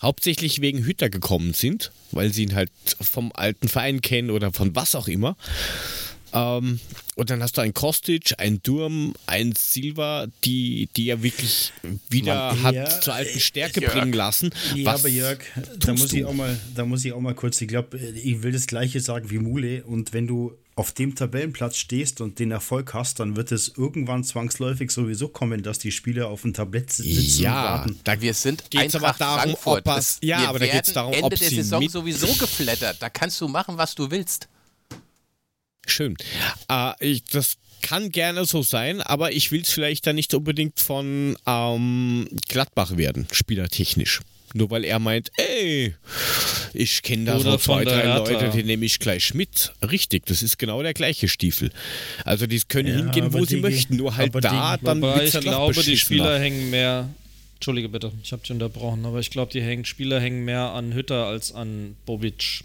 hauptsächlich 0.00 0.60
wegen 0.60 0.84
Hütter 0.84 1.10
gekommen 1.10 1.54
sind, 1.54 1.92
weil 2.10 2.32
sie 2.32 2.44
ihn 2.44 2.54
halt 2.54 2.70
vom 3.00 3.32
alten 3.34 3.68
Verein 3.68 4.00
kennen 4.00 4.30
oder 4.30 4.52
von 4.52 4.74
was 4.74 4.94
auch 4.94 5.08
immer. 5.08 5.36
Ähm, 6.32 6.80
und 7.14 7.30
dann 7.30 7.42
hast 7.42 7.58
du 7.58 7.60
einen 7.60 7.74
Kostic, 7.74 8.34
einen 8.38 8.62
Durm, 8.62 9.14
einen 9.26 9.54
Silva, 9.54 10.26
die, 10.44 10.88
die 10.96 11.06
ja 11.06 11.22
wirklich 11.22 11.72
wieder 12.08 12.54
Man, 12.54 12.62
hat 12.62 12.74
ja, 12.74 13.00
zur 13.00 13.14
alten 13.14 13.38
Stärke 13.38 13.80
Jörg. 13.80 13.92
bringen 13.92 14.12
lassen. 14.14 14.50
Ja, 14.74 14.94
aber 14.94 15.08
Jörg, 15.08 15.40
da 15.78 15.92
muss, 15.92 16.12
ich 16.12 16.24
auch 16.24 16.32
mal, 16.32 16.58
da 16.74 16.86
muss 16.86 17.04
ich 17.04 17.12
auch 17.12 17.20
mal 17.20 17.34
kurz, 17.34 17.60
ich 17.60 17.68
glaube, 17.68 17.98
ich 17.98 18.42
will 18.42 18.52
das 18.52 18.66
gleiche 18.66 19.00
sagen 19.00 19.30
wie 19.30 19.38
Mule 19.38 19.84
und 19.84 20.12
wenn 20.14 20.26
du 20.26 20.56
auf 20.74 20.92
dem 20.92 21.14
Tabellenplatz 21.14 21.76
stehst 21.76 22.22
und 22.22 22.38
den 22.38 22.50
Erfolg 22.50 22.94
hast, 22.94 23.20
dann 23.20 23.36
wird 23.36 23.52
es 23.52 23.72
irgendwann 23.76 24.24
zwangsläufig 24.24 24.90
sowieso 24.90 25.28
kommen, 25.28 25.62
dass 25.62 25.78
die 25.78 25.92
Spieler 25.92 26.28
auf 26.28 26.42
dem 26.42 26.54
Tablett 26.54 26.90
sitzen 26.90 27.42
ja, 27.42 27.52
und 27.52 27.78
warten. 27.78 28.00
Da 28.04 28.20
wir 28.20 28.32
sind 28.32 28.70
geht's 28.70 28.94
aber 28.94 29.14
darum, 29.18 29.42
Frankfurt. 29.42 29.86
Ob 29.86 29.98
es, 29.98 30.18
ja, 30.22 30.48
aber 30.48 30.60
da 30.60 30.66
geht 30.66 30.86
es 30.86 30.94
darum, 30.94 31.12
Ende 31.12 31.26
ob 31.26 31.34
der 31.34 31.50
Saison 31.50 31.86
sowieso 31.86 32.26
geflattert. 32.28 32.96
Da 33.00 33.10
kannst 33.10 33.38
du 33.42 33.48
machen, 33.48 33.76
was 33.76 33.94
du 33.94 34.10
willst. 34.10 34.48
Schön. 35.86 36.16
Äh, 36.68 36.92
ich, 37.00 37.24
das 37.24 37.56
kann 37.82 38.10
gerne 38.10 38.44
so 38.44 38.62
sein, 38.62 39.00
aber 39.00 39.32
ich 39.32 39.50
will 39.50 39.62
es 39.62 39.72
vielleicht 39.72 40.06
dann 40.06 40.16
nicht 40.16 40.32
unbedingt 40.34 40.78
von 40.80 41.36
ähm, 41.46 42.28
Gladbach 42.48 42.96
werden, 42.96 43.26
spielertechnisch. 43.32 44.20
Nur 44.54 44.70
weil 44.70 44.84
er 44.84 44.98
meint, 44.98 45.32
ey, 45.38 45.94
ich 46.74 47.02
kenne 47.02 47.24
da 47.24 47.36
Oder 47.38 47.52
so 47.52 47.56
zwei, 47.56 47.84
drei 47.84 48.02
Hertha. 48.02 48.18
Leute, 48.18 48.50
die 48.50 48.62
nehme 48.62 48.84
ich 48.84 48.98
gleich 48.98 49.32
mit. 49.32 49.72
Richtig, 49.82 50.26
das 50.26 50.42
ist 50.42 50.58
genau 50.58 50.82
der 50.82 50.92
gleiche 50.92 51.26
Stiefel. 51.26 51.70
Also 52.24 52.46
die 52.46 52.60
können 52.60 52.88
ja, 52.88 52.96
hingehen, 52.96 53.32
wo 53.32 53.38
die, 53.40 53.46
sie 53.46 53.60
möchten, 53.60 53.96
nur 53.96 54.14
halt 54.16 54.34
da 54.34 54.76
die, 54.76 54.84
dann 54.84 55.00
Wobei 55.00 55.24
ich 55.24 55.40
glaube, 55.40 55.82
die 55.82 55.96
Spieler 55.96 56.38
hängen 56.38 56.70
mehr 56.70 57.08
Entschuldige 57.62 57.88
bitte, 57.88 58.10
ich 58.24 58.32
habe 58.32 58.42
dich 58.42 58.50
unterbrochen, 58.50 59.06
aber 59.06 59.20
ich 59.20 59.30
glaube, 59.30 59.52
die 59.52 59.62
hängen, 59.62 59.84
Spieler 59.84 60.20
hängen 60.20 60.44
mehr 60.44 60.72
an 60.72 60.94
Hütter 60.94 61.26
als 61.26 61.52
an 61.52 61.94
Bobic. 62.06 62.64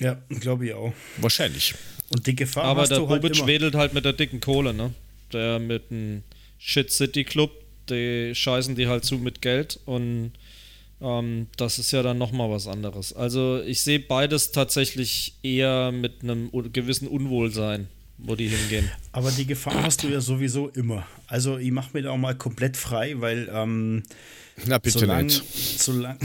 Ja, 0.00 0.20
glaube 0.28 0.66
ich 0.66 0.74
auch. 0.74 0.92
Wahrscheinlich. 1.18 1.74
Und 2.10 2.26
die 2.26 2.36
Gefahr 2.36 2.64
Aber 2.64 2.86
der 2.86 2.98
halt 2.98 3.08
Bobic 3.08 3.36
halt 3.38 3.46
wedelt 3.46 3.74
halt 3.74 3.94
mit 3.94 4.04
der 4.04 4.12
dicken 4.12 4.40
Kohle, 4.40 4.72
ne? 4.72 4.92
Der 5.32 5.58
mit 5.58 5.90
dem 5.90 6.22
Shit 6.58 6.90
City 6.90 7.24
Club, 7.24 7.50
die 7.90 8.32
scheißen 8.34 8.74
die 8.74 8.86
halt 8.86 9.04
zu 9.04 9.16
mit 9.16 9.42
Geld 9.42 9.78
und 9.84 10.32
ähm, 11.00 11.46
das 11.56 11.78
ist 11.78 11.92
ja 11.92 12.02
dann 12.02 12.18
nochmal 12.18 12.50
was 12.50 12.66
anderes. 12.66 13.12
Also 13.12 13.62
ich 13.64 13.82
sehe 13.82 14.00
beides 14.00 14.52
tatsächlich 14.52 15.34
eher 15.42 15.92
mit 15.92 16.22
einem 16.22 16.50
gewissen 16.72 17.06
Unwohlsein, 17.06 17.88
wo 18.18 18.34
die 18.34 18.48
hingehen. 18.48 18.90
Aber 19.12 19.30
die 19.30 19.46
Gefahr 19.46 19.82
hast 19.82 20.02
du 20.02 20.08
ja 20.08 20.20
sowieso 20.20 20.68
immer. 20.68 21.06
Also 21.26 21.58
ich 21.58 21.70
mache 21.70 21.90
mir 21.92 22.02
da 22.02 22.10
auch 22.10 22.16
mal 22.16 22.34
komplett 22.34 22.76
frei, 22.76 23.14
weil 23.18 23.48
ähm, 23.52 24.02
Na 24.66 24.78
bitte 24.78 24.98
solang, 24.98 25.26
nicht. 25.26 25.44
Solang, 25.80 26.18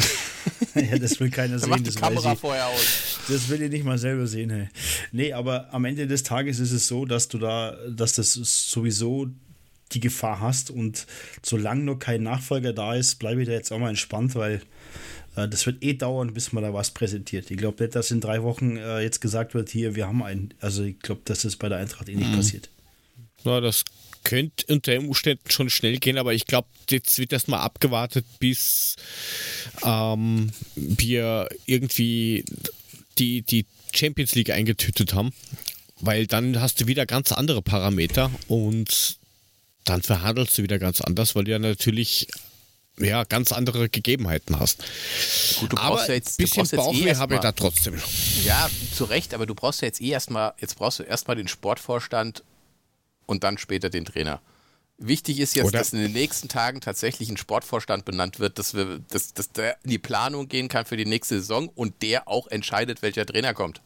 ja, 0.75 0.97
das 0.97 1.19
will 1.19 1.29
keiner 1.29 1.59
sehen. 1.59 1.69
Macht 1.69 1.81
die 1.81 1.85
das 1.85 1.95
Kamera 1.95 2.35
vorher 2.35 2.67
aus. 2.67 3.19
Das 3.27 3.49
will 3.49 3.61
ich 3.61 3.71
nicht 3.71 3.85
mal 3.85 3.97
selber 3.97 4.27
sehen. 4.27 4.49
Hey. 4.49 4.69
Nee, 5.11 5.33
aber 5.33 5.73
am 5.73 5.85
Ende 5.85 6.07
des 6.07 6.23
Tages 6.23 6.59
ist 6.59 6.71
es 6.71 6.87
so, 6.87 7.05
dass 7.05 7.27
du 7.27 7.37
da, 7.37 7.77
dass 7.89 8.15
das 8.15 8.33
sowieso 8.33 9.27
die 9.91 9.99
Gefahr 9.99 10.39
hast 10.39 10.71
und 10.71 11.05
solange 11.43 11.83
noch 11.83 11.99
kein 11.99 12.23
Nachfolger 12.23 12.73
da 12.73 12.95
ist, 12.95 13.15
bleibe 13.15 13.41
ich 13.41 13.47
da 13.47 13.53
jetzt 13.53 13.71
auch 13.71 13.79
mal 13.79 13.89
entspannt, 13.89 14.35
weil 14.35 14.61
äh, 15.35 15.47
das 15.47 15.65
wird 15.65 15.83
eh 15.83 15.93
dauern, 15.93 16.33
bis 16.33 16.51
man 16.51 16.63
da 16.63 16.73
was 16.73 16.91
präsentiert. 16.91 17.51
Ich 17.51 17.57
glaube 17.57 17.83
nicht, 17.83 17.95
dass 17.95 18.11
in 18.11 18.21
drei 18.21 18.43
Wochen 18.43 18.77
äh, 18.77 19.01
jetzt 19.01 19.21
gesagt 19.21 19.53
wird, 19.53 19.69
hier, 19.69 19.95
wir 19.95 20.07
haben 20.07 20.23
einen. 20.23 20.53
Also 20.59 20.83
ich 20.83 20.99
glaube, 20.99 21.21
dass 21.25 21.43
das 21.43 21.55
bei 21.55 21.69
der 21.69 21.77
Eintracht 21.77 22.09
eh 22.09 22.15
nicht 22.15 22.31
mhm. 22.31 22.37
passiert. 22.37 22.69
Na, 23.43 23.61
das 23.61 23.83
könnte 24.23 24.65
unter 24.73 24.91
den 24.91 25.07
Umständen 25.07 25.49
schon 25.49 25.69
schnell 25.69 25.97
gehen, 25.97 26.17
aber 26.17 26.33
ich 26.33 26.45
glaube, 26.45 26.67
jetzt 26.89 27.17
wird 27.19 27.33
erstmal 27.33 27.61
abgewartet, 27.61 28.25
bis 28.39 28.95
ähm, 29.83 30.51
wir 30.75 31.49
irgendwie 31.65 32.45
die, 33.17 33.41
die 33.41 33.65
Champions 33.93 34.35
League 34.35 34.49
eingetütet 34.49 35.13
haben. 35.13 35.31
Weil 35.99 36.27
dann 36.27 36.59
hast 36.59 36.81
du 36.81 36.87
wieder 36.87 37.05
ganz 37.05 37.31
andere 37.31 37.61
Parameter 37.61 38.29
und 38.47 39.17
dann 39.85 40.01
verhandelst 40.01 40.57
du 40.57 40.63
wieder 40.63 40.79
ganz 40.79 40.99
anders, 40.99 41.35
weil 41.35 41.45
du 41.45 41.51
ja 41.51 41.59
natürlich 41.59 42.27
ja, 42.97 43.23
ganz 43.23 43.51
andere 43.51 43.89
Gegebenheiten 43.89 44.59
hast. 44.59 44.83
Gut, 45.59 45.73
du 45.73 45.77
aber 45.77 46.05
ja 46.07 46.13
jetzt, 46.13 46.39
ein 46.39 46.43
bisschen 46.43 46.77
Bauchweh 46.77 47.09
eh 47.09 47.15
habe 47.15 47.35
ich 47.35 47.41
da 47.41 47.51
trotzdem. 47.51 47.99
Ja, 48.43 48.69
zu 48.95 49.05
Recht, 49.05 49.33
aber 49.33 49.45
du 49.45 49.55
brauchst 49.55 49.81
ja 49.81 49.87
jetzt 49.87 50.01
eh 50.01 50.09
erstmal, 50.09 50.53
jetzt 50.59 50.77
brauchst 50.77 50.99
du 50.99 51.03
erstmal 51.03 51.35
den 51.35 51.47
Sportvorstand 51.47 52.43
und 53.25 53.43
dann 53.43 53.57
später 53.57 53.89
den 53.89 54.05
Trainer. 54.05 54.41
Wichtig 54.97 55.39
ist 55.39 55.55
jetzt, 55.55 55.65
Oder? 55.65 55.79
dass 55.79 55.91
in 55.91 55.99
den 55.99 56.13
nächsten 56.13 56.49
Tagen 56.49 56.79
tatsächlich 56.79 57.29
ein 57.29 57.37
Sportvorstand 57.37 58.05
benannt 58.05 58.39
wird, 58.39 58.59
dass, 58.59 58.73
wir, 58.73 58.99
dass, 59.09 59.33
dass 59.33 59.51
der 59.51 59.77
in 59.83 59.89
die 59.89 59.97
Planung 59.97 60.47
gehen 60.47 60.67
kann 60.67 60.85
für 60.85 60.97
die 60.97 61.05
nächste 61.05 61.39
Saison 61.39 61.67
und 61.69 62.01
der 62.03 62.27
auch 62.27 62.47
entscheidet, 62.47 63.01
welcher 63.01 63.25
Trainer 63.25 63.53
kommt. 63.53 63.81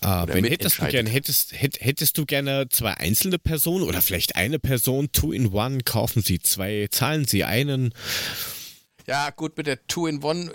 Ah, 0.00 0.26
ben, 0.26 0.44
hättest, 0.44 0.80
du 0.80 0.86
gern, 0.86 1.06
hättest, 1.06 1.52
hättest 1.52 2.18
du 2.18 2.26
gerne 2.26 2.68
zwei 2.68 2.94
einzelne 2.94 3.38
Personen 3.38 3.84
oder 3.84 4.02
vielleicht 4.02 4.36
eine 4.36 4.58
Person, 4.58 5.10
two 5.12 5.32
in 5.32 5.52
one, 5.52 5.82
kaufen 5.82 6.22
Sie 6.22 6.40
zwei, 6.40 6.88
zahlen 6.90 7.24
Sie 7.26 7.44
einen 7.44 7.94
ja, 9.06 9.28
gut, 9.30 9.56
mit 9.56 9.66
der 9.66 9.86
Two-in-One, 9.86 10.50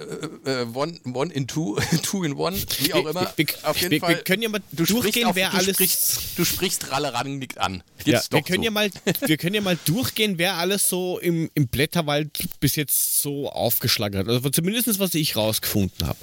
äh, 0.45 0.62
äh, 0.62 0.68
one, 0.74 1.00
one 1.14 1.32
in 1.32 1.47
Two, 1.47 1.76
Two-in-One, 2.02 2.58
wie 2.80 2.93
auch 2.93 3.06
immer. 3.06 3.32
Wir, 3.36 3.45
auf 3.64 3.78
jeden 3.78 3.91
wir, 3.91 4.00
Fall. 4.00 4.16
Wir 4.16 4.24
können 4.24 4.41
ja 4.41 4.50
mal 4.50 4.62
du 4.72 4.86
durchgehen, 4.86 5.28
auf, 5.28 5.36
wer 5.36 5.52
du 5.52 5.58
alles. 5.58 5.76
Sprichst, 5.76 6.20
du 6.36 6.45
sprichst 6.45 6.91
Ralle 6.91 7.30
nicht 7.30 7.60
an. 7.60 7.84
ja, 8.06 8.22
wir, 8.32 8.41
können 8.41 8.60
so. 8.60 8.66
ja 8.66 8.72
mal, 8.72 8.89
wir 9.26 9.38
können 9.38 9.54
ja 9.54 9.62
mal 9.62 9.78
durchgehen, 9.86 10.39
wer 10.39 10.56
alles 10.56 10.88
so 10.88 11.20
im, 11.20 11.52
im 11.54 11.68
Blätterwald 11.68 12.32
bis 12.60 12.76
jetzt 12.76 13.22
so 13.22 13.50
aufgeschlagen 13.50 14.20
hat. 14.20 14.28
Also 14.28 14.50
zumindest, 14.50 15.00
was 15.00 15.14
ich 15.14 15.36
rausgefunden 15.36 16.08
habe. 16.08 16.20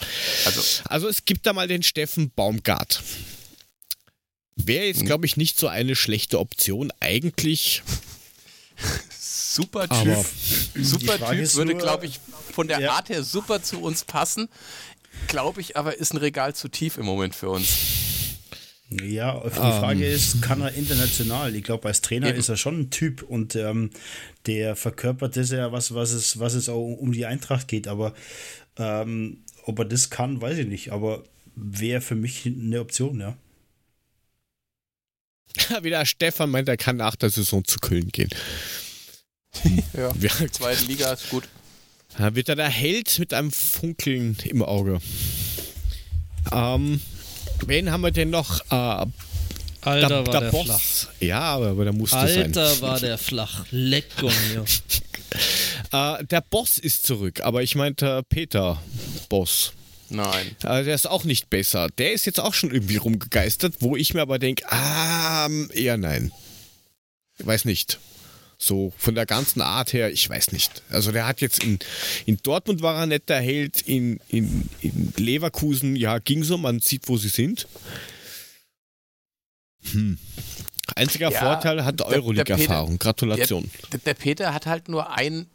Also, 0.47 0.61
also 0.87 1.09
es 1.09 1.25
gibt 1.25 1.47
da 1.47 1.53
mal 1.53 1.69
den 1.69 1.85
Steffen 1.85 2.31
Baumgart. 2.35 3.03
Wäre 4.57 4.87
jetzt, 4.87 5.01
hm. 5.01 5.07
glaube 5.07 5.27
ich, 5.27 5.37
nicht 5.37 5.59
so 5.59 5.69
eine 5.69 5.95
schlechte 5.95 6.41
Option. 6.41 6.93
Eigentlich 6.99 7.83
super 9.57 9.89
Typ. 9.89 10.25
super 10.75 11.31
Typ 11.31 11.55
würde, 11.55 11.75
glaube 11.75 12.07
ich, 12.07 12.21
von 12.53 12.69
der 12.69 12.81
ja. 12.81 12.93
Art 12.93 13.09
her 13.09 13.23
super 13.23 13.63
zu 13.63 13.81
uns 13.81 14.05
passen. 14.05 14.49
Glaube 15.29 15.61
ich, 15.61 15.77
aber 15.77 15.97
ist 15.97 16.13
ein 16.13 16.19
Regal 16.19 16.55
zu 16.55 16.69
tief 16.69 16.99
im 16.99 17.07
Moment 17.07 17.35
für 17.35 17.49
uns. 17.49 17.69
Ja, 18.91 19.43
die 19.45 19.51
Frage 19.51 19.99
um. 19.99 20.03
Ähm. 20.03 20.15
ist, 20.15 20.43
kann 20.43 20.61
er 20.61 20.73
international? 20.75 21.55
Ich 21.57 21.65
glaube, 21.65 21.89
als 21.89 22.03
Trainer 22.03 22.29
Eben. 22.29 22.39
ist 22.39 22.49
er 22.49 22.57
schon 22.57 22.81
ein 22.81 22.91
Typ 22.91 23.23
und 23.23 23.57
ähm, 23.57 23.91
der 24.47 24.77
verkörpert 24.77 25.37
das 25.37 25.51
ja, 25.51 25.73
was, 25.73 25.95
was, 25.95 26.13
es, 26.13 26.39
was 26.39 26.55
es 26.55 26.69
auch 26.69 26.83
um 26.83 27.13
die 27.13 27.27
Eintracht 27.27 27.67
geht. 27.67 27.89
Aber 27.89 28.15
ähm, 28.77 29.39
ob 29.65 29.81
er 29.81 29.87
das 29.87 30.11
kann, 30.11 30.41
weiß 30.41 30.59
ich 30.59 30.67
nicht. 30.67 30.93
Aber 30.93 31.25
wäre 31.57 32.01
für 32.01 32.15
mich 32.15 32.47
eine 32.47 32.81
Option, 32.81 33.21
ja. 33.21 33.37
Wieder 35.83 36.05
Stefan 36.07 36.51
meint, 36.51 36.69
er 36.69 36.77
kann 36.77 36.97
nach 36.97 37.17
der 37.17 37.31
Saison 37.31 37.65
zu 37.65 37.79
Köln 37.81 38.09
gehen. 38.13 38.31
ja, 39.97 40.13
zweite 40.51 40.85
Liga 40.85 41.13
ist 41.13 41.31
gut. 41.31 41.45
Da 42.19 42.35
wird 42.35 42.49
er 42.49 42.57
der 42.57 42.69
Held 42.69 43.19
mit 43.19 43.35
einem 43.35 43.53
Funkeln 43.53 44.37
im 44.45 44.63
Auge. 44.63 45.01
Ähm, 46.53 47.01
wen 47.67 47.91
haben 47.91 48.01
wir 48.03 48.11
denn 48.11 48.31
noch? 48.31 48.61
Äh, 48.71 49.07
Alter, 49.83 50.09
da, 50.09 50.27
war 50.27 50.41
der 50.41 50.51
Boss. 50.51 50.65
flach. 50.65 51.13
Ja, 51.21 51.41
aber, 51.41 51.69
aber 51.69 51.85
da 51.85 51.93
musste 51.93 52.17
Alter, 52.17 52.35
sein. 52.35 52.45
Alter, 52.47 52.81
war 52.81 53.01
der 53.01 53.19
flach. 53.19 53.67
Lecker 53.71 54.31
mir. 54.53 54.65
äh, 55.93 56.25
der 56.25 56.41
Boss 56.41 56.79
ist 56.79 57.07
zurück, 57.07 57.41
aber 57.43 57.63
ich 57.63 57.75
meinte 57.75 58.23
Peter 58.29 58.83
Boss. 59.29 59.73
Nein. 60.09 60.57
Äh, 60.63 60.85
der 60.85 60.95
ist 60.95 61.09
auch 61.09 61.25
nicht 61.25 61.51
besser. 61.51 61.89
Der 61.99 62.13
ist 62.13 62.27
jetzt 62.27 62.41
auch 62.41 62.55
schon 62.55 62.71
irgendwie 62.71 62.97
rumgegeistert, 62.97 63.75
wo 63.81 63.97
ich 63.97 64.15
mir 64.15 64.23
aber 64.23 64.39
denke, 64.39 64.65
ah, 64.71 65.49
eher 65.73 65.97
nein. 65.97 66.33
Ich 67.39 67.47
weiß 67.47 67.65
nicht. 67.65 67.99
So 68.59 68.93
von 68.97 69.15
der 69.15 69.27
ganzen 69.27 69.61
Art 69.61 69.93
her, 69.93 70.11
ich 70.11 70.29
weiß 70.29 70.53
nicht. 70.53 70.83
Also 70.91 71.13
der 71.13 71.27
hat 71.27 71.41
jetzt 71.41 71.63
in, 71.63 71.79
in 72.25 72.39
Dortmund 72.43 72.83
war 72.83 72.99
er 73.01 73.07
nicht 73.07 73.29
der 73.29 73.41
Held, 73.41 73.83
in, 73.83 74.19
in, 74.29 74.69
in 74.81 75.13
Leverkusen, 75.17 75.95
ja, 75.95 76.19
ging 76.19 76.43
so, 76.43 76.57
man 76.57 76.81
sieht, 76.81 77.09
wo 77.09 77.19
sie 77.19 77.29
sind. 77.29 77.69
Hm. 79.93 80.19
Einziger 80.95 81.31
ja, 81.31 81.39
Vorteil 81.39 81.85
hat 81.85 82.01
Euroleague-Erfahrung. 82.01 82.99
Gratulation. 82.99 83.71
Der, 83.93 83.99
der, 83.99 84.15
Peter 84.15 84.55
hat 84.55 84.67
halt 84.67 84.89
nur 84.89 85.13
ein. 85.13 85.47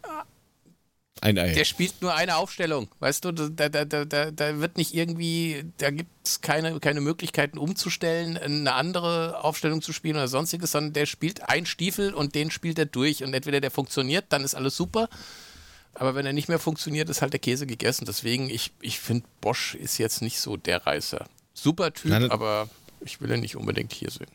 Ein 1.22 1.38
Ei. 1.38 1.54
Der 1.54 1.66
spielt 1.66 2.02
nur 2.02 2.16
eine 2.16 2.36
Aufstellung. 2.36 2.90
Weißt 3.00 3.24
du, 3.24 3.32
da, 3.32 3.70
da, 3.70 3.86
da, 3.86 4.06
da 4.32 4.60
wird 4.60 4.78
nicht 4.78 4.96
irgendwie, 4.96 5.64
da 5.78 5.92
gibt 5.92 6.10
es 6.28 6.42
keine, 6.42 6.80
keine 6.80 7.00
Möglichkeiten 7.00 7.60
umzustellen, 7.60 8.38
eine 8.38 8.74
andere 8.74 9.44
Aufstellung 9.44 9.84
zu 9.84 9.94
spielen 9.94 10.16
oder 10.16 10.28
sonstiges, 10.28 10.72
sondern 10.72 10.94
der 10.94 11.06
spielt 11.06 11.48
einen 11.48 11.68
Stiefel 11.68 12.16
und 12.16 12.34
den 12.34 12.50
spielt 12.50 12.80
er 12.80 12.88
durch. 12.88 13.24
Und 13.24 13.36
entweder 13.36 13.62
der 13.62 13.70
funktioniert, 13.70 14.26
dann 14.30 14.44
ist 14.44 14.56
alles 14.56 14.76
super. 14.76 15.10
Aber 15.94 16.16
wenn 16.16 16.26
er 16.26 16.34
nicht 16.34 16.50
mehr 16.50 16.58
funktioniert, 16.58 17.08
ist 17.10 17.22
halt 17.22 17.34
der 17.34 17.40
Käse 17.40 17.68
gegessen. 17.68 18.06
Deswegen, 18.06 18.50
ich, 18.50 18.72
ich 18.82 19.00
finde, 19.00 19.28
Bosch 19.42 19.76
ist 19.76 20.00
jetzt 20.00 20.24
nicht 20.24 20.40
so 20.40 20.58
der 20.58 20.88
Reißer. 20.88 21.28
Super 21.54 21.94
Typ, 21.94 22.10
Nein, 22.10 22.32
aber 22.32 22.68
ich 23.02 23.22
will 23.22 23.30
ihn 23.32 23.42
nicht 23.42 23.56
unbedingt 23.56 23.94
hier 23.94 24.10
sehen. 24.10 24.32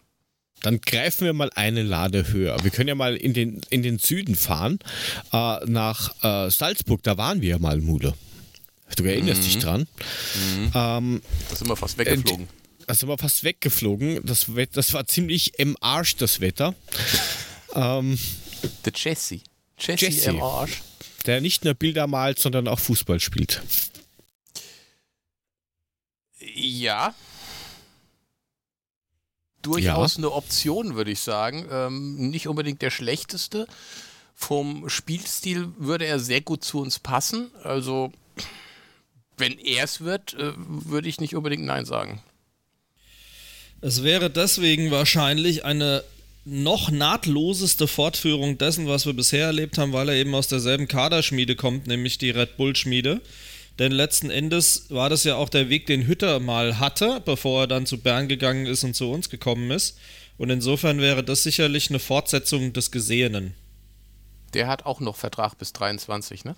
Dann 0.62 0.80
greifen 0.80 1.24
wir 1.26 1.32
mal 1.32 1.50
eine 1.54 1.82
Lade 1.82 2.32
höher. 2.32 2.62
Wir 2.62 2.70
können 2.70 2.88
ja 2.88 2.94
mal 2.94 3.16
in 3.16 3.34
den, 3.34 3.60
in 3.70 3.82
den 3.82 3.98
Süden 3.98 4.34
fahren, 4.34 4.78
äh, 5.32 5.64
nach 5.66 6.14
äh, 6.22 6.50
Salzburg. 6.50 7.02
Da 7.02 7.16
waren 7.18 7.40
wir 7.42 7.50
ja 7.50 7.58
mal, 7.58 7.80
Mude. 7.80 8.14
Du 8.96 9.04
erinnerst 9.04 9.40
mhm. 9.40 9.44
dich 9.44 9.58
dran. 9.58 9.80
Mhm. 9.80 10.72
Ähm, 10.74 11.22
da 11.50 11.56
sind 11.56 11.68
wir 11.68 11.76
fast 11.76 11.98
weggeflogen. 11.98 12.48
Da 12.86 12.94
sind 12.94 13.08
wir 13.08 13.18
fast 13.18 13.44
weggeflogen. 13.44 14.24
Das, 14.24 14.46
das 14.72 14.92
war 14.94 15.06
ziemlich 15.06 15.58
im 15.58 15.76
Arsch, 15.80 16.16
das 16.16 16.40
Wetter. 16.40 16.74
ähm, 17.74 18.18
Der 18.84 18.92
Jesse. 18.94 19.40
Jesse, 19.78 20.06
Jesse 20.06 20.30
im 20.30 20.42
Arsch. 20.42 20.82
Der 21.26 21.40
nicht 21.40 21.64
nur 21.64 21.74
Bilder 21.74 22.06
malt, 22.06 22.38
sondern 22.38 22.68
auch 22.68 22.78
Fußball 22.78 23.18
spielt. 23.18 23.60
Ja, 26.54 27.14
durchaus 29.66 30.14
ja. 30.14 30.18
eine 30.18 30.32
Option, 30.32 30.94
würde 30.94 31.10
ich 31.10 31.20
sagen. 31.20 31.66
Ähm, 31.70 32.30
nicht 32.30 32.48
unbedingt 32.48 32.82
der 32.82 32.90
schlechteste. 32.90 33.66
Vom 34.34 34.88
Spielstil 34.88 35.68
würde 35.78 36.06
er 36.06 36.20
sehr 36.20 36.40
gut 36.40 36.62
zu 36.62 36.80
uns 36.80 36.98
passen. 36.98 37.50
Also, 37.62 38.12
wenn 39.36 39.58
er 39.58 39.84
es 39.84 40.00
wird, 40.00 40.34
äh, 40.34 40.52
würde 40.56 41.08
ich 41.08 41.20
nicht 41.20 41.34
unbedingt 41.34 41.64
Nein 41.64 41.84
sagen. 41.84 42.22
Es 43.80 44.02
wäre 44.02 44.30
deswegen 44.30 44.90
wahrscheinlich 44.90 45.64
eine 45.64 46.02
noch 46.44 46.90
nahtloseste 46.90 47.88
Fortführung 47.88 48.56
dessen, 48.56 48.86
was 48.86 49.04
wir 49.04 49.14
bisher 49.14 49.46
erlebt 49.46 49.78
haben, 49.78 49.92
weil 49.92 50.08
er 50.08 50.14
eben 50.14 50.34
aus 50.34 50.46
derselben 50.46 50.86
Kaderschmiede 50.86 51.56
kommt, 51.56 51.88
nämlich 51.88 52.18
die 52.18 52.30
Red 52.30 52.56
Bull 52.56 52.76
Schmiede. 52.76 53.20
Denn 53.78 53.92
letzten 53.92 54.30
Endes 54.30 54.86
war 54.88 55.10
das 55.10 55.24
ja 55.24 55.36
auch 55.36 55.48
der 55.48 55.68
Weg, 55.68 55.86
den 55.86 56.06
Hütter 56.06 56.40
mal 56.40 56.78
hatte, 56.78 57.20
bevor 57.24 57.62
er 57.62 57.66
dann 57.66 57.86
zu 57.86 57.98
Bern 57.98 58.28
gegangen 58.28 58.66
ist 58.66 58.84
und 58.84 58.94
zu 58.94 59.10
uns 59.10 59.28
gekommen 59.28 59.70
ist. 59.70 59.98
Und 60.38 60.50
insofern 60.50 61.00
wäre 61.00 61.22
das 61.22 61.42
sicherlich 61.42 61.90
eine 61.90 61.98
Fortsetzung 61.98 62.72
des 62.72 62.90
Gesehenen. 62.90 63.54
Der 64.54 64.68
hat 64.68 64.86
auch 64.86 65.00
noch 65.00 65.16
Vertrag 65.16 65.58
bis 65.58 65.72
23, 65.74 66.44
ne? 66.44 66.56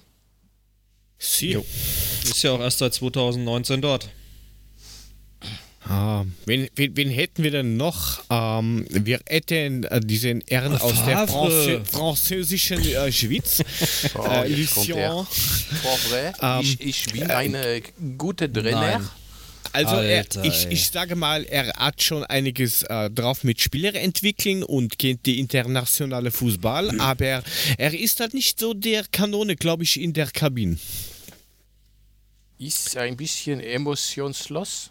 Sie. 1.19 1.59
Ist 2.23 2.43
ja 2.43 2.53
auch 2.53 2.61
erst 2.61 2.79
seit 2.79 2.95
2019 2.95 3.83
dort. 3.83 4.09
Ah, 5.89 6.27
wen, 6.45 6.69
wen, 6.75 6.97
wen, 6.99 7.09
hätten 7.09 7.43
wir 7.43 7.51
denn 7.51 7.79
noch? 7.79 8.23
Ähm, 8.29 8.85
wir 8.91 9.21
hätten 9.27 9.85
äh, 9.85 10.01
diesen 10.01 10.43
Herrn 10.47 10.77
aus 10.77 11.03
der 11.07 11.27
Franzö 11.27 11.81
französischen 11.85 12.81
äh, 12.81 13.11
Schweiz. 13.11 13.63
Oh, 14.15 14.27
äh, 14.27 14.49
Lucien. 14.49 15.27
Ähm, 16.43 16.61
ich, 16.61 16.81
ich 16.81 17.13
bin 17.13 17.31
eine 17.31 17.83
gute 18.17 18.53
Trainer. 18.53 19.01
Also 19.73 19.97
er, 19.97 20.25
ich, 20.43 20.67
ich 20.71 20.89
sage 20.89 21.15
mal, 21.15 21.45
er 21.45 21.69
hat 21.75 22.03
schon 22.03 22.25
einiges 22.25 22.83
äh, 22.85 23.11
drauf 23.11 23.45
mit 23.45 23.61
Spieler 23.61 23.95
entwickeln 23.95 24.63
und 24.63 24.99
kennt 24.99 25.27
die 25.27 25.39
internationale 25.39 26.31
Fußball, 26.31 27.01
aber 27.01 27.43
er 27.77 27.95
ist 27.95 28.21
halt 28.21 28.35
nicht 28.35 28.59
so 28.59 28.75
der 28.75 29.05
Kanone, 29.11 29.57
glaube 29.57 29.85
ich, 29.85 30.01
in 30.01 30.13
der 30.13 30.27
Kabine. 30.27 30.79
Ist 32.59 32.97
ein 32.97 33.17
bisschen 33.17 33.61
emotionslos. 33.61 34.91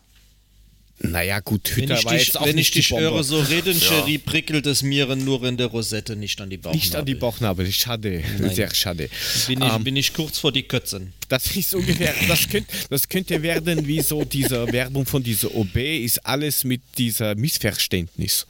Naja, 1.00 1.42
gut, 1.42 1.70
Hütter 1.76 1.90
wenn 1.90 1.98
ich 1.98 2.06
war 2.06 2.14
dich, 2.14 2.28
jetzt 2.28 2.38
auch 2.38 2.46
Wenn 2.46 2.58
ich 2.58 2.72
dich 2.72 2.90
höre, 2.90 3.24
so 3.24 3.40
reden, 3.40 3.80
ja. 3.80 4.18
prickelt 4.26 4.66
es 4.66 4.82
mir 4.82 5.16
nur 5.16 5.44
in 5.44 5.56
der 5.56 5.68
Rosette, 5.68 6.16
nicht 6.16 6.42
an 6.42 6.50
die 6.50 6.58
Bauchnabel. 6.58 6.80
Nicht 6.80 6.96
an 6.96 7.06
die 7.06 7.14
Bauchnabel, 7.14 7.72
schade, 7.72 8.24
Nein. 8.40 8.50
sehr 8.56 8.74
schade. 8.74 9.08
Bin 9.48 9.62
ich, 9.62 9.74
ähm, 9.74 9.84
bin 9.84 9.96
ich 9.96 10.12
kurz 10.14 10.40
vor 10.40 10.52
die 10.52 10.64
Kötzen. 10.64 11.14
Das 11.30 11.56
ist 11.56 11.76
ungefähr, 11.76 12.16
das, 12.28 12.50
könnt, 12.50 12.68
das 12.90 13.08
könnte 13.08 13.44
werden 13.44 13.86
wie 13.86 14.02
so 14.02 14.26
diese 14.26 14.72
Werbung 14.74 15.06
von 15.06 15.22
dieser 15.22 15.54
OB, 15.54 15.76
ist 15.76 16.26
alles 16.26 16.64
mit 16.64 16.82
dieser 16.98 17.36
Missverständnis. 17.36 18.48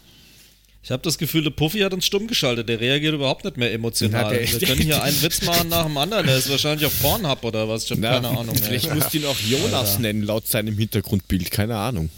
Ich 0.88 0.92
habe 0.92 1.04
das 1.04 1.18
Gefühl, 1.18 1.44
der 1.44 1.50
Puffy 1.50 1.80
hat 1.82 1.94
uns 1.94 2.06
stumm 2.06 2.28
geschaltet. 2.28 2.70
Der 2.70 2.80
reagiert 2.80 3.14
überhaupt 3.14 3.44
nicht 3.44 3.58
mehr 3.58 3.74
emotional. 3.74 4.34
Na, 4.34 4.40
Wir 4.40 4.68
können 4.68 4.82
hier 4.84 5.04
einen 5.04 5.22
Witz 5.22 5.42
machen 5.46 5.68
nach 5.68 5.84
dem 5.84 5.98
anderen. 5.98 6.28
Der 6.28 6.38
ist 6.38 6.50
wahrscheinlich 6.50 6.86
auf 6.86 6.98
Pornhub 7.02 7.44
oder 7.44 7.68
was. 7.68 7.84
Ich 7.84 7.92
habe 7.92 8.00
keine 8.00 8.30
Ahnung. 8.30 8.56
Vielleicht 8.56 8.96
muss 8.96 9.14
ihn 9.14 9.26
auch 9.26 9.38
Jonas 9.50 9.74
Alter. 9.74 10.00
nennen, 10.00 10.24
laut 10.24 10.48
seinem 10.48 10.78
Hintergrundbild. 10.78 11.52
Keine 11.52 11.76
Ahnung. 11.76 12.10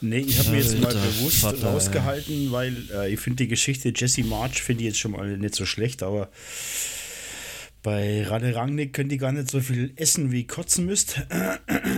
Nee, 0.00 0.20
ich 0.20 0.38
habe 0.38 0.50
mir 0.50 0.58
jetzt 0.58 0.78
mal 0.80 0.94
bewusst 0.94 1.38
Vater, 1.38 1.68
rausgehalten, 1.68 2.46
ja. 2.46 2.52
weil 2.52 2.76
äh, 2.92 3.12
ich 3.12 3.20
finde 3.20 3.44
die 3.44 3.48
Geschichte 3.48 3.92
Jesse 3.94 4.24
March 4.24 4.62
finde 4.62 4.82
ich 4.84 4.88
jetzt 4.88 4.98
schon 4.98 5.12
mal 5.12 5.36
nicht 5.36 5.54
so 5.54 5.66
schlecht, 5.66 6.02
aber 6.02 6.30
bei 7.82 8.26
Rade 8.26 8.54
Rangnick 8.54 8.92
könnt 8.92 9.12
ihr 9.12 9.18
gar 9.18 9.32
nicht 9.32 9.50
so 9.50 9.60
viel 9.60 9.92
essen, 9.96 10.32
wie 10.32 10.46
kotzen 10.46 10.84
müsst. 10.84 11.22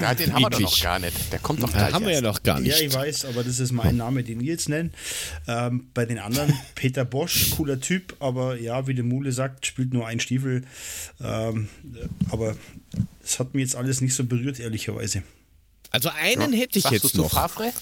Ja, 0.01 0.15
den 0.15 0.33
haben 0.33 0.43
wir 0.43 0.51
doch 0.51 0.61
noch 0.61 0.83
gar 0.83 0.99
nicht. 0.99 1.33
Der 1.33 1.39
kommt 1.39 1.63
doch 1.63 1.73
gleich. 1.73 1.93
haben 1.93 2.05
wir 2.05 2.13
ja 2.13 2.21
noch 2.21 2.43
gar 2.43 2.61
nicht. 2.61 2.79
Ja, 2.79 2.87
ich 2.87 2.95
weiß, 2.95 3.25
aber 3.25 3.43
das 3.43 3.59
ist 3.59 3.73
mein 3.73 3.97
Name, 3.97 4.23
den 4.23 4.41
ihr 4.41 4.53
jetzt 4.53 4.69
nennt. 4.69 4.95
Ähm, 5.49 5.89
bei 5.95 6.05
den 6.05 6.19
anderen, 6.19 6.53
Peter 6.75 7.05
Bosch, 7.05 7.51
cooler 7.57 7.81
Typ, 7.81 8.15
aber 8.21 8.59
ja, 8.59 8.87
wie 8.87 8.95
der 8.95 9.05
Mule 9.05 9.33
sagt, 9.33 9.67
spielt 9.67 9.93
nur 9.93 10.07
ein 10.07 10.21
Stiefel. 10.21 10.63
Ähm, 11.21 11.69
aber 12.31 12.57
es 13.25 13.39
hat 13.39 13.55
mir 13.55 13.63
jetzt 13.63 13.75
alles 13.75 14.01
nicht 14.01 14.15
so 14.15 14.25
berührt, 14.25 14.61
ehrlicherweise. 14.61 15.23
Also 15.91 16.11
einen 16.11 16.53
ja. 16.53 16.59
hätte 16.59 16.79
ich 16.79 16.85
Sagst 16.85 17.05
jetzt 17.05 17.17
noch. 17.17 17.33
Favre? 17.33 17.73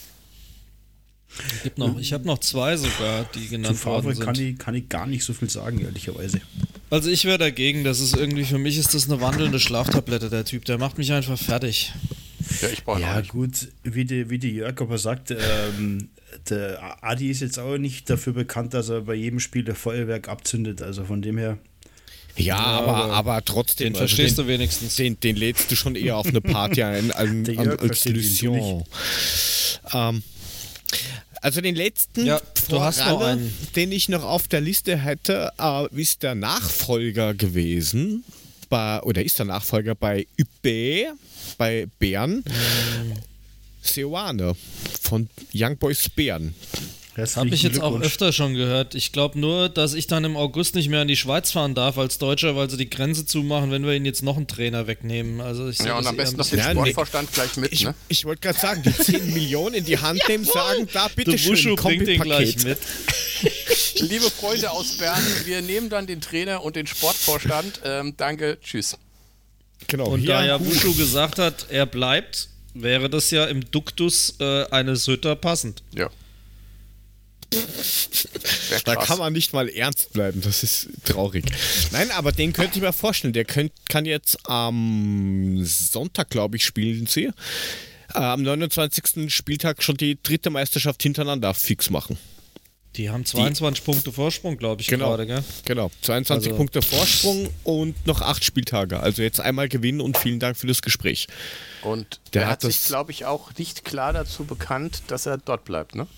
noch, 1.76 1.98
ich 1.98 2.12
habe 2.12 2.26
noch 2.26 2.39
zwei 2.39 2.76
sogar, 2.76 3.24
die 3.35 3.48
genannt 3.48 3.76
Zu 3.76 3.82
Favre 3.82 4.05
worden 4.05 4.16
sind. 4.16 4.24
Kann 4.24 4.35
ich, 4.35 4.59
kann 4.59 4.74
ich 4.74 4.89
gar 4.89 5.06
nicht 5.06 5.24
so 5.24 5.32
viel 5.32 5.51
sagen, 5.51 5.80
ehrlicherweise. 5.80 6.40
Also 6.90 7.10
ich 7.10 7.26
wäre 7.26 7.39
dagegen, 7.39 7.85
das 7.85 8.01
ist 8.01 8.16
irgendwie, 8.16 8.44
für 8.44 8.59
mich 8.59 8.78
ist 8.78 8.94
das 8.94 9.10
eine 9.10 9.20
wandelnde 9.20 9.60
Schlaftablette, 9.60 10.30
der 10.30 10.44
Typ, 10.44 10.64
der 10.64 10.78
macht 10.78 10.97
mich 10.97 11.12
einfach 11.12 11.39
fertig. 11.39 11.93
Ja, 12.62 12.68
ich 12.68 12.82
brauche 12.82 13.01
Ja 13.01 13.20
gut, 13.20 13.68
wie 13.82 14.06
die, 14.06 14.30
wie 14.30 14.39
die 14.39 14.52
Jörg 14.52 14.80
aber 14.80 14.97
sagt, 14.97 15.30
ähm, 15.30 16.09
der 16.48 17.05
Adi 17.05 17.30
ist 17.30 17.40
jetzt 17.40 17.59
auch 17.59 17.76
nicht 17.76 18.09
dafür 18.09 18.32
bekannt, 18.32 18.72
dass 18.72 18.89
er 18.89 19.02
bei 19.02 19.14
jedem 19.14 19.39
Spiel 19.39 19.64
der 19.64 19.74
Feuerwerk 19.74 20.28
abzündet, 20.28 20.80
also 20.80 21.05
von 21.05 21.20
dem 21.20 21.36
her... 21.36 21.59
Ja, 22.39 22.56
aber, 22.56 23.12
aber 23.12 23.44
trotzdem. 23.44 23.93
Den 23.93 24.01
also 24.01 24.06
verstehst 24.06 24.39
den, 24.39 24.47
du 24.47 24.52
wenigstens. 24.52 24.97
Den, 24.97 25.19
den 25.20 25.36
lädst 25.36 25.70
du 25.70 25.77
schon 25.77 25.97
eher 25.97 26.16
auf 26.16 26.27
eine 26.27 26.40
Party 26.40 26.82
ein, 26.82 27.12
ein, 27.12 27.47
ein 27.59 27.78
als 27.78 28.06
Illusion. 28.06 28.85
Ähm, 29.93 30.23
also 31.40 31.60
den 31.60 31.74
letzten, 31.74 32.27
ja, 32.27 32.40
einen. 32.70 33.52
den 33.77 33.93
ich 33.93 34.09
noch 34.09 34.24
auf 34.24 34.48
der 34.48 34.60
Liste 34.60 34.97
hätte, 34.97 35.52
äh, 35.59 35.86
ist 36.01 36.23
der 36.23 36.35
Nachfolger 36.35 37.35
gewesen. 37.35 38.24
Bei, 38.69 39.01
oder 39.02 39.23
ist 39.23 39.39
der 39.39 39.47
Nachfolger 39.47 39.94
bei 39.94 40.27
UB, 40.39 41.16
bei 41.56 41.86
Bern. 41.98 42.44
Mhm. 42.44 43.12
Seoane 43.82 44.55
von 45.01 45.28
Young 45.55 45.78
Boys 45.78 46.09
Bern. 47.19 47.36
Habe 47.36 47.55
ich 47.55 47.62
jetzt 47.62 47.81
auch 47.81 48.01
öfter 48.01 48.32
schon 48.32 48.55
gehört. 48.55 48.95
Ich 48.95 49.12
glaube 49.12 49.39
nur, 49.39 49.69
dass 49.69 49.95
ich 49.95 50.07
dann 50.07 50.24
im 50.24 50.36
August 50.36 50.74
nicht 50.74 50.89
mehr 50.89 51.03
in 51.03 51.09
die 51.09 51.16
Schweiz 51.16 51.51
fahren 51.51 51.74
darf 51.74 51.99
als 51.99 52.19
Deutscher, 52.19 52.57
weil 52.57 52.70
sie 52.70 52.77
die 52.77 52.89
Grenze 52.89 53.27
zumachen, 53.27 53.70
wenn 53.70 53.85
wir 53.85 53.95
ihn 53.95 54.05
jetzt 54.05 54.23
noch 54.23 54.36
einen 54.36 54.47
Trainer 54.47 54.86
wegnehmen. 54.86 55.40
Also 55.40 55.69
ich 55.69 55.78
ja, 55.81 55.99
und 55.99 56.07
am 56.07 56.16
besten 56.16 56.36
noch 56.36 56.49
den 56.49 56.61
Sportvorstand 56.61 57.32
gleich 57.32 57.57
mit. 57.57 57.73
Ich, 57.73 57.85
ne? 57.85 57.95
ich 58.09 58.24
wollte 58.24 58.40
gerade 58.43 58.59
sagen, 58.59 58.82
die 58.82 58.93
10 58.93 59.32
Millionen 59.35 59.74
in 59.74 59.85
die 59.85 59.99
Hand 59.99 60.20
nehmen, 60.28 60.45
sagen, 60.45 60.89
da 60.93 61.09
bitte 61.09 61.32
du 61.32 61.39
schön, 61.39 61.77
bringt 61.77 62.07
den 62.07 62.20
gleich 62.20 62.62
mit. 62.65 62.78
Liebe 63.97 64.31
Freunde 64.31 64.70
aus 64.70 64.97
Bern, 64.99 65.23
wir 65.45 65.62
nehmen 65.62 65.89
dann 65.89 66.07
den 66.07 66.20
Trainer 66.20 66.62
und 66.62 66.77
den 66.77 66.86
Sportvorstand. 66.86 67.81
Ähm, 67.85 68.15
danke, 68.16 68.59
tschüss. 68.62 68.97
Genau. 69.86 70.09
Und 70.09 70.28
da 70.28 70.45
ja 70.45 70.65
Wushu 70.65 70.95
gesagt 70.95 71.39
hat, 71.39 71.66
er 71.70 71.86
bleibt, 71.86 72.49
wäre 72.74 73.09
das 73.09 73.31
ja 73.31 73.47
im 73.47 73.70
Duktus 73.70 74.35
äh, 74.40 74.65
eines 74.70 75.07
Hütter 75.07 75.36
passend. 75.36 75.82
Ja. 75.93 76.11
Da 78.84 78.96
kann 78.96 79.18
man 79.18 79.32
nicht 79.32 79.52
mal 79.52 79.68
ernst 79.68 80.12
bleiben, 80.12 80.42
das 80.42 80.62
ist 80.62 80.88
traurig. 81.04 81.44
Nein, 81.92 82.10
aber 82.10 82.32
den 82.32 82.52
könnte 82.52 82.76
ich 82.76 82.82
mir 82.82 82.92
vorstellen. 82.92 83.32
Der 83.32 83.44
könnt, 83.44 83.72
kann 83.88 84.04
jetzt 84.04 84.38
am 84.48 85.60
Sonntag, 85.64 86.30
glaube 86.30 86.56
ich, 86.56 86.64
spielen 86.64 87.06
sie. 87.06 87.30
Äh, 88.14 88.18
am 88.18 88.42
29. 88.42 89.32
Spieltag 89.34 89.82
schon 89.82 89.96
die 89.96 90.18
dritte 90.22 90.50
Meisterschaft 90.50 91.02
hintereinander 91.02 91.54
fix 91.54 91.90
machen. 91.90 92.18
Die 92.96 93.10
haben 93.10 93.24
22 93.24 93.80
die, 93.80 93.90
Punkte 93.90 94.12
Vorsprung, 94.12 94.56
glaube 94.56 94.80
ich, 94.80 94.88
genau, 94.88 95.10
gerade, 95.10 95.26
gell? 95.26 95.44
Genau, 95.66 95.90
22 96.02 96.48
also. 96.48 96.56
Punkte 96.56 96.82
Vorsprung 96.82 97.48
und 97.62 98.06
noch 98.06 98.22
acht 98.22 98.44
Spieltage. 98.44 98.98
Also 98.98 99.22
jetzt 99.22 99.40
einmal 99.40 99.68
gewinnen 99.68 100.00
und 100.00 100.18
vielen 100.18 100.40
Dank 100.40 100.56
für 100.56 100.66
das 100.66 100.82
Gespräch. 100.82 101.28
Und 101.82 102.20
der 102.32 102.46
hat, 102.46 102.50
hat 102.50 102.60
sich, 102.62 102.84
glaube 102.84 103.12
ich, 103.12 103.24
auch 103.24 103.54
nicht 103.56 103.84
klar 103.84 104.12
dazu 104.12 104.44
bekannt, 104.44 105.02
dass 105.08 105.26
er 105.26 105.38
dort 105.38 105.64
bleibt, 105.64 105.94
ne? 105.94 106.08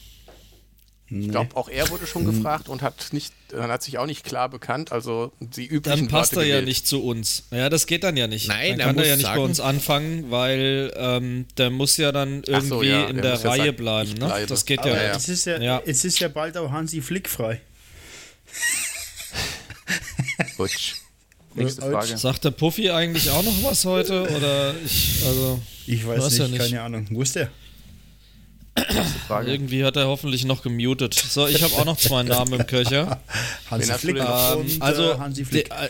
Nee. 1.13 1.27
Ich 1.27 1.31
glaube, 1.33 1.57
auch 1.57 1.69
er 1.69 1.91
wurde 1.91 2.07
schon 2.07 2.25
gefragt 2.25 2.69
und 2.69 2.83
hat 2.83 3.09
nicht, 3.13 3.35
hat 3.53 3.83
sich 3.83 3.99
auch 3.99 4.07
nicht 4.07 4.25
klar 4.25 4.49
bekannt. 4.49 4.93
Also 4.93 5.33
die 5.41 5.67
üblichen 5.67 6.03
Dann 6.03 6.09
passt 6.09 6.37
Worte 6.37 6.47
er 6.47 6.47
gewählt. 6.47 6.63
ja 6.63 6.69
nicht 6.69 6.87
zu 6.87 7.03
uns. 7.03 7.49
Ja, 7.51 7.69
das 7.69 7.89
geht 7.89 8.05
dann 8.05 8.17
ja 8.17 8.29
nicht. 8.29 8.47
Nein, 8.47 8.79
dann 8.79 8.87
kann 8.87 8.99
er, 8.99 9.03
er 9.03 9.09
ja 9.11 9.17
nicht 9.17 9.27
sagen, 9.27 9.39
bei 9.39 9.45
uns 9.45 9.59
anfangen, 9.59 10.31
weil 10.31 10.93
ähm, 10.97 11.47
der 11.59 11.71
muss 11.71 11.97
ja 11.97 12.13
dann 12.13 12.45
irgendwie 12.47 12.69
so, 12.69 12.83
ja, 12.85 13.07
in 13.07 13.17
der 13.17 13.45
Reihe 13.45 13.65
sagen, 13.67 13.77
bleiben. 13.77 14.13
Ne? 14.15 14.47
Das 14.47 14.65
geht 14.65 14.79
Aber 14.79 14.91
ja. 14.91 15.03
ja. 15.03 15.17
Es, 15.17 15.29
ist 15.29 15.47
ja, 15.47 15.61
ja. 15.61 15.83
es 15.85 16.05
ist 16.05 16.21
ja 16.21 16.29
bald 16.29 16.57
auch 16.57 16.71
Hansi 16.71 17.03
Flick 17.03 17.29
frei. 17.29 17.61
Butsch. 20.57 20.95
Nächste 21.55 21.83
Frage. 21.83 22.17
Sagt 22.17 22.45
der 22.45 22.53
Puffy 22.53 22.91
eigentlich 22.91 23.29
auch 23.31 23.43
noch 23.43 23.65
was 23.65 23.85
heute? 23.85 24.23
Oder 24.23 24.75
ich, 24.85 25.23
also, 25.27 25.61
ich 25.87 26.07
weiß 26.07 26.31
nicht, 26.31 26.39
ja 26.39 26.47
nicht, 26.49 26.61
keine 26.61 26.83
Ahnung. 26.83 27.07
Wo 27.11 27.23
ist 27.23 27.35
der? 27.35 27.51
Irgendwie 29.47 29.85
hat 29.85 29.97
er 29.97 30.07
hoffentlich 30.07 30.45
noch 30.45 30.63
gemutet. 30.63 31.15
So, 31.15 31.47
ich 31.47 31.63
habe 31.63 31.75
auch 31.75 31.85
noch 31.85 31.97
zwei 31.97 32.23
Namen 32.23 32.61
im 32.61 32.67
Köcher. 32.67 33.21
Hansi 33.71 33.93
Flick 33.93 34.17
ähm, 34.17 34.59
und 34.59 34.83
also, 34.83 35.13
äh, 35.13 35.19
Hansi 35.19 35.45
Flick. 35.45 35.69
De, 35.69 35.89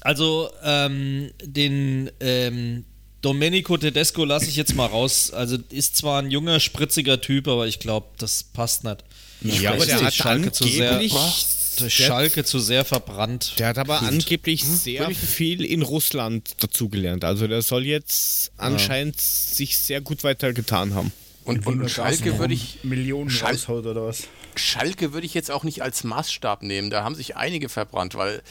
also 0.00 0.50
ähm, 0.62 1.30
den 1.42 2.10
ähm, 2.20 2.84
Domenico 3.20 3.76
Tedesco 3.76 4.24
lasse 4.24 4.48
ich 4.48 4.56
jetzt 4.56 4.74
mal 4.74 4.86
raus. 4.86 5.32
Also 5.32 5.58
ist 5.70 5.96
zwar 5.96 6.22
ein 6.22 6.30
junger, 6.30 6.60
spritziger 6.60 7.20
Typ, 7.20 7.48
aber 7.48 7.66
ich 7.66 7.78
glaube, 7.78 8.06
das 8.18 8.44
passt 8.44 8.84
nicht. 8.84 9.04
Ja, 9.42 9.72
aber 9.72 9.86
der 9.86 10.00
hat 10.00 10.14
Schalke 10.14 10.52
zu 10.52 10.64
sehr, 10.64 10.98
durch 10.98 11.94
Schalke 11.94 12.44
zu 12.44 12.58
sehr 12.58 12.84
verbrannt. 12.84 13.54
Der 13.58 13.68
hat 13.68 13.78
aber 13.78 14.00
Gut. 14.00 14.08
angeblich 14.08 14.62
hm, 14.62 14.76
sehr 14.76 15.10
viel 15.10 15.64
in 15.64 15.82
Russland 15.82 16.54
dazugelernt. 16.58 17.24
Also 17.24 17.46
der 17.46 17.62
soll 17.62 17.84
jetzt 17.84 18.50
anscheinend 18.56 19.16
ja. 19.16 19.22
sich 19.22 19.78
sehr 19.78 20.00
gut 20.00 20.24
weitergetan 20.24 20.94
haben. 20.94 21.12
Und, 21.48 21.66
und, 21.66 21.80
und 21.80 21.88
Schalke 21.88 22.38
würde 22.38 22.52
ich. 22.52 22.84
Millionen 22.84 23.30
Schal 23.30 23.52
raushaut 23.52 23.86
oder 23.86 24.04
was? 24.04 24.28
Schalke 24.54 25.12
würde 25.12 25.26
ich 25.26 25.34
jetzt 25.34 25.50
auch 25.50 25.64
nicht 25.64 25.82
als 25.82 26.04
Maßstab 26.04 26.62
nehmen. 26.62 26.90
Da 26.90 27.04
haben 27.04 27.14
sich 27.14 27.36
einige 27.36 27.68
verbrannt, 27.68 28.14
weil 28.16 28.42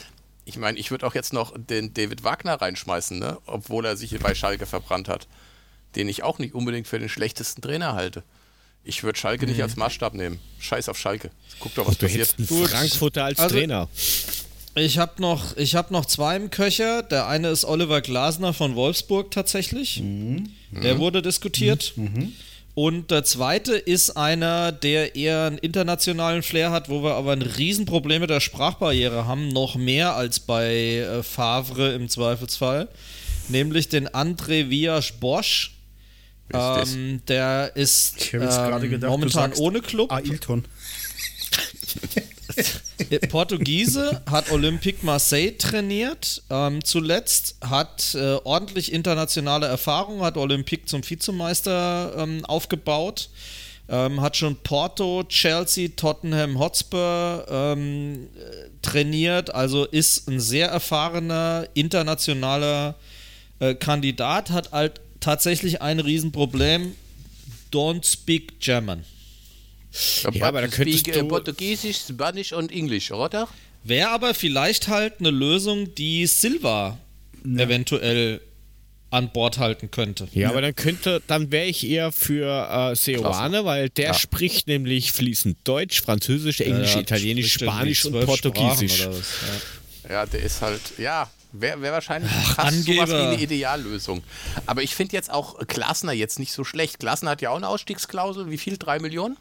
ich 0.44 0.56
meine, 0.56 0.78
ich 0.78 0.90
würde 0.90 1.06
auch 1.06 1.14
jetzt 1.14 1.32
noch 1.32 1.54
den 1.56 1.94
David 1.94 2.24
Wagner 2.24 2.54
reinschmeißen, 2.54 3.18
ne? 3.18 3.38
obwohl 3.46 3.84
er 3.84 3.96
sich 3.96 4.18
bei 4.18 4.34
Schalke 4.34 4.66
verbrannt 4.66 5.08
hat. 5.08 5.28
Den 5.94 6.08
ich 6.08 6.22
auch 6.22 6.38
nicht 6.38 6.54
unbedingt 6.54 6.88
für 6.88 6.98
den 6.98 7.08
schlechtesten 7.08 7.62
Trainer 7.62 7.94
halte. 7.94 8.24
Ich 8.82 9.02
würde 9.04 9.18
Schalke 9.18 9.46
mhm. 9.46 9.52
nicht 9.52 9.62
als 9.62 9.76
Maßstab 9.76 10.14
nehmen. 10.14 10.40
Scheiß 10.58 10.88
auf 10.88 10.98
Schalke. 10.98 11.30
Guck 11.60 11.74
doch, 11.74 11.86
was 11.86 11.98
du 11.98 12.06
passiert. 12.06 12.34
Einen 12.38 12.46
Frankfurter 12.48 13.24
als 13.24 13.38
also, 13.38 13.54
Trainer. 13.54 13.88
Ich 14.74 14.98
habe 14.98 15.20
noch, 15.20 15.56
hab 15.56 15.90
noch 15.90 16.06
zwei 16.06 16.36
im 16.36 16.50
Köcher. 16.50 17.02
Der 17.02 17.26
eine 17.26 17.48
ist 17.48 17.64
Oliver 17.64 18.00
Glasner 18.00 18.54
von 18.54 18.74
Wolfsburg 18.74 19.30
tatsächlich. 19.30 20.00
Mhm. 20.00 20.50
Der 20.72 20.96
mhm. 20.96 20.98
wurde 20.98 21.22
diskutiert. 21.22 21.92
Mhm. 21.96 22.32
Und 22.80 23.10
der 23.10 23.24
zweite 23.24 23.74
ist 23.74 24.10
einer, 24.10 24.70
der 24.70 25.16
eher 25.16 25.46
einen 25.46 25.58
internationalen 25.58 26.44
Flair 26.44 26.70
hat, 26.70 26.88
wo 26.88 27.02
wir 27.02 27.14
aber 27.14 27.32
ein 27.32 27.42
Riesenproblem 27.42 28.20
mit 28.20 28.30
der 28.30 28.38
Sprachbarriere 28.38 29.26
haben, 29.26 29.48
noch 29.48 29.74
mehr 29.74 30.14
als 30.14 30.38
bei 30.38 30.98
äh, 30.98 31.24
Favre 31.24 31.92
im 31.94 32.08
Zweifelsfall, 32.08 32.86
nämlich 33.48 33.88
den 33.88 34.06
André 34.06 34.70
Vias 34.70 35.10
Bosch. 35.10 35.74
Ähm, 36.54 37.20
der 37.26 37.74
ist 37.74 38.32
ähm, 38.32 38.42
gedacht, 38.88 39.10
momentan 39.10 39.54
ohne 39.54 39.80
Club. 39.80 40.12
Ailton. 40.12 40.64
Portugiese, 43.28 44.22
hat 44.30 44.50
Olympique 44.50 45.04
Marseille 45.04 45.56
trainiert, 45.56 46.42
ähm, 46.50 46.84
zuletzt 46.84 47.56
hat 47.60 48.14
äh, 48.14 48.34
ordentlich 48.44 48.92
internationale 48.92 49.66
Erfahrung, 49.66 50.22
hat 50.22 50.36
Olympique 50.36 50.86
zum 50.86 51.08
Vizemeister 51.08 52.14
ähm, 52.16 52.44
aufgebaut, 52.44 53.30
ähm, 53.88 54.20
hat 54.20 54.36
schon 54.36 54.56
Porto, 54.56 55.24
Chelsea, 55.28 55.88
Tottenham 55.96 56.58
Hotspur 56.58 57.46
ähm, 57.48 58.28
trainiert, 58.82 59.54
also 59.54 59.84
ist 59.84 60.28
ein 60.28 60.40
sehr 60.40 60.68
erfahrener 60.68 61.68
internationaler 61.74 62.94
äh, 63.60 63.74
Kandidat, 63.74 64.50
hat 64.50 64.72
halt 64.72 65.00
tatsächlich 65.20 65.82
ein 65.82 66.00
Riesenproblem, 66.00 66.94
don't 67.72 68.04
speak 68.04 68.60
German. 68.60 69.04
Ja, 70.32 70.46
aber 70.46 70.62
da 70.62 70.68
könntest 70.68 71.06
du... 71.06 71.24
Portugiesisch, 71.28 71.98
Spanisch 72.08 72.52
und 72.52 72.72
Englisch, 72.72 73.10
oder? 73.10 73.48
Wäre 73.84 74.10
aber 74.10 74.34
vielleicht 74.34 74.88
halt 74.88 75.14
eine 75.20 75.30
Lösung, 75.30 75.94
die 75.94 76.26
Silva 76.26 76.98
ja. 77.44 77.64
eventuell 77.64 78.40
an 79.10 79.32
Bord 79.32 79.58
halten 79.58 79.90
könnte. 79.90 80.28
Ja, 80.32 80.42
ja. 80.42 80.50
aber 80.50 80.60
dann 80.60 80.74
könnte, 80.74 81.22
dann 81.26 81.50
wäre 81.50 81.66
ich 81.66 81.86
eher 81.86 82.12
für 82.12 82.90
äh, 82.92 82.94
Seoane, 82.94 83.64
weil 83.64 83.88
der 83.88 84.08
ja. 84.08 84.14
spricht 84.14 84.66
nämlich 84.68 85.12
fließend 85.12 85.56
Deutsch, 85.64 86.02
Französisch, 86.02 86.60
Englisch, 86.60 86.96
Italienisch, 86.96 87.54
Spanisch 87.54 88.04
und 88.04 88.24
Portugiesisch. 88.26 89.08
Ja. 90.08 90.26
der 90.26 90.42
ist 90.42 90.60
halt, 90.60 90.80
ja, 90.98 91.30
wäre 91.52 91.80
wär 91.80 91.92
wahrscheinlich 91.92 92.30
Ach, 92.34 92.56
fast 92.56 92.84
sowas 92.84 93.08
wie 93.08 93.14
eine 93.14 93.40
Ideallösung. 93.40 94.22
Aber 94.66 94.82
ich 94.82 94.94
finde 94.94 95.14
jetzt 95.14 95.30
auch 95.30 95.58
Glasner 95.66 96.12
jetzt 96.12 96.38
nicht 96.38 96.52
so 96.52 96.64
schlecht. 96.64 96.98
Glasner 96.98 97.30
hat 97.30 97.40
ja 97.40 97.50
auch 97.50 97.56
eine 97.56 97.68
Ausstiegsklausel. 97.68 98.50
Wie 98.50 98.58
viel? 98.58 98.76
Drei 98.76 98.98
Millionen? 98.98 99.38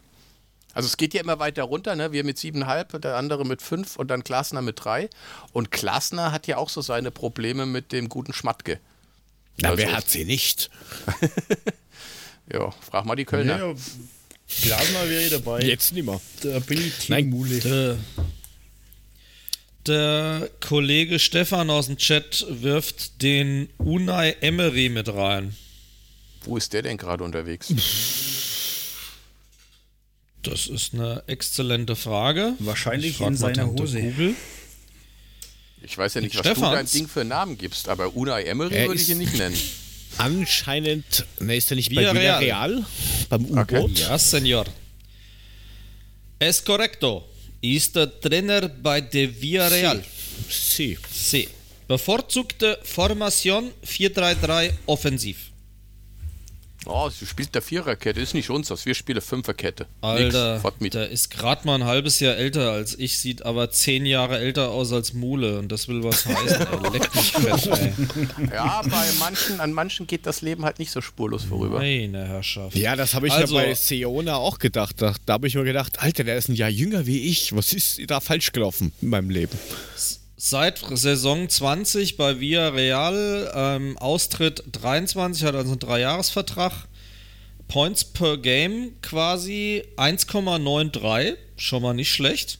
Also 0.73 0.88
es 0.88 0.98
geht 0.98 1.14
ja 1.14 1.22
immer 1.22 1.39
weiter 1.39 1.64
runter, 1.64 1.95
ne? 1.95 2.11
Wir 2.11 2.23
mit 2.23 2.38
siebeneinhalb, 2.38 3.02
der 3.02 3.15
andere 3.15 3.45
mit 3.45 3.61
fünf 3.61 3.95
und 3.95 4.10
dann 4.10 4.23
Klasner 4.23 4.61
mit 4.61 4.84
drei. 4.84 5.10
Und 5.52 5.72
Klasner 5.72 6.31
hat 6.31 6.45
ja 6.45 6.57
auch 6.57 6.69
so 6.69 6.81
seine 6.81 7.10
Probleme 7.10 7.65
mit 7.65 7.91
dem 7.91 8.10
guten 8.10 8.34
Schmatke. 8.34 8.80
Na, 9.60 9.69
also, 9.69 9.81
wer 9.81 9.94
hat 9.94 10.10
sie 10.10 10.23
nicht? 10.23 10.69
ja, 12.53 12.72
frag 12.72 13.06
mal 13.06 13.15
die 13.15 13.26
Kölner. 13.26 13.57
Ja, 13.57 13.73
Glasner 14.61 15.10
wäre 15.10 15.30
dabei. 15.30 15.61
Jetzt 15.61 15.94
nicht 15.94 16.06
mehr. 16.06 16.22
Da 16.41 16.60
bin 16.60 16.80
ich 16.80 16.94
Team 16.98 17.15
Nein, 17.15 17.30
Mule. 17.30 17.60
Der, 17.60 17.98
der 19.88 20.49
Kollege 20.61 21.19
Stefan 21.19 21.69
aus 21.69 21.88
dem 21.88 21.98
Chat 21.98 22.45
wirft 22.49 23.22
den 23.22 23.69
Unai 23.77 24.38
Emery 24.41 24.89
mit 24.89 25.10
rein. 25.10 25.56
Wo 26.41 26.56
ist 26.56 26.72
der 26.73 26.84
denn 26.84 26.98
gerade 26.98 27.23
unterwegs? 27.23 27.73
Das 30.43 30.68
ist 30.68 30.93
eine 30.93 31.23
exzellente 31.27 31.95
Frage. 31.95 32.53
Wahrscheinlich 32.59 33.19
in 33.22 33.35
seiner 33.35 33.68
Hose. 33.68 34.01
Google. 34.01 34.35
Ich 35.81 35.97
weiß 35.97 36.15
ja 36.15 36.22
nicht, 36.22 36.35
was 36.35 36.41
Stefans. 36.41 36.69
du 36.69 36.76
dein 36.76 36.85
Ding 36.85 37.07
für 37.07 37.22
einen 37.22 37.30
Namen 37.30 37.57
gibst, 37.57 37.88
aber 37.88 38.15
Unai 38.15 38.43
Emery 38.43 38.73
er 38.73 38.88
würde 38.88 39.01
ich 39.01 39.09
ihn 39.09 39.19
nicht 39.19 39.38
nennen. 39.38 39.57
Anscheinend, 40.18 41.26
ne, 41.39 41.55
ist 41.57 41.72
er 41.72 41.76
nicht 41.76 41.93
bei 41.93 42.01
Villarreal? 42.14 42.85
Beim 43.30 43.45
U-Boot? 43.45 43.59
Okay. 43.59 43.91
Ja, 43.95 44.18
Senor. 44.18 44.65
Es 46.39 46.64
correcto. 46.64 47.27
Ist 47.61 47.95
der 47.95 48.19
Trainer 48.19 48.68
bei 48.68 49.01
de 49.01 49.41
Villarreal. 49.41 50.03
Sí. 50.49 50.97
Sí. 51.11 51.47
Bevorzugte 51.88 52.80
Formation 52.84 53.72
4-3-3 53.85 54.72
offensiv. 54.85 55.51
Oh, 56.88 57.09
sie 57.09 57.26
spielt 57.26 57.53
der 57.55 57.61
Viererkette, 57.61 58.19
ist 58.19 58.34
nicht 58.34 58.49
uns, 58.49 58.69
wir 58.85 58.95
spielen 58.95 59.22
Fünferkette. 59.22 59.88
Alter, 60.01 60.61
der 60.80 61.09
ist 61.09 61.30
gerade 61.30 61.65
mal 61.65 61.76
ein 61.76 61.84
halbes 61.85 62.19
Jahr 62.19 62.35
älter 62.35 62.72
als 62.72 62.97
ich, 62.97 63.18
sieht 63.18 63.43
aber 63.43 63.69
zehn 63.72 64.05
Jahre 64.05 64.39
älter 64.39 64.69
aus 64.69 64.91
als 64.91 65.14
Mule 65.14 65.59
und 65.59 65.72
das 65.72 65.88
will 65.88 66.03
was 66.03 66.26
heißen. 66.26 66.68
ey. 66.68 66.91
Leck 66.91 67.15
mich 67.15 67.31
fett, 67.34 67.68
ey. 67.68 67.93
Ja, 68.53 68.81
bei 68.84 69.05
manchen, 69.19 69.59
an 69.59 69.73
manchen 69.73 70.07
geht 70.07 70.26
das 70.26 70.41
Leben 70.41 70.65
halt 70.65 70.80
nicht 70.80 70.91
so 70.91 71.01
spurlos 71.01 71.43
vorüber. 71.43 71.80
Meine 71.80 72.26
Herrschaft. 72.26 72.76
Ja, 72.76 72.95
das 72.95 73.14
habe 73.14 73.27
ich 73.27 73.34
also, 73.34 73.57
ja 73.57 73.65
bei 73.65 73.73
Seona 73.73 74.35
auch 74.35 74.59
gedacht. 74.59 75.01
Da, 75.01 75.15
da 75.26 75.34
habe 75.34 75.47
ich 75.47 75.55
mir 75.55 75.64
gedacht, 75.64 75.99
Alter, 75.99 76.23
der 76.23 76.38
ist 76.38 76.49
ein 76.49 76.55
Jahr 76.55 76.69
jünger 76.69 77.05
wie 77.05 77.22
ich. 77.30 77.55
Was 77.55 77.73
ist 77.73 77.99
da 78.07 78.19
falsch 78.19 78.51
gelaufen 78.51 78.91
in 79.01 79.09
meinem 79.09 79.30
Leben? 79.30 79.57
Seit 80.49 80.80
Saison 80.94 81.49
20 81.49 82.18
bei 82.18 82.40
Villarreal, 82.40 83.52
ähm, 83.53 83.98
Austritt 83.98 84.64
23, 84.72 85.44
hat 85.44 85.56
also 85.56 85.72
einen 85.72 85.80
Dreijahresvertrag. 85.80 86.88
Points 87.68 88.06
per 88.06 88.38
Game 88.38 88.94
quasi 89.02 89.84
1,93, 89.98 91.36
schon 91.57 91.82
mal 91.82 91.94
nicht 91.94 92.11
schlecht. 92.11 92.60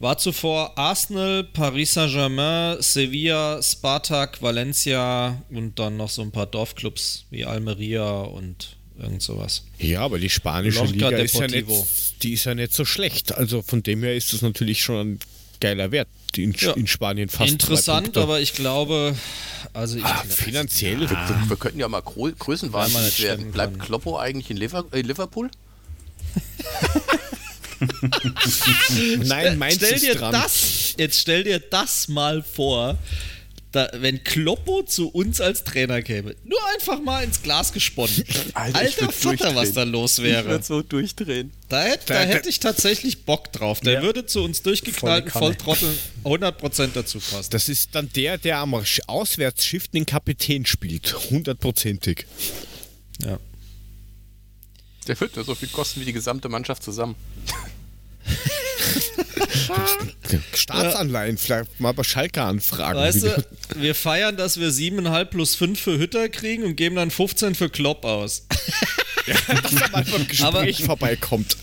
War 0.00 0.18
zuvor 0.18 0.76
Arsenal, 0.76 1.44
Paris 1.44 1.94
Saint-Germain, 1.94 2.82
Sevilla, 2.82 3.62
Spartak, 3.62 4.42
Valencia 4.42 5.40
und 5.48 5.78
dann 5.78 5.96
noch 5.96 6.10
so 6.10 6.22
ein 6.22 6.32
paar 6.32 6.46
Dorfclubs 6.46 7.26
wie 7.30 7.44
Almeria 7.44 8.22
und 8.22 8.76
irgend 8.98 9.22
sowas. 9.22 9.64
Ja, 9.78 10.00
aber 10.00 10.18
die 10.18 10.28
spanische 10.28 10.78
Lorca 10.78 10.92
Liga 10.92 11.08
ist 11.10 11.34
ja, 11.38 11.46
nicht, 11.46 11.68
die 12.24 12.32
ist 12.32 12.44
ja 12.44 12.56
nicht 12.56 12.72
so 12.72 12.84
schlecht. 12.84 13.32
Also 13.32 13.62
von 13.62 13.84
dem 13.84 14.02
her 14.02 14.16
ist 14.16 14.32
es 14.32 14.42
natürlich 14.42 14.82
schon 14.82 15.20
geiler 15.62 15.90
Wert 15.92 16.08
in, 16.36 16.52
ja. 16.52 16.72
in 16.72 16.86
Spanien 16.88 17.28
fast. 17.28 17.50
Interessant, 17.52 18.18
aber 18.18 18.40
ich 18.40 18.52
glaube, 18.54 19.14
also 19.72 19.96
ich 19.96 20.04
ah, 20.04 20.24
finanziell. 20.28 21.00
Wir, 21.00 21.10
wir, 21.10 21.44
wir, 21.48 21.56
könnten 21.56 21.78
ja 21.78 21.88
mal 21.88 22.02
Größenwahnsinnig 22.02 23.22
werden. 23.22 23.52
Bleibt 23.52 23.78
Kloppo 23.78 24.18
eigentlich 24.18 24.50
in 24.50 24.60
äh, 24.60 25.00
Liverpool? 25.02 25.50
Nein, 29.24 29.62
stell 29.72 30.00
dir 30.00 30.16
dran. 30.16 30.32
Das, 30.32 30.94
jetzt 30.98 31.20
stell 31.20 31.44
dir 31.44 31.60
das 31.60 32.08
mal 32.08 32.42
vor, 32.42 32.98
da, 33.72 33.90
wenn 33.94 34.22
Kloppo 34.22 34.82
zu 34.82 35.08
uns 35.08 35.40
als 35.40 35.64
Trainer 35.64 36.02
käme. 36.02 36.36
Nur 36.44 36.58
einfach 36.74 37.00
mal 37.00 37.24
ins 37.24 37.42
Glas 37.42 37.72
gesponnen. 37.72 38.14
Alter, 38.54 38.78
Alter 38.78 39.12
Vater, 39.12 39.54
was 39.54 39.72
da 39.72 39.82
los 39.82 40.22
wäre. 40.22 40.42
Ich 40.42 40.48
würde 40.48 40.64
so 40.64 40.82
durchdrehen. 40.82 41.52
Da, 41.68 41.82
hätte, 41.82 42.12
da 42.12 42.20
hätte 42.20 42.48
ich 42.50 42.60
tatsächlich 42.60 43.24
Bock 43.24 43.50
drauf. 43.52 43.80
Der 43.80 43.94
ja. 43.94 44.02
würde 44.02 44.26
zu 44.26 44.42
uns 44.42 44.62
durchgeknallten 44.62 45.30
Volltrotteln 45.30 45.98
100% 46.24 46.90
dazu 46.92 47.18
passen. 47.18 47.50
Das 47.50 47.68
ist 47.68 47.94
dann 47.94 48.10
der, 48.12 48.38
der 48.38 48.58
am 48.58 48.74
Auswärtsschiff 49.06 49.88
den 49.88 50.04
Kapitän 50.04 50.66
spielt. 50.66 51.30
Hundertprozentig. 51.30 52.26
Ja. 53.22 53.38
Der 55.08 55.18
wird 55.18 55.34
nur 55.34 55.44
so 55.44 55.54
viel 55.54 55.68
kosten 55.68 56.00
wie 56.00 56.04
die 56.04 56.12
gesamte 56.12 56.48
Mannschaft 56.48 56.82
zusammen. 56.82 57.16
Staatsanleihen, 60.54 61.38
vielleicht 61.38 61.80
mal 61.80 61.92
bei 61.92 62.04
Schalke 62.04 62.42
anfragen. 62.42 62.98
Weißt 62.98 63.24
du, 63.24 63.44
wir 63.76 63.94
feiern, 63.94 64.36
dass 64.36 64.58
wir 64.58 64.70
7,5 64.70 65.24
plus 65.26 65.54
5 65.54 65.80
für 65.80 65.98
Hütter 65.98 66.28
kriegen 66.28 66.64
und 66.64 66.76
geben 66.76 66.96
dann 66.96 67.10
15 67.10 67.54
für 67.54 67.68
Klopp 67.68 68.04
aus. 68.04 68.46
ja, 69.26 69.34
dass 69.54 69.72
er 69.72 69.90
mal 69.90 70.04
beim 70.04 70.26
Gespräch 70.26 70.78
aber, 70.78 70.86
vorbeikommt. 70.86 71.56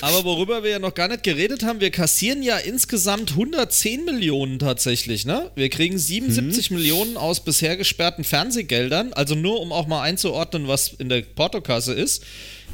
Aber 0.00 0.24
worüber 0.24 0.62
wir 0.62 0.70
ja 0.70 0.78
noch 0.78 0.94
gar 0.94 1.08
nicht 1.08 1.22
geredet 1.22 1.62
haben, 1.62 1.80
wir 1.80 1.90
kassieren 1.90 2.42
ja 2.42 2.56
insgesamt 2.56 3.32
110 3.32 4.04
Millionen 4.04 4.58
tatsächlich, 4.58 5.24
ne? 5.24 5.50
Wir 5.54 5.68
kriegen 5.68 5.98
77 5.98 6.70
mhm. 6.70 6.76
Millionen 6.76 7.16
aus 7.16 7.44
bisher 7.44 7.76
gesperrten 7.76 8.24
Fernsehgeldern, 8.24 9.12
also 9.12 9.34
nur 9.34 9.60
um 9.60 9.72
auch 9.72 9.86
mal 9.86 10.02
einzuordnen, 10.02 10.68
was 10.68 10.94
in 10.98 11.08
der 11.08 11.22
Portokasse 11.22 11.92
ist. 11.92 12.22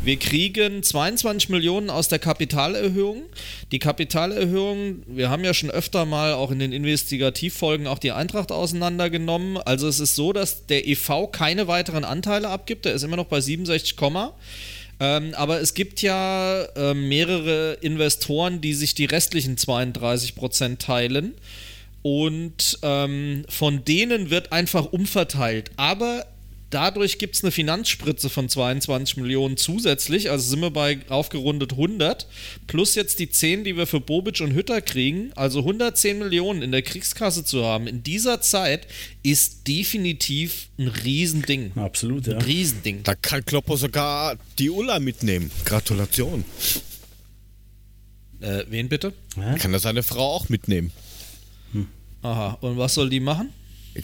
Wir 0.05 0.19
kriegen 0.19 0.83
22 0.83 1.49
Millionen 1.49 1.89
aus 1.89 2.09
der 2.09 2.19
Kapitalerhöhung. 2.19 3.23
Die 3.71 3.79
Kapitalerhöhung, 3.79 5.03
wir 5.07 5.31
haben 5.31 5.45
ja 5.45 5.55
schon 5.55 5.71
öfter 5.71 6.07
mal 6.07 6.33
auch 6.33 6.51
in 6.51 6.59
den 6.59 6.73
Investigativfolgen 6.73 7.87
auch 7.87 8.01
die 8.01 8.11
Eintracht 8.11 8.51
auseinandergenommen. 8.51 9.59
Also 9.59 9.87
es 9.87 10.01
ist 10.01 10.17
so, 10.17 10.33
dass 10.33 10.67
der 10.67 10.89
EV 10.89 11.29
keine 11.31 11.69
weiteren 11.69 12.03
Anteile 12.05 12.49
abgibt. 12.49 12.85
Der 12.85 12.95
ist 12.95 13.05
immer 13.05 13.17
noch 13.17 13.27
bei 13.27 13.41
67, 13.41 13.97
ähm, 14.99 15.35
aber 15.35 15.61
es 15.61 15.75
gibt 15.75 16.03
ja 16.03 16.63
äh, 16.77 16.95
mehrere 16.95 17.75
Investoren, 17.81 18.61
die 18.61 18.75
sich 18.75 18.95
die 18.95 19.05
restlichen 19.05 19.57
32 19.57 20.35
Prozent 20.35 20.83
teilen. 20.83 21.35
Und 22.03 22.79
ähm, 22.83 23.45
von 23.49 23.85
denen 23.85 24.31
wird 24.31 24.53
einfach 24.53 24.93
umverteilt. 24.93 25.71
Aber 25.77 26.27
Dadurch 26.73 27.19
gibt 27.19 27.37
es 27.37 27.45
eine 27.45 27.51
Finanzspritze 27.51 28.31
von 28.31 28.49
22 28.49 29.19
Millionen 29.19 29.57
zusätzlich, 29.57 30.31
also 30.31 30.49
sind 30.49 30.61
wir 30.61 30.71
bei 30.71 30.99
aufgerundet 31.09 31.73
100, 31.73 32.27
plus 32.67 32.95
jetzt 32.95 33.19
die 33.19 33.31
10, 33.31 33.63
die 33.63 33.77
wir 33.77 33.87
für 33.87 34.01
Bobic 34.01 34.41
und 34.41 34.55
Hütter 34.55 34.81
kriegen, 34.81 35.33
also 35.35 35.61
110 35.61 36.19
Millionen 36.19 36.63
in 36.63 36.73
der 36.73 36.83
Kriegskasse 36.83 37.45
zu 37.45 37.65
haben 37.65 37.87
in 37.87 38.03
dieser 38.03 38.41
Zeit 38.41 38.87
ist 39.23 39.69
definitiv 39.69 40.69
ein 40.79 40.89
Riesending. 40.89 41.73
Absolut, 41.77 42.27
ja. 42.27 42.37
Ein 42.37 42.43
Riesending. 42.43 43.03
Da 43.03 43.15
kann 43.15 43.45
Kloppo 43.45 43.77
sogar 43.77 44.37
die 44.59 44.71
Ulla 44.71 44.99
mitnehmen. 44.99 45.51
Gratulation. 45.67 46.45
Äh, 48.41 48.65
wen 48.69 48.89
bitte? 48.89 49.13
Kann 49.59 49.75
er 49.75 49.79
seine 49.79 50.03
Frau 50.03 50.33
auch 50.35 50.49
mitnehmen. 50.49 50.91
Hm. 51.73 51.87
Aha, 52.23 52.59
und 52.63 52.79
was 52.79 52.95
soll 52.95 53.11
die 53.11 53.21
machen? 53.21 53.51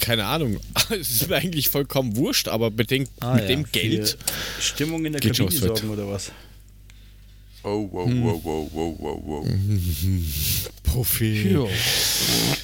Keine 0.01 0.25
Ahnung, 0.27 0.61
es 0.91 1.11
ist 1.11 1.29
mir 1.29 1.37
eigentlich 1.37 1.69
vollkommen 1.69 2.17
wurscht, 2.17 2.49
aber 2.49 2.71
bedenkt 2.71 3.11
ah, 3.21 3.35
mit 3.35 3.43
ja. 3.43 3.49
dem 3.49 3.65
Geld. 3.71 4.19
Stimmung 4.61 5.05
in 5.05 5.13
der 5.13 5.21
Kabine 5.21 5.51
sorgen 5.51 5.91
oder 5.91 6.09
was? 6.09 6.31
Oh, 7.65 7.89
wow, 7.91 8.07
hm. 8.07 8.25
wow, 8.25 8.41
wow, 8.45 8.71
wow, 8.73 8.97
wow, 8.99 9.23
wow. 9.25 9.47
Profi. 10.85 11.59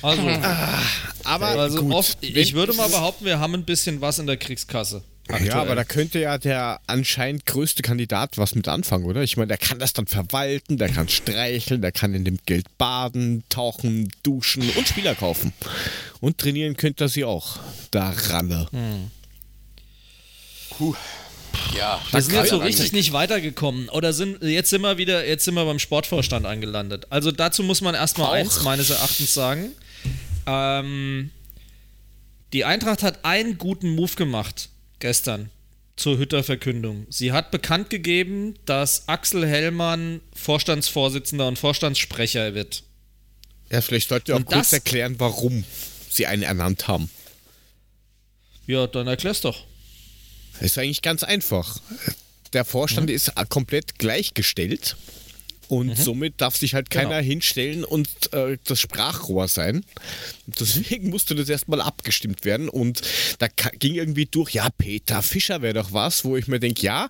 Also, 0.03 0.23
ah, 0.23 0.83
aber 1.25 1.47
also 1.49 1.91
oft, 1.91 2.19
ich 2.23 2.55
würde 2.55 2.73
mal 2.75 2.89
behaupten, 2.89 3.25
wir 3.25 3.39
haben 3.39 3.55
ein 3.55 3.65
bisschen 3.65 4.01
was 4.01 4.19
in 4.19 4.27
der 4.27 4.37
Kriegskasse. 4.37 5.03
Aktuell. 5.29 5.49
Ja, 5.49 5.63
aber 5.63 5.75
da 5.75 5.85
könnte 5.85 6.19
ja 6.19 6.37
der 6.37 6.81
anscheinend 6.87 7.47
größte 7.47 7.83
Kandidat 7.83 8.37
was 8.37 8.55
mit 8.55 8.69
anfangen, 8.69 9.07
oder? 9.07 9.23
Ich 9.23 9.39
meine, 9.39 9.49
der 9.49 9.57
kann 9.57 9.79
das 9.79 9.95
dann 9.95 10.07
verwalten, 10.07 10.77
der 10.77 10.91
kann 10.91 11.09
streicheln, 11.09 11.81
der 11.81 11.93
kann 11.93 12.13
in 12.13 12.27
dem 12.27 12.39
Geld 12.45 12.67
baden, 12.77 13.43
tauchen, 13.49 14.13
duschen 14.23 14.69
und 14.77 14.87
Spieler 14.87 15.15
kaufen. 15.15 15.55
Und 16.21 16.37
trainieren 16.37 16.77
könnte 16.77 17.05
er 17.05 17.09
sie 17.09 17.25
auch. 17.25 17.59
Da 17.91 18.11
Ralle. 18.29 18.69
Hm. 18.71 19.11
Puh. 20.71 20.95
Ja, 21.75 22.01
wir 22.11 22.21
sind 22.21 22.35
jetzt 22.35 22.51
so 22.51 22.59
richtig 22.59 22.93
nicht 22.93 23.13
weitergekommen. 23.13 23.89
Oder 23.89 24.13
sind 24.13 24.43
jetzt 24.43 24.71
sind 24.71 24.83
wir 24.83 24.99
wieder, 24.99 25.27
jetzt 25.27 25.45
sind 25.45 25.55
wir 25.55 25.65
beim 25.65 25.79
Sportvorstand 25.79 26.45
angelandet. 26.45 27.07
Also 27.11 27.33
dazu 27.33 27.63
muss 27.63 27.81
man 27.81 27.95
erstmal 27.95 28.35
eins 28.35 28.63
meines 28.63 28.91
Erachtens 28.91 29.33
sagen. 29.33 29.73
Ähm, 30.47 31.31
die 32.53 32.65
Eintracht 32.65 33.03
hat 33.03 33.25
einen 33.25 33.57
guten 33.57 33.89
Move 33.91 34.15
gemacht 34.17 34.69
gestern 35.05 35.51
zur 35.97 36.17
Hütter-Verkündung. 36.17 37.07
Sie 37.11 37.33
hat 37.33 37.51
bekannt 37.51 37.91
gegeben, 37.91 38.55
dass 38.65 39.07
Axel 39.07 39.47
Hellmann 39.47 40.23
Vorstandsvorsitzender 40.35 41.47
und 41.47 41.59
Vorstandssprecher 41.59 42.55
wird. 42.55 42.85
Ja, 43.71 43.83
vielleicht 43.83 44.09
sollt 44.09 44.29
ihr 44.29 44.35
auch 44.35 44.39
und 44.39 44.47
kurz 44.47 44.73
erklären, 44.73 45.17
warum 45.19 45.65
sie 46.09 46.27
einen 46.27 46.43
ernannt 46.43 46.89
haben. 46.89 47.11
Ja, 48.67 48.87
dann 48.87 49.07
erklär's 49.07 49.43
doch. 49.43 49.67
Das 50.55 50.63
ist 50.63 50.79
eigentlich 50.79 51.03
ganz 51.03 51.23
einfach. 51.23 51.83
Der 52.55 52.65
Vorstand 52.65 53.11
mhm. 53.11 53.15
ist 53.15 53.31
komplett 53.51 53.99
gleichgestellt 53.99 54.97
und 55.69 55.89
mhm. 55.89 55.95
somit 55.97 56.35
darf 56.41 56.57
sich 56.57 56.75
halt 56.75 56.91
keiner 56.91 57.21
genau. 57.21 57.29
hinstellen 57.29 57.85
und 57.85 58.09
äh, 58.33 58.59
das 58.65 58.81
Sprachrohr 58.81 59.49
sein. 59.49 59.85
Deswegen 60.47 61.11
musste 61.11 61.35
das 61.35 61.49
erstmal 61.49 61.81
abgestimmt 61.81 62.45
werden. 62.45 62.69
Und 62.69 63.01
da 63.39 63.49
ging 63.79 63.95
irgendwie 63.95 64.27
durch, 64.27 64.51
ja, 64.51 64.69
Peter 64.77 65.23
Fischer 65.23 65.63
wäre 65.63 65.75
doch 65.75 65.93
was, 65.93 66.25
wo 66.25 66.37
ich 66.37 66.47
mir 66.47 66.61
denke, 66.61 66.83
ja, 66.83 67.09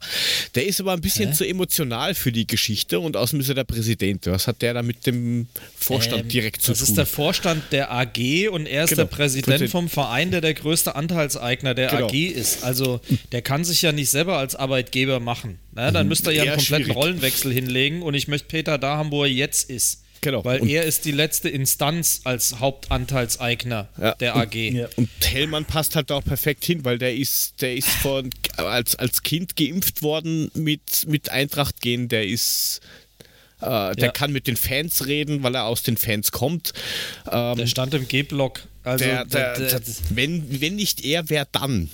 der 0.55 0.67
ist 0.67 0.81
aber 0.81 0.93
ein 0.93 1.01
bisschen 1.01 1.31
Hä? 1.31 1.35
zu 1.35 1.47
emotional 1.47 2.15
für 2.15 2.33
die 2.33 2.47
Geschichte 2.47 3.01
und 3.01 3.17
außerdem 3.17 3.41
ist 3.41 3.49
er 3.49 3.55
der 3.57 3.65
Präsident. 3.65 4.27
Was 4.27 4.47
hat 4.47 4.63
der 4.63 4.75
da 4.75 4.83
mit 4.83 5.07
dem 5.07 5.49
Vorstand 5.77 6.23
ähm, 6.23 6.29
direkt 6.29 6.63
zu 6.63 6.73
tun? 6.73 6.81
Das 6.81 6.89
ist 6.89 6.97
der 6.97 7.07
Vorstand 7.07 7.65
der 7.73 7.93
AG 7.93 8.49
und 8.51 8.67
er 8.67 8.85
ist 8.85 8.91
genau. 8.91 9.03
der 9.03 9.07
Präsident 9.07 9.71
vom 9.71 9.89
Verein, 9.89 10.31
der 10.31 10.41
der 10.41 10.55
größte 10.55 10.95
Anteilseigner 10.95 11.75
der 11.75 11.89
genau. 11.89 12.07
AG 12.07 12.15
ist. 12.15 12.63
Also 12.63 13.01
der 13.33 13.43
kann 13.43 13.65
sich 13.65 13.83
ja 13.83 13.93
nicht 13.93 14.11
selber 14.11 14.39
als 14.39 14.55
Arbeitgeber 14.55 15.21
machen. 15.21 15.59
Na, 15.75 15.91
dann 15.91 16.07
mhm. 16.07 16.09
müsste 16.09 16.31
er 16.31 16.37
ja 16.37 16.43
einen 16.43 16.57
kompletten 16.57 16.85
schwierig. 16.87 16.97
Rollenwechsel 16.97 17.53
hinlegen 17.53 18.03
und 18.03 18.15
ich 18.15 18.29
möchte 18.29 18.49
Peter 18.49 18.79
da 18.79 18.97
haben, 18.97 19.11
wo 19.11 19.25
er 19.25 19.31
jetzt 19.31 19.71
ist. 19.71 20.01
Genau. 20.25 20.43
Weil 20.43 20.61
und 20.61 20.69
er 20.69 20.85
ist 20.85 21.05
die 21.05 21.13
letzte 21.13 21.51
Instanz 21.51 22.23
als 22.25 22.59
Hauptanteilseigner 22.59 23.89
ja. 24.01 24.15
der 24.15 24.37
AG. 24.37 24.55
Und, 24.55 24.77
ja. 24.77 24.89
und 24.97 25.11
Hellmann 25.23 25.67
passt 25.67 25.97
halt 25.97 26.11
auch 26.11 26.25
perfekt 26.25 26.65
hin, 26.65 26.85
weil 26.85 26.97
der 26.97 27.15
ist, 27.15 27.61
der 27.61 27.77
ist 27.77 27.91
von, 27.91 28.31
als, 28.57 28.97
als 28.97 29.23
Kind 29.23 29.55
geimpft 29.55 30.01
worden 30.01 30.51
mit, 30.55 31.07
mit 31.09 31.29
Eintracht 31.29 31.83
gehen, 31.83 32.09
der 32.09 32.27
ist. 32.27 32.81
Äh, 33.61 33.95
der 33.97 34.07
ja. 34.07 34.11
kann 34.11 34.33
mit 34.33 34.47
den 34.47 34.57
Fans 34.57 35.07
reden, 35.07 35.43
weil 35.43 35.55
er 35.55 35.65
aus 35.67 35.83
den 35.83 35.97
Fans 35.97 36.33
kommt. 36.33 36.73
Ähm, 37.31 37.57
der 37.57 37.67
stand 37.67 37.95
im 37.95 38.09
G-Block. 38.09 38.63
Also, 38.83 39.05
der, 39.05 39.25
der, 39.27 39.59
der, 39.59 39.81
wenn, 40.11 40.61
wenn 40.61 40.77
nicht 40.77 41.05
er, 41.05 41.29
wer 41.29 41.47
dann? 41.53 41.91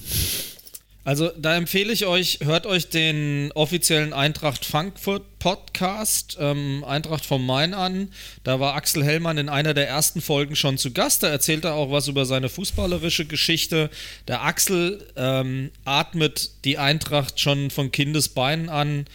Also 1.02 1.30
da 1.38 1.56
empfehle 1.56 1.92
ich 1.92 2.04
euch, 2.04 2.40
hört 2.42 2.66
euch 2.66 2.90
den 2.90 3.50
offiziellen 3.54 4.12
Eintracht 4.12 4.66
Frankfurt 4.66 5.38
Podcast, 5.38 6.36
ähm, 6.38 6.84
Eintracht 6.86 7.24
vom 7.24 7.46
Main 7.46 7.72
an. 7.72 8.12
Da 8.44 8.60
war 8.60 8.74
Axel 8.74 9.02
Hellmann 9.02 9.38
in 9.38 9.48
einer 9.48 9.72
der 9.72 9.88
ersten 9.88 10.20
Folgen 10.20 10.56
schon 10.56 10.76
zu 10.76 10.92
Gast. 10.92 11.22
Da 11.22 11.28
erzählt 11.28 11.64
er 11.64 11.74
auch 11.74 11.90
was 11.90 12.08
über 12.08 12.26
seine 12.26 12.50
fußballerische 12.50 13.24
Geschichte. 13.24 13.88
Der 14.28 14.42
Axel 14.42 15.06
ähm, 15.16 15.70
atmet 15.86 16.50
die 16.66 16.76
Eintracht 16.76 17.40
schon 17.40 17.70
von 17.70 17.90
Kindesbeinen 17.90 18.68
an. 18.68 19.06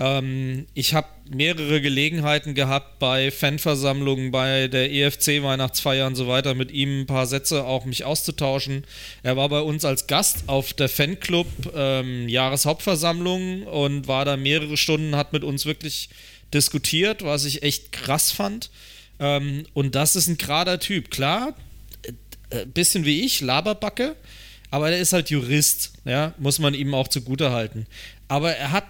Ähm, 0.00 0.66
ich 0.72 0.94
habe 0.94 1.08
mehrere 1.28 1.82
Gelegenheiten 1.82 2.54
gehabt 2.54 2.98
bei 2.98 3.30
Fanversammlungen, 3.30 4.30
bei 4.30 4.66
der 4.66 4.90
EFC-Weihnachtsfeier 4.90 6.06
und 6.06 6.16
so 6.16 6.26
weiter, 6.26 6.54
mit 6.54 6.72
ihm 6.72 7.02
ein 7.02 7.06
paar 7.06 7.26
Sätze 7.26 7.66
auch 7.66 7.84
mich 7.84 8.04
auszutauschen. 8.04 8.84
Er 9.22 9.36
war 9.36 9.50
bei 9.50 9.60
uns 9.60 9.84
als 9.84 10.06
Gast 10.06 10.44
auf 10.48 10.72
der 10.72 10.88
Fanclub 10.88 11.46
ähm, 11.76 12.28
und 13.66 14.08
war 14.08 14.24
da 14.24 14.36
mehrere 14.38 14.76
Stunden, 14.78 15.16
hat 15.16 15.34
mit 15.34 15.44
uns 15.44 15.66
wirklich 15.66 16.08
diskutiert, 16.54 17.22
was 17.22 17.44
ich 17.44 17.62
echt 17.62 17.92
krass 17.92 18.32
fand. 18.32 18.70
Ähm, 19.18 19.66
und 19.74 19.94
das 19.94 20.16
ist 20.16 20.28
ein 20.28 20.38
gerader 20.38 20.80
Typ. 20.80 21.10
Klar, 21.10 21.54
äh, 22.48 22.64
bisschen 22.64 23.04
wie 23.04 23.20
ich, 23.20 23.42
Laberbacke, 23.42 24.16
aber 24.70 24.90
er 24.90 24.98
ist 24.98 25.12
halt 25.12 25.28
Jurist, 25.28 25.92
ja, 26.06 26.32
muss 26.38 26.58
man 26.58 26.72
ihm 26.72 26.94
auch 26.94 27.08
zugute 27.08 27.50
halten. 27.50 27.86
Aber 28.28 28.56
er 28.56 28.72
hat 28.72 28.84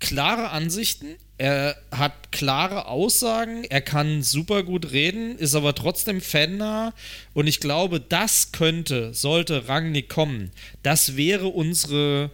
klare 0.00 0.50
Ansichten, 0.50 1.16
er 1.38 1.76
hat 1.90 2.32
klare 2.32 2.86
Aussagen, 2.86 3.64
er 3.64 3.82
kann 3.82 4.22
super 4.22 4.62
gut 4.62 4.92
reden, 4.92 5.36
ist 5.38 5.54
aber 5.54 5.74
trotzdem 5.74 6.20
fannah 6.20 6.94
und 7.34 7.46
ich 7.46 7.60
glaube, 7.60 8.00
das 8.00 8.52
könnte, 8.52 9.12
sollte 9.12 9.68
Rangnick 9.68 10.08
kommen, 10.08 10.50
das 10.82 11.16
wäre 11.16 11.48
unsere, 11.48 12.30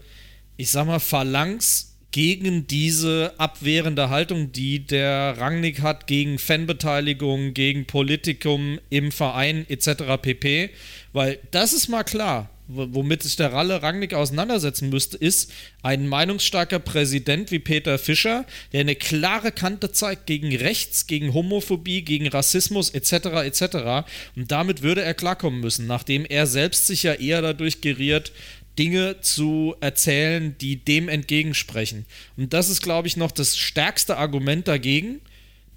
ich 0.57 0.71
sag 0.71 0.87
mal, 0.87 1.01
Phalanx 1.01 1.93
gegen 2.13 2.67
diese 2.67 3.33
abwehrende 3.39 4.11
Haltung, 4.11 4.53
die 4.53 4.87
der 4.87 5.39
Rangnick 5.39 5.81
hat, 5.81 6.07
gegen 6.07 6.39
Fanbeteiligung, 6.39 7.55
gegen 7.55 7.87
Politikum 7.87 8.79
im 8.91 9.11
Verein 9.11 9.65
etc. 9.69 10.21
pp. 10.21 10.71
Weil 11.15 11.39
das 11.51 11.73
ist 11.73 11.89
mal 11.89 12.05
klar, 12.05 12.51
womit 12.75 13.23
sich 13.23 13.37
der 13.37 13.53
Ralle 13.53 13.83
Rangnick 13.83 14.15
auseinandersetzen 14.15 14.89
müsste, 14.89 15.17
ist 15.17 15.53
ein 15.83 16.09
meinungsstarker 16.09 16.79
Präsident 16.79 17.51
wie 17.51 17.59
Peter 17.59 17.99
Fischer, 17.99 18.45
der 18.73 18.81
eine 18.81 18.97
klare 18.97 19.53
Kante 19.53 19.93
zeigt 19.93 20.27
gegen 20.27 20.55
Rechts, 20.55 21.07
gegen 21.07 21.35
Homophobie, 21.35 22.03
gegen 22.03 22.29
Rassismus 22.29 22.91
etc. 22.91 23.13
etc. 23.45 24.07
Und 24.37 24.51
damit 24.51 24.83
würde 24.83 25.03
er 25.03 25.15
klarkommen 25.15 25.61
müssen, 25.61 25.87
nachdem 25.87 26.25
er 26.25 26.47
selbst 26.47 26.87
sich 26.87 27.03
ja 27.03 27.15
eher 27.15 27.43
dadurch 27.43 27.81
geriert, 27.81 28.33
Dinge 28.79 29.21
zu 29.21 29.75
erzählen, 29.81 30.57
die 30.59 30.77
dem 30.77 31.09
entgegensprechen. 31.09 32.07
Und 32.37 32.53
das 32.53 32.71
ist, 32.71 32.83
glaube 32.83 33.07
ich, 33.07 33.17
noch 33.17 33.31
das 33.31 33.57
stärkste 33.57 34.17
Argument 34.17 34.67
dagegen, 34.67 35.21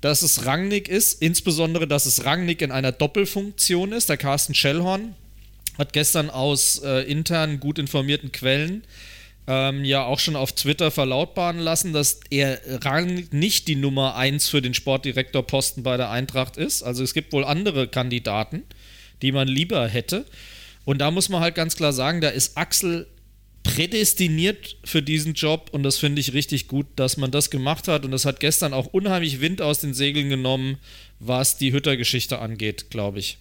dass 0.02 0.22
es 0.22 0.46
Rangnick 0.46 0.88
ist, 0.88 1.22
insbesondere, 1.22 1.88
dass 1.88 2.06
es 2.06 2.26
Rangnick 2.26 2.62
in 2.62 2.72
einer 2.72 2.92
Doppelfunktion 2.92 3.92
ist. 3.92 4.08
Der 4.08 4.18
Carsten 4.18 4.54
Schellhorn 4.54 5.16
hat 5.78 5.94
gestern 5.94 6.30
aus 6.30 6.80
äh, 6.80 7.02
intern 7.02 7.60
gut 7.60 7.80
informierten 7.80 8.32
Quellen 8.32 8.84
ähm, 9.48 9.86
ja 9.86 10.04
auch 10.04 10.20
schon 10.20 10.36
auf 10.36 10.54
Twitter 10.54 10.92
verlautbaren 10.92 11.60
lassen, 11.60 11.94
dass 11.94 12.20
er 12.30 12.60
Rangnick 12.84 13.34
nicht 13.34 13.68
die 13.68 13.76
Nummer 13.76 14.16
1 14.16 14.50
für 14.50 14.62
den 14.62 14.74
Sportdirektorposten 14.74 15.84
bei 15.84 15.98
der 15.98 16.10
Eintracht 16.10 16.58
ist. 16.58 16.84
Also 16.84 17.04
es 17.04 17.14
gibt 17.14 17.32
wohl 17.34 17.44
andere 17.44 17.88
Kandidaten, 17.88 18.64
die 19.22 19.32
man 19.32 19.48
lieber 19.48 19.88
hätte. 19.88 20.26
Und 20.84 21.00
da 21.00 21.12
muss 21.12 21.30
man 21.30 21.42
halt 21.42 21.56
ganz 21.56 21.76
klar 21.76 21.94
sagen, 21.94 22.22
da 22.22 22.30
ist 22.30 22.58
Axel 22.58 23.08
prädestiniert 23.64 24.78
für 24.84 25.02
diesen 25.02 25.34
Job 25.34 25.70
und 25.72 25.82
das 25.82 25.98
finde 25.98 26.22
ich 26.22 26.34
richtig 26.34 26.68
gut, 26.68 26.86
dass 26.96 27.18
man 27.18 27.32
das 27.32 27.50
gemacht 27.50 27.88
hat 27.88 28.06
und 28.06 28.12
das 28.12 28.24
hat 28.24 28.40
gestern 28.40 28.74
auch 28.74 28.86
unheimlich 28.88 29.42
Wind 29.42 29.60
aus 29.60 29.80
den 29.80 29.96
Segeln 29.96 30.30
genommen, 30.30 30.78
was 31.20 31.58
die 31.58 31.74
Hütter-Geschichte 31.74 32.38
angeht, 32.38 32.92
glaube 32.92 33.18
ich. 33.18 33.40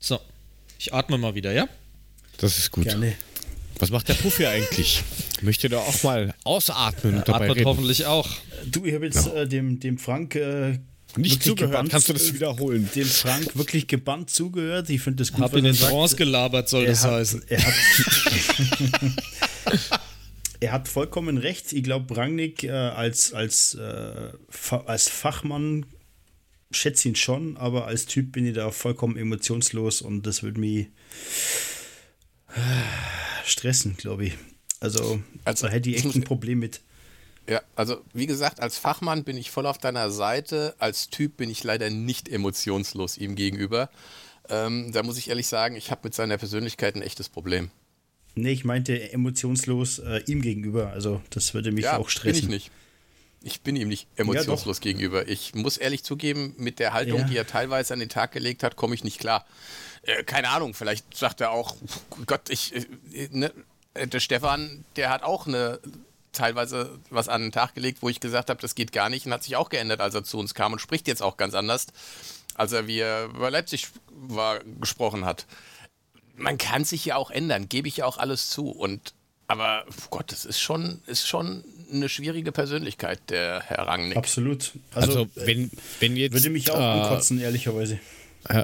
So, 0.00 0.20
ich 0.78 0.92
atme 0.92 1.18
mal 1.18 1.34
wieder, 1.34 1.52
ja? 1.52 1.68
Das 2.38 2.58
ist 2.58 2.70
gut. 2.70 2.84
Gerne. 2.84 3.14
Was 3.78 3.90
macht 3.90 4.08
der 4.08 4.14
Puff 4.14 4.40
eigentlich? 4.40 5.02
Möchte 5.42 5.68
da 5.68 5.78
auch 5.78 6.02
mal 6.02 6.34
ausatmen 6.44 7.16
und 7.16 7.28
dabei 7.28 7.44
Atmet 7.44 7.56
reden? 7.56 7.66
hoffentlich 7.66 8.06
auch. 8.06 8.28
Du, 8.66 8.84
ich 8.84 8.94
habe 8.94 9.04
jetzt 9.04 9.26
ja. 9.26 9.34
äh, 9.34 9.48
dem, 9.48 9.80
dem 9.80 9.98
Frank 9.98 10.34
äh, 10.34 10.78
nicht 11.16 11.42
zugehört. 11.42 11.72
Gebannt, 11.72 11.90
Kannst 11.90 12.08
du 12.08 12.14
das 12.14 12.32
wiederholen? 12.32 12.88
Dem 12.94 13.06
Frank 13.06 13.56
wirklich 13.56 13.86
gebannt 13.86 14.30
zugehört. 14.30 14.88
Ich 14.90 15.02
finde 15.02 15.18
das 15.18 15.32
gut. 15.32 15.42
Hab 15.42 15.54
in 15.54 15.64
den 15.64 15.76
Trance 15.76 16.16
gelabert, 16.16 16.68
soll 16.68 16.84
er 16.84 16.90
das 16.90 17.04
hat, 17.04 17.12
heißen. 17.12 17.42
Er 17.48 17.66
hat, 17.66 17.74
er 20.60 20.72
hat 20.72 20.88
vollkommen 20.88 21.36
recht. 21.38 21.72
Ich 21.72 21.82
glaube, 21.82 22.16
Rangnick 22.16 22.64
äh, 22.64 22.70
als, 22.70 23.32
als, 23.34 23.74
äh, 23.74 24.30
als 24.86 25.08
Fachmann 25.08 25.86
schätze 26.70 27.08
ihn 27.08 27.16
schon, 27.16 27.56
aber 27.56 27.86
als 27.86 28.06
Typ 28.06 28.32
bin 28.32 28.46
ich 28.46 28.54
da 28.54 28.70
vollkommen 28.70 29.16
emotionslos 29.16 30.02
und 30.02 30.26
das 30.26 30.42
würde 30.42 30.60
mich 30.60 30.88
äh, 32.48 32.60
stressen, 33.44 33.96
glaube 33.96 34.26
ich. 34.26 34.34
Also, 34.80 35.20
also 35.44 35.66
da 35.66 35.72
hätte 35.72 35.90
ich 35.90 36.04
echt 36.04 36.14
ein 36.14 36.24
Problem 36.24 36.58
mit. 36.58 36.80
Ja, 37.48 37.62
also 37.76 38.02
wie 38.12 38.26
gesagt, 38.26 38.60
als 38.60 38.76
Fachmann 38.76 39.24
bin 39.24 39.36
ich 39.36 39.50
voll 39.50 39.66
auf 39.66 39.78
deiner 39.78 40.10
Seite. 40.10 40.74
Als 40.78 41.08
Typ 41.10 41.36
bin 41.36 41.48
ich 41.48 41.62
leider 41.62 41.90
nicht 41.90 42.28
emotionslos 42.28 43.16
ihm 43.16 43.36
gegenüber. 43.36 43.88
Ähm, 44.48 44.90
da 44.92 45.02
muss 45.02 45.18
ich 45.18 45.28
ehrlich 45.28 45.46
sagen, 45.46 45.76
ich 45.76 45.90
habe 45.90 46.02
mit 46.04 46.14
seiner 46.14 46.38
Persönlichkeit 46.38 46.96
ein 46.96 47.02
echtes 47.02 47.28
Problem. 47.28 47.70
Nee, 48.34 48.52
ich 48.52 48.64
meinte 48.64 49.12
emotionslos 49.12 50.00
äh, 50.00 50.22
ihm 50.26 50.42
gegenüber. 50.42 50.90
Also 50.90 51.22
das 51.30 51.54
würde 51.54 51.72
mich 51.72 51.84
ja, 51.84 51.96
auch 51.96 52.08
stressen. 52.08 52.48
Bin 52.48 52.56
ich 52.56 52.64
nicht. 52.64 52.70
Ich 53.46 53.60
bin 53.60 53.76
ihm 53.76 53.86
nicht 53.86 54.08
emotionslos 54.16 54.78
ja, 54.78 54.82
gegenüber. 54.82 55.28
Ich 55.28 55.54
muss 55.54 55.76
ehrlich 55.76 56.02
zugeben, 56.02 56.54
mit 56.58 56.80
der 56.80 56.92
Haltung, 56.92 57.20
ja. 57.20 57.26
die 57.26 57.36
er 57.36 57.46
teilweise 57.46 57.94
an 57.94 58.00
den 58.00 58.08
Tag 58.08 58.32
gelegt 58.32 58.64
hat, 58.64 58.74
komme 58.74 58.96
ich 58.96 59.04
nicht 59.04 59.20
klar. 59.20 59.46
Äh, 60.02 60.24
keine 60.24 60.48
Ahnung, 60.48 60.74
vielleicht 60.74 61.16
sagt 61.16 61.40
er 61.40 61.52
auch, 61.52 61.76
Gott, 62.26 62.50
ich, 62.50 62.74
äh, 62.74 62.86
ne, 63.30 63.52
der 63.94 64.18
Stefan, 64.18 64.84
der 64.96 65.10
hat 65.10 65.22
auch 65.22 65.46
eine 65.46 65.78
teilweise 66.32 66.98
was 67.10 67.28
an 67.28 67.42
den 67.42 67.52
Tag 67.52 67.76
gelegt, 67.76 67.98
wo 68.02 68.08
ich 68.08 68.18
gesagt 68.18 68.50
habe, 68.50 68.60
das 68.60 68.74
geht 68.74 68.90
gar 68.90 69.08
nicht 69.08 69.26
und 69.26 69.32
hat 69.32 69.44
sich 69.44 69.54
auch 69.54 69.68
geändert, 69.68 70.00
als 70.00 70.16
er 70.16 70.24
zu 70.24 70.38
uns 70.38 70.52
kam 70.54 70.72
und 70.72 70.80
spricht 70.80 71.06
jetzt 71.06 71.22
auch 71.22 71.36
ganz 71.36 71.54
anders, 71.54 71.86
als 72.56 72.72
er 72.72 72.88
wie 72.88 72.98
er 72.98 73.26
über 73.26 73.52
Leipzig 73.52 73.86
war, 74.10 74.58
gesprochen 74.80 75.24
hat. 75.24 75.46
Man 76.34 76.58
kann 76.58 76.84
sich 76.84 77.04
ja 77.04 77.14
auch 77.14 77.30
ändern, 77.30 77.68
gebe 77.68 77.86
ich 77.86 77.98
ja 77.98 78.06
auch 78.06 78.18
alles 78.18 78.50
zu. 78.50 78.70
Und 78.70 79.14
aber 79.46 79.84
Gott, 80.10 80.32
das 80.32 80.44
ist 80.44 80.58
schon, 80.58 81.00
ist 81.06 81.28
schon 81.28 81.62
eine 81.92 82.08
schwierige 82.08 82.52
Persönlichkeit, 82.52 83.20
der 83.28 83.62
Herr 83.66 83.86
Rangnick. 83.86 84.16
Absolut. 84.16 84.72
Also, 84.94 85.10
also 85.10 85.28
wenn, 85.34 85.70
wenn 86.00 86.16
jetzt. 86.16 86.32
Würde 86.32 86.50
mich 86.50 86.70
auch 86.70 86.78
äh, 86.78 86.82
ankotzen, 86.82 87.40
ehrlicherweise. 87.40 87.98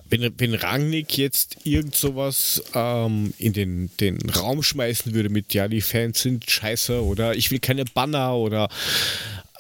Wenn, 0.09 0.33
wenn 0.39 0.55
Rangnick 0.55 1.19
jetzt 1.19 1.57
irgend 1.65 1.97
sowas 1.97 2.63
ähm, 2.73 3.35
in 3.39 3.53
den, 3.53 3.91
den 3.99 4.19
Raum 4.31 4.63
schmeißen 4.63 5.13
würde 5.13 5.29
mit, 5.29 5.55
ja, 5.55 5.67
die 5.67 5.81
Fans 5.81 6.23
sind 6.23 6.49
scheiße 6.49 7.03
oder 7.03 7.35
ich 7.35 7.51
will 7.51 7.59
keine 7.59 7.85
Banner 7.85 8.37
oder 8.37 8.69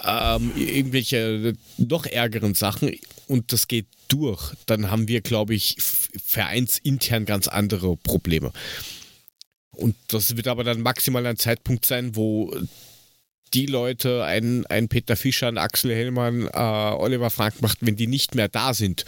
ähm, 0.05 0.53
irgendwelche 0.57 1.55
noch 1.77 2.07
ärgeren 2.07 2.55
Sachen 2.55 2.93
und 3.27 3.53
das 3.53 3.67
geht 3.67 3.87
durch, 4.09 4.53
dann 4.67 4.91
haben 4.91 5.09
wir, 5.09 5.23
glaube 5.23 5.55
ich, 5.55 5.77
vereinsintern 5.81 7.25
ganz 7.25 7.49
andere 7.49 7.97
Probleme. 7.97 8.53
Und 9.73 9.97
das 10.09 10.37
wird 10.37 10.49
aber 10.49 10.65
dann 10.65 10.83
maximal 10.83 11.27
ein 11.27 11.39
Zeitpunkt 11.39 11.87
sein, 11.87 12.15
wo 12.15 12.55
die 13.55 13.67
Leute, 13.67 14.25
ein, 14.25 14.67
ein 14.67 14.89
Peter 14.89 15.17
Fischer, 15.17 15.49
ein 15.49 15.59
Axel 15.59 15.95
Hellmann, 15.95 16.47
äh, 16.47 16.59
Oliver 16.59 17.31
Frank 17.31 17.61
macht, 17.61 17.79
wenn 17.81 17.97
die 17.97 18.07
nicht 18.07 18.35
mehr 18.35 18.49
da 18.49 18.75
sind. 18.75 19.05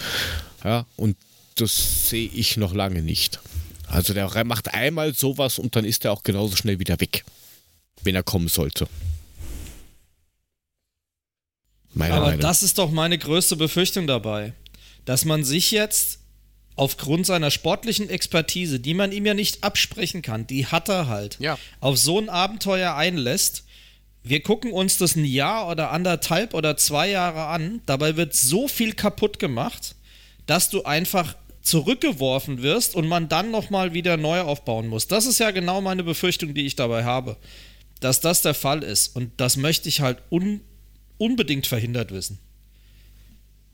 Ja, 0.63 0.87
und 0.97 1.17
das 1.57 2.09
sehe 2.11 2.29
ich 2.29 2.57
noch 2.57 2.75
lange 2.75 3.03
nicht. 3.03 3.41
Also 3.87 4.13
der 4.15 4.45
macht 4.45 4.75
einmal 4.75 5.15
sowas 5.15 5.59
und 5.59 5.77
dann 5.77 5.85
ist 5.85 6.05
er 6.05 6.13
auch 6.13 6.23
genauso 6.23 6.57
schnell 6.57 6.79
wieder 6.79 7.01
weg, 7.01 7.25
wenn 8.03 8.15
er 8.15 8.23
kommen 8.23 8.49
sollte. 8.49 8.89
Meine 11.93 12.15
Aber 12.15 12.27
Meinung. 12.27 12.41
das 12.41 12.63
ist 12.63 12.79
doch 12.79 12.91
meine 12.91 13.19
größte 13.19 13.57
Befürchtung 13.57 14.07
dabei, 14.07 14.53
dass 15.05 15.25
man 15.25 15.45
sich 15.45 15.71
jetzt 15.71 16.19
aufgrund 16.77 17.25
seiner 17.25 17.53
sportlichen 17.53 18.11
Expertise, 18.11 18.81
die 18.81 18.95
man 18.95 19.13
ihm 19.13 19.27
ja 19.27 19.35
nicht 19.35 19.63
absprechen 19.63 20.23
kann, 20.23 20.47
die 20.47 20.67
hat 20.67 20.89
er 20.89 21.07
halt, 21.07 21.39
ja. 21.39 21.57
auf 21.79 21.97
so 21.97 22.19
ein 22.19 22.29
Abenteuer 22.29 22.97
einlässt 22.97 23.64
wir 24.25 24.43
gucken 24.43 24.73
uns 24.73 24.97
das 24.97 25.17
ein 25.17 25.25
Jahr 25.27 25.69
oder 25.69 25.91
anderthalb 25.93 26.55
oder 26.55 26.79
zwei 26.79 27.11
Jahre 27.11 27.45
an. 27.47 27.83
Dabei 27.85 28.17
wird 28.17 28.35
so 28.35 28.69
viel 28.69 28.95
kaputt 28.95 29.39
gemacht, 29.39 29.95
dass 30.47 30.71
du 30.71 30.85
einfach 30.85 31.37
zurückgeworfen 31.61 32.63
wirst 32.63 32.95
und 32.95 33.07
man 33.07 33.29
dann 33.29 33.51
nochmal 33.51 33.93
wieder 33.93 34.17
neu 34.17 34.41
aufbauen 34.41 34.89
muss. 34.89 35.09
Das 35.09 35.27
ist 35.27 35.41
ja 35.41 35.51
genau 35.51 35.83
meine 35.83 36.05
Befürchtung, 36.05 36.55
die 36.55 36.65
ich 36.65 36.75
dabei 36.75 37.05
habe. 37.05 37.37
Dass 38.01 38.21
das 38.21 38.43
der 38.43 38.55
Fall 38.55 38.83
ist. 38.83 39.15
Und 39.15 39.31
das 39.37 39.57
möchte 39.57 39.89
ich 39.89 40.01
halt 40.01 40.19
un 40.31 40.61
unbedingt 41.17 41.67
verhindert 41.67 42.11
wissen. 42.11 42.39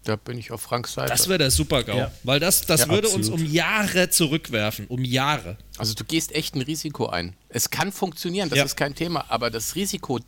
Da 0.05 0.16
bin 0.16 0.39
ich 0.39 0.51
auf 0.51 0.62
Franks 0.62 0.94
Seite. 0.94 1.10
Das 1.10 1.28
wäre 1.28 1.39
der 1.39 1.51
Super-GAU. 1.51 1.97
Ja. 1.97 2.12
Weil 2.22 2.40
das, 2.40 2.62
das 2.62 2.82
ja, 2.82 2.89
würde 2.89 3.09
absolut. 3.09 3.31
uns 3.31 3.40
um 3.40 3.47
Jahre 3.47 4.10
zurückwerfen. 4.10 4.86
Um 4.86 5.05
Jahre. 5.05 5.59
Also 5.77 5.94
du 5.94 6.05
gehst 6.05 6.35
echt 6.35 6.55
ein 6.55 6.62
Risiko 6.62 7.06
ein. 7.06 7.36
Es 7.48 7.70
kann 7.70 7.93
funktionieren, 7.93 8.48
das 8.48 8.59
ja. 8.59 8.64
ist 8.64 8.77
kein 8.77 8.94
Thema. 8.94 9.27
Aber 9.28 9.51
das 9.51 9.74
Risiko, 9.74 10.20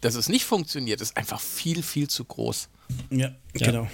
dass 0.00 0.14
es 0.14 0.28
nicht 0.28 0.44
funktioniert, 0.44 1.00
ist 1.00 1.16
einfach 1.16 1.40
viel, 1.40 1.82
viel 1.82 2.08
zu 2.08 2.24
groß. 2.24 2.68
Ja, 3.10 3.34
ja. 3.54 3.66
genau. 3.66 3.88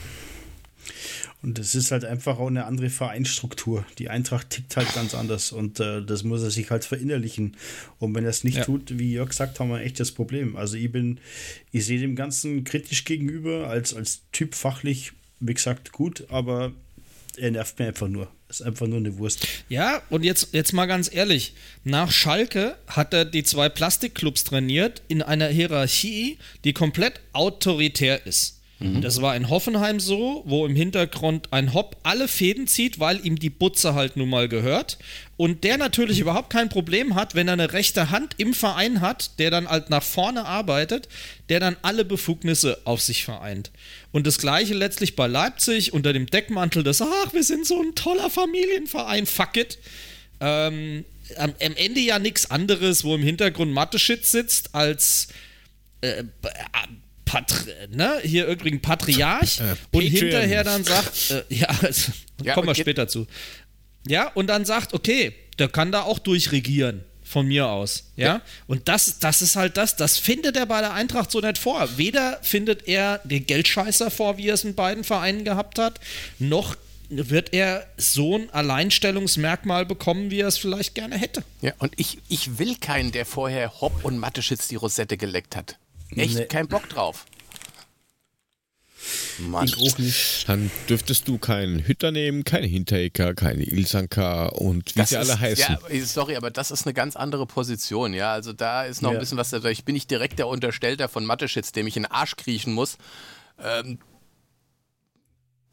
Und 1.42 1.58
es 1.58 1.74
ist 1.74 1.90
halt 1.90 2.04
einfach 2.04 2.38
auch 2.38 2.48
eine 2.48 2.64
andere 2.64 2.90
Vereinsstruktur. 2.90 3.84
Die 3.98 4.08
Eintracht 4.08 4.50
tickt 4.50 4.76
halt 4.76 4.92
ganz 4.94 5.14
anders 5.14 5.52
und 5.52 5.78
äh, 5.80 6.02
das 6.04 6.24
muss 6.24 6.42
er 6.42 6.50
sich 6.50 6.70
halt 6.70 6.84
verinnerlichen. 6.84 7.56
Und 7.98 8.14
wenn 8.14 8.24
er 8.24 8.30
es 8.30 8.42
nicht 8.42 8.58
ja. 8.58 8.64
tut, 8.64 8.98
wie 8.98 9.12
Jörg 9.12 9.32
sagt, 9.32 9.60
haben 9.60 9.70
wir 9.70 9.80
echt 9.80 10.00
das 10.00 10.12
Problem. 10.12 10.56
Also 10.56 10.76
ich 10.76 10.90
bin, 10.90 11.20
ich 11.72 11.84
sehe 11.86 12.00
dem 12.00 12.16
Ganzen 12.16 12.64
kritisch 12.64 13.04
gegenüber, 13.04 13.68
als, 13.68 13.94
als 13.94 14.22
Typ 14.32 14.54
fachlich, 14.54 15.12
wie 15.40 15.54
gesagt, 15.54 15.92
gut, 15.92 16.24
aber 16.30 16.72
er 17.36 17.50
nervt 17.50 17.78
mir 17.78 17.86
einfach 17.86 18.08
nur. 18.08 18.28
Ist 18.48 18.62
einfach 18.62 18.86
nur 18.86 18.98
eine 18.98 19.18
Wurst. 19.18 19.46
Ja, 19.68 20.02
und 20.08 20.24
jetzt, 20.24 20.48
jetzt 20.52 20.72
mal 20.72 20.86
ganz 20.86 21.12
ehrlich: 21.12 21.54
Nach 21.82 22.10
Schalke 22.12 22.76
hat 22.86 23.12
er 23.12 23.24
die 23.24 23.42
zwei 23.42 23.68
Plastikclubs 23.68 24.44
trainiert 24.44 25.02
in 25.08 25.20
einer 25.20 25.48
Hierarchie, 25.48 26.38
die 26.64 26.72
komplett 26.72 27.20
autoritär 27.32 28.24
ist. 28.24 28.56
Mhm. 28.78 29.00
Das 29.00 29.22
war 29.22 29.34
in 29.36 29.48
Hoffenheim 29.48 30.00
so, 30.00 30.42
wo 30.46 30.66
im 30.66 30.76
Hintergrund 30.76 31.52
ein 31.52 31.72
Hopp 31.72 31.96
alle 32.02 32.28
Fäden 32.28 32.66
zieht, 32.66 33.00
weil 33.00 33.24
ihm 33.24 33.38
die 33.38 33.50
Butze 33.50 33.94
halt 33.94 34.16
nun 34.16 34.28
mal 34.28 34.48
gehört. 34.48 34.98
Und 35.38 35.64
der 35.64 35.78
natürlich 35.78 36.20
überhaupt 36.20 36.50
kein 36.50 36.68
Problem 36.68 37.14
hat, 37.14 37.34
wenn 37.34 37.48
er 37.48 37.54
eine 37.54 37.72
rechte 37.72 38.10
Hand 38.10 38.34
im 38.38 38.54
Verein 38.54 39.00
hat, 39.00 39.38
der 39.38 39.50
dann 39.50 39.68
halt 39.68 39.90
nach 39.90 40.02
vorne 40.02 40.44
arbeitet, 40.44 41.08
der 41.48 41.60
dann 41.60 41.76
alle 41.82 42.04
Befugnisse 42.04 42.78
auf 42.84 43.00
sich 43.00 43.24
vereint. 43.24 43.70
Und 44.16 44.26
das 44.26 44.38
gleiche 44.38 44.72
letztlich 44.72 45.14
bei 45.14 45.26
Leipzig 45.26 45.92
unter 45.92 46.14
dem 46.14 46.24
Deckmantel 46.24 46.82
des, 46.82 47.02
ach, 47.02 47.34
wir 47.34 47.44
sind 47.44 47.66
so 47.66 47.82
ein 47.82 47.94
toller 47.94 48.30
Familienverein, 48.30 49.26
fuck 49.26 49.58
it. 49.58 49.76
Ähm, 50.40 51.04
am, 51.36 51.52
am 51.62 51.76
Ende 51.76 52.00
ja 52.00 52.18
nichts 52.18 52.50
anderes, 52.50 53.04
wo 53.04 53.14
im 53.14 53.22
Hintergrund 53.22 53.74
Mathe-Shit 53.74 54.24
sitzt, 54.24 54.74
als 54.74 55.28
äh, 56.00 56.24
Patri 57.26 57.70
ne? 57.90 58.18
hier 58.22 58.48
irgendwie 58.48 58.78
Patriarch 58.78 59.60
äh, 59.60 59.74
und 59.94 60.04
hinterher 60.04 60.64
dann 60.64 60.82
sagt, 60.82 61.32
äh, 61.32 61.44
ja, 61.54 61.68
also, 61.82 62.10
ja, 62.42 62.54
kommen 62.54 62.68
wir 62.68 62.74
später 62.74 63.08
zu. 63.08 63.26
Ja, 64.08 64.28
und 64.28 64.46
dann 64.46 64.64
sagt, 64.64 64.94
okay, 64.94 65.34
der 65.58 65.68
kann 65.68 65.92
da 65.92 66.04
auch 66.04 66.20
durchregieren 66.20 67.04
von 67.26 67.46
mir 67.46 67.68
aus. 67.68 68.04
Ja? 68.16 68.26
ja? 68.26 68.42
Und 68.66 68.88
das, 68.88 69.18
das 69.18 69.42
ist 69.42 69.56
halt 69.56 69.76
das, 69.76 69.96
das 69.96 70.16
findet 70.18 70.56
er 70.56 70.66
bei 70.66 70.80
der 70.80 70.94
Eintracht 70.94 71.30
so 71.30 71.40
nicht 71.40 71.58
vor. 71.58 71.88
Weder 71.96 72.38
findet 72.42 72.86
er 72.88 73.20
den 73.24 73.44
Geldscheißer 73.44 74.10
vor, 74.10 74.38
wie 74.38 74.48
er 74.48 74.54
es 74.54 74.64
in 74.64 74.74
beiden 74.74 75.04
Vereinen 75.04 75.44
gehabt 75.44 75.78
hat, 75.78 76.00
noch 76.38 76.76
wird 77.08 77.52
er 77.52 77.86
so 77.96 78.36
ein 78.36 78.50
Alleinstellungsmerkmal 78.50 79.86
bekommen, 79.86 80.30
wie 80.30 80.40
er 80.40 80.48
es 80.48 80.58
vielleicht 80.58 80.94
gerne 80.94 81.16
hätte. 81.16 81.44
Ja, 81.60 81.72
und 81.78 81.92
ich, 81.96 82.18
ich 82.28 82.58
will 82.58 82.76
keinen, 82.76 83.12
der 83.12 83.26
vorher 83.26 83.80
Hopp 83.80 84.04
und 84.04 84.18
Matteschitz 84.18 84.68
die 84.68 84.76
Rosette 84.76 85.16
geleckt 85.16 85.54
hat. 85.54 85.78
Echt 86.14 86.34
nee. 86.34 86.44
kein 86.46 86.66
Bock 86.68 86.88
drauf. 86.88 87.26
Mann. 89.38 89.66
Ich 89.66 89.76
auch 89.76 89.98
nicht. 89.98 90.48
Dann 90.48 90.70
dürftest 90.88 91.28
du 91.28 91.38
keinen 91.38 91.86
Hütter 91.86 92.10
nehmen, 92.10 92.44
keine 92.44 92.66
Hinterecker, 92.66 93.34
keine 93.34 93.64
Ilsanka 93.64 94.46
und 94.46 94.94
wie 94.94 95.00
das 95.00 95.10
sie 95.10 95.16
ist, 95.16 95.30
alle 95.30 95.40
heißen. 95.40 95.78
Ja, 95.90 96.04
sorry, 96.04 96.36
aber 96.36 96.50
das 96.50 96.70
ist 96.70 96.86
eine 96.86 96.94
ganz 96.94 97.16
andere 97.16 97.46
Position, 97.46 98.14
ja. 98.14 98.32
Also 98.32 98.52
da 98.52 98.84
ist 98.84 99.02
noch 99.02 99.10
ja. 99.10 99.16
ein 99.16 99.20
bisschen 99.20 99.38
was 99.38 99.50
da. 99.50 99.62
Ich 99.64 99.84
bin 99.84 99.94
nicht 99.94 100.10
direkt 100.10 100.38
der 100.38 100.48
Unterstellter 100.48 101.08
von 101.08 101.24
Matteschitz, 101.24 101.72
dem 101.72 101.86
ich 101.86 101.96
in 101.96 102.04
den 102.04 102.12
Arsch 102.12 102.36
kriechen 102.36 102.72
muss. 102.72 102.98
Ähm, 103.62 103.98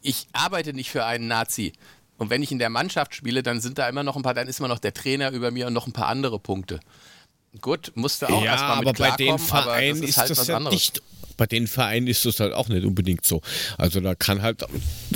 ich 0.02 0.28
arbeite 0.34 0.74
nicht 0.74 0.92
für 0.92 1.06
einen 1.06 1.28
Nazi. 1.28 1.74
Und 2.18 2.30
wenn 2.30 2.44
ich 2.44 2.52
in 2.52 2.60
der 2.60 2.70
Mannschaft 2.70 3.16
spiele, 3.16 3.42
dann 3.44 3.62
sind 3.62 3.78
da 3.78 3.90
immer 3.90 4.04
noch 4.04 4.16
ein 4.16 4.22
paar, 4.22 4.34
dann 4.34 4.48
ist 4.48 4.60
immer 4.60 4.68
noch 4.68 4.80
der 4.80 4.94
Trainer 4.94 5.32
über 5.32 5.52
mir 5.52 5.68
und 5.68 5.74
noch 5.74 5.88
ein 5.88 5.94
paar 5.94 6.08
andere 6.08 6.40
Punkte. 6.40 6.80
Gut, 7.62 7.92
musste 7.96 8.30
auch 8.30 8.44
ja, 8.44 8.52
erstmal 8.52 8.80
mit 8.80 8.88
aber 8.88 9.10
bei 9.10 9.16
den 9.16 9.38
Vereinen 9.40 10.04
ist, 10.04 10.10
ist 10.10 10.18
halt 10.18 10.30
das 10.32 10.48
ja 10.48 10.60
nicht 10.60 11.02
bei 11.38 11.46
den 11.46 11.68
Vereinen 11.68 12.08
ist 12.08 12.26
das 12.26 12.40
halt 12.40 12.54
auch 12.54 12.68
nicht 12.70 12.86
unbedingt 12.86 13.26
so. 13.26 13.42
Also 13.78 14.00
da 14.00 14.16
kann 14.16 14.42
halt 14.42 14.66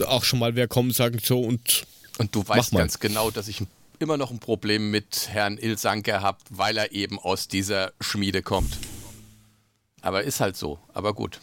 auch 0.06 0.24
schon 0.24 0.40
mal 0.40 0.56
wer 0.56 0.68
kommen 0.68 0.90
und 0.90 0.96
sagen 0.96 1.20
so 1.24 1.42
und. 1.42 1.86
Und 2.18 2.34
du 2.34 2.48
weißt 2.48 2.72
ganz 2.72 3.00
genau, 3.00 3.30
dass 3.30 3.48
ich 3.48 3.62
immer 4.00 4.18
noch 4.18 4.32
ein 4.32 4.40
Problem 4.40 4.92
mit 4.92 5.28
Herrn 5.30 5.58
Ilsanker 5.58 6.22
habe, 6.22 6.40
weil 6.50 6.78
er 6.78 6.92
eben 6.92 7.20
aus 7.20 7.48
dieser 7.48 7.92
Schmiede 8.02 8.42
kommt. 8.42 8.78
Aber 10.02 10.24
ist 10.24 10.40
halt 10.40 10.56
so. 10.56 10.80
Aber 10.94 11.14
gut. 11.14 11.40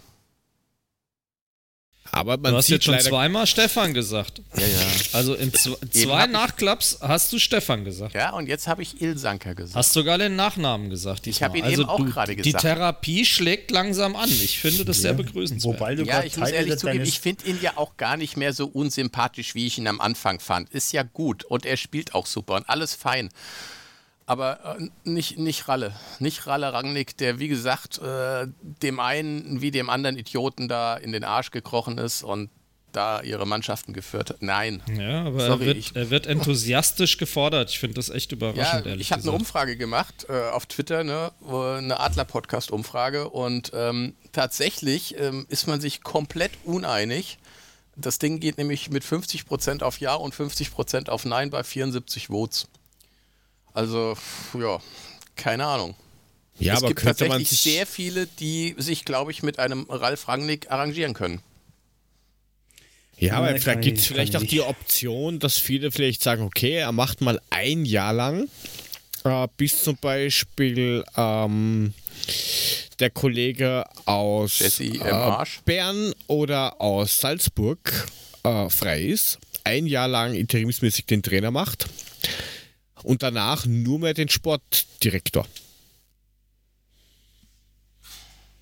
Aber 2.15 2.37
man 2.37 2.53
du 2.53 2.59
hast 2.59 2.69
jetzt 2.69 2.85
schon 2.85 2.99
zweimal 3.01 3.45
Stefan 3.45 3.93
gesagt. 3.93 4.41
Ja, 4.57 4.65
ja. 4.65 4.79
Also 5.15 5.35
in 5.35 5.53
zwei 5.53 6.29
Nachklaps 6.29 6.99
hast 7.01 7.33
du 7.33 7.41
Stefan 7.41 7.85
gesagt. 7.85 8.15
Ja, 8.15 8.31
und 8.31 8.47
jetzt 8.47 8.69
habe 8.69 8.83
ich 8.83 9.03
Ilsanker 9.03 9.57
gesagt. 9.57 9.75
Hast 9.75 9.93
sogar 9.93 10.17
den 10.17 10.37
Nachnamen 10.37 10.91
gesagt. 10.91 11.27
Ich 11.27 11.43
habe 11.43 11.59
ihn 11.59 11.65
also 11.65 11.83
eben 11.83 11.91
auch 11.91 12.07
gerade 12.07 12.37
gesagt. 12.37 12.63
Die 12.63 12.67
Therapie 12.67 13.25
schlägt 13.25 13.73
langsam 13.73 14.15
an. 14.15 14.29
Ich 14.29 14.61
finde 14.61 14.85
das 14.85 14.99
ja. 14.99 15.03
sehr 15.03 15.15
begrüßenswert. 15.15 15.75
Wobei 15.75 15.97
du 15.97 16.05
ja, 16.05 16.23
ich 16.23 16.37
muss 16.37 16.51
ehrlich 16.51 16.79
zugeben, 16.79 17.03
ich 17.03 17.19
finde 17.19 17.49
ihn 17.49 17.59
ja 17.61 17.73
auch 17.77 17.97
gar 17.97 18.17
nicht 18.17 18.37
mehr 18.37 18.53
so 18.53 18.67
unsympathisch, 18.67 19.57
wie 19.57 19.67
ich 19.67 19.79
ihn 19.79 19.89
am 19.89 20.01
Anfang 20.01 20.39
fand. 20.39 20.71
Ist 20.71 20.93
ja 20.93 21.03
gut 21.03 21.43
und 21.43 21.67
er 21.67 21.77
spielt 21.77 22.15
auch 22.15 22.27
super 22.27 22.55
und 22.55 22.69
alles 22.69 22.95
fein. 22.95 23.31
Aber 24.27 24.79
äh, 24.79 24.89
nicht, 25.05 25.39
nicht 25.39 25.69
Ralle. 25.69 25.95
Nicht 26.19 26.47
Ralle 26.47 26.73
Rangnick, 26.73 27.17
der, 27.19 27.39
wie 27.39 27.49
gesagt, 27.49 27.99
äh, 27.99 28.47
dem 28.63 29.01
einen 29.01 29.61
wie 29.61 29.71
dem 29.71 29.91
anderen 29.91 30.17
Idioten 30.17 30.69
da 30.69 30.97
in 30.97 31.13
den 31.13 31.25
Arsch 31.25 31.51
gekrochen 31.51 31.99
ist 31.99 32.23
und 32.23 32.51
da 32.95 33.21
ihre 33.23 33.47
Mannschaften 33.47 33.93
geführt 33.93 34.31
hat. 34.31 34.37
Nein. 34.41 34.83
Ja, 34.97 35.25
aber 35.25 35.47
Sorry, 35.47 35.65
er, 35.65 35.75
wird, 35.75 35.97
er, 35.97 36.11
wird, 36.11 36.27
enthusiastisch 36.27 37.19
gefordert. 37.19 37.71
Ich 37.71 37.79
finde 37.79 37.95
das 37.95 38.09
echt 38.09 38.33
überraschend, 38.33 38.85
ja, 38.85 38.93
ehrlich 38.93 39.09
Ich 39.09 39.13
habe 39.13 39.23
eine 39.23 39.33
Umfrage 39.33 39.77
gemacht 39.77 40.27
äh, 40.29 40.51
auf 40.51 40.67
Twitter, 40.67 41.05
ne, 41.05 41.33
eine 41.47 41.99
Adler-Podcast-Umfrage 41.99 43.29
und 43.29 43.73
ähm, 43.75 44.15
tatsächlich 44.33 45.19
ähm, 45.19 45.47
ist 45.49 45.67
man 45.67 45.81
sich 45.81 46.03
komplett 46.03 46.53
uneinig. 46.65 47.39
Das 47.97 48.19
Ding 48.19 48.41
geht 48.41 48.59
nämlich 48.59 48.91
mit 48.91 49.05
50% 49.05 49.83
auf 49.83 50.01
Ja 50.01 50.15
und 50.15 50.35
50% 50.35 51.09
auf 51.09 51.25
Nein 51.25 51.51
bei 51.51 51.63
74 51.63 52.29
Votes. 52.29 52.69
Also, 53.75 54.17
ja, 54.59 54.79
keine 55.35 55.67
Ahnung. 55.67 55.95
Ja, 56.59 56.75
es 56.75 56.79
aber 56.79 56.89
gibt 56.89 57.03
tatsächlich 57.03 57.49
sehr 57.51 57.87
viele, 57.87 58.27
die 58.27 58.77
sich, 58.79 59.05
glaube 59.05 59.33
ich, 59.33 59.43
mit 59.43 59.59
einem 59.59 59.87
Ralf 59.91 60.29
Rangnick 60.29 60.71
arrangieren 60.71 61.13
können. 61.13 61.41
Ja, 63.19 63.35
aber 63.35 63.57
vielleicht 63.59 63.83
gibt 63.83 63.99
es 63.99 64.07
vielleicht 64.07 64.37
auch 64.37 64.43
die 64.43 64.61
Option, 64.61 65.39
dass 65.41 65.59
viele 65.59 65.91
vielleicht 65.91 66.23
sagen, 66.23 66.43
okay, 66.43 66.77
er 66.77 66.93
macht 66.93 67.21
mal 67.21 67.41
ein 67.51 67.85
Jahr 67.85 68.13
lang, 68.13 68.49
äh, 69.25 69.49
bis 69.57 69.83
zum 69.83 69.97
Beispiel 69.97 71.05
ähm, 71.17 71.95
der 73.01 73.11
Kollege 73.11 73.85
aus 74.05 74.61
äh, 74.81 75.01
Bern 75.65 76.13
oder 76.29 76.81
aus 76.81 77.19
Salzburg 77.19 78.07
äh, 78.45 78.69
frei 78.69 79.03
ist, 79.03 79.39
ein 79.65 79.87
Jahr 79.87 80.09
lang 80.09 80.35
interimsmäßig 80.35 81.07
den 81.07 81.23
Trainer 81.23 81.51
macht 81.51 81.89
und 83.05 83.23
danach 83.23 83.67
nur 83.67 84.01
mehr 84.01 84.15
den 84.15 84.29
Sportdirektor. 84.29 85.47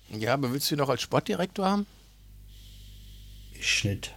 Ja, 0.09 0.35
aber 0.35 0.53
willst 0.53 0.69
du 0.69 0.75
ihn 0.75 0.77
noch 0.77 0.89
als 0.89 1.01
Sportdirektor 1.01 1.65
haben? 1.65 1.87
Schnitt. 3.59 4.11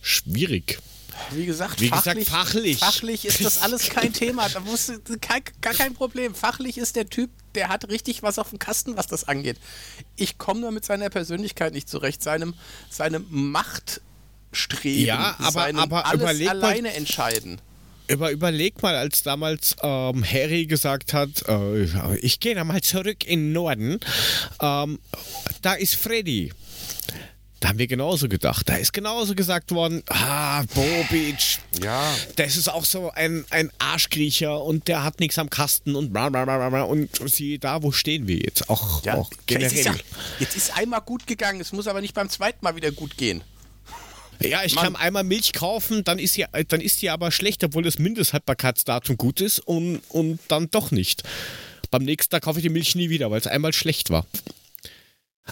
Schwierig. 0.00 0.80
Wie 1.30 1.46
gesagt, 1.46 1.80
Wie 1.80 1.88
fachlich, 1.88 2.26
gesagt, 2.26 2.48
fachlich. 2.48 2.78
Fachlich 2.78 3.24
ist 3.24 3.44
das 3.44 3.62
alles 3.62 3.88
kein 3.90 4.12
Thema. 4.12 4.48
Da 4.48 4.60
musst 4.60 4.88
du, 4.88 5.18
kein, 5.20 5.42
gar 5.60 5.74
kein 5.74 5.94
Problem. 5.94 6.34
Fachlich 6.34 6.76
ist 6.76 6.96
der 6.96 7.08
Typ, 7.08 7.30
der 7.54 7.68
hat 7.68 7.88
richtig 7.88 8.22
was 8.22 8.38
auf 8.38 8.50
dem 8.50 8.58
Kasten, 8.58 8.96
was 8.96 9.06
das 9.06 9.24
angeht. 9.28 9.58
Ich 10.16 10.38
komme 10.38 10.60
nur 10.60 10.72
mit 10.72 10.84
seiner 10.84 11.10
Persönlichkeit 11.10 11.72
nicht 11.72 11.88
zurecht, 11.88 12.22
seinem, 12.22 12.54
seinem 12.90 13.26
Machtstreben, 13.30 15.06
ja, 15.06 15.36
aber, 15.38 15.52
seinem 15.52 15.78
aber 15.78 16.06
alles 16.06 16.48
alleine 16.48 16.94
entscheiden. 16.94 17.60
Aber 18.10 18.30
überleg 18.30 18.82
mal, 18.82 18.96
als 18.96 19.22
damals 19.22 19.76
ähm, 19.82 20.24
Harry 20.24 20.66
gesagt 20.66 21.12
hat, 21.14 21.48
äh, 21.48 22.16
ich 22.16 22.40
gehe 22.40 22.62
mal 22.64 22.82
zurück 22.82 23.24
in 23.26 23.40
den 23.40 23.52
Norden, 23.52 24.00
ähm, 24.60 24.98
da 25.62 25.74
ist 25.74 25.96
Freddy. 25.96 26.52
Da 27.60 27.70
haben 27.70 27.78
wir 27.78 27.86
genauso 27.86 28.28
gedacht. 28.28 28.68
Da 28.68 28.76
ist 28.76 28.92
genauso 28.92 29.34
gesagt 29.34 29.70
worden, 29.70 30.02
ah, 30.10 30.64
Bobic, 30.74 31.60
ja. 31.82 32.14
das 32.36 32.56
ist 32.56 32.68
auch 32.68 32.84
so 32.84 33.10
ein, 33.10 33.46
ein 33.48 33.70
Arschkriecher 33.78 34.62
und 34.62 34.86
der 34.86 35.02
hat 35.02 35.18
nichts 35.18 35.38
am 35.38 35.48
Kasten 35.48 35.94
und 35.94 36.12
bla 36.12 36.28
bla 36.28 36.44
bla 36.44 36.68
bla. 36.68 36.82
Und 36.82 37.08
sieh 37.24 37.58
da, 37.58 37.82
wo 37.82 37.90
stehen 37.90 38.28
wir 38.28 38.36
jetzt? 38.36 38.68
Auch, 38.68 39.02
ja, 39.06 39.14
auch 39.14 39.30
generell. 39.46 39.72
Ist, 39.72 39.86
ja, 39.86 39.94
jetzt 40.40 40.56
ist 40.58 40.76
einmal 40.76 41.00
gut 41.00 41.26
gegangen, 41.26 41.58
es 41.62 41.72
muss 41.72 41.86
aber 41.86 42.02
nicht 42.02 42.12
beim 42.12 42.28
zweiten 42.28 42.62
Mal 42.62 42.76
wieder 42.76 42.92
gut 42.92 43.16
gehen. 43.16 43.42
Ja, 44.40 44.64
ich 44.64 44.74
Mann. 44.74 44.84
kann 44.84 44.96
einmal 44.96 45.24
Milch 45.24 45.52
kaufen, 45.52 46.04
dann 46.04 46.18
ist, 46.18 46.34
sie, 46.34 46.44
dann 46.68 46.80
ist 46.80 47.02
die 47.02 47.10
aber 47.10 47.30
schlecht, 47.30 47.64
obwohl 47.64 47.82
das 47.82 47.98
Mindesthaltbarkeitsdatum 47.98 49.16
gut 49.16 49.40
ist 49.40 49.58
und, 49.58 50.00
und 50.08 50.40
dann 50.48 50.70
doch 50.70 50.90
nicht. 50.90 51.22
Beim 51.90 52.02
nächsten 52.02 52.30
Tag 52.30 52.42
kaufe 52.42 52.58
ich 52.58 52.64
die 52.64 52.70
Milch 52.70 52.94
nie 52.94 53.10
wieder, 53.10 53.30
weil 53.30 53.40
es 53.40 53.46
einmal 53.46 53.72
schlecht 53.72 54.10
war. 54.10 54.26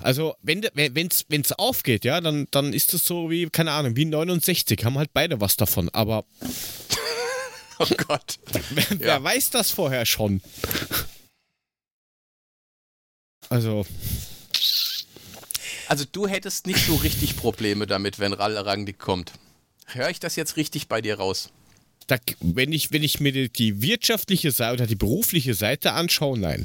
Also, 0.01 0.35
wenn 0.43 0.65
es 0.65 1.27
wenn's 1.29 1.53
aufgeht, 1.53 2.05
ja, 2.05 2.21
dann, 2.21 2.49
dann 2.51 2.73
ist 2.73 2.95
es 2.95 3.05
so 3.05 3.31
wie, 3.31 3.49
keine 3.51 3.73
Ahnung, 3.73 3.95
wie 3.95 4.07
69, 4.07 4.85
haben 4.85 4.97
halt 4.97 5.13
beide 5.13 5.41
was 5.41 5.57
davon, 5.57 5.91
aber. 5.91 6.25
oh 7.79 7.87
Gott. 8.09 8.39
wer, 8.71 8.85
ja. 8.85 8.99
wer 8.99 9.25
weiß 9.25 9.51
das 9.51 9.71
vorher 9.71 10.07
schon? 10.07 10.41
Also. 13.51 13.85
Also 15.93 16.07
du 16.11 16.27
hättest 16.27 16.67
nicht 16.67 16.87
so 16.87 16.95
richtig 16.95 17.37
Probleme 17.37 17.87
damit, 17.87 18.19
wenn 18.19 18.33
Ral 18.33 18.57
Rangnick 18.57 18.99
kommt. 18.99 19.33
Höre 19.85 20.09
ich 20.09 20.21
das 20.21 20.37
jetzt 20.37 20.57
richtig 20.57 20.89
bei 20.89 21.03
dir 21.03 21.17
raus? 21.17 21.51
Da, 22.07 22.17
wenn, 22.41 22.73
ich, 22.73 22.93
wenn 22.93 23.03
ich 23.03 23.21
mir 23.21 23.51
die 23.51 23.83
wirtschaftliche 23.83 24.53
Seite 24.53 24.73
oder 24.73 24.87
die 24.87 24.95
berufliche 24.95 25.53
Seite 25.53 25.93
anschaue, 25.93 26.39
nein. 26.39 26.65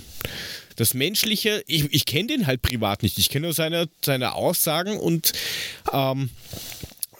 Das 0.77 0.93
Menschliche, 0.93 1.61
ich, 1.67 1.93
ich 1.93 2.05
kenne 2.05 2.27
den 2.27 2.47
halt 2.47 2.61
privat 2.61 3.03
nicht. 3.03 3.17
Ich 3.17 3.27
kenne 3.27 3.47
nur 3.47 3.53
seine, 3.53 3.89
seine 4.01 4.33
Aussagen 4.33 4.97
und 4.97 5.33
ähm, 5.91 6.29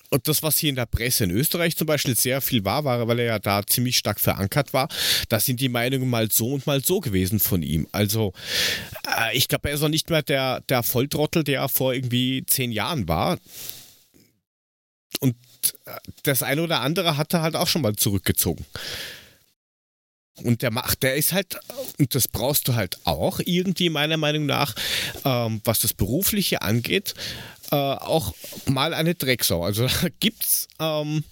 und 0.09 0.27
das, 0.27 0.41
was 0.43 0.57
hier 0.57 0.69
in 0.69 0.75
der 0.75 0.85
Presse 0.85 1.25
in 1.25 1.31
Österreich 1.31 1.75
zum 1.75 1.87
Beispiel 1.87 2.15
sehr 2.15 2.41
viel 2.41 2.63
war, 2.63 2.85
war, 2.85 3.07
weil 3.07 3.19
er 3.19 3.25
ja 3.25 3.39
da 3.39 3.65
ziemlich 3.65 3.97
stark 3.97 4.19
verankert 4.19 4.73
war, 4.73 4.87
da 5.29 5.39
sind 5.39 5.59
die 5.59 5.69
Meinungen 5.69 6.09
mal 6.09 6.31
so 6.31 6.53
und 6.53 6.65
mal 6.65 6.83
so 6.83 6.99
gewesen 6.99 7.39
von 7.39 7.61
ihm. 7.61 7.87
Also 7.91 8.33
äh, 9.19 9.35
ich 9.35 9.47
glaube, 9.47 9.69
er 9.69 9.75
ist 9.75 9.83
auch 9.83 9.89
nicht 9.89 10.09
mehr 10.09 10.23
der, 10.23 10.61
der 10.61 10.83
Volltrottel, 10.83 11.43
der 11.43 11.61
er 11.61 11.69
vor 11.69 11.93
irgendwie 11.93 12.45
zehn 12.45 12.71
Jahren 12.71 13.07
war. 13.07 13.37
Und 15.19 15.35
äh, 15.85 15.97
das 16.23 16.43
eine 16.43 16.61
oder 16.61 16.81
andere 16.81 17.17
hat 17.17 17.33
er 17.33 17.41
halt 17.41 17.55
auch 17.55 17.67
schon 17.67 17.81
mal 17.81 17.95
zurückgezogen. 17.95 18.65
Und 20.43 20.61
der 20.61 20.71
macht, 20.71 21.01
der 21.01 21.15
ist 21.15 21.33
halt, 21.33 21.59
und 21.97 22.13
das 22.13 22.27
brauchst 22.27 22.67
du 22.67 22.75
halt 22.75 22.99
auch 23.05 23.39
irgendwie 23.43 23.89
meiner 23.89 24.17
Meinung 24.17 24.45
nach, 24.45 24.75
ähm, 25.25 25.61
was 25.63 25.79
das 25.79 25.93
Berufliche 25.93 26.61
angeht, 26.61 27.15
äh, 27.71 27.75
auch 27.75 28.33
mal 28.65 28.93
eine 28.93 29.15
Drecksau. 29.15 29.63
Also 29.63 29.87
da 29.87 30.07
gibt's 30.19 30.67
ähm, 30.79 31.23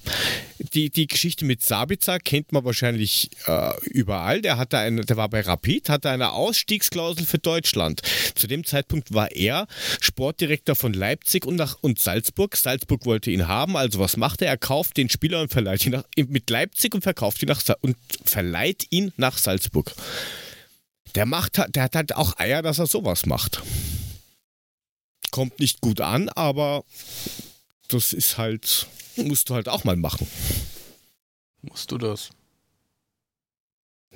die, 0.73 0.89
die 0.89 1.07
Geschichte 1.07 1.45
mit 1.45 1.61
Sabitzer 1.61 2.19
kennt 2.19 2.51
man 2.51 2.65
wahrscheinlich 2.65 3.29
äh, 3.47 3.71
überall. 3.85 4.41
Der, 4.41 4.57
hatte 4.57 4.77
eine, 4.77 5.01
der 5.01 5.17
war 5.17 5.29
bei 5.29 5.41
Rapid, 5.41 5.89
hatte 5.89 6.09
eine 6.09 6.33
Ausstiegsklausel 6.33 7.25
für 7.25 7.37
Deutschland. 7.37 8.01
Zu 8.35 8.47
dem 8.47 8.65
Zeitpunkt 8.65 9.13
war 9.13 9.31
er 9.31 9.67
Sportdirektor 10.01 10.75
von 10.75 10.93
Leipzig 10.93 11.45
und, 11.45 11.55
nach, 11.55 11.77
und 11.81 11.99
Salzburg. 11.99 12.55
Salzburg 12.57 13.05
wollte 13.05 13.31
ihn 13.31 13.47
haben, 13.47 13.77
also 13.77 13.99
was 13.99 14.17
macht 14.17 14.41
er? 14.41 14.49
Er 14.49 14.57
kauft 14.57 14.97
den 14.97 15.09
Spieler 15.09 15.41
und 15.41 15.51
verleiht 15.51 15.85
ihn 15.85 15.93
nach, 15.93 16.03
mit 16.15 16.49
Leipzig 16.49 16.93
und 16.93 17.01
verkauft 17.01 17.41
ihn 17.41 17.49
nach 17.49 17.61
und 17.81 17.95
verleiht 18.23 18.87
ihn 18.89 19.13
nach 19.17 19.37
Salzburg. 19.37 19.93
Der 21.15 21.25
macht, 21.25 21.61
der 21.73 21.83
hat 21.83 21.95
halt 21.95 22.15
auch 22.15 22.37
Eier, 22.37 22.61
dass 22.61 22.79
er 22.79 22.87
sowas 22.87 23.25
macht. 23.25 23.61
Kommt 25.35 25.59
nicht 25.59 25.81
gut 25.81 25.99
an, 25.99 26.29
aber 26.29 26.85
das 27.89 28.13
ist 28.13 28.37
halt, 28.37 28.87
musst 29.17 29.49
du 29.49 29.53
halt 29.53 29.67
auch 29.67 29.83
mal 29.83 29.97
machen. 29.97 30.25
Musst 31.61 31.91
du 31.91 31.97
das? 31.97 32.29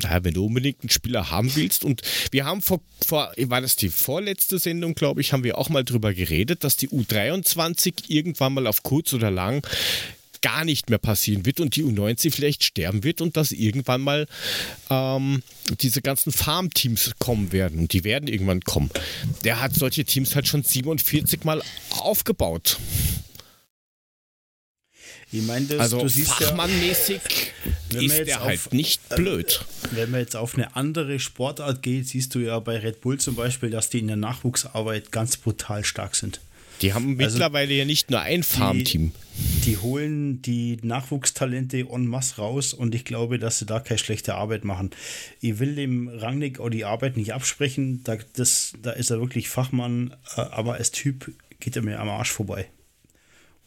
Naja, 0.01 0.23
wenn 0.23 0.33
du 0.33 0.45
unbedingt 0.45 0.79
einen 0.79 0.89
Spieler 0.89 1.29
haben 1.29 1.53
willst 1.57 1.83
und 1.83 2.03
wir 2.31 2.45
haben 2.45 2.61
vor, 2.61 2.79
vor 3.05 3.33
war 3.37 3.59
das 3.59 3.75
die 3.75 3.89
vorletzte 3.89 4.59
Sendung, 4.59 4.95
glaube 4.95 5.19
ich, 5.19 5.33
haben 5.33 5.43
wir 5.43 5.57
auch 5.57 5.67
mal 5.67 5.83
drüber 5.83 6.13
geredet, 6.13 6.63
dass 6.63 6.77
die 6.77 6.87
U23 6.87 8.05
irgendwann 8.07 8.53
mal 8.53 8.65
auf 8.65 8.83
kurz 8.83 9.11
oder 9.11 9.29
lang 9.29 9.67
gar 10.41 10.65
nicht 10.65 10.89
mehr 10.89 10.99
passieren 10.99 11.45
wird 11.45 11.59
und 11.59 11.75
die 11.75 11.83
U90 11.83 12.31
vielleicht 12.31 12.63
sterben 12.63 13.03
wird 13.03 13.21
und 13.21 13.37
dass 13.37 13.51
irgendwann 13.51 14.01
mal 14.01 14.27
ähm, 14.89 15.43
diese 15.81 16.01
ganzen 16.01 16.31
Farmteams 16.31 17.11
kommen 17.19 17.51
werden 17.51 17.79
und 17.79 17.93
die 17.93 18.03
werden 18.03 18.27
irgendwann 18.27 18.61
kommen. 18.61 18.89
Der 19.43 19.61
hat 19.61 19.75
solche 19.75 20.05
Teams 20.05 20.35
halt 20.35 20.47
schon 20.47 20.63
47 20.63 21.43
Mal 21.43 21.61
aufgebaut. 21.91 22.77
Ich 25.31 25.43
meine, 25.43 25.67
also 25.77 26.07
fachmannmäßig 26.09 27.21
ja, 27.93 28.01
ist 28.01 28.17
der 28.27 28.43
halt 28.43 28.59
auf, 28.65 28.71
nicht 28.71 28.99
äh, 29.09 29.15
blöd. 29.15 29.63
Wenn 29.91 30.09
man 30.09 30.21
jetzt 30.21 30.35
auf 30.35 30.55
eine 30.55 30.75
andere 30.75 31.19
Sportart 31.19 31.83
geht, 31.83 32.07
siehst 32.07 32.33
du 32.33 32.39
ja 32.39 32.57
bei 32.59 32.77
Red 32.77 33.01
Bull 33.01 33.19
zum 33.19 33.35
Beispiel, 33.35 33.69
dass 33.69 33.91
die 33.91 33.99
in 33.99 34.07
der 34.07 34.15
Nachwuchsarbeit 34.15 35.11
ganz 35.11 35.37
brutal 35.37 35.85
stark 35.85 36.15
sind. 36.15 36.41
Die 36.81 36.93
haben 36.93 37.19
also 37.19 37.37
mittlerweile 37.37 37.73
ja 37.73 37.85
nicht 37.85 38.09
nur 38.09 38.21
ein 38.21 38.43
Farmteam. 38.43 39.11
Die, 39.37 39.61
die, 39.65 39.77
holen 39.77 40.41
die 40.41 40.77
Nachwuchstalente 40.81 41.79
en 41.79 42.07
masse 42.07 42.37
raus 42.37 42.73
und 42.73 42.95
ich 42.95 43.05
glaube, 43.05 43.39
dass 43.39 43.59
sie 43.59 43.65
da 43.65 43.79
keine 43.79 43.97
schlechte 43.97 44.35
Arbeit 44.35 44.63
machen. 44.63 44.91
Ich 45.41 45.59
will 45.59 45.75
dem 45.75 46.07
Rangnick 46.07 46.59
auch 46.59 46.69
die 46.69 46.85
Arbeit 46.85 47.17
nicht 47.17 47.33
absprechen, 47.33 48.01
da, 48.03 48.17
das, 48.35 48.73
da 48.81 48.91
ist 48.91 49.09
er 49.09 49.19
wirklich 49.19 49.49
Fachmann, 49.49 50.15
äh, 50.35 50.41
aber 50.41 50.75
als 50.75 50.91
Typ 50.91 51.31
geht 51.59 51.75
er 51.75 51.81
mir 51.81 51.99
am 51.99 52.09
Arsch 52.09 52.31
vorbei. 52.31 52.67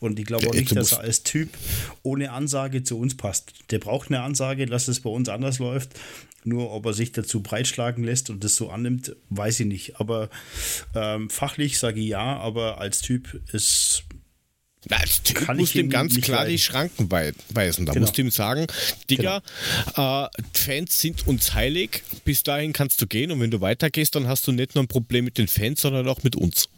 Und 0.03 0.19
ich 0.19 0.27
glaube 0.27 0.49
auch 0.49 0.55
nicht, 0.55 0.75
dass 0.75 0.93
er 0.93 1.01
als 1.01 1.23
Typ 1.23 1.49
ohne 2.03 2.33
Ansage 2.33 2.83
zu 2.83 2.99
uns 2.99 3.17
passt. 3.17 3.53
Der 3.71 3.79
braucht 3.79 4.09
eine 4.09 4.23
Ansage, 4.23 4.67
dass 4.67 4.89
es 4.89 5.01
bei 5.01 5.11
uns 5.11 5.29
anders 5.29 5.61
läuft. 5.61 5.91
Nur 6.45 6.73
ob 6.73 6.87
er 6.87 6.93
sich 6.93 7.13
dazu 7.13 7.41
breitschlagen 7.41 8.03
lässt 8.03 8.29
und 8.29 8.43
das 8.43 8.57
so 8.57 8.69
annimmt, 8.69 9.15
weiß 9.31 9.61
ich 9.61 9.67
nicht. 9.67 10.01
Aber 10.01 10.29
ähm, 10.97 11.31
fachlich 11.31 11.79
sage 11.79 12.01
ich 12.01 12.09
ja, 12.09 12.37
aber 12.37 12.81
als 12.81 13.01
Typ 13.01 13.41
ist. 13.53 14.03
Na, 14.89 14.97
als 14.97 15.23
Typ 15.23 15.47
kann 15.47 15.57
musst 15.57 15.77
ihm 15.77 15.89
ganz 15.89 16.21
klar 16.21 16.41
leiden. 16.41 16.51
die 16.51 16.59
Schranken 16.59 17.09
weisen. 17.09 17.87
Da 17.87 17.93
genau. 17.93 18.01
musst 18.05 18.19
du 18.19 18.23
ihm 18.23 18.33
sagen, 18.33 18.67
Digga, 19.09 19.41
genau. 19.95 20.25
äh, 20.25 20.29
Fans 20.53 20.99
sind 20.99 21.29
uns 21.29 21.55
heilig, 21.55 22.03
bis 22.25 22.43
dahin 22.43 22.73
kannst 22.73 23.01
du 23.01 23.07
gehen 23.07 23.31
und 23.31 23.39
wenn 23.39 23.53
du 23.53 23.61
weitergehst, 23.61 24.17
dann 24.17 24.27
hast 24.27 24.49
du 24.49 24.51
nicht 24.51 24.75
nur 24.75 24.83
ein 24.83 24.89
Problem 24.89 25.25
mit 25.25 25.39
den 25.39 25.47
Fans, 25.47 25.81
sondern 25.81 26.09
auch 26.09 26.25
mit 26.25 26.35
uns. 26.35 26.69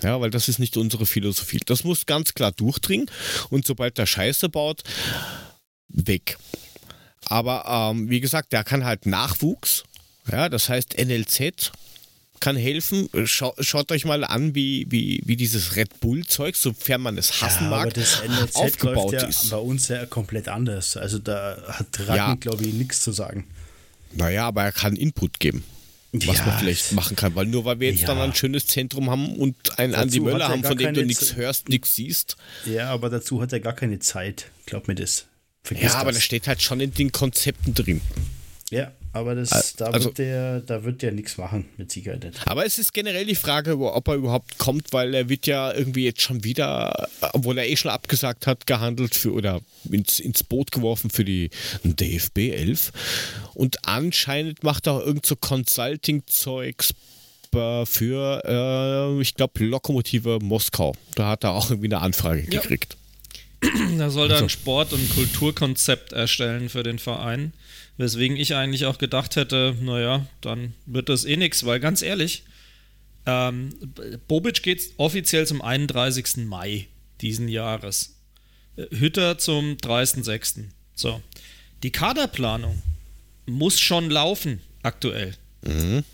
Ja, 0.00 0.20
weil 0.20 0.30
das 0.30 0.48
ist 0.48 0.58
nicht 0.58 0.76
unsere 0.76 1.06
Philosophie. 1.06 1.60
Das 1.64 1.84
muss 1.84 2.06
ganz 2.06 2.34
klar 2.34 2.52
durchdringen 2.52 3.10
und 3.50 3.66
sobald 3.66 3.98
der 3.98 4.06
Scheiße 4.06 4.48
baut, 4.48 4.82
weg. 5.88 6.38
Aber 7.26 7.64
ähm, 7.66 8.08
wie 8.10 8.20
gesagt, 8.20 8.52
der 8.52 8.64
kann 8.64 8.84
halt 8.84 9.06
Nachwuchs. 9.06 9.84
Ja, 10.30 10.48
das 10.48 10.68
heißt 10.68 10.98
NLZ 10.98 11.72
kann 12.40 12.56
helfen. 12.56 13.08
Schau, 13.24 13.54
schaut 13.60 13.92
euch 13.92 14.04
mal 14.04 14.24
an, 14.24 14.54
wie, 14.56 14.86
wie, 14.90 15.22
wie 15.24 15.36
dieses 15.36 15.76
Red 15.76 16.00
Bull-Zeug, 16.00 16.56
sofern 16.56 17.00
man 17.00 17.16
es 17.16 17.40
hassen 17.40 17.64
ja, 17.64 17.70
mag, 17.70 17.80
aber 17.82 17.90
das 17.92 18.20
NLZ 18.26 18.56
aufgebaut 18.56 19.12
ja 19.12 19.26
ist. 19.26 19.50
Bei 19.50 19.58
uns 19.58 19.86
ja 19.86 20.04
komplett 20.06 20.48
anders. 20.48 20.96
Also 20.96 21.18
da 21.18 21.56
hat 21.68 21.86
Ratten, 22.00 22.16
ja. 22.16 22.34
glaube 22.34 22.64
ich, 22.64 22.74
nichts 22.74 23.00
zu 23.02 23.12
sagen. 23.12 23.46
Naja, 24.14 24.48
aber 24.48 24.64
er 24.64 24.72
kann 24.72 24.96
Input 24.96 25.38
geben 25.38 25.62
was 26.12 26.38
ja, 26.38 26.46
man 26.46 26.58
vielleicht 26.58 26.92
machen 26.92 27.16
kann. 27.16 27.34
Weil 27.34 27.46
nur 27.46 27.64
weil 27.64 27.80
wir 27.80 27.90
jetzt 27.90 28.02
ja. 28.02 28.08
dann 28.08 28.18
ein 28.18 28.34
schönes 28.34 28.66
Zentrum 28.66 29.10
haben 29.10 29.36
und 29.36 29.78
einen 29.78 29.94
Andi 29.94 30.20
Möller 30.20 30.48
haben, 30.48 30.62
von 30.62 30.76
dem 30.76 30.94
du 30.94 31.04
nichts 31.04 31.36
hörst, 31.36 31.68
nichts 31.68 31.94
siehst. 31.94 32.36
Ja, 32.66 32.90
aber 32.90 33.08
dazu 33.10 33.40
hat 33.40 33.52
er 33.52 33.60
gar 33.60 33.72
keine 33.72 33.98
Zeit. 33.98 34.50
Glaub 34.66 34.88
mir 34.88 34.94
das. 34.94 35.26
Vergiss 35.62 35.84
ja, 35.84 35.90
das. 35.90 36.00
aber 36.00 36.12
das 36.12 36.22
steht 36.22 36.48
halt 36.48 36.60
schon 36.60 36.80
in 36.80 36.92
den 36.92 37.12
Konzepten 37.12 37.74
drin. 37.74 38.00
Ja, 38.70 38.92
aber 39.12 39.34
das, 39.34 39.74
da, 39.76 39.86
also, 39.86 40.06
wird 40.06 40.18
der, 40.18 40.60
da 40.60 40.84
wird 40.84 41.02
der 41.02 41.12
nichts 41.12 41.36
machen, 41.36 41.66
mit 41.76 41.92
Sicherheit 41.92 42.24
nicht. 42.24 42.46
Aber 42.46 42.64
es 42.64 42.78
ist 42.78 42.94
generell 42.94 43.26
die 43.26 43.34
Frage, 43.34 43.78
ob 43.78 44.08
er 44.08 44.14
überhaupt 44.14 44.58
kommt, 44.58 44.92
weil 44.92 45.14
er 45.14 45.28
wird 45.28 45.46
ja 45.46 45.72
irgendwie 45.72 46.04
jetzt 46.04 46.22
schon 46.22 46.44
wieder, 46.44 47.08
obwohl 47.32 47.58
er 47.58 47.68
eh 47.68 47.76
schon 47.76 47.90
abgesagt 47.90 48.46
hat, 48.46 48.66
gehandelt 48.66 49.14
für 49.14 49.32
oder 49.32 49.60
ins, 49.90 50.18
ins 50.18 50.42
Boot 50.42 50.72
geworfen 50.72 51.10
für 51.10 51.24
die 51.24 51.50
DFB 51.84 52.38
11. 52.52 52.92
Und 53.54 53.86
anscheinend 53.86 54.64
macht 54.64 54.86
er 54.86 54.94
auch 54.94 55.06
irgend 55.06 55.26
so 55.26 55.36
Consulting-Zeugs 55.36 56.94
für, 57.84 58.42
äh, 58.46 59.20
ich 59.20 59.34
glaube, 59.34 59.62
Lokomotive 59.62 60.38
Moskau. 60.40 60.94
Da 61.16 61.28
hat 61.28 61.44
er 61.44 61.50
auch 61.50 61.68
irgendwie 61.68 61.88
eine 61.88 62.00
Anfrage 62.00 62.46
ja. 62.50 62.60
gekriegt. 62.60 62.96
Da 63.98 64.10
soll 64.10 64.28
er 64.28 64.34
also. 64.34 64.46
ein 64.46 64.48
Sport- 64.48 64.92
und 64.92 65.08
Kulturkonzept 65.14 66.12
erstellen 66.12 66.68
für 66.68 66.82
den 66.82 66.98
Verein. 66.98 67.52
Weswegen 67.96 68.36
ich 68.36 68.54
eigentlich 68.54 68.86
auch 68.86 68.98
gedacht 68.98 69.36
hätte, 69.36 69.76
naja, 69.80 70.26
dann 70.40 70.74
wird 70.86 71.08
das 71.08 71.24
eh 71.24 71.36
nichts, 71.36 71.64
weil 71.64 71.78
ganz 71.78 72.02
ehrlich, 72.02 72.44
ähm, 73.26 73.70
Bobic 74.28 74.62
geht 74.62 74.92
offiziell 74.96 75.46
zum 75.46 75.62
31. 75.62 76.46
Mai 76.46 76.88
diesen 77.20 77.48
Jahres. 77.48 78.16
Äh, 78.76 78.86
Hütter 78.90 79.38
zum 79.38 79.76
30.06. 79.76 80.64
So. 80.94 81.22
Die 81.82 81.90
Kaderplanung 81.90 82.82
muss 83.46 83.80
schon 83.80 84.10
laufen, 84.10 84.60
aktuell. 84.82 85.34
Mhm. 85.62 86.04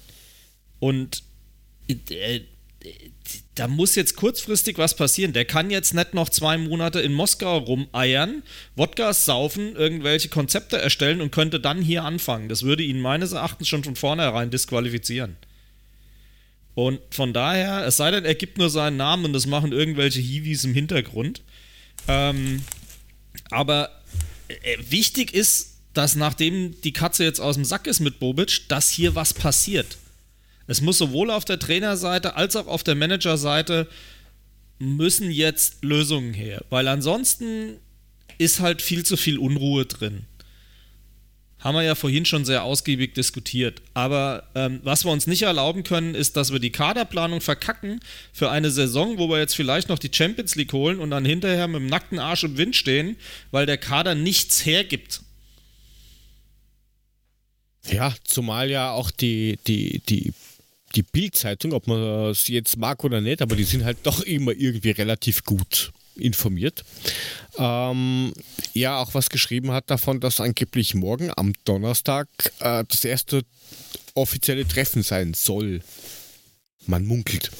Und 0.81 1.23
äh, 1.89 2.41
da 3.59 3.67
muss 3.67 3.97
jetzt 3.97 4.15
kurzfristig 4.17 4.79
was 4.79 4.95
passieren. 4.95 5.33
Der 5.33 5.45
kann 5.45 5.71
jetzt 5.71 5.93
nicht 5.93 6.15
noch 6.15 6.29
zwei 6.29 6.57
Monate 6.59 7.01
in 7.01 7.13
Moskau 7.13 7.59
rumeiern, 7.59 8.43
Wodkas 8.77 9.25
saufen, 9.25 9.75
irgendwelche 9.75 10.29
Konzepte 10.29 10.79
erstellen 10.79 11.21
und 11.21 11.33
könnte 11.33 11.59
dann 11.59 11.83
hier 11.83 12.05
anfangen. 12.05 12.49
Das 12.49 12.63
würde 12.63 12.85
ihn 12.85 13.01
meines 13.01 13.33
Erachtens 13.33 13.69
schon 13.69 13.83
von 13.83 13.97
vornherein 13.97 14.51
disqualifizieren. 14.51 15.37
Und 16.75 17.01
von 17.11 17.33
daher, 17.33 17.85
es 17.85 17.97
sei 17.97 18.13
denn, 18.13 18.25
er 18.25 18.37
gibt 18.37 18.59
nur 18.59 18.71
seinen 18.71 18.97
Namen 18.97 19.25
und 19.25 19.33
das 19.33 19.47
machen 19.47 19.73
irgendwelche 19.73 20.21
Hiwis 20.21 20.63
im 20.63 20.75
Hintergrund. 20.75 21.43
Ähm, 22.07 22.63
aber 23.51 23.91
äh, 24.47 24.77
wichtig 24.89 25.35
ist, 25.35 25.79
dass 25.95 26.15
nachdem 26.15 26.81
die 26.83 26.93
Katze 26.93 27.25
jetzt 27.25 27.41
aus 27.41 27.57
dem 27.57 27.65
Sack 27.65 27.89
ist 27.89 27.99
mit 27.99 28.21
Bobic, 28.21 28.69
dass 28.69 28.91
hier 28.91 29.17
was 29.17 29.35
passiert. 29.35 29.99
Es 30.69 30.83
muss 30.83 30.99
sowohl 30.99 31.31
auf 31.31 31.45
der 31.45 31.59
Trainerseite 31.59 32.37
als 32.37 32.55
auch 32.55 32.67
auf 32.67 32.85
der 32.85 32.95
Managerseite 32.95 33.89
müssen 34.79 35.31
jetzt 35.31 35.83
Lösungen 35.83 36.35
her, 36.35 36.65
weil 36.71 36.87
ansonsten 36.87 37.79
ist 38.37 38.61
halt 38.61 38.83
viel 38.83 39.05
zu 39.05 39.17
viel 39.17 39.39
Unruhe 39.39 39.87
drin. 39.87 40.27
Haben 41.59 41.75
wir 41.75 41.83
ja 41.83 41.97
vorhin 41.97 42.25
schon 42.25 42.45
sehr 42.45 42.63
ausgiebig 42.63 43.15
diskutiert. 43.15 43.83
Aber 43.93 44.45
ähm, 44.55 44.79
was 44.85 45.05
wir 45.05 45.11
uns 45.11 45.27
nicht 45.27 45.43
erlauben 45.43 45.83
können, 45.83 46.15
ist, 46.15 46.37
dass 46.37 46.53
wir 46.53 46.61
die 46.61 46.71
Kaderplanung 46.71 47.41
verkacken 47.41 47.99
für 48.33 48.51
eine 48.51 48.71
Saison, 48.71 49.19
wo 49.19 49.29
wir 49.29 49.39
jetzt 49.39 49.57
vielleicht 49.57 49.89
noch 49.89 49.99
die 49.99 50.11
Champions 50.13 50.55
League 50.55 50.73
holen 50.73 51.01
und 51.01 51.11
dann 51.11 51.25
hinterher 51.25 51.67
mit 51.67 51.81
dem 51.81 51.89
nackten 51.89 52.21
Arsch 52.21 52.45
im 52.45 52.59
Wind 52.59 52.77
stehen, 52.77 53.17
weil 53.51 53.67
der 53.67 53.79
Kader 53.79 54.15
nichts 54.15 54.65
hergibt. 54.67 55.23
Ja, 57.91 58.15
zumal 58.23 58.71
ja 58.71 58.93
auch 58.93 59.11
die, 59.11 59.59
die, 59.67 60.01
die 60.09 60.33
die 60.95 61.03
Bildzeitung, 61.03 61.73
ob 61.73 61.87
man 61.87 62.01
es 62.31 62.49
jetzt 62.49 62.77
mag 62.77 63.05
oder 63.05 63.21
nicht, 63.21 63.43
aber 63.43 63.57
die 63.57 63.65
sind 63.65 63.85
halt 63.85 63.99
doch 64.05 64.21
immer 64.23 64.53
irgendwie 64.53 64.91
relativ 64.91 65.45
gut 65.45 65.93
informiert. 66.17 66.85
Ähm, 67.59 68.33
ja, 68.73 68.99
auch 68.99 69.15
was 69.15 69.29
geschrieben 69.29 69.73
hat 69.73 69.91
davon, 69.91 70.21
dass 70.21 70.41
angeblich 70.41 70.95
morgen 70.95 71.31
am 71.37 71.53
Donnerstag 71.65 72.29
äh, 72.61 72.85
das 72.89 73.05
erste 73.05 73.43
offizielle 74.15 74.67
Treffen 74.67 75.03
sein 75.03 75.35
soll. 75.35 75.81
Man 76.89 77.05
munkelt. 77.07 77.51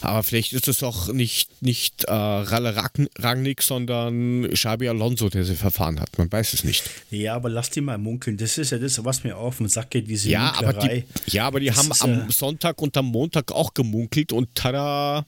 Aber 0.00 0.22
vielleicht 0.22 0.52
ist 0.52 0.68
es 0.68 0.82
auch 0.82 1.08
nicht, 1.12 1.62
nicht 1.62 2.04
äh, 2.04 2.12
Ralle 2.12 2.76
Rangnick, 3.18 3.62
sondern 3.62 4.50
Xabi 4.50 4.88
Alonso, 4.88 5.30
der 5.30 5.44
sie 5.44 5.54
verfahren 5.56 5.98
hat. 5.98 6.18
Man 6.18 6.30
weiß 6.30 6.52
es 6.52 6.62
nicht. 6.62 6.84
Ja, 7.10 7.34
aber 7.34 7.48
lass 7.48 7.70
die 7.70 7.80
mal 7.80 7.96
munkeln. 7.96 8.36
Das 8.36 8.58
ist 8.58 8.70
ja 8.70 8.78
das, 8.78 9.02
was 9.02 9.24
mir 9.24 9.36
auf 9.36 9.58
den 9.58 9.68
Sack 9.68 9.90
geht, 9.90 10.08
diese 10.08 10.28
ja, 10.28 10.52
aber 10.56 10.74
die, 10.74 11.04
ja, 11.26 11.46
aber 11.46 11.58
die 11.58 11.66
das 11.66 11.78
haben 11.78 11.92
am 12.22 12.30
Sonntag 12.30 12.82
und 12.82 12.96
am 12.96 13.06
Montag 13.06 13.50
auch 13.52 13.72
gemunkelt 13.72 14.32
und 14.32 14.54
tada, 14.54 15.24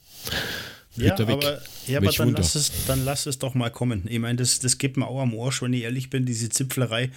Ja, 0.97 1.19
aber, 1.19 1.61
ja, 1.87 1.99
aber 1.99 2.11
dann, 2.11 2.33
lass 2.33 2.55
es, 2.55 2.73
dann 2.87 3.05
lass 3.05 3.27
es 3.27 3.39
doch 3.39 3.55
mal 3.55 3.71
kommen. 3.71 4.05
Ich 4.09 4.19
meine, 4.19 4.37
das, 4.37 4.61
das 4.61 4.79
geht 4.79 4.97
mir 4.97 5.07
auch 5.07 5.21
am 5.21 5.39
Arsch, 5.39 5.63
wenn 5.63 5.73
ich 5.73 5.83
ehrlich 5.83 6.11
bin, 6.11 6.25
diese 6.25 6.49
Zipflerei, 6.49 7.11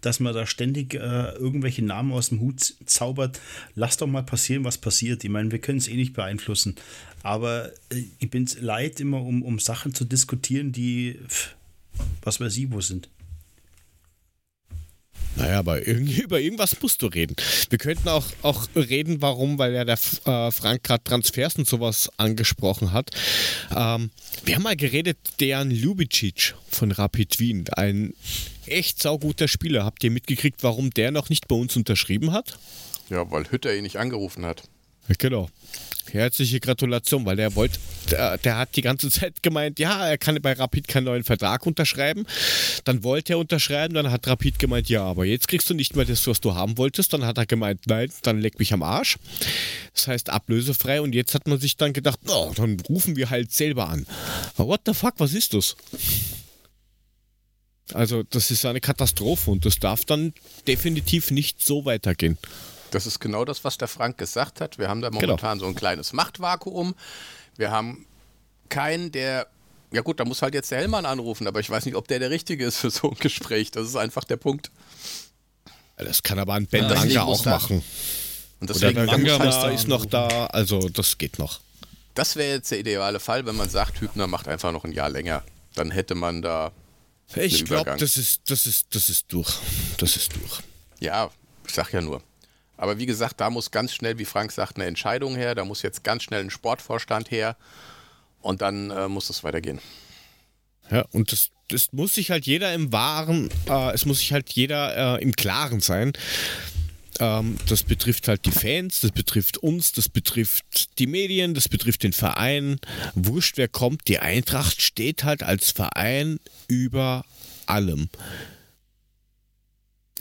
dass 0.00 0.20
man 0.20 0.34
da 0.34 0.46
ständig 0.46 0.94
äh, 0.94 1.32
irgendwelche 1.32 1.84
Namen 1.84 2.12
aus 2.12 2.30
dem 2.30 2.40
Hut 2.40 2.74
zaubert. 2.86 3.40
Lass 3.74 3.96
doch 3.96 4.06
mal 4.06 4.22
passieren, 4.22 4.64
was 4.64 4.78
passiert. 4.78 5.22
Ich 5.24 5.30
meine, 5.30 5.50
wir 5.50 5.58
können 5.58 5.78
es 5.78 5.88
eh 5.88 5.96
nicht 5.96 6.14
beeinflussen. 6.14 6.76
Aber 7.22 7.72
äh, 7.90 8.04
ich 8.18 8.30
bin 8.30 8.44
es 8.44 8.60
leid, 8.60 9.00
immer 9.00 9.20
um, 9.20 9.42
um 9.42 9.58
Sachen 9.58 9.94
zu 9.94 10.04
diskutieren, 10.04 10.72
die, 10.72 11.18
was 12.22 12.40
weiß 12.40 12.56
ich, 12.56 12.70
wo 12.70 12.80
sind. 12.80 13.08
Naja, 15.36 15.58
aber 15.58 15.86
über 15.86 16.40
irgendwas 16.40 16.80
musst 16.80 17.02
du 17.02 17.06
reden. 17.06 17.36
Wir 17.70 17.78
könnten 17.78 18.08
auch, 18.08 18.26
auch 18.42 18.66
reden, 18.74 19.22
warum, 19.22 19.58
weil 19.58 19.74
ja 19.74 19.84
der 19.84 19.98
äh, 20.24 20.50
Frank 20.50 20.82
gerade 20.82 21.04
Transfers 21.04 21.56
und 21.56 21.68
sowas 21.68 22.10
angesprochen 22.16 22.92
hat. 22.92 23.10
Ähm, 23.74 24.10
wir 24.44 24.54
haben 24.54 24.62
mal 24.62 24.76
geredet, 24.76 25.18
Dejan 25.40 25.70
Ljubicic 25.70 26.54
von 26.68 26.92
Rapid 26.92 27.38
Wien, 27.38 27.64
ein 27.72 28.14
echt 28.66 29.00
sauguter 29.02 29.48
Spieler. 29.48 29.84
Habt 29.84 30.02
ihr 30.04 30.10
mitgekriegt, 30.10 30.62
warum 30.62 30.90
der 30.90 31.10
noch 31.10 31.28
nicht 31.28 31.48
bei 31.48 31.56
uns 31.56 31.76
unterschrieben 31.76 32.32
hat? 32.32 32.58
Ja, 33.08 33.30
weil 33.30 33.50
Hütter 33.50 33.74
ihn 33.74 33.84
nicht 33.84 33.98
angerufen 33.98 34.44
hat. 34.44 34.64
Genau. 35.18 35.48
Herzliche 36.10 36.60
Gratulation, 36.60 37.24
weil 37.26 37.36
der 37.36 37.54
wollte, 37.56 37.78
der, 38.10 38.38
der, 38.38 38.58
hat 38.58 38.76
die 38.76 38.82
ganze 38.82 39.10
Zeit 39.10 39.42
gemeint, 39.42 39.78
ja, 39.78 40.06
er 40.06 40.18
kann 40.18 40.40
bei 40.40 40.52
Rapid 40.52 40.86
keinen 40.86 41.04
neuen 41.04 41.24
Vertrag 41.24 41.66
unterschreiben. 41.66 42.26
Dann 42.84 43.02
wollte 43.02 43.34
er 43.34 43.38
unterschreiben, 43.38 43.94
dann 43.94 44.10
hat 44.10 44.26
Rapid 44.26 44.58
gemeint, 44.58 44.88
ja, 44.88 45.02
aber 45.02 45.24
jetzt 45.24 45.48
kriegst 45.48 45.68
du 45.68 45.74
nicht 45.74 45.96
mehr 45.96 46.04
das, 46.04 46.26
was 46.26 46.40
du 46.40 46.54
haben 46.54 46.78
wolltest. 46.78 47.12
Dann 47.12 47.24
hat 47.24 47.38
er 47.38 47.46
gemeint, 47.46 47.82
nein, 47.86 48.10
dann 48.22 48.40
leck 48.40 48.58
mich 48.58 48.72
am 48.72 48.82
Arsch. 48.82 49.18
Das 49.94 50.06
heißt 50.06 50.30
ablösefrei 50.30 51.00
und 51.00 51.14
jetzt 51.14 51.34
hat 51.34 51.48
man 51.48 51.58
sich 51.58 51.76
dann 51.76 51.92
gedacht, 51.92 52.20
oh, 52.28 52.52
dann 52.54 52.78
rufen 52.88 53.16
wir 53.16 53.30
halt 53.30 53.52
selber 53.52 53.88
an. 53.88 54.06
what 54.56 54.82
the 54.86 54.94
fuck, 54.94 55.14
was 55.18 55.34
ist 55.34 55.54
das? 55.54 55.76
Also, 57.92 58.24
das 58.24 58.50
ist 58.50 58.64
eine 58.64 58.80
Katastrophe 58.80 59.50
und 59.50 59.64
das 59.64 59.78
darf 59.78 60.04
dann 60.04 60.34
definitiv 60.66 61.30
nicht 61.30 61.64
so 61.64 61.84
weitergehen. 61.84 62.36
Das 62.90 63.06
ist 63.06 63.20
genau 63.20 63.44
das, 63.44 63.64
was 63.64 63.78
der 63.78 63.88
Frank 63.88 64.18
gesagt 64.18 64.60
hat. 64.60 64.78
Wir 64.78 64.88
haben 64.88 65.00
da 65.00 65.08
genau. 65.08 65.22
momentan 65.22 65.58
genau. 65.58 65.66
so 65.66 65.70
ein 65.70 65.74
kleines 65.74 66.12
Machtvakuum. 66.12 66.94
Wir 67.56 67.70
haben 67.70 68.06
keinen, 68.68 69.12
der 69.12 69.46
ja 69.92 70.02
gut, 70.02 70.20
da 70.20 70.24
muss 70.24 70.42
halt 70.42 70.54
jetzt 70.54 70.70
der 70.70 70.78
Hellmann 70.78 71.06
anrufen, 71.06 71.46
aber 71.46 71.60
ich 71.60 71.70
weiß 71.70 71.86
nicht, 71.86 71.94
ob 71.94 72.08
der 72.08 72.18
der 72.18 72.30
Richtige 72.30 72.64
ist 72.64 72.78
für 72.78 72.90
so 72.90 73.10
ein 73.10 73.16
Gespräch. 73.18 73.70
Das 73.70 73.86
ist 73.86 73.96
einfach 73.96 74.24
der 74.24 74.36
Punkt. 74.36 74.70
Das 75.96 76.22
kann 76.22 76.38
aber 76.38 76.54
ein 76.54 76.66
Ben 76.66 76.88
ja, 77.08 77.22
auch 77.22 77.44
machen. 77.44 77.82
Und 78.60 78.70
deswegen 78.70 78.98
Oder 78.98 79.18
der 79.18 79.38
Manga 79.38 79.70
ist 79.70 79.88
noch 79.88 80.04
da, 80.04 80.46
also 80.46 80.88
das 80.88 81.18
geht 81.18 81.38
noch. 81.38 81.60
Das 82.14 82.36
wäre 82.36 82.54
jetzt 82.54 82.70
der 82.70 82.78
ideale 82.78 83.20
Fall, 83.20 83.46
wenn 83.46 83.56
man 83.56 83.68
sagt, 83.68 84.00
Hübner 84.00 84.26
macht 84.26 84.48
einfach 84.48 84.72
noch 84.72 84.84
ein 84.84 84.92
Jahr 84.92 85.10
länger. 85.10 85.42
Dann 85.74 85.90
hätte 85.90 86.14
man 86.14 86.42
da. 86.42 86.72
Ich 87.34 87.64
glaube, 87.64 87.96
das 87.98 88.16
ist, 88.16 88.42
das, 88.48 88.66
ist, 88.66 88.94
das 88.94 89.08
ist 89.08 89.32
durch. 89.32 89.58
Das 89.98 90.16
ist 90.16 90.34
durch. 90.34 90.60
Ja, 91.00 91.30
ich 91.66 91.74
sag 91.74 91.92
ja 91.92 92.00
nur. 92.00 92.22
Aber 92.76 92.98
wie 92.98 93.06
gesagt, 93.06 93.40
da 93.40 93.50
muss 93.50 93.70
ganz 93.70 93.94
schnell, 93.94 94.18
wie 94.18 94.24
Frank 94.24 94.52
sagt, 94.52 94.76
eine 94.76 94.86
Entscheidung 94.86 95.36
her. 95.36 95.54
Da 95.54 95.64
muss 95.64 95.82
jetzt 95.82 96.04
ganz 96.04 96.22
schnell 96.22 96.40
ein 96.40 96.50
Sportvorstand 96.50 97.30
her. 97.30 97.56
Und 98.42 98.62
dann 98.62 98.90
äh, 98.90 99.08
muss 99.08 99.30
es 99.30 99.44
weitergehen. 99.44 99.80
Ja, 100.90 101.04
und 101.12 101.32
das, 101.32 101.50
das 101.68 101.92
muss 101.92 102.14
sich 102.14 102.30
halt 102.30 102.46
jeder 102.46 102.72
im 102.72 102.92
Wahren, 102.92 103.50
äh, 103.68 103.92
es 103.92 104.06
muss 104.06 104.18
sich 104.18 104.32
halt 104.32 104.50
jeder 104.52 105.18
äh, 105.18 105.22
im 105.22 105.32
Klaren 105.32 105.80
sein. 105.80 106.12
Ähm, 107.18 107.56
das 107.68 107.82
betrifft 107.82 108.28
halt 108.28 108.44
die 108.44 108.52
Fans, 108.52 109.00
das 109.00 109.10
betrifft 109.10 109.58
uns, 109.58 109.92
das 109.92 110.08
betrifft 110.08 110.98
die 110.98 111.06
Medien, 111.06 111.54
das 111.54 111.68
betrifft 111.68 112.02
den 112.02 112.12
Verein. 112.12 112.78
Wurscht, 113.14 113.56
wer 113.56 113.68
kommt, 113.68 114.06
die 114.08 114.18
Eintracht 114.18 114.82
steht 114.82 115.24
halt 115.24 115.42
als 115.42 115.70
Verein 115.70 116.38
über 116.68 117.24
allem. 117.66 118.08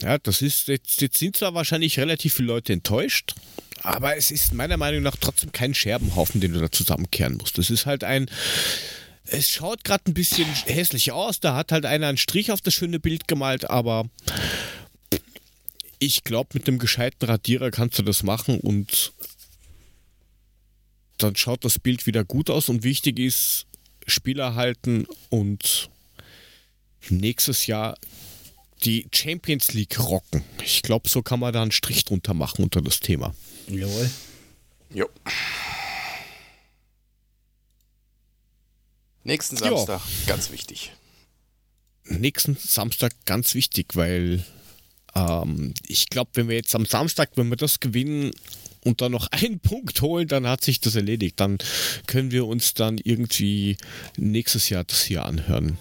Ja, 0.02 0.18
das 0.18 0.42
ist, 0.42 0.68
jetzt, 0.68 1.02
jetzt 1.02 1.18
sind 1.18 1.38
zwar 1.38 1.54
wahrscheinlich 1.54 2.00
relativ 2.00 2.34
viele 2.34 2.50
Leute 2.50 2.74
enttäuscht, 2.74 3.34
aber 3.82 4.18
es 4.18 4.32
ist 4.32 4.54
meiner 4.54 4.78
Meinung 4.78 5.04
nach 5.04 5.16
trotzdem 5.16 5.52
kein 5.52 5.74
Scherbenhaufen, 5.74 6.42
den 6.42 6.54
du 6.54 6.60
da 6.60 6.72
zusammenkehren 6.72 7.38
musst. 7.38 7.58
Das 7.58 7.70
ist 7.70 7.86
halt 7.86 8.04
ein, 8.04 8.30
es 9.26 9.50
schaut 9.50 9.84
gerade 9.84 10.04
ein 10.08 10.14
bisschen 10.14 10.48
hässlich 10.66 11.12
aus. 11.12 11.40
Da 11.40 11.56
hat 11.56 11.72
halt 11.72 11.86
einer 11.86 12.08
einen 12.08 12.18
Strich 12.18 12.52
auf 12.52 12.62
das 12.62 12.74
schöne 12.74 13.00
Bild 13.00 13.28
gemalt, 13.28 13.70
aber 13.70 14.10
ich 16.00 16.24
glaube, 16.24 16.50
mit 16.54 16.68
einem 16.68 16.80
gescheiten 16.80 17.26
Radierer 17.26 17.72
kannst 17.72 17.98
du 17.98 18.04
das 18.04 18.24
machen 18.24 18.60
und 18.60 19.14
dann 21.18 21.36
schaut 21.36 21.64
das 21.64 21.80
Bild 21.80 22.06
wieder 22.06 22.26
gut 22.26 22.50
aus 22.50 22.68
und 22.70 22.84
wichtig 22.84 23.20
ist, 23.20 23.66
Spieler 24.06 24.56
halten 24.56 25.08
und 25.30 25.90
nächstes 27.10 27.68
Jahr 27.68 27.98
die 28.86 29.08
Champions 29.14 29.74
League 29.74 30.00
rocken. 30.00 30.44
Ich 30.64 30.82
glaube, 30.82 31.10
so 31.10 31.22
kann 31.22 31.40
man 31.40 31.54
da 31.54 31.62
einen 31.62 31.72
Strich 31.72 32.06
drunter 32.06 32.34
machen 32.34 32.64
unter 32.64 32.82
das 32.82 33.00
Thema. 33.00 33.34
Jawohl. 33.68 34.10
Jo. 34.94 35.10
Nächsten 39.24 39.58
Samstag, 39.58 40.02
jo. 40.02 40.28
ganz 40.28 40.52
wichtig. 40.52 40.94
Nächsten 42.08 42.56
Samstag 42.56 43.12
ganz 43.26 43.56
wichtig, 43.56 43.96
weil 43.96 44.46
ähm, 45.16 45.74
ich 45.88 46.10
glaube, 46.10 46.30
wenn 46.36 46.48
wir 46.48 46.56
jetzt 46.56 46.76
am 46.76 46.86
Samstag, 46.86 47.32
wenn 47.36 47.50
wir 47.50 47.58
das 47.58 47.80
gewinnen 47.80 48.32
und 48.84 49.02
dann 49.02 49.12
noch 49.12 49.28
einen 49.32 49.60
Punkt 49.60 50.02
holen, 50.02 50.28
dann 50.28 50.48
hat 50.48 50.64
sich 50.64 50.80
das 50.80 50.96
erledigt. 50.96 51.40
Dann 51.40 51.58
können 52.06 52.30
wir 52.30 52.46
uns 52.46 52.76
dann 52.76 53.00
irgendwie 53.00 53.78
nächstes 54.16 54.70
Jahr 54.70 54.84
das 54.84 55.04
hier 55.04 55.26
anhören. 55.26 55.80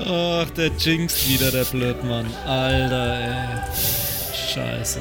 Ach, 0.00 0.50
der 0.50 0.70
jinxt 0.78 1.28
wieder, 1.28 1.50
der 1.50 1.64
Blödmann. 1.64 2.26
Alter, 2.46 3.20
ey. 3.20 4.54
Scheiße. 4.54 5.00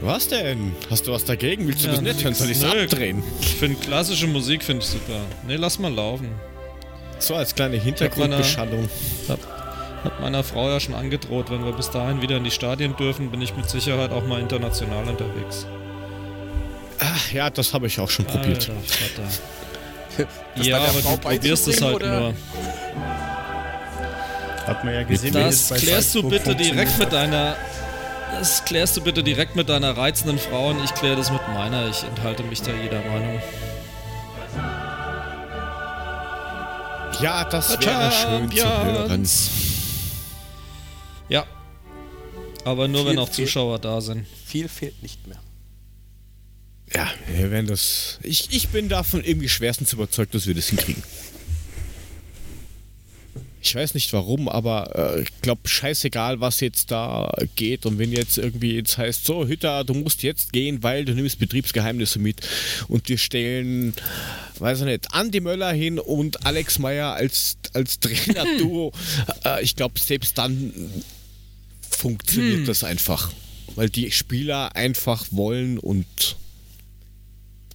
Was 0.00 0.28
denn? 0.28 0.72
Hast 0.90 1.06
du 1.06 1.12
was 1.12 1.24
dagegen? 1.24 1.66
Willst 1.66 1.82
du 1.84 1.88
ja, 1.88 1.94
das 1.94 2.02
nicht 2.02 2.24
hören? 2.24 2.34
Soll 2.34 2.50
ich 2.50 2.58
es 2.58 2.64
abdrehen? 2.64 3.22
Ich 3.40 3.56
finde 3.56 3.80
klassische 3.80 4.26
Musik 4.26 4.62
finde 4.62 4.84
ich 4.84 4.90
super. 4.90 5.20
Ne, 5.46 5.56
lass 5.56 5.78
mal 5.78 5.92
laufen. 5.92 6.28
So 7.18 7.34
als 7.34 7.54
kleine 7.54 7.76
Hintergrundbeschallung. 7.76 8.88
Hab, 9.28 9.40
hab 10.04 10.20
meiner 10.20 10.44
Frau 10.44 10.68
ja 10.70 10.78
schon 10.78 10.94
angedroht, 10.94 11.50
wenn 11.50 11.64
wir 11.64 11.72
bis 11.72 11.90
dahin 11.90 12.22
wieder 12.22 12.36
in 12.36 12.44
die 12.44 12.52
Stadien 12.52 12.96
dürfen, 12.96 13.30
bin 13.30 13.42
ich 13.42 13.56
mit 13.56 13.68
Sicherheit 13.68 14.12
auch 14.12 14.24
mal 14.24 14.40
international 14.40 15.08
unterwegs. 15.08 15.66
Ach 17.00 17.32
ja, 17.32 17.50
das 17.50 17.74
habe 17.74 17.88
ich 17.88 17.98
auch 17.98 18.10
schon 18.10 18.26
Alter, 18.26 18.38
probiert. 18.38 18.70
ja, 20.62 20.78
aber 20.78 21.00
du 21.00 21.16
probierst 21.16 21.68
es 21.68 21.82
halt 21.82 21.96
oder? 21.96 22.20
nur. 22.20 22.34
Hat 24.68 24.84
man 24.84 24.94
ja 24.94 25.02
gesehen. 25.02 25.32
Das 25.32 25.72
klärst 25.74 26.14
du 26.14 26.28
bitte 26.28 26.54
direkt 26.54 26.98
mit 26.98 27.12
deiner. 27.12 27.56
Das 28.38 28.64
klärst 28.64 28.96
du 28.96 29.00
bitte 29.00 29.22
direkt 29.22 29.56
mit 29.56 29.68
deiner 29.68 29.96
reizenden 29.96 30.38
Frau 30.38 30.68
und 30.68 30.84
ich 30.84 30.94
kläre 30.94 31.16
das 31.16 31.30
mit 31.30 31.40
meiner. 31.48 31.88
Ich 31.88 32.04
enthalte 32.04 32.42
mich 32.42 32.60
da 32.60 32.72
jeder 32.72 33.00
Meinung. 33.00 33.40
Ja, 37.20 37.44
das 37.44 37.80
wäre 37.80 38.12
schön 38.12 38.50
zu 38.52 38.64
hören. 38.64 39.28
Ja. 41.28 41.46
Aber 42.64 42.86
nur 42.86 43.02
viel 43.02 43.10
wenn 43.10 43.18
auch 43.18 43.30
Zuschauer 43.30 43.78
da 43.78 44.00
sind. 44.00 44.26
Viel 44.46 44.68
fehlt 44.68 45.02
nicht 45.02 45.26
mehr. 45.26 45.38
Ja, 46.94 47.08
wir 47.26 47.50
werden 47.50 47.66
das. 47.66 48.18
Ich, 48.22 48.48
ich 48.52 48.68
bin 48.68 48.88
davon 48.88 49.24
irgendwie 49.24 49.48
schwerstens 49.48 49.92
überzeugt, 49.92 50.34
dass 50.34 50.46
wir 50.46 50.54
das 50.54 50.68
hinkriegen. 50.68 51.02
Ich 53.60 53.74
weiß 53.74 53.94
nicht 53.94 54.12
warum, 54.12 54.48
aber 54.48 55.16
äh, 55.16 55.22
ich 55.22 55.40
glaube, 55.42 55.68
scheißegal, 55.68 56.40
was 56.40 56.60
jetzt 56.60 56.90
da 56.90 57.32
geht. 57.56 57.86
Und 57.86 57.98
wenn 57.98 58.12
jetzt 58.12 58.38
irgendwie 58.38 58.74
jetzt 58.74 58.98
heißt, 58.98 59.24
so, 59.24 59.46
Hütter, 59.46 59.84
du 59.84 59.94
musst 59.94 60.22
jetzt 60.22 60.52
gehen, 60.52 60.82
weil 60.82 61.04
du 61.04 61.14
nimmst 61.14 61.38
Betriebsgeheimnisse 61.38 62.18
mit. 62.18 62.40
Und 62.86 63.08
wir 63.08 63.18
stellen, 63.18 63.94
weiß 64.58 64.80
ich 64.80 64.84
nicht, 64.84 65.12
Andi 65.12 65.40
Möller 65.40 65.72
hin 65.72 65.98
und 65.98 66.46
Alex 66.46 66.78
Meyer 66.78 67.14
als, 67.14 67.56
als 67.72 68.00
Trainer-Duo. 68.00 68.92
Äh, 69.44 69.62
ich 69.62 69.76
glaube, 69.76 69.98
selbst 70.00 70.38
dann 70.38 70.72
funktioniert 71.90 72.58
hm. 72.58 72.66
das 72.66 72.84
einfach. 72.84 73.30
Weil 73.74 73.88
die 73.88 74.10
Spieler 74.10 74.74
einfach 74.74 75.26
wollen 75.30 75.78
und 75.78 76.36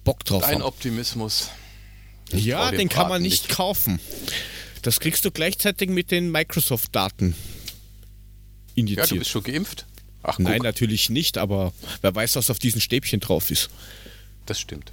Bock 0.04 0.24
drauf 0.24 0.42
Dein 0.42 0.56
haben. 0.56 0.62
Optimismus. 0.62 1.50
Ja, 2.32 2.70
den 2.70 2.88
kann 2.88 3.08
man 3.08 3.22
nicht, 3.22 3.44
nicht 3.44 3.56
kaufen. 3.56 4.00
Das 4.84 5.00
kriegst 5.00 5.24
du 5.24 5.30
gleichzeitig 5.30 5.88
mit 5.88 6.10
den 6.10 6.30
Microsoft-Daten 6.30 7.34
injiziert. 8.74 9.06
Ja, 9.06 9.14
du 9.14 9.18
bist 9.18 9.30
schon 9.30 9.42
geimpft? 9.42 9.86
Ach, 10.22 10.38
Nein, 10.38 10.60
natürlich 10.60 11.08
nicht, 11.08 11.38
aber 11.38 11.72
wer 12.02 12.14
weiß, 12.14 12.36
was 12.36 12.50
auf 12.50 12.58
diesen 12.58 12.82
Stäbchen 12.82 13.20
drauf 13.20 13.50
ist. 13.50 13.70
Das 14.44 14.60
stimmt. 14.60 14.92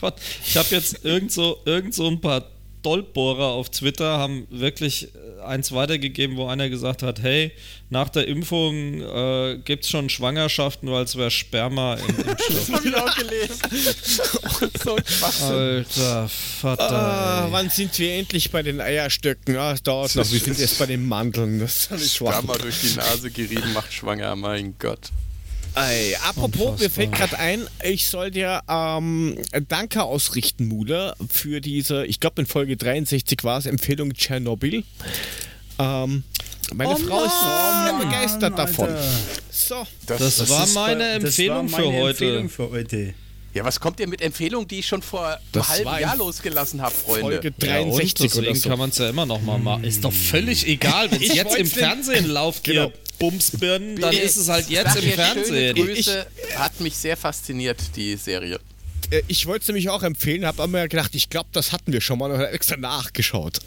Gott, 0.00 0.14
ich 0.46 0.56
habe 0.56 0.68
jetzt 0.70 1.04
irgend 1.04 1.32
so, 1.32 1.60
irgend 1.66 1.94
so 1.94 2.08
ein 2.08 2.18
paar 2.18 2.50
Stolpbohrer 2.86 3.46
auf 3.46 3.68
Twitter 3.70 4.16
haben 4.16 4.46
wirklich 4.48 5.08
äh, 5.12 5.42
eins 5.42 5.72
weitergegeben, 5.72 6.36
wo 6.36 6.46
einer 6.46 6.68
gesagt 6.68 7.02
hat, 7.02 7.20
hey, 7.20 7.50
nach 7.90 8.10
der 8.10 8.28
Impfung 8.28 9.00
äh, 9.00 9.58
gibt 9.64 9.82
es 9.82 9.90
schon 9.90 10.08
Schwangerschaften, 10.08 10.88
weil 10.88 11.02
es 11.02 11.16
wäre 11.16 11.32
Sperma 11.32 11.94
im 11.94 12.16
Impfstoff. 12.16 12.36
Das 12.56 12.70
habe 12.70 12.88
ich 12.88 12.94
auch 12.94 13.16
gelesen. 13.16 14.70
so 14.84 14.96
Alter 15.44 16.28
Vater. 16.28 16.92
Ah, 16.92 17.48
wann 17.50 17.70
sind 17.70 17.98
wir 17.98 18.14
endlich 18.14 18.52
bei 18.52 18.62
den 18.62 18.80
Eierstöcken? 18.80 19.56
Ah, 19.56 19.72
es 19.72 19.82
dauert 19.82 20.14
noch. 20.14 20.30
Wir 20.30 20.38
sind 20.38 20.56
jetzt 20.56 20.78
bei 20.78 20.86
den 20.86 21.08
Mandeln. 21.08 21.58
Das 21.58 21.90
ist. 21.90 22.14
Sperma 22.14 22.54
durch 22.56 22.80
die 22.82 22.94
Nase 22.94 23.32
gerieben 23.32 23.72
macht 23.72 23.92
schwanger, 23.92 24.36
mein 24.36 24.76
Gott. 24.78 25.10
Ey, 25.76 26.16
apropos, 26.26 26.80
mir 26.80 26.88
fällt 26.88 27.12
gerade 27.12 27.38
ein, 27.38 27.66
ich 27.84 28.06
soll 28.06 28.30
dir 28.30 28.62
ähm, 28.66 29.36
Danke 29.68 30.02
ausrichten, 30.04 30.66
Mule, 30.68 31.14
für 31.30 31.60
diese, 31.60 32.06
ich 32.06 32.18
glaube 32.18 32.40
in 32.40 32.46
Folge 32.46 32.78
63 32.78 33.44
war 33.44 33.58
es, 33.58 33.66
Empfehlung 33.66 34.14
Tschernobyl. 34.14 34.84
Ähm, 35.78 36.24
meine 36.74 36.90
Oh 36.92 36.96
Frau 36.96 37.24
ist 37.24 37.32
sehr 37.40 37.92
Mann, 37.92 37.98
begeistert 38.08 38.58
davon. 38.58 38.88
Alter. 38.88 39.10
So, 39.50 39.86
Das, 40.06 40.18
Das 40.38 40.48
war 40.48 40.64
ist 40.64 40.74
meine 40.74 41.04
das 41.20 41.24
Empfehlung 41.24 41.70
war 41.70 41.80
meine 41.80 41.92
für 41.92 42.00
heute. 42.00 42.08
Empfehlung 42.24 42.48
für 42.48 42.70
heute. 42.70 43.14
Ja, 43.52 43.64
was 43.64 43.78
kommt 43.80 44.00
ihr 44.00 44.08
mit 44.08 44.20
Empfehlungen, 44.22 44.68
die 44.68 44.80
ich 44.80 44.86
schon 44.86 45.00
vor 45.02 45.26
einem 45.26 45.38
Das 45.52 45.68
war 45.68 45.76
halben 45.94 46.00
Jahr 46.02 46.16
losgelassen 46.16 46.80
habe, 46.82 46.94
Freunde? 46.94 47.20
Folge 47.42 47.54
Ja, 47.66 47.80
und 47.80 47.90
63 47.92 48.32
oder 48.32 48.40
deswegen 48.42 48.54
so. 48.60 48.68
kann 48.70 48.78
man 48.78 48.90
es 48.90 48.98
ja 48.98 49.08
immer 49.10 49.24
noch 49.26 49.40
mal 49.42 49.58
machen. 49.58 49.84
Ist 49.84 50.04
doch 50.04 50.12
völlig 50.12 50.66
egal, 50.66 51.10
wenn 51.10 51.22
es 51.22 51.34
jetzt 51.34 51.56
im 51.56 51.66
Fernsehen 51.66 52.26
läuft, 52.28 52.64
Genau. 52.64 52.92
Bumsbirnen, 53.18 53.96
dann 54.00 54.14
ist 54.14 54.36
es 54.36 54.48
halt 54.48 54.68
jetzt 54.68 54.96
im 54.96 55.04
ihr 55.04 55.10
schöne 55.12 55.14
Fernsehen. 55.16 55.74
Grüße, 55.76 56.26
hat 56.56 56.80
mich 56.80 56.96
sehr 56.96 57.16
fasziniert, 57.16 57.78
die 57.96 58.16
Serie. 58.16 58.60
Äh, 59.10 59.22
Ich 59.28 59.46
wollte 59.46 59.62
es 59.62 59.68
nämlich 59.68 59.88
auch 59.88 60.02
empfehlen, 60.02 60.44
habe 60.46 60.62
aber 60.62 60.70
mir 60.80 60.88
gedacht, 60.88 61.14
ich 61.14 61.30
glaube, 61.30 61.48
das 61.52 61.72
hatten 61.72 61.92
wir 61.92 62.00
schon 62.00 62.18
mal 62.18 62.30
und 62.30 62.38
habe 62.38 62.50
extra 62.50 62.76
nachgeschaut. 62.76 63.58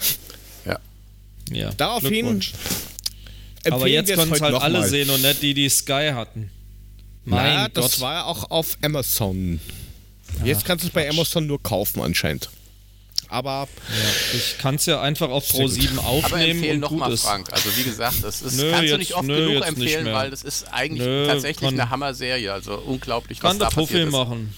Ja. 0.66 0.80
Ja, 1.52 1.72
Daraufhin. 1.72 2.42
Aber 3.70 3.88
jetzt 3.88 4.14
können 4.14 4.32
es 4.34 4.42
halt 4.42 4.56
alle 4.56 4.80
mal. 4.80 4.88
sehen 4.88 5.10
und 5.10 5.22
nicht 5.22 5.42
die, 5.42 5.54
die 5.54 5.70
Sky 5.70 6.12
hatten. 6.14 6.50
Mein 7.26 7.44
Naja, 7.44 7.68
Gott. 7.68 7.78
das 7.86 8.00
war 8.00 8.14
ja 8.14 8.24
auch 8.26 8.50
auf 8.50 8.78
Amazon. 8.82 9.60
Jetzt 10.46 10.64
kannst 10.66 10.84
du 10.84 10.88
es 10.88 10.94
bei 10.94 11.10
Amazon 11.10 11.46
nur 11.48 11.62
kaufen 11.62 12.02
anscheinend. 12.02 12.50
Aber 13.32 13.68
ja, 13.90 14.38
ich 14.38 14.58
kann 14.58 14.76
es 14.76 14.88
ja 14.88 15.02
einfach 15.02 15.30
auf 15.30 15.48
Pro 15.50 15.68
7 15.68 16.00
Aber 16.00 16.08
aufnehmen 16.08 16.50
empfehlen 16.58 16.84
und 16.84 16.90
gut 16.90 16.98
nochmal, 17.00 17.14
ist. 17.14 17.22
Frank. 17.22 17.54
Also 17.54 17.70
wie 17.78 17.84
gesagt, 17.84 18.24
das 18.24 18.42
ist, 18.42 18.58
Nö, 18.58 18.72
kannst 18.72 18.82
du 18.84 18.88
jetzt- 18.88 18.98
nicht 18.98 19.14
oft 19.16 19.28
nö, 19.28 19.48
genug 19.50 19.68
empfehlen, 19.68 20.06
weil 20.08 20.32
das 20.32 20.42
ist 20.44 20.66
eigentlich 20.74 21.08
Nö, 21.08 21.28
tatsächlich 21.28 21.70
kann- 21.70 21.80
eine 21.80 21.90
Hammer-Serie. 21.92 22.52
Also 22.52 22.74
unglaublich, 22.80 23.44
was 23.44 23.52
Kann 23.52 23.60
da 23.60 23.66
der 23.70 23.76
Puffy 23.76 23.94
passiert 23.94 24.08
ist. 24.08 24.12
machen. 24.12 24.54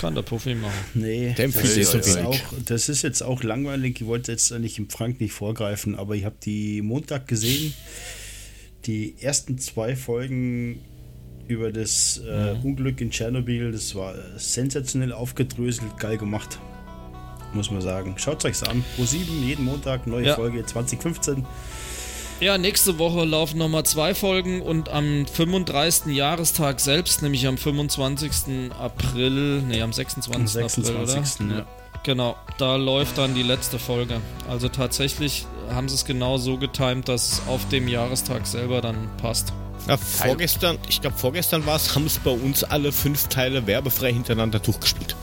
Kann 0.00 0.14
der 0.14 0.22
Puffy 0.22 0.54
machen. 0.54 0.72
Nee, 0.94 1.34
Der 1.36 1.46
das 1.48 1.56
empfiehlt 1.56 1.76
ist, 1.78 1.90
so 1.90 1.96
jetzt 1.96 2.14
wenig. 2.16 2.26
auch, 2.26 2.38
das 2.64 2.88
ist 2.88 3.02
jetzt 3.02 3.22
auch 3.22 3.42
langweilig. 3.42 4.00
Ich 4.00 4.06
wollte 4.06 4.30
jetzt 4.30 4.50
nicht 4.52 4.78
im 4.78 4.88
Frank 4.88 5.20
nicht 5.20 5.32
vorgreifen, 5.32 5.94
aber 5.96 6.14
ich 6.14 6.24
habe 6.24 6.36
die 6.44 6.82
Montag 6.82 7.26
gesehen. 7.26 7.74
Die 8.84 9.16
ersten 9.20 9.58
zwei 9.58 9.96
Folgen 9.96 10.80
über 11.48 11.72
das 11.72 12.20
äh, 12.24 12.54
Unglück 12.62 13.00
in 13.00 13.10
Tschernobyl, 13.10 13.72
das 13.72 13.94
war 13.96 14.14
sensationell 14.36 15.12
aufgedröselt, 15.12 15.98
geil 15.98 16.18
gemacht. 16.18 16.58
Muss 17.52 17.70
man 17.70 17.80
sagen. 17.80 18.14
Schaut 18.18 18.44
euch's 18.44 18.62
an. 18.62 18.84
Pro 18.96 19.04
7, 19.04 19.42
jeden 19.42 19.64
Montag, 19.64 20.06
neue 20.06 20.26
Ja. 20.26 20.34
Folge 20.34 20.64
2015. 20.64 21.44
Ja, 22.38 22.58
nächste 22.58 22.98
Woche 22.98 23.24
laufen 23.24 23.56
nochmal 23.56 23.84
zwei 23.84 24.14
Folgen 24.14 24.60
und 24.60 24.90
am 24.90 25.26
35. 25.26 26.14
Jahrestag 26.14 26.80
selbst, 26.80 27.22
nämlich 27.22 27.46
am 27.46 27.56
25. 27.56 28.72
April, 28.78 29.62
nee, 29.62 29.80
am 29.80 29.92
26. 29.92 30.36
Am 30.36 30.42
April, 30.42 30.68
26. 30.68 31.46
oder? 31.46 31.56
Ja. 31.60 31.66
Genau, 32.02 32.36
da 32.58 32.76
läuft 32.76 33.16
dann 33.18 33.34
die 33.34 33.42
letzte 33.42 33.78
Folge. 33.78 34.20
Also 34.48 34.68
tatsächlich 34.68 35.46
haben 35.70 35.88
sie 35.88 35.94
es 35.94 36.04
genau 36.04 36.36
so 36.36 36.58
getimt, 36.58 37.08
dass 37.08 37.32
es 37.32 37.42
auf 37.48 37.66
dem 37.70 37.88
Jahrestag 37.88 38.46
selber 38.46 38.80
dann 38.82 39.08
passt. 39.20 39.52
ja, 39.88 39.96
vorgestern, 39.96 40.78
ich 40.88 41.00
glaube 41.00 41.16
vorgestern 41.16 41.64
war 41.64 41.76
es, 41.76 41.94
haben 41.94 42.04
es 42.06 42.18
bei 42.18 42.30
uns 42.30 42.62
alle 42.64 42.92
fünf 42.92 43.28
Teile 43.28 43.66
werbefrei 43.66 44.12
hintereinander 44.12 44.58
durchgespielt. 44.60 45.16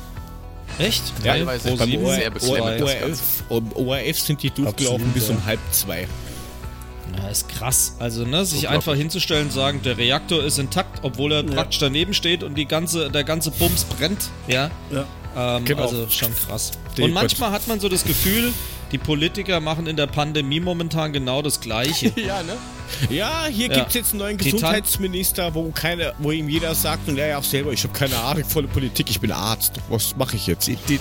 Echt? 0.79 1.03
Ja, 1.23 1.33
Teilweise 1.33 1.69
Pro 1.69 1.77
beim 1.77 1.89
sieben? 1.89 2.05
sehr 2.07 2.29
das 2.31 2.49
ORF, 2.49 3.43
ORF 3.75 4.19
sind 4.19 4.41
die 4.43 4.49
durchgelaufen 4.49 4.95
Absolut, 4.95 5.13
bis 5.13 5.27
ja. 5.29 5.35
um 5.35 5.45
halb 5.45 5.59
zwei. 5.71 6.07
Ja, 7.17 7.27
ist 7.29 7.47
krass. 7.49 7.95
Also, 7.99 8.25
ne, 8.25 8.43
sich 8.45 8.67
einfach 8.69 8.95
hinzustellen 8.95 9.45
und 9.47 9.53
sagen, 9.53 9.81
der 9.83 9.97
Reaktor 9.97 10.43
ist 10.43 10.57
intakt, 10.57 10.99
obwohl 11.03 11.31
er 11.31 11.43
praktisch 11.43 11.79
daneben 11.79 12.13
steht 12.13 12.41
und 12.43 12.55
die 12.55 12.65
ganze, 12.65 13.11
der 13.11 13.23
ganze 13.23 13.51
Bums 13.51 13.83
brennt. 13.83 14.29
Ja. 14.47 14.71
Ja. 14.91 15.05
Ähm, 15.57 15.65
Genau. 15.65 15.83
Also 15.83 16.07
schon 16.09 16.31
krass. 16.35 16.71
Die 16.97 17.03
und 17.03 17.11
manchmal 17.13 17.51
hat 17.51 17.67
man 17.67 17.79
so 17.79 17.89
das 17.89 18.03
Gefühl, 18.03 18.51
die 18.93 18.97
Politiker 18.99 19.59
machen 19.59 19.87
in 19.87 19.97
der 19.97 20.07
Pandemie 20.07 20.59
momentan 20.61 21.11
genau 21.11 21.41
das 21.41 21.59
Gleiche. 21.59 22.13
Ja, 22.23 22.41
ne? 22.43 22.55
Ja, 23.09 23.45
hier 23.49 23.67
Ja. 23.67 23.73
gibt 23.73 23.87
es 23.89 23.93
jetzt 23.95 24.11
einen 24.11 24.19
neuen 24.19 24.37
Die 24.37 24.45
Gesundheitsminister, 24.51 25.53
wo, 25.55 25.71
keine, 25.71 26.13
wo 26.19 26.31
ihm 26.31 26.47
jeder 26.47 26.75
sagt, 26.75 27.09
und 27.09 27.17
er 27.17 27.27
ja 27.27 27.37
auch 27.39 27.43
selber, 27.43 27.73
ich 27.73 27.83
habe 27.83 27.93
keine 27.97 28.15
Ahnung 28.17 28.45
volle 28.45 28.67
Politik, 28.67 29.09
ich 29.09 29.19
bin 29.19 29.31
Arzt. 29.31 29.73
Was 29.89 30.15
mache 30.15 30.35
ich 30.35 30.45
jetzt? 30.47 30.67
Die, 30.67 30.77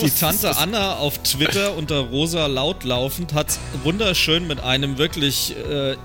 die 0.00 0.10
Tante 0.10 0.56
Anna 0.56 0.94
auf 0.94 1.18
Twitter 1.18 1.76
unter 1.76 1.98
Rosa 1.98 2.46
Lautlaufend 2.46 3.34
hat 3.34 3.58
wunderschön 3.82 4.46
mit 4.46 4.60
einem 4.60 4.98
wirklich 4.98 5.54
äh, 5.56 5.96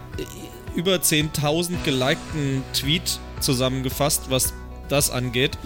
über 0.76 0.96
10.000 0.96 1.84
gelikten 1.86 2.64
Tweet 2.74 3.20
zusammengefasst, 3.40 4.24
was 4.30 4.54
das 4.90 5.12
angeht. 5.12 5.58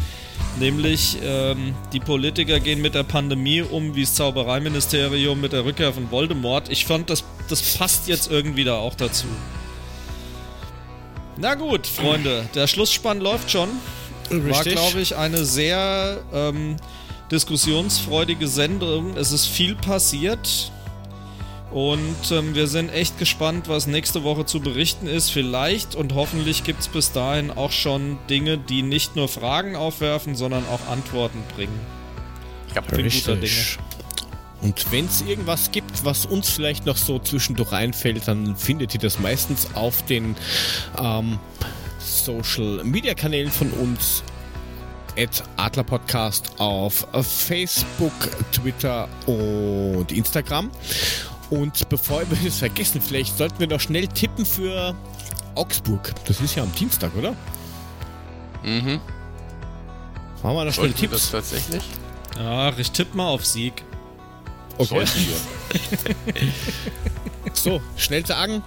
Nämlich, 0.60 1.18
ähm, 1.22 1.76
die 1.92 2.00
Politiker 2.00 2.60
gehen 2.60 2.82
mit 2.82 2.96
der 2.96 3.04
Pandemie 3.04 3.62
um 3.62 3.96
wie 3.96 4.02
das 4.02 4.16
Zaubereiministerium 4.16 5.40
mit 5.42 5.52
der 5.52 5.66
Rückkehr 5.66 5.92
von 5.92 6.10
Voldemort. 6.12 6.70
Ich 6.70 6.86
fand, 6.86 7.10
das, 7.10 7.26
das 7.50 7.78
passt 7.78 8.08
jetzt 8.08 8.32
irgendwie 8.32 8.64
da 8.64 8.76
auch 8.76 8.96
dazu. 8.96 9.28
Na 11.38 11.56
gut, 11.56 11.86
Freunde, 11.86 12.48
der 12.56 12.68
Schlussspann 12.68 13.20
läuft 13.20 13.52
schon. 13.52 13.70
War, 14.30 14.64
glaube 14.64 15.02
ich, 15.02 15.18
eine 15.18 15.44
sehr 15.44 16.24
ähm, 16.34 16.78
diskussionsfreudige 17.32 18.48
Sendung. 18.48 19.18
Es 19.18 19.32
ist 19.34 19.46
viel 19.46 19.76
passiert. 19.76 20.72
Und 21.76 22.32
ähm, 22.32 22.56
wir 22.56 22.68
sind 22.68 22.88
echt 22.88 23.20
gespannt, 23.20 23.68
was 23.68 23.86
nächste 23.86 24.24
Woche 24.24 24.46
zu 24.46 24.62
berichten 24.62 25.08
ist. 25.08 25.30
Vielleicht 25.30 25.94
und 25.94 26.16
hoffentlich 26.16 26.64
gibt 26.64 26.80
es 26.80 26.88
bis 26.88 27.12
dahin 27.12 27.52
auch 27.52 27.74
schon 27.74 28.18
Dinge, 28.30 28.58
die 28.58 28.82
nicht 28.82 29.18
nur 29.18 29.28
Fragen 29.28 29.76
aufwerfen, 29.76 30.36
sondern 30.36 30.64
auch 30.72 30.90
Antworten 30.90 31.44
bringen. 31.54 31.78
Ich 32.70 32.78
hab 32.78 32.88
bin 32.88 33.10
guter 33.10 33.42
Richtig. 33.42 33.78
Und 34.62 34.90
wenn 34.94 35.08
es 35.08 35.22
irgendwas 35.24 35.70
gibt, 35.74 36.06
was 36.06 36.26
uns 36.26 36.50
vielleicht 36.50 36.86
noch 36.86 36.96
so 36.96 37.20
zwischendurch 37.20 37.74
einfällt, 37.74 38.26
dann 38.26 38.56
findet 38.56 38.94
ihr 38.94 39.02
das 39.02 39.20
meistens 39.20 39.68
auf 39.76 40.02
den 40.06 40.38
ähm, 40.98 41.40
Social 42.00 42.86
Media 42.86 43.14
Kanälen 43.14 43.52
von 43.52 43.70
uns. 43.72 44.24
At 45.18 45.44
Adler 45.56 45.84
Podcast 45.84 46.52
auf 46.58 47.06
Facebook, 47.22 48.12
Twitter 48.52 49.08
und 49.26 50.12
Instagram. 50.12 50.70
Und 51.50 51.88
bevor 51.90 52.22
wir 52.30 52.48
es 52.48 52.60
vergessen, 52.60 53.02
vielleicht 53.02 53.38
sollten 53.38 53.60
wir 53.60 53.68
noch 53.68 53.80
schnell 53.80 54.08
tippen 54.08 54.46
für 54.46 54.96
Augsburg. 55.56 56.14
Das 56.26 56.42
ist 56.42 56.56
ja 56.56 56.64
am 56.64 56.72
Dienstag, 56.74 57.16
oder? 57.16 57.36
Mhm. 58.64 59.00
Machen 60.42 60.56
wir 60.56 60.66
noch 60.66 60.74
schnell 60.74 60.88
wir 60.88 61.10
das 61.10 61.30
Tipps. 61.30 61.32
tatsächlich? 61.32 61.84
Ach, 62.40 62.78
ich 62.78 62.92
tippe 62.92 63.16
mal 63.16 63.28
auf 63.28 63.46
Sieg. 63.46 63.84
Okay. 64.78 65.06
So, 67.54 67.82
schnell 67.96 68.26
sagen. 68.26 68.62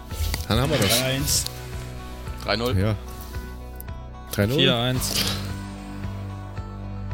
Dann 0.48 0.60
haben 0.60 0.70
wir 0.70 0.78
das. 0.78 1.02
1. 1.02 1.44
3-0. 2.46 2.80
Ja. 2.80 2.96
3-0. 4.32 4.56
4-1. 4.56 4.96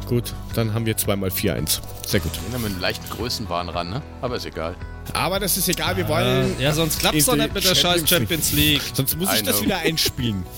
Gut, 0.07 0.35
dann 0.55 0.73
haben 0.73 0.87
wir 0.87 0.97
zweimal 0.97 1.31
4-1. 1.31 1.81
Sehr 2.07 2.21
gut. 2.21 2.31
Wir 2.47 2.55
haben 2.55 2.65
einen 2.65 2.81
leichten 2.81 3.09
Größenwahn 3.11 3.69
ran, 3.69 3.91
ne? 3.91 4.03
Aber 4.21 4.37
ist 4.37 4.47
egal. 4.47 4.77
Aber 5.13 5.39
das 5.39 5.57
ist 5.57 5.69
egal, 5.69 5.97
wir 5.97 6.09
wollen. 6.09 6.59
Ja, 6.59 6.73
sonst 6.73 6.99
klappt 6.99 7.17
es 7.17 7.27
doch 7.27 7.37
nicht 7.37 7.55
mit 7.55 7.65
der 7.65 7.75
scheiß 7.75 8.09
Champions 8.09 8.53
League. 8.53 8.83
Sonst 8.95 9.17
muss 9.17 9.33
ich 9.35 9.43
das 9.43 9.63
wieder 9.63 9.79
einspielen. 9.79 10.45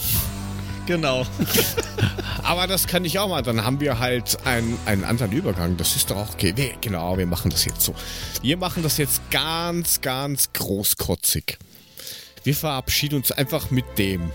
Genau. 0.86 1.26
Aber 2.44 2.68
das 2.68 2.86
kann 2.86 3.04
ich 3.04 3.18
auch 3.18 3.28
mal. 3.28 3.42
Dann 3.42 3.64
haben 3.64 3.80
wir 3.80 3.98
halt 3.98 4.38
einen, 4.46 4.78
einen 4.86 5.04
anderen 5.04 5.32
Übergang. 5.32 5.76
Das 5.76 5.96
ist 5.96 6.10
doch 6.10 6.16
auch 6.16 6.34
okay. 6.34 6.52
Wir, 6.54 6.74
genau, 6.80 7.18
wir 7.18 7.26
machen 7.26 7.50
das 7.50 7.64
jetzt 7.64 7.82
so. 7.82 7.92
Wir 8.40 8.56
machen 8.56 8.84
das 8.84 8.96
jetzt 8.96 9.20
ganz, 9.30 10.00
ganz 10.00 10.52
großkotzig. 10.52 11.58
Wir 12.44 12.54
verabschieden 12.54 13.16
uns 13.16 13.32
einfach 13.32 13.72
mit 13.72 13.98
dem. 13.98 14.30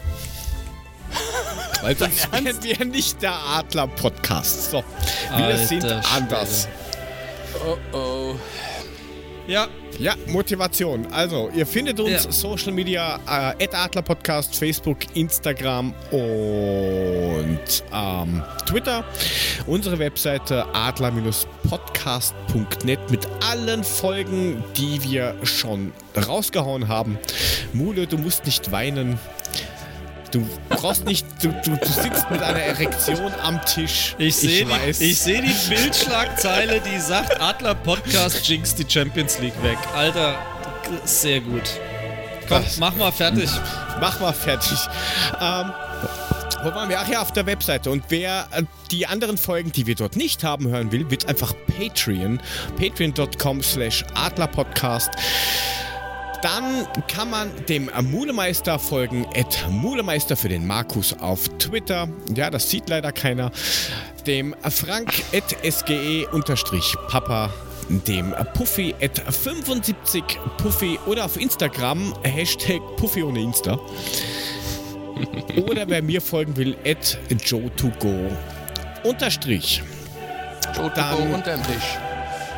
Weil 1.81 1.97
sonst 1.97 2.29
wären 2.31 2.63
wir 2.63 2.85
nicht 2.85 3.21
der 3.21 3.33
Adler-Podcast. 3.33 4.71
So, 4.71 4.83
wir 5.29 5.45
Alter 5.45 5.65
sind 5.65 5.81
Schwede. 5.83 6.01
anders. 6.13 6.67
Oh 7.65 7.77
oh. 7.93 8.35
Ja. 9.51 9.67
Ja, 9.99 10.15
Motivation. 10.27 11.05
Also, 11.11 11.51
ihr 11.53 11.67
findet 11.67 11.99
uns 11.99 12.23
ja. 12.23 12.31
Social 12.31 12.71
Media, 12.71 13.19
äh, 13.27 13.67
Adler 13.73 14.01
Podcast, 14.01 14.55
Facebook, 14.55 14.99
Instagram 15.13 15.93
und 16.09 17.83
ähm, 17.93 18.41
Twitter. 18.65 19.03
Unsere 19.67 19.99
Webseite 19.99 20.65
adler-podcast.net 20.73 23.11
mit 23.11 23.27
allen 23.51 23.83
Folgen, 23.83 24.63
die 24.77 25.03
wir 25.03 25.35
schon 25.43 25.91
rausgehauen 26.15 26.87
haben. 26.87 27.19
Mule, 27.73 28.07
du 28.07 28.17
musst 28.17 28.45
nicht 28.45 28.71
weinen. 28.71 29.19
Du 30.31 30.47
brauchst 30.69 31.05
nicht, 31.05 31.25
du, 31.41 31.49
du, 31.65 31.75
du, 31.75 31.87
sitzt 31.87 32.31
mit 32.31 32.41
einer 32.41 32.61
Erektion 32.61 33.33
am 33.43 33.63
Tisch. 33.65 34.15
Ich 34.17 34.37
sehe 34.37 34.65
die, 34.65 35.13
seh 35.13 35.41
die 35.41 35.69
Bildschlagzeile, 35.69 36.79
die 36.81 36.99
sagt, 36.99 37.39
Adler 37.41 37.75
Podcast 37.75 38.47
jinx 38.47 38.73
die 38.73 38.85
Champions 38.87 39.39
League 39.39 39.61
weg. 39.61 39.77
Alter, 39.93 40.35
sehr 41.03 41.41
gut. 41.41 41.63
Komm, 42.47 42.63
Was? 42.63 42.77
mach 42.77 42.95
mal 42.95 43.11
fertig. 43.11 43.49
Mach 43.99 44.19
mal 44.21 44.33
fertig. 44.33 44.77
Ähm, 45.41 45.73
wo 46.63 46.73
waren 46.73 46.89
wir? 46.89 46.99
Ach 46.99 47.07
ja, 47.07 47.21
auf 47.21 47.33
der 47.33 47.45
Webseite. 47.45 47.89
Und 47.89 48.05
wer 48.09 48.47
äh, 48.51 48.63
die 48.91 49.07
anderen 49.07 49.37
Folgen, 49.37 49.71
die 49.71 49.87
wir 49.87 49.95
dort 49.95 50.15
nicht 50.15 50.43
haben 50.43 50.67
hören 50.67 50.91
will, 50.91 51.09
wird 51.09 51.27
einfach 51.27 51.53
Patreon. 51.77 52.39
Patreon.com 52.77 53.63
slash 53.63 54.05
Adlerpodcast. 54.13 55.09
Dann 56.41 56.87
kann 57.07 57.29
man 57.29 57.51
dem 57.69 57.89
Mulemeister 58.01 58.79
folgen, 58.79 59.27
at 59.35 59.67
Mulemeister 59.69 60.35
für 60.35 60.49
den 60.49 60.65
Markus 60.65 61.13
auf 61.19 61.47
Twitter. 61.59 62.07
Ja, 62.35 62.49
das 62.49 62.69
sieht 62.69 62.89
leider 62.89 63.11
keiner. 63.11 63.51
Dem 64.25 64.55
Frank 64.69 65.23
at 65.33 65.55
SGE 65.63 66.27
unterstrich 66.31 66.95
Papa 67.07 67.51
dem 67.89 68.33
Puffy 68.53 68.95
at 69.01 69.19
75 69.19 70.23
Puffy 70.57 70.97
oder 71.05 71.25
auf 71.25 71.37
Instagram 71.37 72.13
Hashtag 72.23 72.81
Puffy 72.97 73.23
ohne 73.23 73.41
Insta. 73.41 73.73
oder 75.69 75.87
wer 75.87 76.01
mir 76.01 76.21
folgen 76.21 76.55
will, 76.55 76.77
at 76.85 77.17
Joe2Go 77.29 78.31
unterstrich. 79.03 79.83
Joe2Go 80.73 81.33
unterm 81.33 81.61
Tisch 81.63 82.10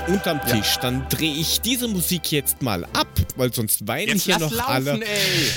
unterm 0.07 0.41
Tisch. 0.45 0.75
Ja. 0.75 0.81
Dann 0.81 1.07
drehe 1.09 1.33
ich 1.33 1.61
diese 1.61 1.87
Musik 1.87 2.31
jetzt 2.31 2.61
mal 2.61 2.85
ab, 2.85 3.07
weil 3.35 3.53
sonst 3.53 3.87
weinen 3.87 4.09
jetzt 4.09 4.23
hier 4.23 4.39
noch 4.39 4.51
laufen, 4.51 4.71
alle. 4.71 5.05
Ey. 5.05 5.51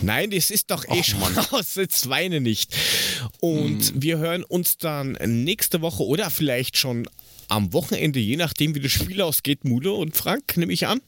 Nein, 0.00 0.30
das 0.30 0.50
ist 0.50 0.70
doch 0.70 0.84
eh 0.88 1.02
schon 1.02 1.22
raus. 1.22 1.74
Jetzt 1.74 2.08
weine 2.08 2.40
nicht. 2.40 2.72
Und 3.40 3.82
hm. 3.82 4.02
wir 4.02 4.18
hören 4.18 4.44
uns 4.44 4.78
dann 4.78 5.18
nächste 5.24 5.80
Woche 5.80 6.04
oder 6.04 6.30
vielleicht 6.30 6.76
schon 6.76 7.08
am 7.48 7.72
Wochenende, 7.72 8.20
je 8.20 8.36
nachdem, 8.36 8.74
wie 8.74 8.80
das 8.80 8.92
Spiel 8.92 9.20
ausgeht, 9.22 9.64
Mule 9.64 9.92
und 9.92 10.16
Frank, 10.16 10.56
nehme 10.56 10.72
ich 10.72 10.86
an. 10.86 11.00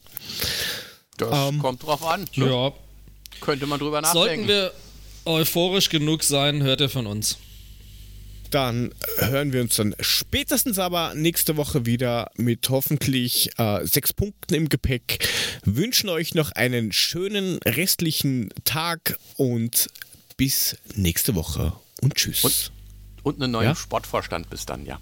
Das 1.17 1.49
ähm, 1.49 1.59
kommt 1.59 1.83
drauf 1.83 2.03
an. 2.05 2.27
Ne? 2.35 2.49
Ja. 2.49 2.73
Könnte 3.39 3.67
man 3.67 3.79
drüber 3.79 4.01
nachdenken. 4.01 4.27
Sollten 4.27 4.47
wir 4.47 4.73
euphorisch 5.25 5.89
genug 5.89 6.23
sein, 6.23 6.63
hört 6.63 6.81
ihr 6.81 6.89
von 6.89 7.07
uns. 7.07 7.37
Dann 8.51 8.93
hören 9.17 9.53
wir 9.53 9.61
uns 9.61 9.77
dann 9.77 9.95
spätestens 10.01 10.77
aber 10.77 11.13
nächste 11.15 11.55
Woche 11.55 11.85
wieder 11.85 12.29
mit 12.35 12.69
hoffentlich 12.69 13.49
äh, 13.57 13.85
sechs 13.85 14.11
Punkten 14.11 14.53
im 14.53 14.67
Gepäck. 14.67 15.25
Wünschen 15.63 16.09
euch 16.09 16.35
noch 16.35 16.51
einen 16.51 16.91
schönen 16.91 17.59
restlichen 17.65 18.49
Tag 18.65 19.17
und 19.37 19.87
bis 20.35 20.75
nächste 20.95 21.33
Woche 21.35 21.71
und 22.01 22.15
tschüss. 22.15 22.43
Und, 22.43 22.71
und 23.23 23.41
einen 23.41 23.53
neuen 23.53 23.69
ja? 23.69 23.75
Sportvorstand 23.75 24.49
bis 24.49 24.65
dann, 24.65 24.85
ja. 24.85 24.99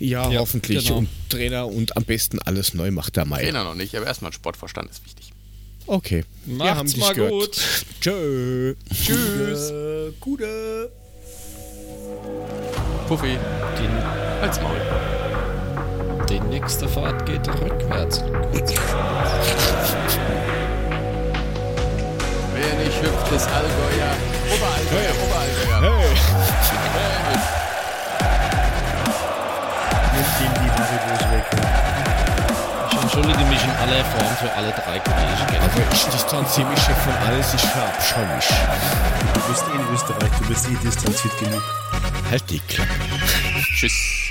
Ja, 0.00 0.28
ja 0.30 0.40
hoffentlich. 0.40 0.86
Genau. 0.86 0.98
Und 0.98 1.08
Trainer 1.28 1.68
und 1.68 1.96
am 1.96 2.04
besten 2.04 2.40
alles 2.40 2.74
neu 2.74 2.90
macht 2.90 3.16
der 3.16 3.26
Mai. 3.26 3.42
Trainer 3.42 3.62
noch 3.62 3.74
nicht, 3.74 3.94
aber 3.94 4.06
erstmal 4.06 4.30
ein 4.30 4.34
Sportvorstand 4.34 4.90
ist 4.90 5.04
wichtig. 5.04 5.32
Okay. 5.86 6.24
Macht's 6.46 6.64
wir 6.64 6.74
haben 6.74 6.98
mal 6.98 7.14
gehört. 7.14 7.30
gut. 7.30 7.60
Tschö. 8.00 8.74
Tschüss. 8.92 9.72
Gute. 10.20 10.90
Puffy. 13.08 13.38
Die, 13.78 13.88
Als 14.42 14.60
Maul. 14.60 14.76
Die 16.28 16.40
nächste 16.40 16.86
Fahrt 16.86 17.24
geht 17.24 17.48
rückwärts. 17.48 18.22
Wer 22.52 22.74
nicht 22.84 23.00
hüpft, 23.00 23.32
ist 23.32 23.48
Allgäuer. 23.48 24.12
Oberallgäuer, 24.52 25.00
hey. 25.00 25.24
Oberallgäuer. 25.24 25.80
Hey. 25.80 26.16
hey. 26.92 27.38
Nimm 30.12 30.26
den 30.38 30.52
die. 30.54 30.57
Ich 33.18 33.24
entschuldige 33.24 33.50
mich 33.50 33.64
in 33.64 33.70
aller 33.70 34.04
Form 34.04 34.36
für 34.36 34.52
alle 34.54 34.70
drei 34.70 35.00
Kollegen. 35.00 35.60
Also 35.60 35.80
ich 35.92 36.04
distanziere 36.04 36.68
mich 36.68 36.78
von 36.78 37.12
alles, 37.26 37.52
ich 37.52 37.60
verabscheue 37.62 38.26
mich. 38.36 38.46
Du 39.34 39.40
bist 39.48 39.64
eh 39.66 39.74
in 39.74 39.94
Österreich, 39.94 40.30
du 40.38 40.46
bist 40.46 40.68
eh 40.68 40.76
distanziert 40.76 41.38
genug. 41.40 41.62
Halt 42.30 42.48
die 42.48 42.60
Klappe. 42.60 42.92
Tschüss. 43.74 44.27